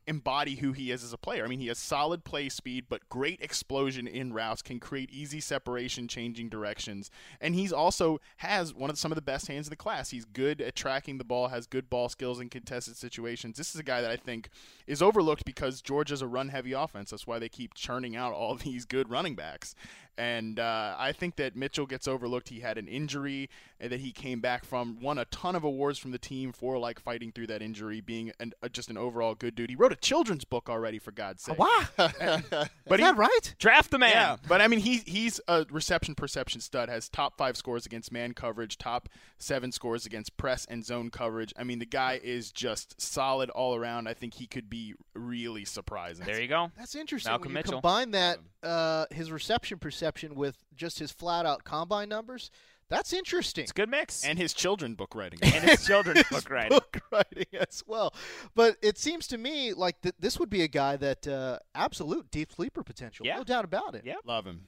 embody 0.07 0.55
who 0.55 0.71
he 0.71 0.91
is 0.91 1.03
as 1.03 1.13
a 1.13 1.17
player. 1.17 1.43
I 1.43 1.47
mean, 1.47 1.59
he 1.59 1.67
has 1.67 1.77
solid 1.77 2.23
play 2.23 2.49
speed, 2.49 2.85
but 2.89 3.07
great 3.09 3.41
explosion 3.41 4.07
in 4.07 4.33
routes, 4.33 4.61
can 4.61 4.79
create 4.79 5.11
easy 5.11 5.39
separation, 5.39 6.07
changing 6.07 6.49
directions, 6.49 7.11
and 7.41 7.53
he's 7.53 7.73
also 7.73 8.19
has 8.37 8.73
one 8.73 8.89
of 8.89 8.97
some 8.97 9.11
of 9.11 9.17
the 9.17 9.21
best 9.21 9.47
hands 9.47 9.67
in 9.67 9.69
the 9.69 9.75
class. 9.75 10.09
He's 10.09 10.25
good 10.25 10.61
at 10.61 10.75
tracking 10.75 11.17
the 11.17 11.23
ball, 11.23 11.49
has 11.49 11.67
good 11.67 11.89
ball 11.89 12.09
skills 12.09 12.39
in 12.39 12.49
contested 12.49 12.95
situations. 12.95 13.57
This 13.57 13.73
is 13.73 13.79
a 13.79 13.83
guy 13.83 14.01
that 14.01 14.11
I 14.11 14.15
think 14.15 14.49
is 14.87 15.01
overlooked 15.01 15.45
because 15.45 15.81
Georgia's 15.81 16.21
a 16.21 16.27
run-heavy 16.27 16.71
offense. 16.71 17.11
That's 17.11 17.27
why 17.27 17.39
they 17.39 17.49
keep 17.49 17.73
churning 17.73 18.15
out 18.15 18.33
all 18.33 18.55
these 18.67 18.85
good 18.85 19.09
running 19.09 19.35
backs. 19.35 19.75
And 20.17 20.59
uh, 20.59 20.95
I 20.97 21.11
think 21.11 21.35
that 21.35 21.55
Mitchell 21.55 21.85
gets 21.85 22.07
overlooked. 22.07 22.49
He 22.49 22.59
had 22.61 22.77
an 22.77 22.87
injury 22.87 23.49
and 23.79 23.91
that 23.91 23.99
he 23.99 24.11
came 24.11 24.39
back 24.39 24.65
from, 24.65 24.99
won 24.99 25.19
a 25.19 25.25
ton 25.25 25.55
of 25.55 25.63
awards 25.63 25.99
from 25.99 26.09
the 26.11 26.17
team 26.17 26.51
for 26.51 26.79
like 26.79 26.99
fighting 26.99 27.31
through 27.31 27.47
that 27.47 27.61
injury, 27.61 28.01
being 28.01 28.31
an, 28.39 28.53
uh, 28.63 28.67
just 28.67 28.89
an 28.89 28.97
overall 28.97 29.35
good 29.35 29.53
dude. 29.53 29.69
He 29.69 29.75
wrote 29.75 29.91
a 29.91 29.97
children's 29.97 30.43
book 30.43 30.69
already, 30.69 30.97
for 30.97 31.11
God's 31.11 31.43
sake. 31.43 31.59
Wow. 31.59 31.85
but 31.97 32.11
Is 32.17 32.69
he, 32.89 32.97
that 32.97 33.15
right? 33.15 33.55
Draft 33.59 33.91
the 33.91 33.99
man. 33.99 34.09
yeah, 34.09 34.37
but 34.47 34.59
I 34.61 34.67
mean, 34.67 34.79
he 34.79 35.03
he's 35.05 35.39
a 35.47 35.65
reception 35.69 36.15
perception 36.15 36.61
stud. 36.61 36.89
Has 36.89 37.09
top 37.09 37.37
five 37.37 37.55
scores 37.55 37.85
against 37.85 38.11
man 38.11 38.33
coverage, 38.33 38.79
top 38.79 39.09
seven 39.37 39.71
scores 39.71 40.07
against 40.07 40.35
press 40.37 40.65
and 40.67 40.83
zone 40.83 41.11
coverage. 41.11 41.53
I 41.57 41.63
mean, 41.63 41.77
the 41.77 41.85
guy 41.85 42.19
is 42.23 42.51
just 42.51 42.99
solid 42.99 43.51
all 43.51 43.75
around. 43.75 44.07
I 44.07 44.15
think 44.15 44.33
he 44.33 44.47
could 44.47 44.69
be 44.69 44.95
really 45.13 45.65
surprising. 45.65 46.25
There 46.25 46.41
you 46.41 46.47
go. 46.47 46.71
That's 46.75 46.95
interesting. 46.95 47.29
Malcolm 47.29 47.49
when 47.49 47.51
you 47.51 47.55
Mitchell. 47.59 47.73
combine 47.73 48.11
that 48.11 48.39
uh, 48.63 49.05
his 49.11 49.31
reception 49.31 49.77
perception 49.77 50.06
with 50.35 50.63
just 50.75 50.99
his 50.99 51.11
flat 51.11 51.45
out 51.45 51.63
combine 51.63 52.09
numbers. 52.09 52.51
That's 52.89 53.11
interesting. 53.11 53.63
It's 53.63 53.71
a 53.71 53.73
good 53.73 53.89
mix. 53.89 54.23
And 54.23 54.39
his 54.39 54.53
children 54.53 54.95
book 54.95 55.13
writing. 55.13 55.39
And 55.43 55.55
his 55.69 55.85
children's 55.85 56.19
His 56.27 56.29
book 56.43 56.49
writing. 56.49 56.69
book 56.69 56.97
writing 57.11 57.45
as 57.53 57.83
well. 57.85 58.13
But 58.55 58.77
it 58.81 58.97
seems 58.97 59.27
to 59.27 59.37
me 59.37 59.73
like 59.73 59.99
th- 60.01 60.15
this 60.19 60.39
would 60.39 60.49
be 60.49 60.61
a 60.61 60.69
guy 60.69 60.95
that 60.95 61.27
uh, 61.27 61.59
absolute 61.75 62.31
deep 62.31 62.53
sleeper 62.53 62.83
potential. 62.83 63.25
Yeah. 63.25 63.37
No 63.37 63.43
doubt 63.43 63.65
about 63.65 63.95
it. 63.95 64.05
Yep. 64.05 64.19
Love 64.25 64.45
him. 64.45 64.61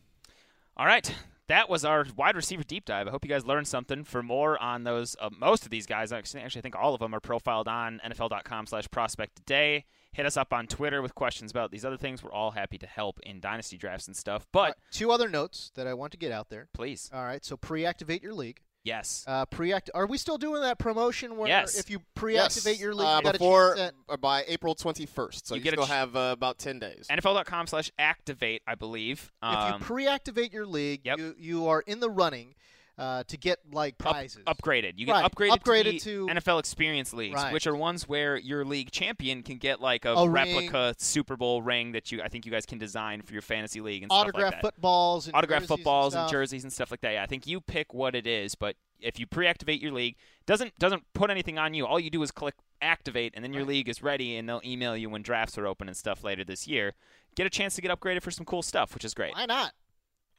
All 0.76 0.86
right. 0.86 1.14
That 1.50 1.68
was 1.68 1.84
our 1.84 2.06
wide 2.16 2.36
receiver 2.36 2.62
deep 2.64 2.86
dive. 2.86 3.08
I 3.08 3.12
hope 3.12 3.26
you 3.26 3.30
guys 3.30 3.44
learned 3.44 3.68
something. 3.68 4.04
For 4.04 4.22
more 4.22 4.62
on 4.62 4.84
those, 4.84 5.16
uh, 5.20 5.32
most 5.36 5.64
of 5.64 5.72
these 5.72 5.88
guys, 5.88 6.12
actually, 6.12 6.44
actually, 6.44 6.60
I 6.60 6.62
think 6.62 6.76
all 6.76 6.94
of 6.94 7.00
them 7.00 7.14
are 7.16 7.20
profiled 7.20 7.68
on 7.68 8.00
NFL.com 8.06 8.68
slash 8.68 8.88
prospect 8.92 9.36
today. 9.36 9.86
Hit 10.12 10.28
us 10.28 10.38
up 10.38 10.54
on 10.54 10.68
Twitter 10.68 11.02
with 11.02 11.16
questions 11.16 11.50
about 11.50 11.72
these 11.72 11.84
other 11.84 11.98
things. 11.98 12.22
We're 12.24 12.32
all 12.32 12.52
happy 12.52 12.78
to 12.78 12.86
help 12.86 13.20
in 13.24 13.40
dynasty 13.40 13.78
drafts 13.78 14.06
and 14.06 14.16
stuff. 14.16 14.46
But 14.52 14.72
Uh, 14.72 14.74
two 14.92 15.12
other 15.12 15.28
notes 15.28 15.72
that 15.74 15.88
I 15.88 15.96
want 15.96 16.12
to 16.12 16.20
get 16.20 16.32
out 16.32 16.50
there. 16.50 16.68
please, 16.72 17.10
All 17.12 17.26
right, 17.26 17.44
so 17.44 17.58
pre-activate 17.58 18.22
your 18.22 18.34
league. 18.34 18.62
Yes. 18.90 19.24
Uh, 19.28 19.46
pre-act. 19.46 19.90
Are 19.94 20.08
we 20.08 20.18
still 20.18 20.38
doing 20.38 20.62
that 20.64 20.80
promotion 20.80 21.38
where 21.38 21.48
Yes. 21.48 21.78
if 21.80 21.90
you 21.90 22.00
pre-activate 22.16 22.74
Yes, 22.74 22.82
your 22.82 22.94
league, 22.96 23.06
uh, 23.08 23.22
you 23.24 23.32
before 23.32 23.78
at 23.78 23.94
uh, 24.10 24.18
by 24.18 24.44
April 24.48 24.74
21st. 24.76 25.46
So 25.46 25.56
You 25.56 25.60
you, 25.60 25.64
get 25.64 25.74
a 25.74 25.78
still 25.78 25.86
ch- 25.86 25.90
have 25.90 26.16
uh, 26.16 26.30
about 26.34 26.58
10 26.58 26.80
days. 26.80 27.08
NFL.com 27.10 27.68
slash 27.68 27.92
activate, 28.00 28.62
I 28.68 28.76
believe. 28.76 29.32
if 29.44 29.50
you 29.52 29.58
Um, 29.76 29.80
pre-activate 29.82 30.52
your 30.52 30.66
league, 30.66 31.02
you 31.06 31.36
you 31.38 31.68
are 31.68 31.82
in 31.82 32.00
the 32.00 32.10
running 32.10 32.56
uh, 33.00 33.24
to 33.24 33.38
get 33.38 33.60
like 33.72 33.98
prizes. 33.98 34.44
upgraded. 34.46 34.94
You 34.98 35.06
get 35.06 35.14
Right, 35.14 35.32
upgraded, 35.32 35.58
upgraded 35.58 36.02
to, 36.04 36.28
to- 36.28 36.28
NFL 36.28 36.60
Experience 36.60 37.14
Leagues, 37.14 37.36
Right. 37.36 37.54
which 37.54 37.66
are 37.66 37.76
ones 37.76 38.08
where 38.08 38.38
your 38.38 38.66
league 38.66 38.92
champion 38.92 39.42
can 39.42 39.58
get 39.58 39.80
like 39.82 40.06
a, 40.06 40.10
A 40.12 40.30
ring. 40.30 40.56
replica 40.56 40.94
Super 41.00 41.38
Bowl 41.38 41.62
ring 41.62 41.94
that 41.94 42.12
you 42.12 42.22
I 42.22 42.28
think 42.28 42.46
you 42.46 42.52
guys 42.52 42.66
can 42.66 42.78
design 42.78 43.22
for 43.22 43.34
your 43.34 43.42
fantasy 43.42 43.82
league 43.82 44.04
and 44.04 44.12
Autograph 44.12 44.34
stuff 44.34 44.54
like 44.54 44.62
that. 44.62 44.68
footballs 44.76 45.28
and 45.28 45.36
autograph 45.36 45.62
jerseys 45.62 45.70
and 45.72 45.78
footballs 45.80 46.16
and, 46.16 46.30
jerseys 46.30 46.64
and 46.64 46.74
stuff 46.74 46.92
like 46.92 47.02
that. 47.02 47.14
Yeah, 47.14 47.24
I 47.24 47.26
think 47.26 47.48
you 47.48 47.62
pick 47.62 47.94
what 47.94 48.16
it 48.16 48.28
is, 48.28 48.56
but 48.56 48.76
if 49.00 49.18
you 49.18 49.26
pre-activate 49.26 49.82
your 49.82 49.94
league, 49.94 50.18
doesn't 50.46 50.78
doesn't 50.78 51.04
put 51.14 51.30
anything 51.30 51.58
on 51.58 51.74
you. 51.74 51.88
All 51.88 52.00
you 52.02 52.10
do 52.10 52.22
is 52.22 52.32
click 52.32 52.56
activate, 52.82 53.34
and 53.36 53.44
then 53.46 53.54
your 53.54 53.64
league 53.64 53.88
is 53.88 54.04
ready, 54.04 54.36
and 54.36 54.48
they'll 54.50 54.62
email 54.66 54.96
you 54.98 55.10
when 55.10 55.22
drafts 55.22 55.58
are 55.58 55.66
open 55.66 55.88
and 55.88 55.96
stuff 55.96 56.22
later 56.24 56.44
this 56.44 56.68
year. 56.68 56.94
Get 57.36 57.46
a 57.46 57.50
chance 57.50 57.76
to 57.76 57.82
get 57.82 57.92
upgraded 57.98 58.24
for 58.24 58.32
some 58.32 58.46
cool 58.46 58.62
stuff, 58.62 58.94
which 58.94 59.06
is 59.06 59.14
great. 59.14 59.34
Why 59.36 59.46
not? 59.46 59.72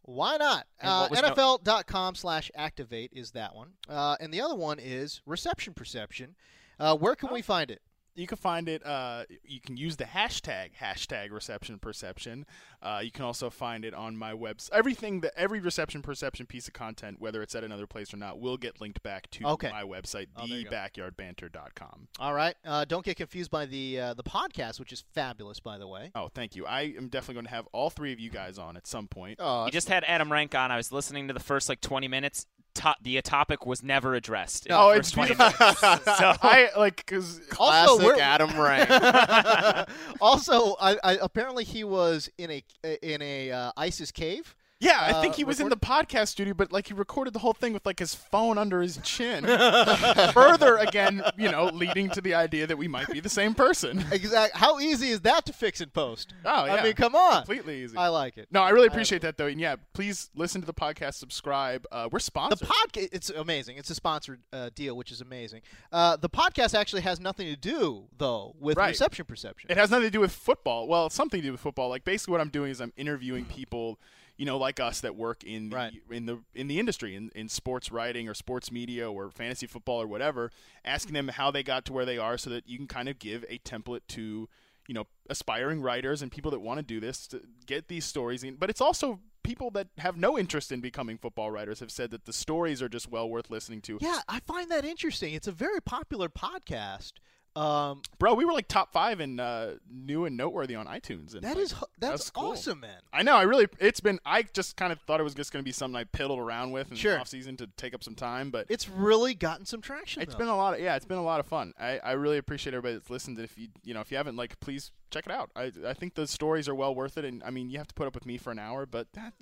Why 0.03 0.37
not? 0.37 0.67
Uh, 0.81 1.07
what 1.09 1.11
was 1.11 1.23
no- 1.23 1.59
NFL.com 1.59 2.15
slash 2.15 2.51
activate 2.55 3.13
is 3.15 3.33
that 3.33 3.55
one. 3.55 3.73
Uh, 3.89 4.17
and 4.21 4.33
the 4.33 4.41
other 4.41 4.55
one 4.55 4.79
is 4.81 5.21
reception 5.27 5.75
perception. 5.75 6.35
Uh, 6.79 6.97
where 6.97 7.15
can 7.15 7.33
we 7.33 7.43
find 7.43 7.71
it? 7.71 7.83
You 8.21 8.27
can 8.27 8.37
find 8.37 8.69
it. 8.69 8.85
Uh, 8.85 9.25
you 9.45 9.61
can 9.61 9.77
use 9.77 9.97
the 9.97 10.05
hashtag 10.05 10.71
hashtag 10.81 11.31
reception 11.33 11.79
perception. 11.79 12.45
Uh, 12.83 13.01
you 13.03 13.11
can 13.11 13.25
also 13.25 13.49
find 13.51 13.85
it 13.85 13.95
on 13.95 14.17
my 14.17 14.33
website. 14.33 14.71
Everything 14.73 15.21
that 15.21 15.33
every 15.37 15.59
reception 15.61 16.03
perception 16.03 16.45
piece 16.47 16.69
of 16.69 16.75
content, 16.75 17.21
whether 17.21 17.43
it's 17.43 17.55
at 17.55 17.65
another 17.65 17.87
place 17.87 18.13
or 18.13 18.19
not, 18.19 18.39
will 18.39 18.57
get 18.57 18.81
linked 18.81 19.03
back 19.03 19.31
to 19.31 19.45
Okay. 19.47 19.71
my 19.71 19.83
website, 19.83 20.27
Oh, 20.37 20.47
there 20.47 20.59
you 20.59 20.65
go. 20.65 20.71
thebackyardbanter.com. 20.71 22.09
All 22.19 22.35
right. 22.35 22.55
Uh, 22.65 22.85
don't 22.85 23.05
get 23.05 23.17
confused 23.17 23.51
by 23.51 23.67
the 23.67 24.01
uh, 24.01 24.15
the 24.15 24.23
podcast, 24.23 24.79
which 24.81 24.93
is 24.93 25.05
fabulous, 25.15 25.61
by 25.61 25.79
the 25.79 25.87
way. 25.89 26.11
Oh, 26.15 26.29
thank 26.29 26.55
you. 26.57 26.67
I 26.67 26.83
am 26.97 27.09
definitely 27.09 27.35
going 27.35 27.47
to 27.47 27.51
have 27.53 27.67
all 27.73 27.91
three 27.91 28.13
of 28.13 28.21
you 28.21 28.31
guys 28.31 28.59
on 28.59 28.77
at 28.77 28.87
some 28.87 29.09
point. 29.09 29.39
Oh, 29.41 29.67
you 29.67 29.73
just 29.73 29.89
had 29.89 30.05
Adam 30.07 30.31
Rank 30.31 30.55
on. 30.55 30.71
I 30.71 30.77
was 30.77 30.93
listening 30.93 31.29
to 31.29 31.35
the 31.35 31.41
first 31.41 31.69
like 31.69 31.81
20 31.81 32.09
minutes. 32.09 32.47
To- 32.75 32.95
the 33.03 33.21
topic 33.23 33.67
was 33.67 33.83
never 33.83 34.15
addressed. 34.15 34.67
in 34.67 34.73
Oh, 34.73 34.91
the 34.93 34.99
it's 34.99 35.11
first 35.11 35.33
20 35.33 35.35
beautiful. 35.35 35.67
minutes. 35.67 36.05
so 36.19 36.35
I 36.43 36.69
like 36.77 36.97
because 36.97 37.41
Also, 37.59 37.99
Classic 37.99 38.05
we're- 38.07 38.21
Adam 38.21 38.51
Rank. 38.61 39.89
also, 40.21 40.77
I, 40.81 40.97
I, 41.03 41.19
apparently 41.21 41.65
he 41.65 41.85
was 41.85 42.31
in 42.39 42.51
a 42.51 42.65
in 43.03 43.23
a 43.23 43.51
uh, 43.53 43.73
ISIS 43.77 44.11
cave. 44.13 44.55
Yeah, 44.81 44.99
I 44.99 45.11
Uh, 45.13 45.21
think 45.21 45.35
he 45.35 45.45
was 45.45 45.61
in 45.61 45.69
the 45.69 45.77
podcast 45.77 46.29
studio, 46.29 46.55
but 46.55 46.73
like 46.73 46.89
he 46.89 46.95
recorded 46.95 47.35
the 47.35 47.39
whole 47.41 47.53
thing 47.53 47.73
with 47.75 47.85
like 47.85 47.99
his 47.99 48.15
phone 48.15 48.57
under 48.57 48.81
his 48.81 48.99
chin. 49.03 49.45
Further, 50.33 50.77
again, 50.77 51.23
you 51.37 51.51
know, 51.51 51.67
leading 51.67 52.09
to 52.11 52.21
the 52.21 52.35
idea 52.35 52.67
that 52.67 52.77
we 52.79 52.89
might 52.89 53.09
be 53.09 53.21
the 53.21 53.29
same 53.29 53.55
person. 53.55 54.05
Exact. 54.11 54.57
How 54.57 54.79
easy 54.81 55.09
is 55.11 55.21
that 55.21 55.45
to 55.47 55.53
fix 55.53 55.81
in 55.81 55.91
post? 55.91 56.33
Oh 56.45 56.65
yeah, 56.65 56.77
I 56.77 56.83
mean, 56.83 56.95
come 56.95 57.15
on. 57.15 57.43
completely 57.43 57.83
easy. 57.83 57.97
I 57.97 58.09
like 58.09 58.39
it. 58.39 58.49
No, 58.51 58.63
I 58.63 58.71
really 58.71 58.87
appreciate 58.87 59.23
that 59.23 59.37
though, 59.37 59.47
and 59.47 59.61
yeah, 59.61 59.77
please 59.93 60.31
listen 60.35 60.61
to 60.63 60.67
the 60.67 60.75
podcast, 60.75 61.15
subscribe. 61.15 61.87
Uh, 61.93 62.09
we're 62.11 62.19
sponsored. 62.19 62.61
The 62.67 62.73
podcast, 62.73 63.09
it's 63.13 63.31
amazing. 63.31 63.77
It's 63.77 63.91
a 63.91 63.95
sponsored 63.95 64.41
uh, 64.53 64.71
deal, 64.75 64.97
which 64.97 65.13
is 65.13 65.21
amazing. 65.21 65.61
Uh, 65.93 66.17
the 66.17 66.31
podcast 66.31 66.75
actually 66.79 67.03
has 67.03 67.21
nothing 67.21 67.47
to 67.49 67.57
do, 67.57 68.05
though, 68.17 68.55
with 68.59 68.77
Right. 68.79 68.89
reception 68.89 69.27
perception. 69.27 69.71
It 69.71 69.77
has 69.77 69.91
nothing 69.91 70.07
to 70.07 70.11
do 70.11 70.21
with 70.21 70.33
football. 70.33 70.89
Well, 70.89 71.07
it's 71.07 71.15
something 71.15 71.41
to 71.41 71.47
do 71.49 71.53
with 71.53 71.61
football. 71.61 71.89
Like 71.91 72.05
basically, 72.05 72.33
what 72.33 72.41
I'm 72.41 72.49
doing 72.51 72.71
is 72.71 72.81
I'm 72.81 72.93
interviewing 72.97 73.45
people, 73.45 73.99
you 74.41 74.47
know, 74.47 74.57
like 74.57 74.81
us 74.81 75.03
that 75.03 75.17
work 75.17 75.45
in 75.45 75.69
the 75.69 75.77
Right. 75.77 75.93
in 76.11 76.25
the 76.25 76.39
in 76.55 76.67
the 76.67 76.79
industry, 76.81 77.15
in, 77.15 77.31
in 77.35 77.51
sports 77.51 77.93
writing 77.93 78.27
or 78.27 78.33
sports 78.33 78.73
media 78.73 79.11
or 79.13 79.31
fantasy 79.31 79.67
football 79.67 80.01
or 80.01 80.07
whatever, 80.07 80.51
asking 80.83 81.13
them 81.13 81.29
how 81.29 81.51
they 81.51 81.63
got 81.63 81.85
to 81.85 81.93
where 81.93 82.07
they 82.07 82.17
are, 82.17 82.39
so 82.39 82.49
that 82.49 82.67
you 82.67 82.79
can 82.79 82.87
kind 82.87 83.11
of 83.11 83.19
give 83.19 83.45
a 83.51 83.59
template 83.59 84.01
to 84.09 84.49
you 84.89 84.95
know 84.95 85.07
aspiring 85.29 85.83
writers 85.83 86.23
and 86.23 86.33
people 86.33 86.51
that 86.51 86.61
want 86.61 86.79
to 86.79 86.83
do 86.83 87.01
this 87.01 87.27
to 87.27 87.43
get 87.67 87.89
these 87.89 88.07
stories 88.07 88.43
in. 88.43 88.55
But 88.55 88.71
it's 88.71 88.81
also 88.81 89.21
people 89.43 89.71
that 89.73 89.89
have 89.99 90.17
no 90.17 90.39
interest 90.39 90.73
in 90.73 90.81
becoming 90.81 91.19
football 91.19 91.51
writers 91.51 91.81
have 91.81 91.91
said 91.91 92.11
that 92.11 92.25
the 92.25 92.33
stories 92.33 92.81
are 92.81 92.89
just 92.89 93.11
well 93.11 93.29
worth 93.29 93.51
listening 93.51 93.83
to. 93.83 93.99
yeah, 94.01 94.21
I 94.27 94.41
find 94.41 94.71
that 94.71 94.87
interesting. 94.87 95.35
It's 95.35 95.49
a 95.49 95.53
very 95.53 95.83
popular 95.83 96.31
podcast. 96.31 97.13
Um, 97.57 98.03
Bro, 98.19 98.35
we 98.35 98.45
were 98.45 98.53
like 98.53 98.69
top 98.69 98.93
five 98.93 99.21
in 99.21 99.41
uh, 99.41 99.75
new 99.91 100.25
and 100.25 100.37
noteworthy 100.37 100.75
on 100.77 100.87
iTunes. 100.87 101.35
And 101.35 101.43
that 101.43 101.57
like, 101.57 101.65
is 101.65 101.71
that's, 101.71 101.87
that's 101.99 102.31
cool. 102.31 102.53
awesome, 102.53 102.81
man. 102.81 103.01
I 103.13 103.23
know. 103.23 103.35
I 103.37 103.43
really. 103.43 103.67
It's 103.81 104.01
been. 104.01 104.21
I 104.25 104.43
just 104.43 104.77
kind 104.77 104.93
of 104.93 105.01
thought 105.01 105.21
it 105.21 105.25
was 105.25 105.35
just 105.35 105.53
going 105.53 105.63
to 105.63 105.65
be 105.65 105.73
something 105.73 105.97
I 105.97 106.05
piddled 106.05 106.39
around 106.39 106.71
with 106.71 106.91
in 106.91 106.97
Sure. 106.97 107.15
the 107.15 107.21
off 107.21 107.29
season 107.29 107.57
to 107.57 107.67
take 107.77 107.93
up 107.95 108.05
some 108.05 108.15
time, 108.15 108.51
but 108.51 108.67
It's 108.69 108.89
really 108.89 109.35
gotten 109.35 109.67
some 109.67 109.81
traction. 109.81 110.23
it's 110.23 110.35
though. 110.35 110.39
been 110.39 110.49
a 110.49 110.57
lot. 110.57 110.75
Of, 110.75 110.81
yeah, 110.81 110.95
it's 110.97 111.07
been 111.07 111.19
a 111.19 111.25
lot 111.25 111.41
of 111.41 111.47
fun. 111.47 111.73
I, 111.79 111.99
I 111.99 112.13
really 112.13 112.39
appreciate 112.39 112.73
everybody 112.75 112.95
that's 112.95 113.11
listened. 113.11 113.39
And 113.39 113.45
if 113.45 113.59
you 113.59 113.69
you 113.83 113.95
know 113.95 114.01
if 114.01 114.11
you 114.11 114.17
haven't 114.17 114.37
like, 114.37 114.59
please 114.61 114.93
check 115.11 115.27
it 115.27 115.33
out. 115.33 115.51
I 115.55 115.73
I 115.87 115.95
think 115.95 116.15
the 116.15 116.27
stories 116.27 116.69
are 116.69 116.75
well 116.75 116.95
worth 116.95 117.19
it. 117.19 117.25
And 117.25 117.43
I 117.43 117.51
mean, 117.51 117.71
you 117.71 117.79
have 117.79 117.89
to 117.89 117.95
put 117.95 118.07
up 118.07 118.15
with 118.15 118.27
me 118.27 118.39
for 118.39 118.51
an 118.51 118.59
hour, 118.59 118.87
but 118.87 119.09
that, 119.13 119.35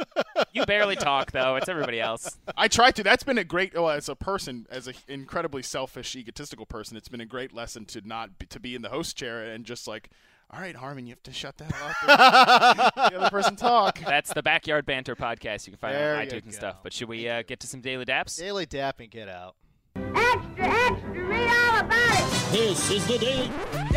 you 0.53 0.65
barely 0.67 0.97
talk 0.97 1.33
though. 1.33 1.57
It's 1.57 1.69
everybody 1.69 2.01
else. 2.01 2.39
I 2.57 2.69
try 2.69 2.91
to. 2.93 3.03
That's 3.03 3.23
been 3.23 3.39
a 3.39 3.45
great. 3.45 3.75
Well, 3.75 3.91
as 3.91 4.09
a 4.09 4.17
person, 4.17 4.67
as 4.71 4.87
an 4.87 4.95
incredibly 5.07 5.63
selfish, 5.63 6.17
egotistical 6.17 6.67
person, 6.67 6.97
it's 6.97 7.09
been 7.09 7.21
a 7.21 7.27
great 7.27 7.53
lesson 7.53 7.85
to 7.87 8.01
not 8.07 8.39
be, 8.39 8.47
to 8.47 8.61
be 8.61 8.75
in 8.75 8.83
the 8.83 8.89
host 8.91 9.17
chair 9.17 9.43
and 9.43 9.65
just 9.65 9.87
like. 9.87 10.11
All 10.51 10.59
right, 10.61 10.75
Harmon, 10.75 11.07
you 11.07 11.13
have 11.13 11.23
to 11.25 11.33
shut 11.33 11.59
that 11.59 11.75
up. 11.75 13.11
The 13.11 13.19
other 13.19 13.29
person 13.29 13.55
talk. 13.55 13.99
That's 14.07 14.33
the 14.33 14.43
Backyard 14.43 14.87
Banter 14.87 15.15
podcast. 15.15 15.67
You 15.67 15.73
can 15.73 15.79
find 15.79 15.95
There 15.95 16.15
it 16.15 16.33
on 16.33 16.39
iTunes 16.39 16.45
and 16.45 16.55
stuff. 16.55 16.77
But 16.83 16.95
should 16.95 17.11
we 17.11 17.29
uh, 17.29 17.43
get 17.43 17.61
to 17.61 17.67
some 17.67 17.83
daily 17.83 18.07
daps? 18.07 18.39
Daily 18.39 18.65
Dap 18.65 18.99
and 19.01 19.11
get 19.11 19.29
out. 19.29 19.57
Extra, 19.95 20.55
extra, 20.59 21.25
read 21.27 21.51
all 21.51 21.81
about 21.81 22.19
it. 22.19 22.53
This 22.53 22.91
is 22.91 23.07
the 23.07 23.19
daily. 23.19 23.88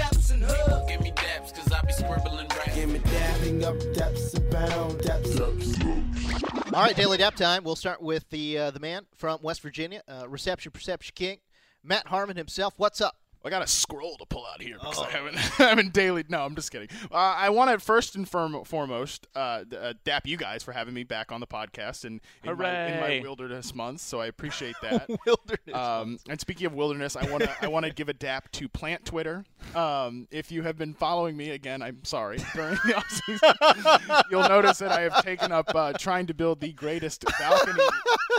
Scribbling 2.02 2.48
rap. 2.50 2.74
Give 2.74 2.90
me 2.90 3.00
dapping 3.00 3.64
up, 3.64 3.76
daps 3.96 4.36
abound, 4.38 5.00
daps 5.02 6.74
All 6.74 6.82
right, 6.82 6.96
Daily 6.96 7.18
Dap 7.18 7.36
time. 7.36 7.64
We'll 7.64 7.76
start 7.76 8.02
with 8.02 8.30
the 8.30 8.58
uh, 8.58 8.72
the 8.72 8.80
man 8.80 9.06
from 9.16 9.40
West 9.42 9.62
Virginia, 9.62 10.02
uh, 10.08 10.28
Reception 10.28 10.72
Perception 10.72 11.14
King, 11.16 11.38
Matt 11.84 12.08
Harmon 12.08 12.38
himself. 12.38 12.74
What's 12.78 13.02
up? 13.02 13.21
I 13.44 13.50
got 13.50 13.62
a 13.64 13.68
scroll 13.68 14.18
to 14.18 14.26
pull 14.26 14.46
out 14.46 14.62
here 14.62 14.76
because 14.80 15.00
Oh. 15.00 15.04
I 15.04 15.10
haven't 15.12 15.36
I 15.60 15.64
haven't 15.70 15.94
daily. 15.94 16.24
No, 16.30 16.44
I'm 16.46 16.56
just 16.56 16.72
kidding. 16.72 16.90
Uh, 17.12 17.16
I 17.16 17.50
want 17.50 17.72
to 17.72 17.80
first 17.80 18.16
and 18.16 18.28
firm, 18.30 18.64
foremost 18.66 19.28
uh, 19.36 19.64
uh, 19.80 19.94
dap 20.04 20.28
you 20.28 20.38
guys 20.38 20.64
for 20.64 20.72
having 20.74 20.94
me 20.94 21.04
back 21.04 21.32
on 21.32 21.40
the 21.40 21.48
podcast 21.48 22.06
and 22.06 22.22
in 22.44 22.58
my, 22.58 22.86
in 22.88 23.00
my 23.00 23.20
wilderness 23.24 23.74
months. 23.74 24.04
So 24.04 24.22
I 24.22 24.28
appreciate 24.28 24.76
that. 24.82 25.10
Wilderness. 25.26 25.74
Um, 25.76 26.20
and 26.30 26.40
speaking 26.40 26.68
of 26.68 26.74
wilderness, 26.74 27.16
I 27.16 27.30
want 27.32 27.44
to 27.44 27.52
I 27.62 27.68
want 27.68 27.86
to 27.86 27.92
give 27.94 28.10
a 28.10 28.14
dap 28.14 28.52
to 28.54 28.70
Plant 28.70 29.06
Twitter. 29.06 29.44
Um, 29.76 30.28
if 30.32 30.52
you 30.52 30.62
have 30.64 30.78
been 30.78 30.94
following 30.94 31.36
me 31.38 31.52
again, 31.52 31.82
I'm 31.82 32.04
sorry 32.04 32.38
during 32.54 32.76
the 32.86 32.94
offseason, 32.96 34.24
you'll 34.30 34.48
notice 34.48 34.78
that 34.80 34.92
I 34.92 35.02
have 35.02 35.24
taken 35.24 35.52
up 35.52 35.74
uh, 35.74 35.94
trying 35.94 36.28
to 36.28 36.34
build 36.34 36.60
the 36.62 36.74
greatest 36.74 37.26
balcony 37.40 37.84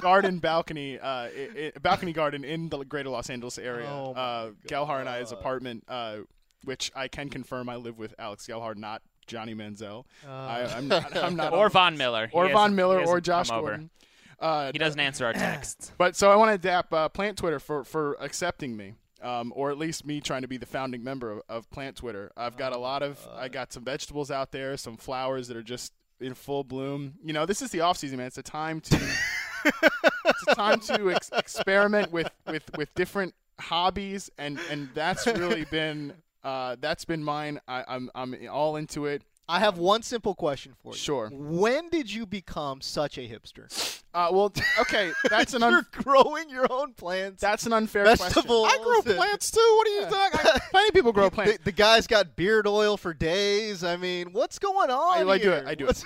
garden 0.00 0.38
balcony 0.38 0.98
uh, 0.98 1.28
balcony 1.82 2.12
garden 2.12 2.44
in 2.44 2.68
the 2.68 2.78
greater 2.84 3.08
Los 3.08 3.30
Angeles 3.30 3.58
area. 3.58 3.88
Oh 3.88 4.12
my 4.92 4.98
uh, 4.98 4.98
Gelhar 4.98 5.00
and 5.00 5.08
I's 5.08 5.32
apartment, 5.32 5.84
uh, 5.88 6.16
which 6.64 6.90
I 6.94 7.08
can 7.08 7.28
confirm 7.28 7.68
I 7.68 7.76
live 7.76 7.98
with 7.98 8.14
Alex 8.18 8.46
Gelhar, 8.46 8.74
not 8.76 9.02
Johnny 9.26 9.54
Manziel. 9.54 10.04
I, 10.28 10.62
I'm 10.64 10.88
not. 10.88 11.16
I'm 11.16 11.36
not 11.36 11.52
Or 11.54 11.66
on- 11.66 11.70
Von 11.70 11.96
Miller. 11.96 12.28
Or 12.32 12.44
hasn't- 12.44 12.58
Von 12.58 12.74
Miller 12.74 13.04
or 13.06 13.20
Josh. 13.20 13.50
Gordon. 13.50 13.90
Uh, 14.40 14.72
He 14.72 14.78
doesn't 14.78 14.98
answer 15.00 15.24
our 15.26 15.32
texts. 15.48 15.92
but 15.98 16.16
so 16.16 16.30
I 16.30 16.36
want 16.36 16.50
to 16.52 16.58
dap 16.58 16.92
uh, 16.92 17.08
Plant 17.08 17.38
Twitter 17.38 17.60
for 17.60 17.84
for 17.84 18.16
accepting 18.20 18.76
me, 18.76 18.94
um, 19.22 19.52
or 19.54 19.70
at 19.70 19.78
least 19.78 20.04
me 20.04 20.20
trying 20.20 20.42
to 20.42 20.48
be 20.48 20.56
the 20.56 20.66
founding 20.66 21.04
member 21.04 21.30
of, 21.30 21.42
of 21.48 21.70
Plant 21.70 21.96
Twitter. 21.96 22.32
I've 22.36 22.56
got 22.56 22.72
a 22.72 22.78
lot 22.78 23.02
of 23.04 23.24
I 23.36 23.48
got 23.48 23.72
some 23.72 23.84
vegetables 23.84 24.30
out 24.32 24.50
there, 24.50 24.76
some 24.76 24.96
flowers 24.96 25.46
that 25.48 25.56
are 25.56 25.62
just 25.62 25.92
in 26.20 26.34
full 26.34 26.64
bloom. 26.64 27.14
You 27.24 27.32
know, 27.32 27.46
this 27.46 27.62
is 27.62 27.70
the 27.70 27.80
off 27.82 27.96
season, 27.98 28.18
man. 28.18 28.26
It's 28.26 28.38
a 28.38 28.42
time 28.42 28.80
to 28.80 28.96
it's 29.64 30.44
a 30.48 30.54
time 30.54 30.80
to 30.80 31.12
ex- 31.12 31.30
experiment 31.32 32.10
with, 32.12 32.30
with 32.46 32.64
with 32.76 32.92
different 32.94 33.34
hobbies, 33.62 34.30
and 34.38 34.58
and 34.70 34.88
that's 34.94 35.26
really 35.26 35.64
been 35.70 36.12
uh, 36.44 36.76
that's 36.80 37.04
been 37.04 37.22
mine. 37.24 37.60
I, 37.68 37.84
I'm 37.88 38.10
I'm 38.14 38.34
all 38.50 38.76
into 38.76 39.06
it. 39.06 39.22
I 39.48 39.58
have 39.58 39.76
one 39.76 40.02
simple 40.02 40.34
question 40.34 40.72
for 40.82 40.92
you. 40.92 40.98
Sure. 40.98 41.28
When 41.32 41.88
did 41.90 42.10
you 42.12 42.24
become 42.26 42.80
such 42.80 43.18
a 43.18 43.22
hipster? 43.22 44.00
Uh, 44.14 44.28
well, 44.32 44.52
okay, 44.80 45.12
that's 45.28 45.52
an 45.52 45.60
You're 45.70 45.82
growing 45.90 46.48
your 46.48 46.66
own 46.70 46.94
plants. 46.94 47.40
that's 47.42 47.66
an 47.66 47.72
unfair 47.72 48.04
Vegetables. 48.04 48.66
question. 48.68 48.80
I 48.80 49.02
grow 49.02 49.02
plants 49.16 49.50
too. 49.50 49.74
What 49.76 49.86
are 49.88 49.90
you 49.90 50.02
talking? 50.04 50.40
I- 50.54 50.58
Plenty 50.70 50.88
of 50.88 50.94
people 50.94 51.12
grow 51.12 51.28
plants. 51.28 51.58
The, 51.58 51.64
the 51.64 51.72
guy's 51.72 52.06
got 52.06 52.36
beard 52.36 52.66
oil 52.66 52.96
for 52.96 53.12
days. 53.12 53.82
I 53.84 53.96
mean, 53.96 54.32
what's 54.32 54.58
going 54.58 54.90
on? 54.90 55.28
I, 55.28 55.30
I 55.30 55.38
do 55.38 55.50
it. 55.52 55.66
I 55.66 55.74
do 55.74 55.86
What's- 55.86 56.04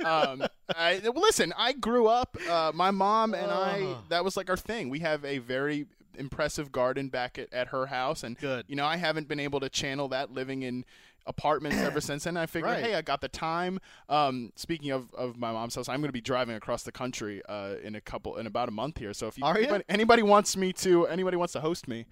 it. 0.00 0.04
um, 0.06 0.44
I, 0.76 1.00
listen, 1.14 1.54
I 1.56 1.72
grew 1.72 2.06
up. 2.08 2.36
Uh, 2.48 2.70
my 2.74 2.90
mom 2.90 3.32
and 3.34 3.50
I. 3.50 3.80
Oh. 3.82 3.98
That 4.10 4.22
was 4.24 4.36
like 4.36 4.50
our 4.50 4.56
thing. 4.56 4.90
We 4.90 4.98
have 5.00 5.24
a 5.24 5.38
very 5.38 5.86
impressive 6.16 6.72
garden 6.72 7.08
back 7.08 7.38
at, 7.38 7.52
at 7.52 7.68
her 7.68 7.86
house, 7.86 8.22
and 8.22 8.36
Good. 8.38 8.64
You 8.68 8.76
know, 8.76 8.86
I 8.86 8.96
haven't 8.96 9.28
been 9.28 9.40
able 9.40 9.60
to 9.60 9.68
channel 9.68 10.08
that 10.08 10.32
living 10.32 10.62
in 10.62 10.84
apartments 11.26 11.78
ever 11.78 12.00
since 12.00 12.24
then. 12.24 12.36
I 12.36 12.46
figured, 12.46 12.70
Right. 12.72 12.84
hey, 12.84 12.94
I 12.94 13.02
got 13.02 13.20
the 13.20 13.28
time. 13.28 13.80
Um, 14.08 14.52
speaking 14.56 14.90
of, 14.92 15.12
of 15.14 15.36
my 15.36 15.52
mom's 15.52 15.74
house, 15.74 15.88
I'm 15.88 16.00
going 16.00 16.08
to 16.08 16.12
be 16.12 16.20
driving 16.20 16.54
across 16.56 16.82
the 16.84 16.92
country 16.92 17.42
uh, 17.48 17.74
in 17.82 17.94
a 17.96 18.00
couple 18.00 18.36
in 18.36 18.46
about 18.46 18.68
a 18.68 18.72
month 18.72 18.98
here. 18.98 19.12
So 19.12 19.26
if 19.26 19.36
you, 19.38 19.44
Are 19.44 19.54
ya? 19.54 19.60
anybody, 19.64 19.84
anybody 19.88 20.22
wants 20.22 20.56
me 20.56 20.72
to, 20.74 21.06
anybody 21.06 21.36
wants 21.36 21.52
to 21.54 21.60
host 21.60 21.88
me. 21.88 22.06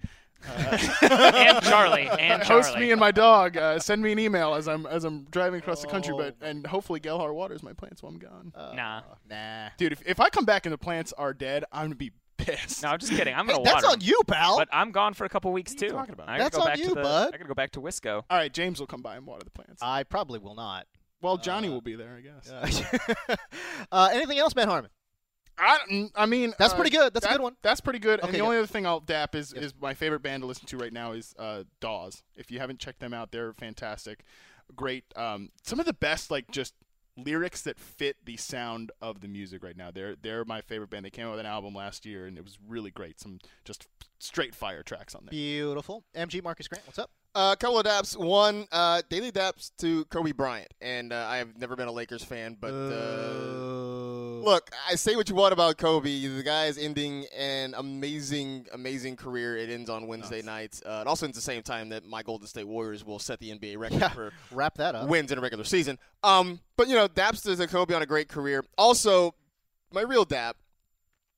and 1.01 1.63
Charlie, 1.63 2.07
and 2.19 2.43
host 2.43 2.71
Charlie. 2.71 2.85
me 2.87 2.91
and 2.91 2.99
my 2.99 3.11
dog. 3.11 3.55
Uh, 3.57 3.79
send 3.79 4.03
me 4.03 4.11
an 4.11 4.19
email 4.19 4.53
as 4.53 4.67
I'm 4.67 4.85
as 4.85 5.03
I'm 5.05 5.23
driving 5.31 5.59
across 5.59 5.81
the 5.81 5.87
country. 5.87 6.13
But 6.15 6.35
and 6.41 6.67
hopefully 6.67 6.99
Gelhar 6.99 7.33
Waters 7.33 7.63
my 7.63 7.71
plants 7.73 8.03
while 8.03 8.11
I'm 8.11 8.19
gone. 8.19 8.51
Nah. 8.75 9.01
Nah. 9.29 9.69
Dude, 9.77 9.93
if, 9.93 10.01
if 10.05 10.19
I 10.19 10.29
come 10.29 10.43
back 10.45 10.65
and 10.65 10.73
the 10.73 10.77
plants 10.77 11.13
are 11.17 11.33
dead, 11.33 11.63
I'm 11.71 11.85
gonna 11.85 11.95
be 11.95 12.11
pissed. 12.37 12.83
No, 12.83 12.89
I'm 12.89 12.99
just 12.99 13.11
kidding. 13.11 13.33
I'm 13.33 13.45
Hey, 13.45 13.53
gonna 13.53 13.59
water. 13.59 13.71
that's 13.71 13.83
water 13.83 13.87
on 13.97 14.01
'em. 14.01 14.07
you, 14.07 14.19
pal. 14.27 14.57
But 14.57 14.69
I'm 14.71 14.91
gone 14.91 15.13
for 15.13 15.25
a 15.25 15.29
couple 15.29 15.51
weeks 15.51 15.73
too. 15.75 15.89
talking 15.89 16.13
about? 16.13 16.27
I 16.29 16.37
gotta 16.37 16.43
That's 16.43 16.55
go 16.57 16.61
on 16.61 16.67
back 16.67 16.77
you, 16.79 16.89
to 16.89 16.95
the, 16.95 17.01
bud. 17.01 17.27
I 17.29 17.37
gotta 17.37 17.47
go 17.47 17.53
back 17.53 17.71
to 17.71 17.81
Wisco. 17.81 18.23
All 18.29 18.37
right, 18.37 18.53
James 18.53 18.79
will 18.79 18.87
come 18.87 19.01
by 19.01 19.15
and 19.15 19.25
water 19.25 19.43
the 19.43 19.51
plants. 19.51 19.81
I 19.81 20.03
probably 20.03 20.39
will 20.39 20.55
not. 20.55 20.87
well, 21.21 21.37
Johnny 21.37 21.69
will 21.69 21.81
be 21.81 21.95
there, 21.95 22.17
I 22.17 22.21
guess. 22.21 22.49
Uh, 22.51 23.35
uh, 23.91 24.09
anything 24.13 24.37
else, 24.37 24.55
Matt 24.55 24.67
Harmon? 24.67 24.91
I, 25.57 26.09
I 26.15 26.25
mean, 26.25 26.53
That's 26.59 26.73
uh, 26.73 26.75
pretty 26.75 26.91
good. 26.91 27.13
That's 27.13 27.25
a 27.25 27.29
good 27.29 27.39
one. 27.41 27.55
That's 27.61 27.79
pretty 27.79 27.99
good. 27.99 28.19
Okay, 28.19 28.27
and 28.27 28.33
the 28.33 28.39
good. 28.39 28.43
only 28.45 28.57
other 28.57 28.67
thing 28.67 28.85
I'll 28.85 28.99
dap 28.99 29.35
is, 29.35 29.53
is 29.53 29.73
my 29.79 29.93
favorite 29.93 30.19
band 30.21 30.43
to 30.43 30.47
listen 30.47 30.65
to 30.67 30.77
right 30.77 30.91
now 30.91 31.13
is 31.13 31.33
uh, 31.39 31.63
Dawes. 31.79 32.23
If 32.35 32.51
you 32.51 32.59
haven't 32.59 32.79
checked 32.79 32.99
them 32.99 33.13
out, 33.13 33.31
they're 33.31 33.53
fantastic. 33.53 34.25
Great. 34.75 35.05
Um, 35.15 35.49
some 35.63 35.79
of 35.79 35.85
the 35.85 35.93
best, 35.93 36.29
like 36.29 36.51
just 36.51 36.73
lyrics 37.17 37.61
that 37.61 37.79
fit 37.79 38.17
the 38.25 38.37
sound 38.37 38.91
of 39.01 39.21
the 39.21 39.27
music 39.27 39.63
right 39.63 39.77
now. 39.77 39.91
They're 39.91 40.15
they're 40.15 40.45
my 40.45 40.61
favorite 40.61 40.89
band. 40.89 41.05
They 41.05 41.09
came 41.09 41.27
out 41.27 41.31
with 41.31 41.39
an 41.39 41.45
album 41.45 41.73
last 41.73 42.05
year, 42.05 42.25
and 42.25 42.37
it 42.37 42.43
was 42.43 42.57
really 42.67 42.91
great. 42.91 43.19
Some 43.19 43.39
just 43.63 43.87
straight 44.19 44.55
fire 44.55 44.83
tracks 44.83 45.15
on 45.15 45.25
there. 45.25 45.31
Beautiful. 45.31 46.03
MG 46.15 46.43
Marcas 46.43 46.67
Grant, 46.67 46.85
what's 46.85 46.99
up? 46.99 47.11
Uh, 47.35 47.51
a 47.51 47.57
couple 47.57 47.77
of 47.77 47.85
daps. 47.85 48.15
One, 48.17 48.65
uh, 48.71 49.01
daily 49.09 49.29
daps 49.29 49.71
to 49.79 50.05
Kobe 50.05 50.31
Bryant, 50.31 50.73
and 50.79 51.11
uh, 51.11 51.27
I 51.29 51.35
have 51.35 51.57
never 51.57 51.75
been 51.75 51.89
a 51.89 51.91
Lakers 51.91 52.23
fan, 52.23 52.55
but 52.59 52.71
uh, 52.71 54.39
look, 54.41 54.69
I 54.89 54.95
say 54.95 55.17
what 55.17 55.27
you 55.27 55.35
want 55.35 55.51
about 55.51 55.77
Kobe. 55.77 56.09
The 56.27 56.43
guy 56.43 56.67
is 56.67 56.77
ending 56.77 57.25
an 57.37 57.73
amazing, 57.77 58.67
amazing 58.73 59.17
career. 59.17 59.57
It 59.57 59.69
ends 59.69 59.89
on 59.89 60.07
Wednesday 60.07 60.41
nights. 60.41 60.81
Uh, 60.85 60.99
it 61.05 61.07
also 61.07 61.25
ends 61.25 61.37
the 61.37 61.41
same 61.41 61.61
time 61.61 61.89
that 61.89 62.05
my 62.05 62.23
Golden 62.23 62.47
State 62.47 62.67
Warriors 62.67 63.03
will 63.03 63.19
set 63.19 63.39
the 63.39 63.49
NBA 63.51 63.77
record 63.77 63.99
Yeah, 63.99 64.09
for 64.09 64.31
wrap 64.51 64.75
that 64.77 64.95
up. 64.95 65.09
wins 65.09 65.29
in 65.31 65.37
a 65.37 65.41
regular 65.41 65.65
season. 65.65 65.97
Um, 66.23 66.61
but 66.77 66.87
you 66.87 66.95
know, 66.95 67.07
daps 67.09 67.43
to 67.43 67.67
Kobe 67.67 67.93
on 67.93 68.01
a 68.01 68.05
great 68.05 68.29
career. 68.29 68.63
Also, 68.77 69.35
my 69.91 70.01
real 70.01 70.23
dap 70.23 70.55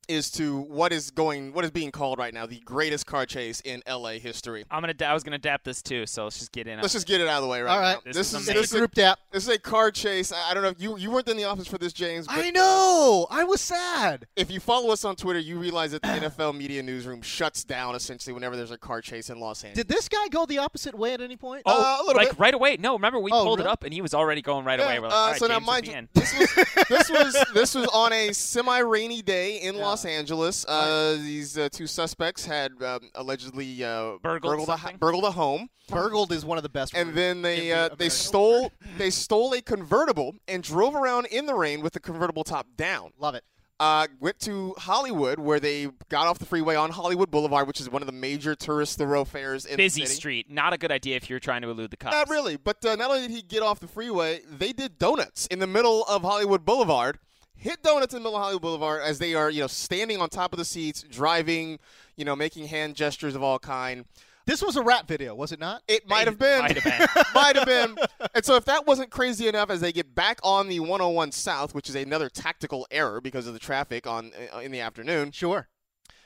is 0.07 0.29
to 0.31 0.57
what 0.61 0.91
is 0.93 1.11
going, 1.11 1.53
what 1.53 1.65
is 1.65 1.71
being 1.71 1.91
called 1.91 2.17
right 2.19 2.33
now 2.33 2.45
the 2.45 2.59
greatest 2.59 3.05
car 3.05 3.25
chase 3.25 3.59
in 3.61 3.81
LA 3.87 4.11
history. 4.11 4.65
I'm 4.71 4.81
gonna. 4.81 4.93
I 5.05 5.13
was 5.13 5.23
gonna 5.23 5.37
dap 5.37 5.63
this 5.63 5.81
too, 5.81 6.05
so 6.05 6.23
let's 6.25 6.39
just 6.39 6.51
get 6.51 6.67
in. 6.67 6.79
Let's 6.81 6.93
just 6.93 7.07
get 7.07 7.21
it 7.21 7.27
out 7.27 7.37
of 7.37 7.43
the 7.43 7.49
way 7.49 7.61
right 7.61 7.73
All 7.73 7.79
right. 7.79 7.93
now. 8.05 8.11
This 8.11 8.33
is 8.33 8.41
is 8.41 8.45
this 8.47 8.71
is 8.73 8.79
Group 8.79 8.93
dap. 8.93 9.19
this 9.31 9.43
is 9.43 9.49
a 9.53 9.59
car 9.59 9.91
chase. 9.91 10.31
I 10.31 10.51
I 10.51 10.53
don't 10.53 10.63
know 10.63 10.69
if 10.69 10.81
you 10.81 10.97
you 10.97 11.11
weren't 11.11 11.27
in 11.27 11.37
the 11.37 11.43
office 11.45 11.67
for 11.67 11.77
this, 11.77 11.93
James. 11.93 12.27
But 12.27 12.37
I 12.45 12.49
know. 12.51 13.27
I 13.29 13.43
was 13.43 13.61
sad. 13.61 14.27
If 14.35 14.49
you 14.51 14.59
follow 14.59 14.91
us 14.91 15.03
on 15.05 15.15
Twitter, 15.15 15.39
you 15.39 15.59
realize 15.59 15.91
that 15.91 16.01
the 16.01 16.07
NFL 16.29 16.55
media 16.57 16.81
newsroom 16.83 17.21
shuts 17.21 17.63
down 17.63 17.95
essentially 17.95 18.33
whenever 18.33 18.55
there's 18.55 18.71
a 18.71 18.77
car 18.77 19.01
chase 19.01 19.29
in 19.29 19.39
Los 19.39 19.63
Angeles. 19.63 19.85
Did 19.85 19.93
this 19.93 20.07
guy 20.09 20.27
go 20.29 20.45
the 20.45 20.57
opposite 20.59 20.95
way 20.95 21.13
at 21.13 21.21
any 21.21 21.35
point? 21.35 21.63
Oh, 21.65 21.71
Uh, 21.77 21.97
a 21.97 22.03
little 22.05 22.17
like 22.17 22.29
bit. 22.29 22.39
right 22.39 22.53
away. 22.53 22.77
No, 22.79 22.93
remember 22.93 23.19
we 23.19 23.31
Oh, 23.31 23.43
pulled 23.43 23.59
really? 23.59 23.69
it 23.69 23.71
up 23.71 23.83
and 23.83 23.93
he 23.93 24.01
was 24.01 24.13
already 24.13 24.41
going 24.41 24.65
right 24.65 24.79
Yeah, 24.79 24.85
away. 24.85 24.99
We're 24.99 25.07
like, 25.07 25.13
uh, 25.13 25.17
all 25.17 25.31
right, 25.31 25.39
so 25.39 25.47
now, 25.47 25.55
James, 25.55 25.67
mind 25.67 25.87
you, 25.87 26.07
this 26.13 26.33
was 26.37 26.55
this 26.89 27.09
was 27.09 27.45
this 27.53 27.75
was 27.75 27.87
on 27.87 28.13
a 28.13 28.31
semi-rainy 28.33 29.21
day 29.21 29.57
in 29.61 29.77
Los 29.77 29.96
Angeles. 30.05 30.65
Uh, 30.65 31.17
these 31.19 31.57
uh, 31.57 31.69
two 31.71 31.87
suspects 31.87 32.45
had 32.45 32.71
um, 32.83 33.09
allegedly 33.15 33.83
uh, 33.83 34.17
Burgled 34.21 34.51
burgled, 34.65 34.69
a, 34.69 34.97
burgled 34.97 35.23
a 35.25 35.31
home, 35.31 35.69
Burgled 35.89 36.31
is 36.31 36.45
one 36.45 36.57
of 36.57 36.63
the 36.63 36.69
best. 36.69 36.93
and 36.95 37.13
then 37.13 37.41
they 37.41 37.71
uh, 37.71 37.75
they 37.89 38.05
American- 38.05 38.09
stole 38.09 38.71
they 38.97 39.09
stole 39.09 39.53
a 39.53 39.61
convertible 39.61 40.35
and 40.47 40.63
drove 40.63 40.95
around 40.95 41.25
in 41.27 41.45
the 41.45 41.55
rain 41.55 41.81
with 41.81 41.93
the 41.93 41.99
convertible 41.99 42.43
top 42.43 42.67
down. 42.75 43.11
Love 43.19 43.35
it. 43.35 43.43
uh, 43.79 44.07
went 44.19 44.39
to 44.39 44.73
Hollywood, 44.79 45.37
where 45.39 45.59
they 45.59 45.87
got 46.09 46.25
off 46.27 46.39
the 46.39 46.45
freeway 46.45 46.75
on 46.75 46.89
Hollywood 46.89 47.29
Boulevard, 47.29 47.67
which 47.67 47.79
is 47.79 47.89
one 47.89 48.01
of 48.01 48.07
the 48.07 48.11
major 48.11 48.55
tourist 48.55 48.97
thoroughfares 48.97 49.65
in 49.65 49.77
Busy 49.77 50.01
the 50.01 50.07
city. 50.07 50.15
street. 50.17 50.49
Not 50.49 50.73
a 50.73 50.77
good 50.79 50.91
idea 50.91 51.15
if 51.15 51.29
you're 51.29 51.39
trying 51.39 51.61
to 51.61 51.69
elude 51.69 51.91
the 51.91 51.97
cops. 51.97 52.15
Not 52.15 52.27
really, 52.29 52.57
but 52.57 52.83
uh, 52.83 52.95
not 52.95 53.09
only 53.11 53.21
did 53.27 53.31
he 53.31 53.41
get 53.43 53.61
off 53.61 53.79
the 53.79 53.87
freeway, 53.87 54.41
they 54.49 54.73
did 54.73 54.97
donuts 54.97 55.45
in 55.47 55.59
the 55.59 55.67
middle 55.67 56.03
of 56.05 56.23
Hollywood 56.23 56.65
Boulevard. 56.65 57.19
Hit 57.57 57.81
donuts 57.83 58.13
in 58.13 58.19
the 58.19 58.23
middle 58.23 58.37
of 58.37 58.41
Hollywood 58.43 58.61
Boulevard 58.61 59.01
as 59.03 59.19
they 59.19 59.33
are, 59.33 59.49
you 59.49 59.61
know, 59.61 59.67
standing 59.67 60.21
on 60.21 60.29
top 60.29 60.53
of 60.53 60.59
the 60.59 60.65
seats, 60.65 61.03
driving, 61.03 61.79
you 62.15 62.23
know, 62.23 62.35
making 62.35 62.67
hand 62.67 62.95
gestures 62.95 63.35
of 63.35 63.41
all 63.43 63.57
kind. 63.59 64.05
This 64.45 64.61
was 64.61 64.77
a 64.77 64.81
rap 64.81 65.07
video, 65.07 65.35
was 65.35 65.51
it 65.51 65.59
not? 65.59 65.81
It 65.89 66.07
might 66.07 66.27
have 66.27 66.39
been. 66.39 66.61
Might 66.61 66.77
have 66.77 66.83
been. 67.15 67.23
might 67.35 67.55
have 67.57 67.65
been. 67.65 67.97
And 68.33 68.45
so 68.45 68.55
if 68.55 68.63
that 68.65 68.87
wasn't 68.87 69.09
crazy 69.09 69.47
enough, 69.47 69.69
as 69.69 69.81
they 69.81 69.91
get 69.91 70.15
back 70.15 70.39
on 70.41 70.69
the 70.69 70.79
101 70.79 71.33
South, 71.33 71.75
which 71.75 71.89
is 71.89 71.95
another 71.95 72.29
tactical 72.29 72.87
error 72.89 73.19
because 73.19 73.45
of 73.47 73.53
the 73.53 73.59
traffic 73.59 74.07
on 74.07 74.31
uh, 74.55 74.59
in 74.59 74.71
the 74.71 74.79
afternoon, 74.79 75.31
Sure. 75.31 75.67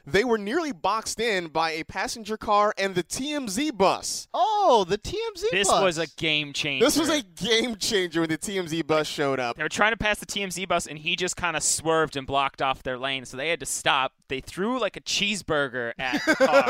They 0.05 0.23
were 0.23 0.37
nearly 0.37 0.71
boxed 0.71 1.19
in 1.19 1.47
by 1.47 1.71
a 1.71 1.83
passenger 1.83 2.37
car 2.37 2.73
and 2.77 2.95
the 2.95 3.03
TMZ 3.03 3.77
bus. 3.77 4.27
Oh, 4.33 4.85
the 4.87 4.97
TMZ 4.97 5.43
This 5.51 5.67
bus. 5.67 5.83
was 5.83 5.97
a 5.97 6.07
game 6.07 6.53
changer. 6.53 6.85
This 6.85 6.97
was 6.97 7.09
a 7.09 7.21
game 7.21 7.75
changer 7.75 8.21
when 8.21 8.29
the 8.29 8.37
TMZ 8.37 8.85
bus 8.87 9.07
showed 9.07 9.39
up. 9.39 9.57
They 9.57 9.63
were 9.63 9.69
trying 9.69 9.91
to 9.91 9.97
pass 9.97 10.19
the 10.19 10.25
TMZ 10.25 10.67
bus, 10.67 10.87
and 10.87 10.97
he 10.97 11.15
just 11.15 11.35
kind 11.35 11.55
of 11.57 11.63
swerved 11.63 12.15
and 12.17 12.25
blocked 12.25 12.61
off 12.61 12.83
their 12.83 12.97
lane, 12.97 13.25
so 13.25 13.37
they 13.37 13.49
had 13.49 13.59
to 13.59 13.65
stop. 13.65 14.13
They 14.27 14.39
threw 14.39 14.79
like 14.79 14.95
a 14.95 15.01
cheeseburger 15.01 15.91
at 15.99 16.21
the 16.25 16.35
car 16.35 16.63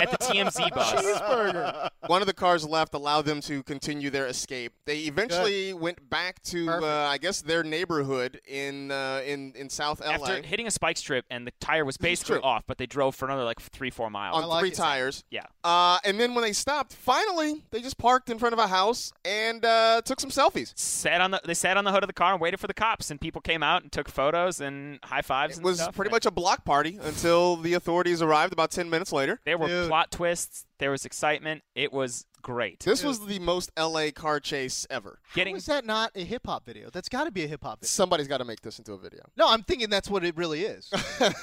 at 0.00 0.10
the 0.10 0.18
TMZ 0.18 0.70
bus. 0.74 0.92
Cheeseburger. 0.92 1.88
One 2.06 2.20
of 2.22 2.26
the 2.26 2.34
cars 2.34 2.64
left 2.66 2.94
allowed 2.94 3.24
them 3.26 3.40
to 3.42 3.62
continue 3.64 4.10
their 4.10 4.26
escape. 4.26 4.72
They 4.86 5.00
eventually 5.00 5.72
went 5.74 6.08
back 6.08 6.42
to, 6.44 6.68
uh, 6.70 7.08
I 7.10 7.18
guess, 7.18 7.42
their 7.42 7.62
neighborhood 7.64 8.40
in 8.46 8.90
uh, 8.92 9.22
in 9.26 9.52
in 9.56 9.68
South 9.68 10.00
LA 10.00 10.12
After 10.12 10.42
hitting 10.42 10.66
a 10.66 10.70
spike 10.70 10.96
strip, 10.96 11.24
and 11.30 11.46
the 11.46 11.52
tire 11.60 11.84
was 11.84 11.96
basically 11.96 12.38
off, 12.42 12.64
but 12.70 12.78
they 12.78 12.86
drove 12.86 13.16
for 13.16 13.24
another 13.24 13.42
like 13.42 13.60
three, 13.60 13.90
four 13.90 14.08
miles. 14.10 14.36
on 14.40 14.48
like 14.48 14.60
three 14.60 14.68
it. 14.68 14.76
tires. 14.76 15.24
Yeah. 15.28 15.42
Uh, 15.64 15.98
and 16.04 16.20
then 16.20 16.36
when 16.36 16.44
they 16.44 16.52
stopped, 16.52 16.92
finally, 16.92 17.64
they 17.72 17.80
just 17.82 17.98
parked 17.98 18.30
in 18.30 18.38
front 18.38 18.52
of 18.52 18.60
a 18.60 18.68
house 18.68 19.12
and 19.24 19.64
uh, 19.64 20.02
took 20.04 20.20
some 20.20 20.30
selfies. 20.30 20.72
Sat 20.78 21.20
on 21.20 21.32
the 21.32 21.40
they 21.44 21.54
sat 21.54 21.76
on 21.76 21.82
the 21.82 21.90
hood 21.90 22.04
of 22.04 22.06
the 22.06 22.12
car 22.12 22.32
and 22.32 22.40
waited 22.40 22.60
for 22.60 22.68
the 22.68 22.74
cops, 22.74 23.10
and 23.10 23.20
people 23.20 23.40
came 23.40 23.64
out 23.64 23.82
and 23.82 23.90
took 23.90 24.08
photos 24.08 24.60
and 24.60 25.00
high 25.02 25.20
fives. 25.20 25.54
It 25.54 25.56
and 25.56 25.64
was 25.64 25.80
stuff, 25.80 25.96
pretty 25.96 26.10
and 26.10 26.12
much 26.12 26.26
a 26.26 26.30
block 26.30 26.64
party 26.64 26.96
until 27.02 27.56
the 27.56 27.74
authorities 27.74 28.22
arrived 28.22 28.52
about 28.52 28.70
10 28.70 28.88
minutes 28.88 29.12
later. 29.12 29.40
There 29.44 29.58
were 29.58 29.66
Dude. 29.66 29.88
plot 29.88 30.12
twists. 30.12 30.64
There 30.80 30.90
was 30.90 31.04
excitement. 31.04 31.62
It 31.74 31.92
was 31.92 32.24
great. 32.40 32.80
This 32.80 33.04
was 33.04 33.26
the 33.26 33.38
most 33.38 33.70
LA 33.78 34.10
car 34.14 34.40
chase 34.40 34.86
ever. 34.88 35.18
Getting 35.34 35.54
How 35.54 35.58
is 35.58 35.66
that 35.66 35.84
not 35.84 36.10
a 36.14 36.24
hip 36.24 36.46
hop 36.46 36.64
video? 36.64 36.88
That's 36.90 37.10
got 37.10 37.24
to 37.24 37.30
be 37.30 37.44
a 37.44 37.46
hip 37.46 37.62
hop 37.62 37.80
video. 37.80 37.88
Somebody's 37.88 38.28
got 38.28 38.38
to 38.38 38.46
make 38.46 38.62
this 38.62 38.78
into 38.78 38.94
a 38.94 38.98
video. 38.98 39.20
No, 39.36 39.46
I'm 39.46 39.62
thinking 39.62 39.90
that's 39.90 40.08
what 40.08 40.24
it 40.24 40.34
really 40.38 40.62
is. 40.64 40.90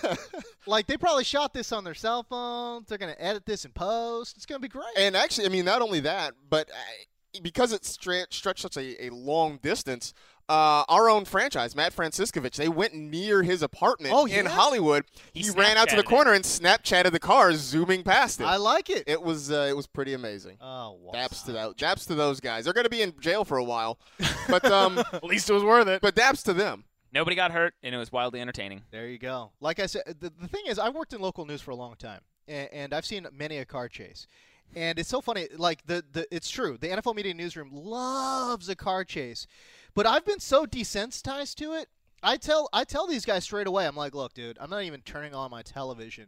like 0.66 0.88
they 0.88 0.98
probably 0.98 1.24
shot 1.24 1.54
this 1.54 1.72
on 1.72 1.84
their 1.84 1.94
cell 1.94 2.24
phones. 2.24 2.88
They're 2.88 2.98
gonna 2.98 3.16
edit 3.20 3.46
this 3.46 3.64
and 3.64 3.76
post. 3.76 4.38
It's 4.38 4.48
gonna 4.48 4.60
be 4.60 4.70
great. 4.70 4.86
And 4.98 5.16
actually, 5.16 5.46
I 5.46 5.50
mean, 5.50 5.66
not 5.66 5.84
only 5.84 6.00
that, 6.00 6.34
but 6.50 6.72
uh, 6.72 7.40
because 7.44 7.74
it 7.74 7.84
stre- 7.84 8.34
stretched 8.34 8.64
such 8.64 8.78
a, 8.78 9.06
a 9.06 9.10
long 9.12 9.60
distance, 9.62 10.16
uh, 10.50 10.84
our 10.88 11.10
own 11.10 11.26
franchise, 11.26 11.76
Matt 11.76 11.94
Franciscovich, 11.96 12.56
they 12.56 12.70
went 12.70 12.94
near 12.94 13.44
his 13.44 13.62
apartment 13.62 14.14
Oh, 14.16 14.26
in? 14.26 14.46
Hollywood. 14.46 15.04
He 15.34 15.42
He, 15.44 15.50
ran 15.52 15.78
out 15.78 15.90
to 15.90 15.96
the 15.96 16.02
Snapchatted 16.02 16.06
it. 16.06 16.10
corner 16.10 16.34
and 16.34 16.44
Snapchatted 16.46 17.12
the 17.12 17.20
car 17.20 17.54
zooming 17.54 18.04
past 18.04 18.40
it. 18.40 18.46
I 18.46 18.56
like 18.58 18.90
it. 18.90 19.04
it 19.08 19.22
was 19.22 19.52
uh, 19.52 19.68
it 19.70 19.76
was 19.76 19.88
pretty 19.88 20.14
amazing. 20.14 20.58
oh, 20.62 20.98
wow. 21.02 21.12
Daps 21.14 21.44
to 21.46 21.52
that. 21.54 21.76
Daps 21.78 22.08
to 22.08 22.16
those 22.16 22.40
guys. 22.40 22.64
They're 22.66 22.74
going 22.74 22.86
to 22.86 22.90
be 22.90 23.02
in 23.02 23.14
jail 23.20 23.44
for 23.46 23.58
a 23.58 23.64
while, 23.64 24.00
but 24.50 24.64
um, 24.72 24.98
At 25.00 25.24
least 25.24 25.50
it 25.50 25.54
was 25.54 25.64
worth 25.64 25.88
it. 25.88 26.02
but 26.02 26.16
daps 26.16 26.44
to 26.46 26.54
them. 26.54 26.86
nobody 27.12 27.36
got 27.36 27.52
hurt, 27.52 27.74
and 27.84 27.94
it 27.94 27.98
was 27.98 28.12
wildly 28.12 28.40
entertaining. 28.42 28.84
There 28.92 29.08
you 29.08 29.18
go. 29.20 29.52
Like 29.60 29.80
I 29.80 29.86
said, 29.86 30.04
the, 30.20 30.32
the 30.40 30.48
thing 30.48 30.64
is, 30.68 30.80
I 30.80 30.90
worked 30.90 31.14
in 31.14 31.22
local 31.22 31.46
news 31.46 31.62
for 31.62 31.72
a 31.72 31.76
long 31.76 31.96
time, 31.96 32.22
and, 32.48 32.70
and 32.72 32.94
I've 32.94 33.06
seen 33.06 33.28
many 33.34 33.58
a 33.58 33.66
car 33.66 33.90
chase. 33.90 34.28
And 34.76 35.00
it's 35.00 35.10
so 35.10 35.22
funny. 35.22 35.48
Like 35.56 35.86
the, 35.86 36.04
the 36.12 36.28
it's 36.36 36.50
true. 36.50 36.78
The 36.78 36.88
NFL 36.88 37.16
media 37.16 37.34
newsroom 37.34 37.70
loves 37.72 38.70
a 38.70 38.76
car 38.76 39.04
chase, 39.04 39.48
but 39.96 40.06
I've 40.06 40.26
been 40.26 40.40
so 40.40 40.66
desensitized 40.66 41.56
to 41.56 41.74
it. 41.74 41.90
I 42.24 42.38
tell 42.38 42.70
I 42.74 42.84
tell 42.84 43.08
these 43.08 43.26
guys 43.26 43.44
straight 43.44 43.68
away. 43.68 43.88
I'm 43.88 43.96
like, 43.96 44.14
look, 44.14 44.34
dude, 44.34 44.58
I'm 44.60 44.70
not 44.70 44.84
even 44.84 45.02
turning 45.02 45.34
on 45.34 45.52
my 45.52 45.62
television 45.62 46.28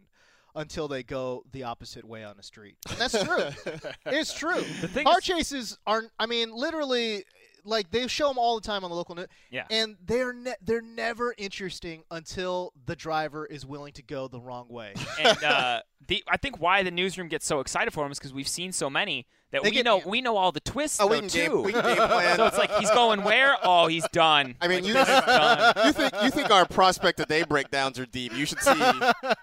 until 0.55 0.87
they 0.87 1.03
go 1.03 1.43
the 1.51 1.63
opposite 1.63 2.05
way 2.05 2.23
on 2.23 2.37
the 2.37 2.43
street. 2.43 2.75
And 2.89 2.97
that's 2.97 3.23
true. 3.23 3.49
it's 4.05 4.33
true. 4.33 4.61
The 4.81 4.87
thing 4.87 5.05
car 5.05 5.19
is- 5.19 5.23
chases 5.23 5.77
aren't. 5.85 6.11
I 6.19 6.25
mean, 6.25 6.53
literally, 6.53 7.23
like 7.63 7.91
they 7.91 8.07
show 8.07 8.27
them 8.27 8.37
all 8.37 8.59
the 8.59 8.65
time 8.65 8.83
on 8.83 8.89
the 8.89 8.95
local 8.95 9.15
news. 9.15 9.27
Yeah. 9.49 9.65
And 9.69 9.97
they're 10.05 10.33
ne- 10.33 10.55
they're 10.61 10.81
never 10.81 11.33
interesting 11.37 12.03
until 12.11 12.73
the 12.85 12.95
driver 12.95 13.45
is 13.45 13.65
willing 13.65 13.93
to 13.93 14.03
go 14.03 14.27
the 14.27 14.39
wrong 14.39 14.67
way. 14.69 14.93
and 15.19 15.43
uh, 15.43 15.81
the 16.07 16.23
I 16.27 16.37
think 16.37 16.59
why 16.59 16.83
the 16.83 16.91
newsroom 16.91 17.27
gets 17.27 17.45
so 17.45 17.59
excited 17.59 17.91
for 17.93 18.03
them 18.03 18.11
is 18.11 18.19
because 18.19 18.33
we've 18.33 18.47
seen 18.47 18.71
so 18.71 18.89
many 18.89 19.25
that 19.51 19.63
They 19.63 19.69
we 19.69 19.75
get- 19.75 19.85
know 19.85 20.01
we 20.05 20.21
know 20.21 20.37
all 20.37 20.51
the 20.51 20.59
twists 20.59 20.99
Oh, 21.01 21.07
we 21.07 21.15
though, 21.15 21.19
can 21.21 21.29
game- 21.29 21.51
too. 21.51 21.61
we 21.63 21.73
can 21.73 21.83
game 21.83 21.95
plan. 21.97 22.35
so 22.37 22.45
it's 22.45 22.57
like 22.57 22.71
he's 22.77 22.91
going 22.91 23.23
where? 23.23 23.55
Oh, 23.63 23.87
he's 23.87 24.07
done. 24.09 24.55
I 24.61 24.67
mean, 24.67 24.83
Like, 24.83 24.87
you, 24.87 24.93
done. 24.93 25.73
you 25.85 25.91
think 25.91 26.13
you 26.23 26.29
think 26.29 26.51
our 26.51 26.65
prospect 26.65 27.19
of 27.19 27.27
day 27.27 27.43
breakdowns 27.43 27.97
are 27.99 28.05
deep? 28.05 28.35
You 28.35 28.45
should 28.45 28.59
see 28.61 28.79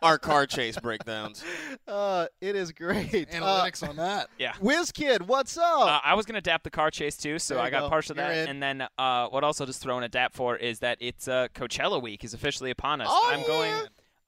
our 0.02 0.18
car 0.18 0.46
chase 0.46 0.78
breakdowns. 0.78 1.42
Uh, 1.88 2.26
it 2.40 2.54
is 2.56 2.72
great. 2.72 3.30
Analytics 3.30 3.86
on 3.88 3.96
that. 3.96 4.28
Yeah. 4.38 4.54
Whiz 4.60 4.92
Kid, 4.92 5.26
what's 5.28 5.56
up? 5.58 5.64
Uh, 5.86 6.00
I 6.04 6.14
was 6.14 6.24
gonna 6.26 6.40
dap 6.40 6.62
the 6.62 6.70
car 6.70 6.90
chase 6.90 7.16
too, 7.16 7.38
so 7.38 7.60
I 7.60 7.70
got 7.70 7.80
go. 7.82 7.88
partial 7.88 8.12
of 8.12 8.16
that. 8.18 8.36
in. 8.36 8.48
And 8.48 8.62
then 8.62 8.88
uh, 8.98 9.26
what 9.28 9.44
also 9.44 9.66
just 9.66 9.82
throwing 9.82 10.04
a 10.04 10.08
dap 10.08 10.34
for 10.34 10.56
is 10.56 10.78
that 10.80 10.98
it's 11.00 11.26
uh, 11.28 11.48
Coachella 11.54 12.00
week 12.00 12.22
is 12.24 12.32
officially 12.34 12.70
upon 12.70 13.00
us. 13.00 13.08
Oh, 13.10 13.28
I'm 13.32 13.46
going. 13.46 13.74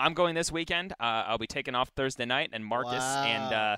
I'm 0.01 0.15
going 0.15 0.37
this 0.37 0.53
weekend. 0.53 0.93
Uh, 0.93 1.25
I'll 1.27 1.39
be 1.39 1.49
taking 1.49 1.75
off 1.75 1.89
Thursday 1.89 2.25
night, 2.25 2.51
and 2.53 2.65
Marcas 2.65 3.03
and 3.27 3.53
uh, 3.53 3.77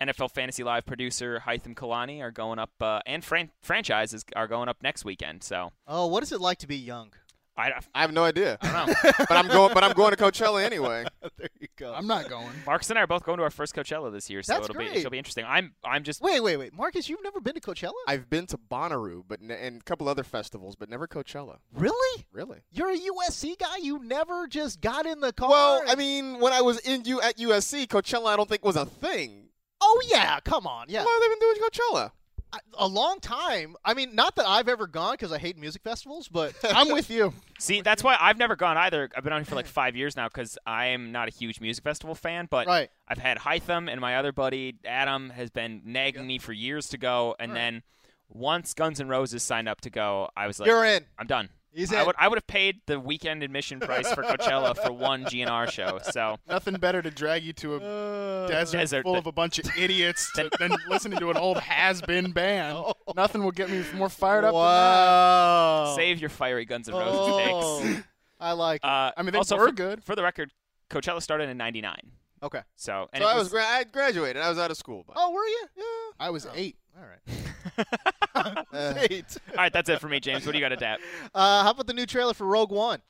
NFL 0.00 0.32
Fantasy 0.32 0.64
Live 0.64 0.86
producer 0.86 1.42
Hytham 1.46 1.74
Kalani 1.74 2.20
are 2.20 2.30
going 2.30 2.58
up, 2.58 2.70
uh, 2.80 3.00
and 3.06 3.24
fran- 3.24 3.50
franchises 3.62 4.24
are 4.34 4.48
going 4.48 4.68
up 4.68 4.78
next 4.82 5.04
weekend. 5.04 5.42
So 5.42 5.72
oh, 5.86 6.06
what 6.06 6.22
is 6.22 6.32
it 6.32 6.40
like 6.40 6.58
to 6.58 6.66
be 6.66 6.76
young? 6.76 7.12
I, 7.56 7.70
I 7.94 8.00
have 8.00 8.12
no 8.12 8.24
idea. 8.24 8.58
I 8.60 8.72
don't 8.72 8.88
know. 8.88 9.12
but 9.28 9.32
I'm 9.32 9.46
going. 9.46 9.74
But 9.74 9.84
I'm 9.84 9.92
going 9.92 10.10
to 10.10 10.16
Coachella 10.16 10.64
anyway. 10.64 11.04
there 11.38 11.48
you 11.60 11.68
go. 11.76 11.94
I'm 11.94 12.06
not 12.06 12.28
going. 12.28 12.50
Marcas 12.66 12.90
and 12.90 12.98
I 12.98 13.02
are 13.02 13.06
both 13.06 13.22
going 13.22 13.38
to 13.38 13.44
our 13.44 13.50
first 13.50 13.74
Coachella 13.76 14.10
this 14.10 14.28
year, 14.28 14.42
so 14.42 14.54
That's 14.54 14.68
it'll 14.68 14.78
be 14.78 14.86
it'll 14.86 15.10
be 15.10 15.18
interesting. 15.18 15.44
I'm 15.46 15.74
I'm 15.84 16.02
just 16.02 16.20
Wait, 16.20 16.40
wait, 16.40 16.56
wait, 16.56 16.72
Marcas, 16.74 17.08
you've 17.08 17.22
never 17.22 17.40
been 17.40 17.54
to 17.54 17.60
Coachella? 17.60 17.92
I've 18.08 18.28
been 18.28 18.46
to 18.46 18.58
Bonnaroo, 18.58 19.22
but 19.26 19.40
ne- 19.40 19.66
and 19.66 19.80
a 19.80 19.84
couple 19.84 20.08
other 20.08 20.24
festivals, 20.24 20.74
but 20.74 20.88
never 20.90 21.06
Coachella. 21.06 21.58
Really? 21.72 22.24
Really? 22.32 22.62
You're 22.72 22.90
a 22.90 22.98
USC 22.98 23.56
guy. 23.58 23.76
You 23.80 24.02
never 24.02 24.48
just 24.48 24.80
got 24.80 25.06
in 25.06 25.20
the 25.20 25.32
car. 25.32 25.50
Well, 25.50 25.80
and- 25.82 25.90
I 25.90 25.94
mean, 25.94 26.40
when 26.40 26.52
I 26.52 26.60
was 26.60 26.80
in 26.80 27.04
U 27.04 27.20
at 27.20 27.36
USC, 27.36 27.86
Coachella 27.86 28.32
I 28.32 28.36
don't 28.36 28.48
think 28.48 28.64
was 28.64 28.76
a 28.76 28.86
thing. 28.86 29.43
Oh 29.86 30.02
yeah, 30.10 30.40
come 30.40 30.66
on, 30.66 30.86
yeah. 30.88 31.00
How 31.00 31.04
long 31.06 31.14
have 31.14 31.22
they 31.22 31.28
been 31.34 31.38
doing 31.40 31.70
Coachella? 31.70 32.10
I- 32.52 32.58
a 32.78 32.86
long 32.86 33.18
time. 33.20 33.74
I 33.84 33.94
mean, 33.94 34.14
not 34.14 34.36
that 34.36 34.46
I've 34.46 34.68
ever 34.68 34.86
gone 34.86 35.14
because 35.14 35.32
I 35.32 35.38
hate 35.38 35.58
music 35.58 35.82
festivals, 35.82 36.28
but 36.28 36.54
I'm 36.64 36.92
with 36.92 37.10
you. 37.10 37.34
See, 37.58 37.80
that's 37.80 38.04
why 38.04 38.16
I've 38.20 38.38
never 38.38 38.54
gone 38.54 38.76
either. 38.76 39.10
I've 39.16 39.24
been 39.24 39.32
on 39.32 39.40
here 39.40 39.46
for 39.46 39.56
like 39.56 39.66
five 39.66 39.96
years 39.96 40.16
now 40.16 40.28
because 40.28 40.56
I 40.64 40.86
am 40.86 41.10
not 41.10 41.26
a 41.28 41.32
huge 41.32 41.60
music 41.60 41.82
festival 41.82 42.14
fan. 42.14 42.46
But 42.48 42.66
Right. 42.68 42.90
I've 43.08 43.18
had 43.18 43.38
Hytham 43.38 43.90
and 43.90 44.00
my 44.00 44.16
other 44.16 44.30
buddy 44.32 44.76
Adam 44.84 45.30
has 45.30 45.50
been 45.50 45.82
nagging 45.84 46.26
me 46.28 46.38
for 46.38 46.52
years 46.52 46.88
to 46.90 46.98
go, 46.98 47.34
and 47.40 47.50
Right. 47.52 47.58
then 47.58 47.82
once 48.28 48.72
Guns 48.72 49.00
N' 49.00 49.08
Roses 49.08 49.42
signed 49.42 49.68
up 49.68 49.80
to 49.82 49.90
go, 49.90 50.28
I 50.36 50.46
was 50.46 50.58
like, 50.60 50.68
You're 50.68 50.84
in. 50.84 51.04
I'm 51.18 51.26
done. 51.26 51.48
He's 51.74 51.92
I 51.92 52.00
in. 52.00 52.06
would 52.06 52.16
I 52.18 52.28
would 52.28 52.36
have 52.38 52.46
paid 52.46 52.80
the 52.86 53.00
weekend 53.00 53.42
admission 53.42 53.80
price 53.80 54.10
for 54.12 54.22
Coachella 54.22 54.76
for 54.76 54.92
one 54.92 55.24
GNR 55.24 55.70
show. 55.70 55.98
So 56.12 56.38
Nothing 56.48 56.74
better 56.74 57.02
to 57.02 57.10
drag 57.10 57.42
you 57.42 57.52
to 57.54 57.76
a 57.76 58.46
desert, 58.48 58.78
Desert 58.78 59.02
full 59.02 59.12
that- 59.14 59.18
of 59.20 59.26
a 59.26 59.32
bunch 59.32 59.58
of 59.58 59.66
idiots 59.76 60.30
to, 60.36 60.48
than 60.58 60.74
listening 60.88 61.18
to 61.18 61.30
an 61.30 61.36
old 61.36 61.58
has-been 61.58 62.30
band. 62.32 62.78
Nothing 63.16 63.42
will 63.42 63.50
get 63.52 63.70
me 63.70 63.84
more 63.94 64.08
fired 64.08 64.44
up 64.44 64.54
wow. 64.54 65.94
save 65.96 66.20
your 66.20 66.30
fiery 66.30 66.64
Guns 66.64 66.88
N' 66.88 66.94
Roses 66.94 67.14
Oh, 67.20 67.82
takes. 67.82 68.02
I 68.40 68.52
like. 68.52 68.80
Uh, 68.84 69.12
I 69.16 69.22
mean, 69.22 69.32
they 69.32 69.38
also 69.38 69.56
were 69.56 69.68
for, 69.68 69.72
good. 69.72 70.04
For 70.04 70.14
the 70.14 70.22
record, 70.22 70.52
Coachella 70.90 71.22
started 71.22 71.48
in 71.48 71.56
'99. 71.56 71.96
okay. 72.42 72.60
So 72.76 73.08
and 73.12 73.22
so 73.22 73.28
I 73.28 73.34
was, 73.34 73.44
was 73.44 73.52
gra- 73.52 73.64
I 73.66 73.84
graduated. 73.84 74.42
I 74.42 74.48
was 74.48 74.58
out 74.58 74.70
of 74.70 74.76
school. 74.76 75.04
But 75.06 75.16
Oh, 75.18 75.32
were 75.32 75.46
you? 75.46 75.66
there. 75.76 75.84
I 76.20 76.30
was 76.30 76.46
eight. 76.54 76.76
All 76.96 77.04
right. 77.04 78.66
Eight. 79.10 79.36
all 79.50 79.56
right. 79.56 79.72
That's 79.72 79.88
it 79.88 80.00
for 80.00 80.08
me, 80.08 80.20
James. 80.20 80.46
What 80.46 80.52
do 80.52 80.58
you 80.58 80.64
got 80.64 80.68
to 80.70 80.76
tap? 80.76 81.00
Uh, 81.34 81.64
how 81.64 81.70
about 81.70 81.86
the 81.86 81.92
new 81.94 82.06
trailer 82.06 82.34
for 82.34 82.46
Rogue 82.46 82.70
One? 82.70 83.00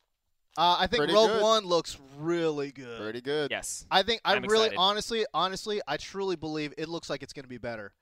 Uh, 0.56 0.76
I 0.78 0.86
think 0.86 1.00
Pretty 1.00 1.12
Rogue 1.12 1.30
good. 1.30 1.42
One 1.42 1.64
looks 1.66 1.98
really 2.18 2.70
good. 2.72 3.00
Pretty 3.00 3.20
good. 3.20 3.50
Yes. 3.50 3.84
I 3.90 4.02
think 4.02 4.20
I 4.24 4.34
I'm 4.34 4.42
really, 4.44 4.66
excited. 4.66 4.78
honestly, 4.78 5.26
honestly, 5.34 5.82
I 5.86 5.96
truly 5.98 6.36
believe 6.36 6.72
it 6.78 6.88
looks 6.88 7.10
like 7.10 7.22
it's 7.22 7.32
going 7.32 7.42
to 7.44 7.48
be 7.48 7.58
better 7.58 7.92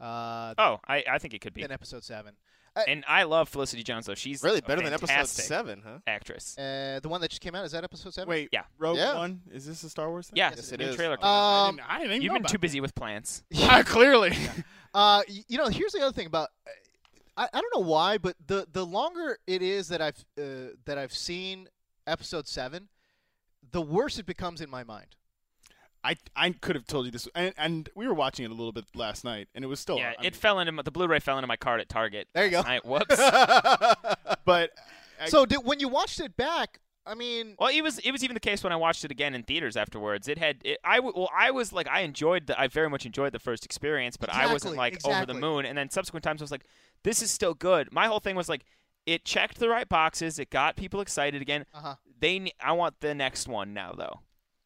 uh, 0.00 0.54
Oh, 0.58 0.80
I, 0.88 1.04
I 1.10 1.18
think 1.18 1.34
it 1.34 1.40
could 1.40 1.54
be. 1.54 1.62
In 1.62 1.70
Episode 1.70 2.02
Seven. 2.04 2.34
And 2.88 3.04
I 3.08 3.22
love 3.24 3.48
Felicity 3.48 3.82
Jones, 3.82 4.06
though. 4.06 4.14
She's 4.14 4.42
Really 4.42 4.58
a 4.58 4.62
better 4.62 4.82
than 4.82 4.92
episode 4.92 5.26
seven, 5.26 5.82
huh? 5.84 5.98
Actress. 6.06 6.56
Uh, 6.58 7.00
the 7.02 7.08
one 7.08 7.20
that 7.20 7.30
just 7.30 7.40
came 7.40 7.54
out 7.54 7.64
is 7.64 7.72
that 7.72 7.84
Episode 7.84 8.14
Seven? 8.14 8.28
Wait, 8.28 8.48
Yeah. 8.52 8.62
Rogue 8.78 8.96
Yeah. 8.96 9.14
One. 9.16 9.42
Is 9.52 9.66
this 9.66 9.82
a 9.84 9.90
Star 9.90 10.08
Wars 10.10 10.28
thing? 10.28 10.36
Yeah, 10.36 10.50
Yes, 10.54 10.68
the 10.68 10.74
it 10.74 10.80
new 10.80 10.86
is. 10.86 10.96
trailer. 10.96 11.14
Um, 11.14 11.24
I 11.24 11.66
didn't, 11.70 11.80
I 11.90 11.98
didn't 11.98 12.10
even 12.12 12.22
You've 12.22 12.32
been 12.34 12.44
too 12.44 12.58
busy 12.58 12.80
with 12.80 12.94
plants. 12.94 13.42
Yeah, 13.50 13.82
clearly. 13.84 14.36
Uh, 14.92 15.22
you 15.46 15.56
know, 15.56 15.68
here's 15.68 15.92
the 15.92 16.00
other 16.00 16.12
thing 16.12 16.26
about 16.26 16.48
I, 17.36 17.44
I 17.52 17.60
don't 17.60 17.72
know 17.74 17.88
why, 17.88 18.18
but 18.18 18.34
the 18.44 18.66
the 18.72 18.84
longer 18.84 19.38
it 19.46 19.62
is 19.62 19.86
that 19.88 20.02
I've 20.02 20.24
uh, 20.36 20.72
that 20.84 20.98
I've 20.98 21.14
seen 21.14 21.68
episode 22.08 22.48
seven, 22.48 22.88
the 23.70 23.80
worse 23.80 24.18
it 24.18 24.26
becomes 24.26 24.60
in 24.60 24.68
my 24.68 24.82
mind. 24.82 25.14
I 26.02 26.16
I 26.34 26.50
could 26.50 26.76
have 26.76 26.86
told 26.86 27.06
you 27.06 27.12
this, 27.12 27.28
and, 27.34 27.52
and 27.58 27.88
we 27.94 28.06
were 28.08 28.14
watching 28.14 28.44
it 28.44 28.50
a 28.50 28.54
little 28.54 28.72
bit 28.72 28.84
last 28.94 29.24
night, 29.24 29.48
and 29.54 29.64
it 29.64 29.68
was 29.68 29.80
still. 29.80 29.98
yeah, 29.98 30.14
I 30.18 30.26
it 30.26 30.34
fell 30.36 30.58
into 30.58 30.72
my, 30.72 30.82
the 30.82 30.90
Blu-ray 30.90 31.20
fell 31.20 31.36
into 31.38 31.46
my 31.46 31.56
cart 31.56 31.80
at 31.80 31.88
Target. 31.88 32.28
There 32.32 32.46
you 32.46 32.56
last 32.56 32.64
go. 32.64 32.70
Night. 32.70 32.84
Whoops. 32.86 33.16
but 34.44 34.70
I, 35.20 35.28
so 35.28 35.44
did, 35.46 35.58
when 35.64 35.80
you 35.80 35.88
watched 35.88 36.20
it 36.20 36.36
back, 36.36 36.80
I 37.06 37.14
mean, 37.14 37.56
well, 37.58 37.68
it 37.68 37.82
was 37.82 37.98
it 37.98 38.12
was 38.12 38.22
even 38.24 38.34
the 38.34 38.40
case 38.40 38.62
when 38.62 38.72
I 38.72 38.76
watched 38.76 39.04
it 39.04 39.10
again 39.10 39.34
in 39.34 39.42
theaters 39.42 39.76
afterwards. 39.76 40.28
It 40.28 40.38
had 40.38 40.58
it, 40.64 40.78
I 40.84 40.96
w- 40.96 41.14
well 41.16 41.30
I 41.36 41.50
was 41.50 41.72
like 41.72 41.88
I 41.88 42.00
enjoyed 42.00 42.46
the 42.46 42.58
I 42.60 42.68
very 42.68 42.88
much 42.88 43.04
enjoyed 43.06 43.32
the 43.32 43.38
first 43.38 43.64
experience, 43.64 44.16
but 44.16 44.32
I 44.32 44.52
wasn't 44.52 44.74
Exactly, 44.74 45.10
like 45.12 45.18
over 45.18 45.26
the 45.26 45.34
moon. 45.34 45.64
And 45.66 45.76
then 45.76 45.90
subsequent 45.90 46.24
times 46.24 46.40
I 46.40 46.44
was 46.44 46.50
like, 46.50 46.64
this 47.02 47.22
is 47.22 47.30
still 47.30 47.54
good. 47.54 47.92
My 47.92 48.06
whole 48.06 48.20
thing 48.20 48.36
was 48.36 48.48
like, 48.48 48.64
it 49.06 49.24
checked 49.24 49.58
the 49.58 49.68
right 49.68 49.88
boxes. 49.88 50.38
It 50.38 50.50
got 50.50 50.76
people 50.76 51.00
excited 51.00 51.40
again. 51.42 51.64
uh-huh, 51.74 51.96
They 52.18 52.52
I 52.62 52.72
want 52.72 53.00
the 53.00 53.14
next 53.14 53.48
one 53.48 53.72
now 53.74 53.92
though, 53.96 54.20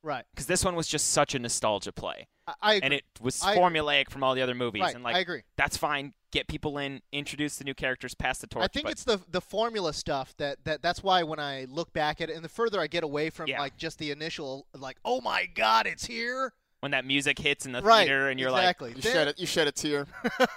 right. 0.05 0.24
because 0.34 0.46
this 0.46 0.64
one 0.64 0.76
was 0.76 0.86
just 0.86 1.11
such 1.11 1.34
a 1.34 1.38
nostalgia 1.38 1.92
play. 1.92 2.28
I, 2.46 2.55
I 2.62 2.74
and 2.82 2.92
it 2.92 3.05
was 3.20 3.42
I 3.42 3.52
agree. 3.52 3.62
formulaic 3.62 4.11
from 4.11 4.22
all 4.22 4.34
the 4.34 4.42
other 4.42 4.55
movies. 4.55 4.82
Right, 4.82 4.94
and 4.94 5.02
like 5.02 5.16
I 5.16 5.20
agree. 5.20 5.42
that's 5.57 5.76
fine. 5.76 6.12
Get 6.30 6.48
people 6.48 6.78
in, 6.78 7.00
introduce 7.12 7.57
the 7.57 7.64
new 7.64 7.74
characters, 7.74 8.14
pass 8.14 8.38
the 8.38 8.46
torch. 8.46 8.64
I 8.64 8.66
think 8.66 8.84
but 8.84 8.92
it's 8.92 9.05
the 9.05 9.20
the 9.28 9.40
formula 9.40 9.92
stuff 9.92 10.34
that, 10.38 10.64
that 10.64 10.82
that's 10.82 11.02
why 11.02 11.22
when 11.22 11.38
I 11.38 11.66
look 11.68 11.92
back 11.92 12.20
at 12.20 12.28
it, 12.28 12.36
and 12.36 12.44
the 12.44 12.48
further 12.48 12.80
I 12.80 12.86
get 12.86 13.05
away 13.05 13.30
from 13.30 13.48
Yeah. 13.48 13.61
like 13.61 13.76
just 13.76 13.98
the 13.98 14.11
initial 14.11 14.66
like, 14.76 14.98
oh 15.05 15.20
my 15.20 15.46
god, 15.46 15.86
it's 15.86 16.05
here. 16.07 16.52
When 16.85 16.91
that 16.91 17.07
music 17.07 17.39
hits 17.39 17.64
in 17.64 17.72
the 17.72 17.80
right. 17.80 18.07
theater 18.07 18.28
and 18.28 18.39
you're 18.39 18.51
exactly. 18.51 18.93
You 18.95 19.01
shed 19.01 19.26
it. 19.26 19.41
You 19.41 19.47
shed 19.47 19.66
a 19.66 19.72
tear. 19.72 20.07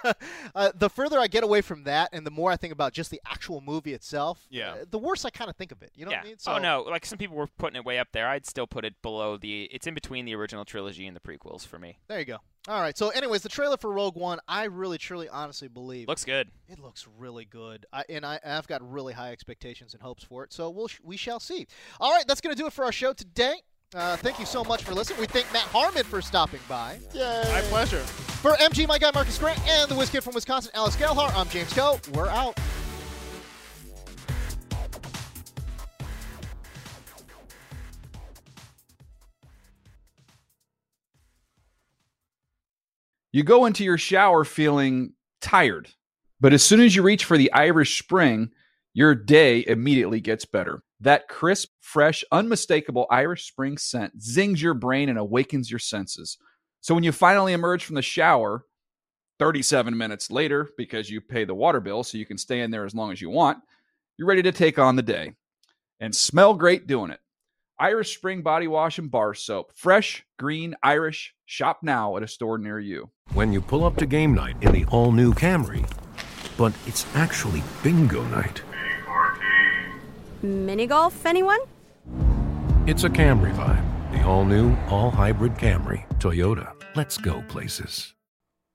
uh, 0.54 0.72
the 0.74 0.90
further 0.90 1.18
I 1.18 1.26
get 1.26 1.42
away 1.42 1.62
from 1.62 1.84
that, 1.84 2.10
and 2.12 2.26
the 2.26 2.30
more 2.30 2.52
I 2.52 2.56
think 2.58 2.70
about 2.70 2.92
just 2.92 3.10
the 3.10 3.18
actual 3.24 3.62
movie 3.62 3.94
itself, 3.94 4.46
Yeah. 4.50 4.72
uh, 4.72 4.84
the 4.90 4.98
worse 4.98 5.24
I 5.24 5.30
kind 5.30 5.48
of 5.48 5.56
think 5.56 5.72
of 5.72 5.82
it. 5.82 5.90
You 5.94 6.04
know 6.04 6.10
yeah. 6.10 6.18
what 6.18 6.26
I 6.26 6.28
mean? 6.28 6.38
So, 6.38 6.52
oh 6.52 6.58
no, 6.58 6.82
like 6.82 7.06
some 7.06 7.16
people 7.16 7.34
were 7.34 7.46
putting 7.46 7.76
it 7.76 7.84
way 7.86 7.98
up 7.98 8.08
there. 8.12 8.28
I'd 8.28 8.44
still 8.44 8.66
put 8.66 8.84
it 8.84 9.00
below 9.00 9.38
the. 9.38 9.70
It's 9.72 9.86
in 9.86 9.94
between 9.94 10.26
the 10.26 10.34
original 10.34 10.66
trilogy 10.66 11.06
and 11.06 11.16
the 11.16 11.20
prequels 11.20 11.66
for 11.66 11.78
me. 11.78 11.96
There 12.08 12.18
you 12.18 12.26
go. 12.26 12.36
All 12.68 12.82
right. 12.82 12.98
So, 12.98 13.08
anyways, 13.08 13.40
the 13.40 13.48
trailer 13.48 13.78
for 13.78 13.90
Rogue 13.90 14.16
One, 14.16 14.38
I 14.46 14.64
really, 14.64 14.98
truly, 14.98 15.30
honestly 15.30 15.68
believe 15.68 16.08
Looks 16.08 16.26
good. 16.26 16.50
it 16.68 16.78
looks 16.78 17.08
really 17.16 17.46
good, 17.46 17.86
I, 17.90 18.04
and 18.10 18.26
I, 18.26 18.38
I've 18.44 18.66
got 18.66 18.86
really 18.92 19.14
high 19.14 19.32
expectations 19.32 19.94
and 19.94 20.02
hopes 20.02 20.24
for 20.24 20.44
it. 20.44 20.52
So 20.52 20.68
we'll 20.68 20.88
sh- 20.88 21.00
we 21.02 21.16
shall 21.16 21.40
see. 21.40 21.66
All 21.98 22.12
right, 22.12 22.26
that's 22.28 22.42
going 22.42 22.54
to 22.54 22.60
do 22.60 22.66
it 22.66 22.74
for 22.74 22.84
our 22.84 22.92
show 22.92 23.14
today. 23.14 23.62
Uh, 23.94 24.16
thank 24.18 24.38
you 24.38 24.44
so 24.44 24.62
much 24.64 24.84
for 24.84 24.92
listening. 24.92 25.18
We 25.18 25.26
thank 25.26 25.50
Matt 25.50 25.62
Harmon 25.62 26.04
for 26.04 26.20
stopping 26.20 26.60
by. 26.68 26.98
My 27.14 27.62
pleasure. 27.62 28.00
For 28.00 28.52
MG, 28.52 28.86
my 28.86 28.98
guy 28.98 29.10
Marcas 29.12 29.38
Grant, 29.38 29.58
and 29.66 29.90
the 29.90 29.94
Whiz 29.94 30.10
Kid 30.10 30.22
from 30.22 30.34
Wisconsin, 30.34 30.70
Alex 30.74 30.94
Gelhar, 30.96 31.32
I'm 31.34 31.48
James 31.48 31.72
Koh. 31.72 31.98
We're 32.12 32.28
out. 32.28 32.58
You 43.32 43.42
go 43.42 43.64
into 43.64 43.84
your 43.84 43.98
shower 43.98 44.44
feeling 44.44 45.14
tired, 45.40 45.88
but 46.40 46.52
as 46.52 46.62
soon 46.62 46.80
as 46.80 46.94
you 46.94 47.02
reach 47.02 47.24
for 47.24 47.38
the 47.38 47.52
Irish 47.52 48.02
Spring, 48.02 48.50
your 48.98 49.14
day 49.14 49.64
immediately 49.68 50.20
gets 50.20 50.44
better. 50.44 50.82
That 50.98 51.28
crisp, 51.28 51.68
fresh, 51.80 52.24
unmistakable 52.32 53.06
Irish 53.12 53.46
Spring 53.46 53.78
scent 53.78 54.20
zings 54.20 54.60
your 54.60 54.74
brain 54.74 55.08
and 55.08 55.16
awakens 55.16 55.70
your 55.70 55.78
senses. 55.78 56.36
So 56.80 56.96
when 56.96 57.04
you 57.04 57.12
finally 57.12 57.52
emerge 57.52 57.84
from 57.84 57.94
the 57.94 58.02
shower, 58.02 58.64
37 59.38 59.96
minutes 59.96 60.32
later, 60.32 60.68
because 60.76 61.08
you 61.08 61.20
pay 61.20 61.44
the 61.44 61.54
water 61.54 61.78
bill 61.78 62.02
so 62.02 62.18
you 62.18 62.26
can 62.26 62.38
stay 62.38 62.60
in 62.60 62.72
there 62.72 62.84
as 62.84 62.92
long 62.92 63.12
as 63.12 63.22
you 63.22 63.30
want, 63.30 63.58
you're 64.16 64.26
ready 64.26 64.42
to 64.42 64.50
take 64.50 64.80
on 64.80 64.96
the 64.96 65.02
day 65.02 65.34
and 66.00 66.12
smell 66.12 66.54
great 66.54 66.88
doing 66.88 67.12
it. 67.12 67.20
Irish 67.78 68.16
Spring 68.16 68.42
Body 68.42 68.66
Wash 68.66 68.98
and 68.98 69.12
Bar 69.12 69.34
Soap. 69.34 69.70
Fresh, 69.76 70.24
green, 70.40 70.74
Irish. 70.82 71.36
Shop 71.46 71.78
now 71.84 72.16
at 72.16 72.24
a 72.24 72.26
store 72.26 72.58
near 72.58 72.80
you. 72.80 73.10
When 73.32 73.52
you 73.52 73.60
pull 73.60 73.84
up 73.84 73.96
to 73.98 74.06
game 74.06 74.34
night 74.34 74.56
in 74.60 74.72
the 74.72 74.86
all 74.86 75.12
new 75.12 75.32
Camry, 75.34 75.88
but 76.56 76.72
it's 76.88 77.06
actually 77.14 77.62
bingo 77.84 78.24
night. 78.24 78.62
Mini 80.42 80.86
golf, 80.86 81.26
anyone? 81.26 81.58
It's 82.86 83.04
a 83.04 83.10
Camry 83.10 83.52
vibe. 83.54 83.84
The 84.12 84.22
all 84.22 84.44
new, 84.44 84.76
all 84.88 85.10
hybrid 85.10 85.54
Camry. 85.54 86.08
Toyota. 86.18 86.72
Let's 86.94 87.18
go 87.18 87.42
places. 87.48 88.14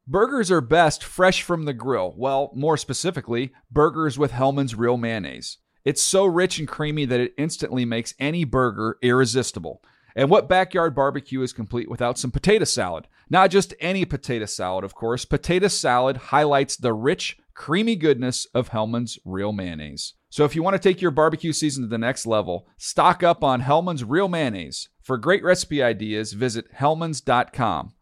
Burgers 0.06 0.52
are 0.52 0.60
best 0.60 1.04
fresh 1.04 1.42
from 1.42 1.64
the 1.64 1.74
grill. 1.74 2.14
Well, 2.18 2.52
more 2.54 2.76
specifically, 2.76 3.54
burgers 3.72 4.20
with 4.20 4.32
Hellmann's 4.32 4.76
Real 4.76 4.98
Mayonnaise. 4.98 5.60
It's 5.86 6.04
so 6.04 6.26
rich 6.26 6.60
and 6.60 6.68
creamy 6.68 7.06
that 7.06 7.22
it 7.22 7.34
instantly 7.38 7.86
makes 7.86 8.14
any 8.20 8.44
burger 8.44 8.98
irresistible. 9.02 9.82
And 10.16 10.30
what 10.30 10.50
backyard 10.50 10.94
barbecue 10.94 11.42
is 11.42 11.54
complete 11.54 11.90
without 11.90 12.20
some 12.20 12.32
potato 12.32 12.66
salad? 12.66 13.08
Not 13.30 13.52
just 13.52 13.74
any 13.80 14.04
potato 14.04 14.46
salad, 14.46 14.84
of 14.84 14.94
course. 14.94 15.24
Potato 15.24 15.70
salad 15.70 16.18
highlights 16.18 16.76
the 16.76 16.94
rich, 16.94 17.38
creamy 17.54 17.96
goodness 17.96 18.46
of 18.54 18.68
Hellmann's 18.68 19.18
Real 19.24 19.54
Mayonnaise. 19.54 20.14
So 20.34 20.46
if 20.46 20.56
you 20.56 20.64
want 20.64 20.74
to 20.74 20.80
take 20.80 21.00
your 21.00 21.12
barbecue 21.12 21.54
season 21.54 21.84
to 21.84 21.88
the 21.88 22.00
next 22.00 22.26
level, 22.26 22.68
stock 22.76 23.22
up 23.22 23.44
on 23.44 23.62
Hellmann's 23.62 24.04
Real 24.04 24.28
Mayonnaise. 24.28 24.90
For 25.00 25.16
great 25.20 25.44
recipe 25.44 25.84
ideas, 25.84 26.34
visit 26.34 26.74
hellmanns.com. 26.74 27.92